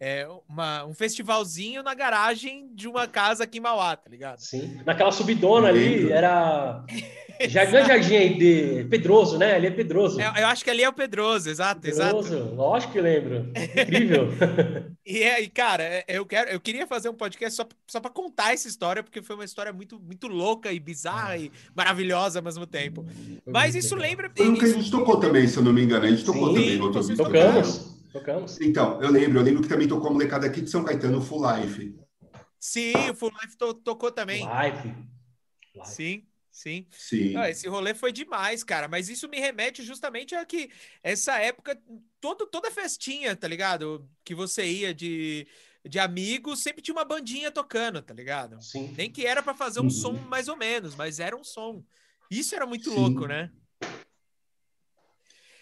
é, 0.01 0.29
uma, 0.49 0.85
um 0.85 0.95
festivalzinho 0.95 1.83
na 1.83 1.95
garagem 1.95 2.69
de 2.75 2.87
uma 2.87 3.07
casa 3.07 3.45
aqui 3.45 3.59
em 3.59 3.61
Mauá, 3.61 3.97
tá 3.97 4.09
ligado? 4.09 4.39
Sim. 4.39 4.81
Naquela 4.87 5.13
subidona 5.13 5.69
ali, 5.69 6.11
era. 6.11 6.85
Jardim, 7.49 7.73
não 7.73 7.79
é 7.79 7.85
jardim 7.87 8.17
aí 8.17 8.35
de 8.37 8.85
Pedroso, 8.91 9.39
né? 9.39 9.55
Ali 9.55 9.69
é 9.69 9.71
Pedroso. 9.71 10.21
Eu, 10.21 10.33
eu 10.33 10.47
acho 10.49 10.65
que 10.65 10.71
ali 10.71 10.83
é 10.83 10.89
o 10.89 10.93
Pedroso, 10.93 11.49
exato, 11.49 11.87
exato. 11.87 12.17
Pedroso, 12.17 12.53
lógico 12.53 12.93
que 12.95 13.01
lembro. 13.01 13.53
Incrível. 13.55 14.29
E 15.11 15.25
aí, 15.25 15.49
cara, 15.49 15.83
é, 15.83 16.05
eu 16.07 16.27
quero, 16.27 16.51
eu 16.51 16.61
queria 16.61 16.87
fazer 16.87 17.09
um 17.09 17.15
podcast 17.15 17.57
só, 17.57 17.67
só 17.87 17.99
para 17.99 18.11
contar 18.11 18.53
essa 18.53 18.69
história, 18.69 19.03
porque 19.03 19.23
foi 19.23 19.37
uma 19.37 19.45
história 19.47 19.73
muito, 19.73 19.99
muito 19.99 20.29
louca 20.29 20.71
e 20.71 20.79
bizarra 20.79 21.39
e 21.39 21.51
maravilhosa 21.75 22.41
ao 22.41 22.45
mesmo 22.45 22.67
tempo. 22.67 23.07
Mas 23.47 23.75
isso 23.75 23.97
lembra. 23.97 24.31
Foi 24.37 24.47
um 24.51 24.55
que 24.55 24.67
a 24.67 24.69
gente 24.69 24.91
tocou 24.91 25.19
também, 25.19 25.49
se 25.49 25.57
eu 25.57 25.63
não 25.63 25.73
me 25.73 25.83
engano. 25.83 26.05
A 26.05 26.11
gente 26.11 26.27
tocou 26.27 26.55
Sim, 26.55 26.79
também. 26.79 27.17
Tocamos. 27.17 27.98
Tocamos. 28.13 28.61
Então, 28.61 29.01
eu 29.03 29.11
lembro, 29.11 29.39
eu 29.39 29.43
lembro 29.45 29.63
que 29.63 29.69
também 29.69 29.87
tocou 29.89 30.09
a 30.09 30.13
molecada 30.13 30.47
aqui 30.47 30.61
de 30.61 30.71
São 30.71 30.85
Caetano, 30.85 31.21
Full 31.21 31.43
Life. 31.57 31.99
Sim, 32.59 32.93
o 33.11 33.15
Full 33.15 33.33
Life 33.43 33.57
to- 33.57 33.75
tocou 33.75 34.11
também. 34.11 34.45
Live. 34.45 34.89
Live. 35.77 35.93
Sim, 35.95 36.27
sim. 36.51 36.87
Sim. 36.91 37.37
Ah, 37.37 37.49
esse 37.51 37.69
rolê 37.69 37.95
foi 37.95 38.11
demais, 38.13 38.65
cara. 38.65 38.89
Mas 38.89 39.09
isso 39.09 39.29
me 39.29 39.39
remete 39.39 39.83
justamente 39.83 40.35
a 40.35 40.45
que 40.45 40.71
essa 41.03 41.39
época, 41.39 41.81
todo, 42.21 42.47
toda 42.47 42.71
festinha, 42.71 43.37
tá 43.37 43.47
ligado? 43.47 44.09
Que 44.25 44.35
você 44.35 44.67
ia 44.67 44.93
de, 44.95 45.47
de 45.89 45.99
amigos, 45.99 46.61
sempre 46.63 46.83
tinha 46.83 46.95
uma 46.95 47.05
bandinha 47.05 47.51
tocando, 47.53 48.03
tá 48.03 48.13
ligado? 48.15 48.61
Sim. 48.63 48.93
Nem 48.97 49.11
que 49.11 49.25
era 49.27 49.43
pra 49.43 49.55
fazer 49.55 49.81
um 49.81 49.85
Uhum. 49.85 49.91
som 49.91 50.13
mais 50.15 50.49
ou 50.49 50.57
menos, 50.57 50.97
mas 50.97 51.21
era 51.21 51.37
um 51.37 51.45
som. 51.45 51.85
Isso 52.31 52.55
era 52.55 52.67
muito 52.67 52.91
Sim. 52.91 52.97
louco, 52.97 53.27
né? 53.27 53.53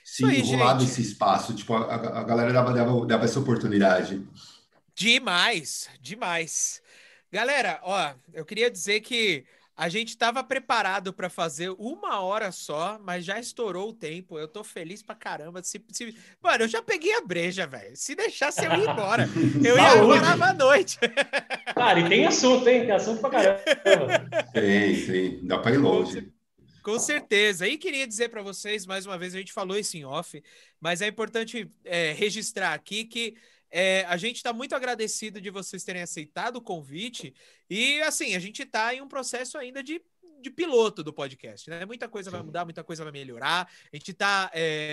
Sim, 0.09 0.31
aí, 0.31 0.41
rolado 0.41 0.81
gente. 0.81 0.93
esse 0.93 1.03
espaço. 1.03 1.53
Tipo, 1.53 1.74
a, 1.74 1.95
a 2.20 2.23
galera 2.23 2.53
dava, 2.53 2.73
dava, 2.73 3.05
dava 3.05 3.24
essa 3.24 3.41
oportunidade. 3.41 4.24
Demais, 4.95 5.89
demais. 6.01 6.81
Galera, 7.31 7.81
ó, 7.83 8.15
eu 8.33 8.45
queria 8.45 8.70
dizer 8.70 9.01
que 9.01 9.45
a 9.77 9.89
gente 9.89 10.11
estava 10.11 10.45
preparado 10.45 11.12
para 11.12 11.28
fazer 11.28 11.70
uma 11.77 12.20
hora 12.20 12.53
só, 12.53 12.99
mas 13.03 13.24
já 13.24 13.39
estourou 13.41 13.89
o 13.91 13.93
tempo. 13.93 14.39
Eu 14.39 14.47
tô 14.47 14.62
feliz 14.62 15.03
pra 15.03 15.16
caramba. 15.16 15.61
Se, 15.65 15.85
se- 15.91 16.16
Mano, 16.41 16.65
eu 16.65 16.69
já 16.69 16.81
peguei 16.81 17.12
a 17.15 17.20
breja, 17.20 17.66
velho. 17.66 17.97
Se 17.97 18.15
deixasse, 18.15 18.65
eu 18.65 18.73
ia 18.73 18.91
embora. 18.91 19.28
Eu 19.62 19.77
ia 19.77 19.97
embora 19.99 20.51
à 20.51 20.55
noite. 20.55 20.99
Cara, 21.74 21.99
e 21.99 22.09
tem 22.09 22.24
assunto, 22.27 22.66
hein? 22.69 22.83
Tem 22.83 22.93
assunto 22.93 23.20
pra 23.20 23.31
caramba. 23.31 23.62
Tem, 24.55 25.05
tem. 25.05 25.47
Dá 25.47 25.59
pra 25.59 25.73
ir 25.73 25.78
longe. 25.78 26.33
Com 26.87 27.01
certeza. 27.01 27.67
E 27.67 27.77
queria 27.77 28.07
dizer 28.07 28.29
para 28.29 28.43
vocês, 28.43 28.87
mais 28.87 29.07
uma 29.07 29.19
vez, 29.19 29.35
a 29.35 29.39
gente 29.39 29.53
falou 29.53 29.77
isso 29.77 29.97
em 29.97 30.05
off, 30.05 30.41
mas 30.81 31.03
é 31.03 31.09
importante 31.09 31.69
é, 31.85 32.13
registrar 32.13 32.75
aqui 32.75 33.05
que 33.05 33.37
é, 33.69 34.05
a 34.05 34.17
gente 34.17 34.37
está 34.37 34.53
muito 34.53 34.73
agradecido 34.73 35.41
de 35.41 35.51
vocês 35.51 35.83
terem 35.83 36.03
aceitado 36.03 36.59
o 36.59 36.63
convite. 36.63 37.35
E 37.69 38.01
assim, 38.03 38.37
a 38.37 38.39
gente 38.39 38.63
está 38.63 38.95
em 38.95 39.01
um 39.01 39.09
processo 39.09 39.59
ainda 39.59 39.83
de, 39.83 40.01
de 40.41 40.49
piloto 40.49 41.03
do 41.03 41.13
podcast, 41.13 41.69
né? 41.69 41.85
Muita 41.85 42.09
coisa 42.09 42.31
vai 42.31 42.41
mudar, 42.41 42.65
muita 42.65 42.85
coisa 42.85 43.03
vai 43.03 43.13
melhorar. 43.13 43.69
A 43.93 43.97
gente 43.97 44.13
está 44.13 44.49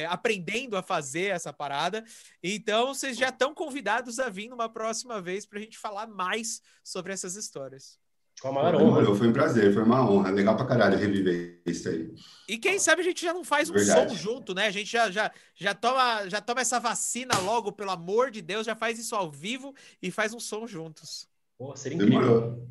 aprendendo 0.09 0.75
a 0.75 0.81
fazer 0.81 1.25
essa 1.25 1.53
parada. 1.53 2.03
Então, 2.41 2.87
vocês 2.87 3.15
já 3.15 3.29
estão 3.29 3.53
convidados 3.53 4.17
a 4.17 4.29
vir 4.29 4.49
numa 4.49 4.67
próxima 4.67 5.21
vez 5.21 5.45
para 5.45 5.59
a 5.59 5.61
gente 5.61 5.77
falar 5.77 6.07
mais 6.07 6.59
sobre 6.83 7.13
essas 7.13 7.35
histórias. 7.35 8.02
Com 8.41 8.49
a 8.49 8.51
maior 8.51 8.75
honra. 8.75 8.85
Demorou, 8.85 9.15
foi 9.15 9.27
um 9.27 9.33
prazer, 9.33 9.73
foi 9.73 9.83
uma 9.83 10.09
honra. 10.09 10.29
Legal 10.29 10.55
pra 10.55 10.65
caralho 10.65 10.97
reviver 10.97 11.61
isso 11.65 11.87
aí. 11.87 12.13
E 12.47 12.57
quem 12.57 12.77
sabe 12.77 13.01
a 13.01 13.03
gente 13.03 13.21
já 13.21 13.33
não 13.33 13.43
faz 13.43 13.69
um 13.69 13.73
Verdade. 13.73 14.11
som 14.11 14.15
junto, 14.17 14.53
né? 14.53 14.67
A 14.67 14.71
gente 14.71 14.91
já, 14.91 15.09
já, 15.09 15.31
já, 15.55 15.73
toma, 15.73 16.29
já 16.29 16.41
toma 16.41 16.61
essa 16.61 16.79
vacina 16.79 17.37
logo, 17.39 17.71
pelo 17.71 17.91
amor 17.91 18.31
de 18.31 18.41
Deus, 18.41 18.65
já 18.65 18.75
faz 18.75 18.99
isso 18.99 19.15
ao 19.15 19.31
vivo 19.31 19.73
e 20.01 20.11
faz 20.11 20.33
um 20.33 20.39
som 20.39 20.67
juntos. 20.67 21.27
Pô, 21.57 21.75
seria 21.75 21.95
incrível. 21.95 22.19
Demorou. 22.19 22.67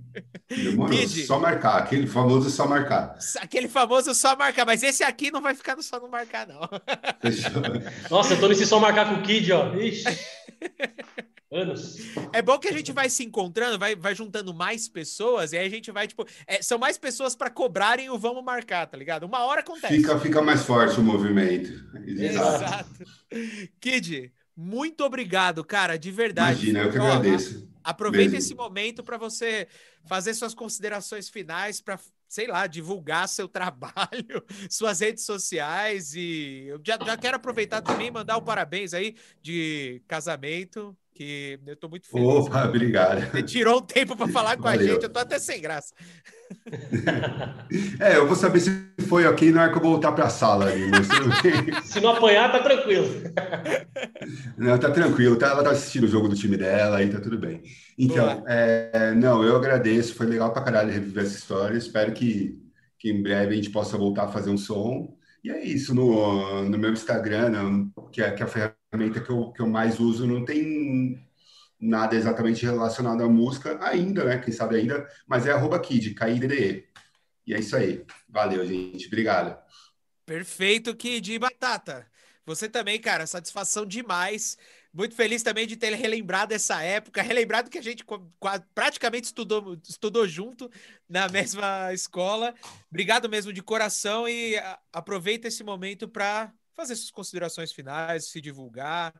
Demorou. 0.48 0.98
Kid. 0.98 1.24
Só 1.24 1.38
marcar, 1.38 1.78
aquele 1.78 2.06
famoso 2.06 2.50
só 2.50 2.66
marcar. 2.66 3.16
Aquele 3.40 3.68
famoso 3.68 4.14
só 4.14 4.36
marcar, 4.36 4.66
mas 4.66 4.82
esse 4.82 5.02
aqui 5.02 5.30
não 5.30 5.40
vai 5.40 5.54
ficar 5.54 5.76
no 5.76 5.82
só 5.82 5.98
não 5.98 6.08
marcar, 6.08 6.46
não. 6.46 6.68
Fechou? 7.22 7.62
Nossa, 8.10 8.34
eu 8.34 8.40
tô 8.40 8.48
nesse 8.48 8.66
som 8.66 8.78
marcar 8.78 9.08
com 9.08 9.20
o 9.20 9.22
Kid, 9.22 9.50
ó. 9.52 9.74
Ixi. 9.74 10.04
Anos. 11.52 11.96
É 12.32 12.40
bom 12.40 12.58
que 12.58 12.68
a 12.68 12.72
gente 12.72 12.92
vai 12.92 13.10
se 13.10 13.22
encontrando, 13.22 13.78
vai, 13.78 13.94
vai 13.94 14.14
juntando 14.14 14.54
mais 14.54 14.88
pessoas, 14.88 15.52
e 15.52 15.58
aí 15.58 15.66
a 15.66 15.70
gente 15.70 15.90
vai, 15.92 16.08
tipo, 16.08 16.26
é, 16.46 16.62
são 16.62 16.78
mais 16.78 16.96
pessoas 16.96 17.36
para 17.36 17.50
cobrarem 17.50 18.08
o 18.08 18.18
vamos 18.18 18.42
marcar, 18.42 18.86
tá 18.86 18.96
ligado? 18.96 19.24
Uma 19.24 19.44
hora 19.44 19.60
acontece. 19.60 19.94
Fica, 19.94 20.18
fica 20.18 20.40
mais 20.40 20.62
forte 20.62 20.98
o 20.98 21.02
movimento. 21.02 21.70
Exato. 22.06 22.56
Exato. 22.56 23.04
Kid, 23.78 24.32
muito 24.56 25.04
obrigado, 25.04 25.62
cara, 25.64 25.98
de 25.98 26.10
verdade. 26.10 26.70
Imagina, 26.70 26.80
eu 26.84 26.92
que 26.92 26.98
Ó, 26.98 27.02
agradeço. 27.02 27.70
Aproveita 27.84 28.32
Mesmo. 28.32 28.38
esse 28.38 28.54
momento 28.54 29.02
para 29.02 29.18
você 29.18 29.66
fazer 30.06 30.34
suas 30.34 30.54
considerações 30.54 31.28
finais 31.28 31.80
para, 31.80 31.98
sei 32.28 32.46
lá, 32.46 32.66
divulgar 32.66 33.28
seu 33.28 33.48
trabalho, 33.48 34.44
suas 34.70 35.00
redes 35.00 35.24
sociais 35.24 36.14
e 36.14 36.66
eu 36.68 36.80
já, 36.86 36.98
já 37.04 37.16
quero 37.16 37.36
aproveitar 37.36 37.82
também 37.82 38.06
e 38.06 38.10
mandar 38.10 38.36
o 38.36 38.42
parabéns 38.42 38.94
aí 38.94 39.16
de 39.42 40.02
casamento, 40.06 40.96
que 41.14 41.58
eu 41.66 41.76
tô 41.76 41.88
muito 41.88 42.08
feliz. 42.08 42.26
Opa, 42.26 42.64
obrigado. 42.64 43.30
Você 43.30 43.42
tirou 43.42 43.78
um 43.78 43.82
tempo 43.82 44.16
para 44.16 44.28
falar 44.28 44.56
com 44.56 44.66
a 44.66 44.72
Valeu. 44.72 44.94
gente, 44.94 45.04
eu 45.04 45.10
tô 45.10 45.18
até 45.18 45.38
sem 45.38 45.60
graça. 45.60 45.94
É, 47.98 48.16
eu 48.16 48.26
vou 48.26 48.36
saber 48.36 48.60
se 48.60 48.70
foi 49.08 49.24
ok 49.26 49.50
na 49.50 49.62
hora 49.62 49.72
que 49.72 49.78
eu 49.78 49.82
voltar 49.82 50.12
para 50.12 50.26
a 50.26 50.30
sala 50.30 50.66
ali. 50.66 50.90
Se 51.84 51.98
não 51.98 52.10
apanhar, 52.10 52.52
tá 52.52 52.62
tranquilo. 52.62 53.06
Não, 54.58 54.78
tá 54.78 54.90
tranquilo, 54.90 55.36
tá, 55.36 55.48
ela 55.48 55.64
tá 55.64 55.70
assistindo 55.70 56.04
o 56.04 56.08
jogo 56.08 56.28
do 56.28 56.36
time 56.36 56.56
dela 56.56 56.98
aí 56.98 57.10
tá 57.10 57.20
tudo 57.20 57.38
bem. 57.38 57.62
Então, 57.98 58.44
é, 58.46 59.14
não, 59.14 59.42
eu 59.42 59.56
agradeço, 59.56 60.14
foi 60.14 60.26
legal 60.26 60.52
pra 60.52 60.62
caralho 60.62 60.92
reviver 60.92 61.24
essa 61.24 61.36
história. 61.36 61.76
Espero 61.76 62.12
que, 62.12 62.58
que 62.98 63.10
em 63.10 63.22
breve 63.22 63.52
a 63.52 63.56
gente 63.56 63.70
possa 63.70 63.96
voltar 63.96 64.24
a 64.24 64.28
fazer 64.28 64.50
um 64.50 64.58
som. 64.58 65.16
E 65.42 65.50
é 65.50 65.64
isso, 65.64 65.94
no, 65.94 66.68
no 66.68 66.78
meu 66.78 66.92
Instagram, 66.92 67.48
não, 67.48 67.90
que, 68.10 68.22
é, 68.22 68.30
que 68.30 68.42
é 68.42 68.46
a 68.46 68.48
ferramenta 68.48 68.81
que 69.24 69.30
eu, 69.30 69.52
que 69.52 69.62
eu 69.62 69.68
mais 69.68 69.98
uso, 69.98 70.26
não 70.26 70.44
tem 70.44 71.26
nada 71.80 72.14
exatamente 72.14 72.64
relacionado 72.64 73.22
à 73.22 73.28
música 73.28 73.78
ainda, 73.82 74.24
né? 74.24 74.38
Quem 74.38 74.52
sabe 74.52 74.76
ainda, 74.76 75.08
mas 75.26 75.46
é 75.46 75.52
arroba 75.52 75.80
kid, 75.80 76.14
K-I-D-D-E. 76.14 76.84
E 77.46 77.54
é 77.54 77.58
isso 77.58 77.74
aí. 77.74 78.04
Valeu, 78.28 78.64
gente. 78.64 79.06
Obrigado. 79.06 79.60
Perfeito, 80.24 80.94
Kid. 80.94 81.32
E 81.32 81.38
Batata, 81.38 82.06
você 82.46 82.68
também, 82.68 83.00
cara, 83.00 83.26
satisfação 83.26 83.84
demais. 83.84 84.56
Muito 84.92 85.14
feliz 85.14 85.42
também 85.42 85.66
de 85.66 85.76
ter 85.76 85.92
relembrado 85.94 86.52
essa 86.52 86.82
época, 86.82 87.22
relembrado 87.22 87.70
que 87.70 87.78
a 87.78 87.82
gente 87.82 88.04
praticamente 88.74 89.24
estudou, 89.24 89.74
estudou 89.88 90.28
junto 90.28 90.70
na 91.08 91.28
mesma 91.30 91.92
escola. 91.92 92.54
Obrigado 92.90 93.28
mesmo 93.28 93.52
de 93.52 93.62
coração 93.62 94.28
e 94.28 94.54
aproveita 94.92 95.48
esse 95.48 95.64
momento 95.64 96.06
para 96.06 96.52
fazer 96.74 96.96
suas 96.96 97.10
considerações 97.10 97.72
finais, 97.72 98.28
se 98.28 98.40
divulgar. 98.40 99.14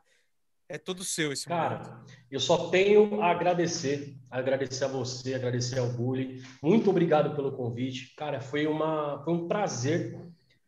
É 0.68 0.78
todo 0.78 1.04
seu 1.04 1.32
esse 1.32 1.48
momento. 1.48 1.84
Cara, 1.84 2.04
eu 2.30 2.40
só 2.40 2.70
tenho 2.70 3.20
a 3.20 3.30
agradecer, 3.30 4.16
agradecer 4.30 4.84
a 4.84 4.88
você, 4.88 5.34
agradecer 5.34 5.78
ao 5.78 5.88
Bully. 5.88 6.42
Muito 6.62 6.88
obrigado 6.88 7.36
pelo 7.36 7.52
convite. 7.52 8.14
Cara, 8.16 8.40
foi 8.40 8.66
uma 8.66 9.22
foi 9.22 9.34
um 9.34 9.46
prazer 9.46 10.18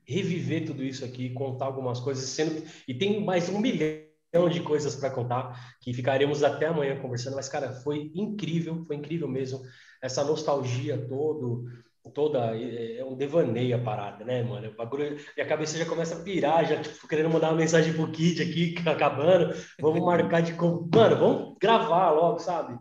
reviver 0.07 0.67
tudo 0.67 0.85
isso 0.85 1.05
aqui, 1.05 1.31
contar 1.31 1.67
algumas 1.67 2.01
coisas, 2.01 2.29
sendo 2.29 2.63
e 2.87 2.93
tem 2.93 3.25
mais 3.25 3.49
um 3.49 3.59
milhão 3.59 4.51
de 4.53 4.61
coisas 4.61 4.95
para 4.95 5.11
contar 5.11 5.77
que 5.81 5.95
ficaremos 5.95 6.43
até 6.43 6.67
amanhã 6.67 7.01
conversando. 7.01 7.37
Mas 7.37 7.49
cara, 7.49 7.73
foi 7.73 8.11
incrível, 8.15 8.85
foi 8.85 8.97
incrível 8.97 9.29
mesmo 9.29 9.63
essa 10.03 10.23
nostalgia 10.23 10.99
todo 11.09 11.65
toda 12.11 12.57
é 12.57 12.99
é 12.99 13.05
um 13.05 13.17
devaneio 13.17 13.77
a 13.77 13.79
parada, 13.79 14.25
né, 14.25 14.43
mano? 14.43 14.69
O 14.69 14.77
bagulho, 14.77 15.17
minha 15.37 15.49
cabeça 15.49 15.79
já 15.79 15.87
começa 15.87 16.17
a 16.17 16.23
pirar, 16.23 16.67
já 16.67 16.81
tipo, 16.81 17.09
querendo 17.09 17.31
mandar 17.31 17.51
uma 17.51 17.59
mensagem 17.59 17.93
pro 17.93 18.11
Kid 18.11 18.43
aqui, 18.43 18.75
acabando. 18.89 19.55
Vamos 19.81 20.01
marcar 20.05 20.43
de. 20.43 20.53
Mano, 20.53 21.17
vamos 21.17 21.59
gravar 21.61 22.11
logo, 22.11 22.39
sabe? 22.39 22.79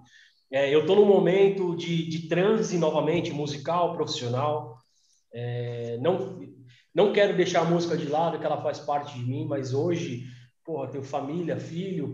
É, 0.52 0.74
eu 0.74 0.86
tô 0.86 0.96
num 0.96 1.06
momento 1.06 1.76
de, 1.76 2.08
de 2.08 2.28
transe 2.28 2.78
novamente, 2.78 3.32
musical, 3.32 3.96
profissional. 3.96 4.78
É, 5.34 5.98
não, 6.00 6.40
não 6.94 7.12
quero 7.12 7.36
deixar 7.36 7.62
a 7.62 7.66
música 7.66 7.98
de 7.98 8.08
lado, 8.08 8.40
que 8.40 8.46
ela 8.46 8.62
faz 8.62 8.80
parte 8.80 9.18
de 9.18 9.26
mim, 9.26 9.46
mas 9.46 9.74
hoje, 9.74 10.26
porra, 10.64 10.90
tenho 10.90 11.04
família, 11.04 11.60
filho, 11.60 12.14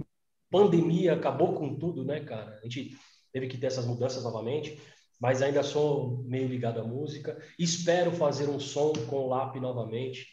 pandemia 0.50 1.14
acabou 1.14 1.54
com 1.54 1.76
tudo, 1.76 2.06
né, 2.06 2.22
cara? 2.22 2.58
A 2.60 2.64
gente 2.64 2.98
teve 3.32 3.48
que 3.48 3.58
ter 3.58 3.68
essas 3.68 3.86
mudanças 3.86 4.24
novamente, 4.24 4.80
mas 5.20 5.42
ainda 5.42 5.62
sou 5.64 6.24
meio 6.26 6.48
ligado 6.48 6.80
à 6.80 6.84
música. 6.84 7.38
Espero 7.58 8.12
fazer 8.12 8.50
um 8.50 8.60
som 8.60 8.94
com 9.08 9.18
o 9.18 9.28
LAP 9.28 9.58
novamente. 9.58 10.28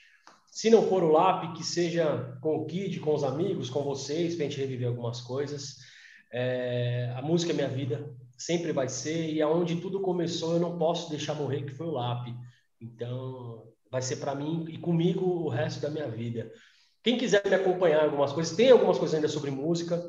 Se 0.46 0.70
não 0.70 0.88
for 0.88 1.02
o 1.02 1.10
LAP, 1.10 1.56
que 1.56 1.64
seja 1.64 2.38
com 2.40 2.56
o 2.56 2.66
Kid, 2.66 3.00
com 3.00 3.14
os 3.14 3.24
amigos, 3.24 3.68
com 3.68 3.82
vocês, 3.82 4.36
para 4.36 4.46
a 4.46 4.48
gente 4.48 4.60
reviver 4.60 4.88
algumas 4.88 5.20
coisas. 5.20 5.76
É, 6.32 7.12
a 7.16 7.22
música 7.22 7.52
é 7.52 7.54
minha 7.54 7.68
vida, 7.68 8.14
sempre 8.38 8.72
vai 8.72 8.88
ser, 8.88 9.32
e 9.32 9.42
aonde 9.42 9.76
tudo 9.80 10.00
começou 10.00 10.54
eu 10.54 10.60
não 10.60 10.78
posso 10.78 11.10
deixar 11.10 11.34
morrer, 11.34 11.64
que 11.64 11.74
foi 11.74 11.86
o 11.86 11.92
LAP. 11.92 12.28
Então, 12.80 13.64
vai 13.90 14.02
ser 14.02 14.16
para 14.16 14.34
mim 14.34 14.66
e 14.68 14.78
comigo 14.78 15.24
o 15.24 15.48
resto 15.48 15.80
da 15.80 15.90
minha 15.90 16.08
vida. 16.08 16.52
Quem 17.02 17.18
quiser 17.18 17.42
me 17.48 17.54
acompanhar 17.54 18.04
algumas 18.04 18.32
coisas, 18.32 18.56
tem 18.56 18.70
algumas 18.70 18.98
coisas 18.98 19.14
ainda 19.14 19.28
sobre 19.28 19.50
música. 19.50 20.02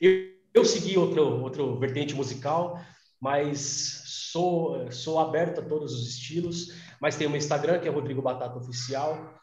Eu, 0.00 0.12
eu 0.54 0.64
segui 0.64 0.96
outro, 0.96 1.42
outro 1.42 1.78
vertente 1.78 2.14
musical, 2.14 2.80
mas 3.20 3.99
sou, 4.30 4.90
sou 4.90 5.18
aberto 5.18 5.60
a 5.60 5.64
todos 5.64 5.92
os 5.92 6.08
estilos. 6.08 6.68
Mas 7.00 7.16
tem 7.16 7.26
o 7.26 7.30
meu 7.30 7.38
Instagram, 7.38 7.78
que 7.78 7.88
é 7.88 7.90
Rodrigo 7.90 8.22
Batata 8.22 8.58
Oficial. 8.58 9.34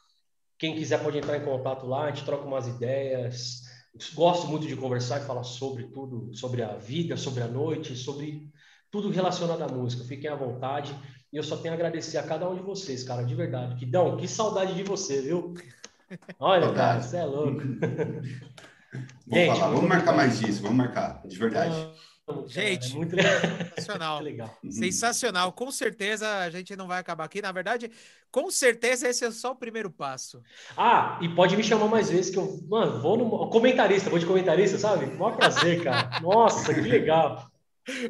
Quem 0.58 0.76
quiser 0.76 1.04
pode 1.04 1.18
entrar 1.18 1.38
em 1.38 1.46
contato 1.46 1.86
lá, 1.86 2.06
a 2.06 2.10
gente 2.10 2.26
troca 2.26 2.46
umas 2.46 2.68
ideias. 2.68 3.62
Gosto 4.14 4.48
muito 4.48 4.68
de 4.68 4.76
conversar 4.76 5.22
e 5.22 5.26
falar 5.26 5.44
sobre 5.44 5.88
tudo, 5.88 6.34
sobre 6.36 6.62
a 6.62 6.76
vida, 6.76 7.18
sobre 7.18 7.44
a 7.44 7.48
noite, 7.48 7.96
sobre 7.96 8.50
tudo 8.92 9.10
relacionado 9.10 9.62
à 9.62 9.68
música. 9.68 10.04
Fiquem 10.04 10.30
à 10.30 10.36
vontade. 10.36 10.96
E 11.32 11.38
eu 11.38 11.44
só 11.44 11.58
tenho 11.58 11.74
a 11.74 11.78
agradecer 11.78 12.18
a 12.18 12.24
cada 12.24 12.50
um 12.50 12.56
de 12.56 12.62
vocês, 12.62 13.04
cara, 13.04 13.24
de 13.24 13.36
verdade. 13.36 13.76
Que 13.76 13.86
dão, 13.86 14.18
que 14.18 14.28
saudade 14.28 14.74
de 14.74 14.84
você, 14.84 15.22
viu? 15.22 15.54
Olha, 16.40 16.72
cara, 16.74 17.02
você 17.02 17.18
é 17.18 17.26
louco. 17.26 17.62
Vamos, 19.28 19.46
Gente, 19.46 19.60
falar, 19.60 19.74
vamos 19.74 19.90
marcar 19.90 20.16
mais 20.16 20.40
disso, 20.40 20.62
vamos 20.62 20.78
marcar, 20.78 21.22
de 21.28 21.38
verdade. 21.38 21.76
Gente, 22.48 22.92
é 22.92 22.96
muito 22.96 23.16
sensacional. 23.76 24.22
legal. 24.22 24.58
Sensacional. 24.70 25.54
Com 25.54 25.72
certeza 25.72 26.40
a 26.40 26.50
gente 26.50 26.76
não 26.76 26.88
vai 26.88 27.00
acabar 27.00 27.24
aqui. 27.24 27.42
Na 27.42 27.52
verdade, 27.52 27.90
com 28.32 28.52
certeza 28.52 29.08
esse 29.08 29.26
é 29.26 29.32
só 29.32 29.52
o 29.52 29.56
primeiro 29.56 29.90
passo. 29.90 30.42
Ah, 30.76 31.18
e 31.22 31.30
pode 31.30 31.56
me 31.56 31.64
chamar 31.64 31.88
mais 31.88 32.10
vezes 32.10 32.30
que 32.32 32.38
eu, 32.38 32.60
mano, 32.68 33.02
vou 33.02 33.18
no 33.18 33.50
comentarista, 33.50 34.10
vou 34.10 34.20
de 34.20 34.26
comentarista, 34.26 34.78
sabe? 34.78 35.06
Maior 35.06 35.38
prazer, 35.38 35.84
cara. 35.84 36.20
Nossa, 36.22 36.74
que 36.74 36.82
legal. 36.82 37.50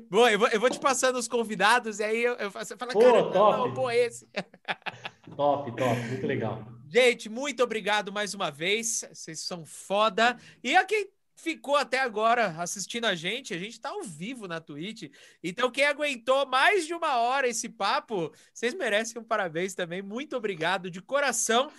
Bom, 0.09 0.27
eu 0.27 0.39
vou, 0.39 0.47
eu 0.47 0.59
vou 0.59 0.69
te 0.71 0.79
passando 0.79 1.17
os 1.17 1.27
convidados 1.27 1.99
e 1.99 2.03
aí 2.03 2.23
eu, 2.23 2.33
eu 2.33 2.49
faço, 2.49 2.75
falo, 2.75 2.91
pô, 2.91 2.99
cara, 2.99 3.23
top. 3.31 3.57
não, 3.57 3.73
pô, 3.75 3.91
esse. 3.91 4.27
top, 5.35 5.71
top, 5.75 5.99
muito 6.07 6.25
legal. 6.25 6.67
Gente, 6.89 7.29
muito 7.29 7.61
obrigado 7.61 8.11
mais 8.11 8.33
uma 8.33 8.49
vez. 8.49 9.05
Vocês 9.13 9.41
são 9.41 9.65
foda. 9.65 10.37
E 10.63 10.75
a 10.75 10.83
quem 10.85 11.07
ficou 11.37 11.75
até 11.75 11.99
agora 11.99 12.47
assistindo 12.61 13.05
a 13.05 13.15
gente, 13.15 13.53
a 13.53 13.59
gente 13.59 13.79
tá 13.79 13.89
ao 13.89 14.03
vivo 14.03 14.47
na 14.47 14.59
Twitch. 14.59 15.11
Então, 15.41 15.71
quem 15.71 15.85
aguentou 15.85 16.45
mais 16.47 16.85
de 16.85 16.93
uma 16.93 17.17
hora 17.17 17.47
esse 17.47 17.69
papo, 17.69 18.33
vocês 18.53 18.73
merecem 18.73 19.21
um 19.21 19.23
parabéns 19.23 19.73
também. 19.75 20.01
Muito 20.01 20.35
obrigado 20.35 20.89
de 20.89 21.01
coração. 21.01 21.71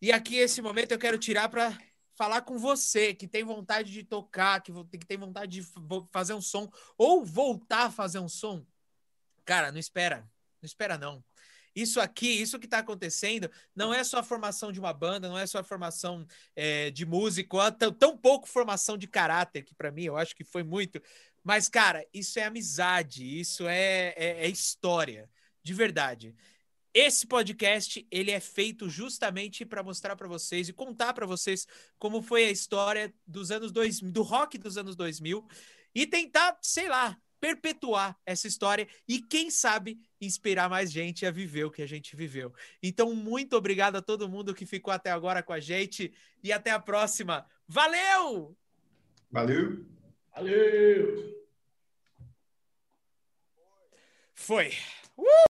E 0.00 0.12
aqui, 0.12 0.36
esse 0.36 0.60
momento, 0.60 0.92
eu 0.92 0.98
quero 0.98 1.18
tirar 1.18 1.48
para 1.48 1.76
falar 2.14 2.42
com 2.42 2.58
você 2.58 3.14
que 3.14 3.26
tem 3.26 3.42
vontade 3.42 3.90
de 3.90 4.04
tocar, 4.04 4.62
que 4.62 4.72
tem 5.06 5.16
vontade 5.16 5.60
de 5.60 5.66
fazer 6.12 6.34
um 6.34 6.42
som 6.42 6.70
ou 6.96 7.24
voltar 7.24 7.86
a 7.86 7.90
fazer 7.90 8.18
um 8.18 8.28
som. 8.28 8.64
Cara, 9.44 9.72
não 9.72 9.78
espera. 9.78 10.30
Não 10.60 10.66
espera, 10.66 10.98
não. 10.98 11.24
Isso 11.74 12.00
aqui, 12.00 12.28
isso 12.28 12.58
que 12.58 12.66
está 12.66 12.78
acontecendo, 12.78 13.50
não 13.74 13.92
é 13.92 14.04
só 14.04 14.18
a 14.18 14.22
formação 14.22 14.70
de 14.70 14.78
uma 14.78 14.92
banda, 14.92 15.28
não 15.28 15.38
é 15.38 15.46
só 15.46 15.58
a 15.58 15.64
formação 15.64 16.26
é, 16.54 16.90
de 16.90 17.06
músico, 17.06 17.58
tão, 17.72 17.92
tão 17.92 18.16
pouco 18.16 18.48
formação 18.48 18.96
de 18.98 19.06
caráter, 19.06 19.62
que 19.62 19.74
para 19.74 19.90
mim 19.90 20.04
eu 20.04 20.16
acho 20.16 20.34
que 20.34 20.44
foi 20.44 20.62
muito. 20.62 21.00
Mas, 21.42 21.68
cara, 21.68 22.06
isso 22.12 22.38
é 22.38 22.44
amizade, 22.44 23.24
isso 23.40 23.66
é, 23.66 24.14
é, 24.16 24.44
é 24.44 24.48
história, 24.48 25.28
de 25.62 25.74
verdade. 25.74 26.34
Esse 26.94 27.26
podcast 27.26 28.06
ele 28.10 28.30
é 28.30 28.38
feito 28.38 28.88
justamente 28.88 29.64
para 29.64 29.82
mostrar 29.82 30.14
para 30.14 30.28
vocês 30.28 30.68
e 30.68 30.74
contar 30.74 31.14
para 31.14 31.24
vocês 31.24 31.66
como 31.98 32.20
foi 32.20 32.44
a 32.44 32.50
história 32.50 33.12
dos 33.26 33.50
anos 33.50 33.72
2000, 33.72 34.12
do 34.12 34.22
rock 34.22 34.58
dos 34.58 34.76
anos 34.76 34.94
2000 34.94 35.42
e 35.94 36.06
tentar, 36.06 36.58
sei 36.60 36.88
lá, 36.88 37.16
perpetuar 37.40 38.16
essa 38.26 38.46
história 38.46 38.86
e 39.08 39.20
quem 39.20 39.50
sabe 39.50 39.98
inspirar 40.22 40.70
mais 40.70 40.90
gente 40.90 41.26
a 41.26 41.30
viver 41.30 41.64
o 41.64 41.70
que 41.70 41.82
a 41.82 41.86
gente 41.86 42.14
viveu. 42.14 42.52
Então, 42.82 43.14
muito 43.14 43.56
obrigado 43.56 43.96
a 43.96 44.02
todo 44.02 44.28
mundo 44.28 44.54
que 44.54 44.64
ficou 44.64 44.92
até 44.92 45.10
agora 45.10 45.42
com 45.42 45.52
a 45.52 45.60
gente 45.60 46.12
e 46.42 46.52
até 46.52 46.70
a 46.70 46.78
próxima. 46.78 47.44
Valeu! 47.66 48.56
Valeu! 49.30 49.84
Valeu! 50.34 51.42
Foi. 54.34 54.72
Uh! 55.16 55.42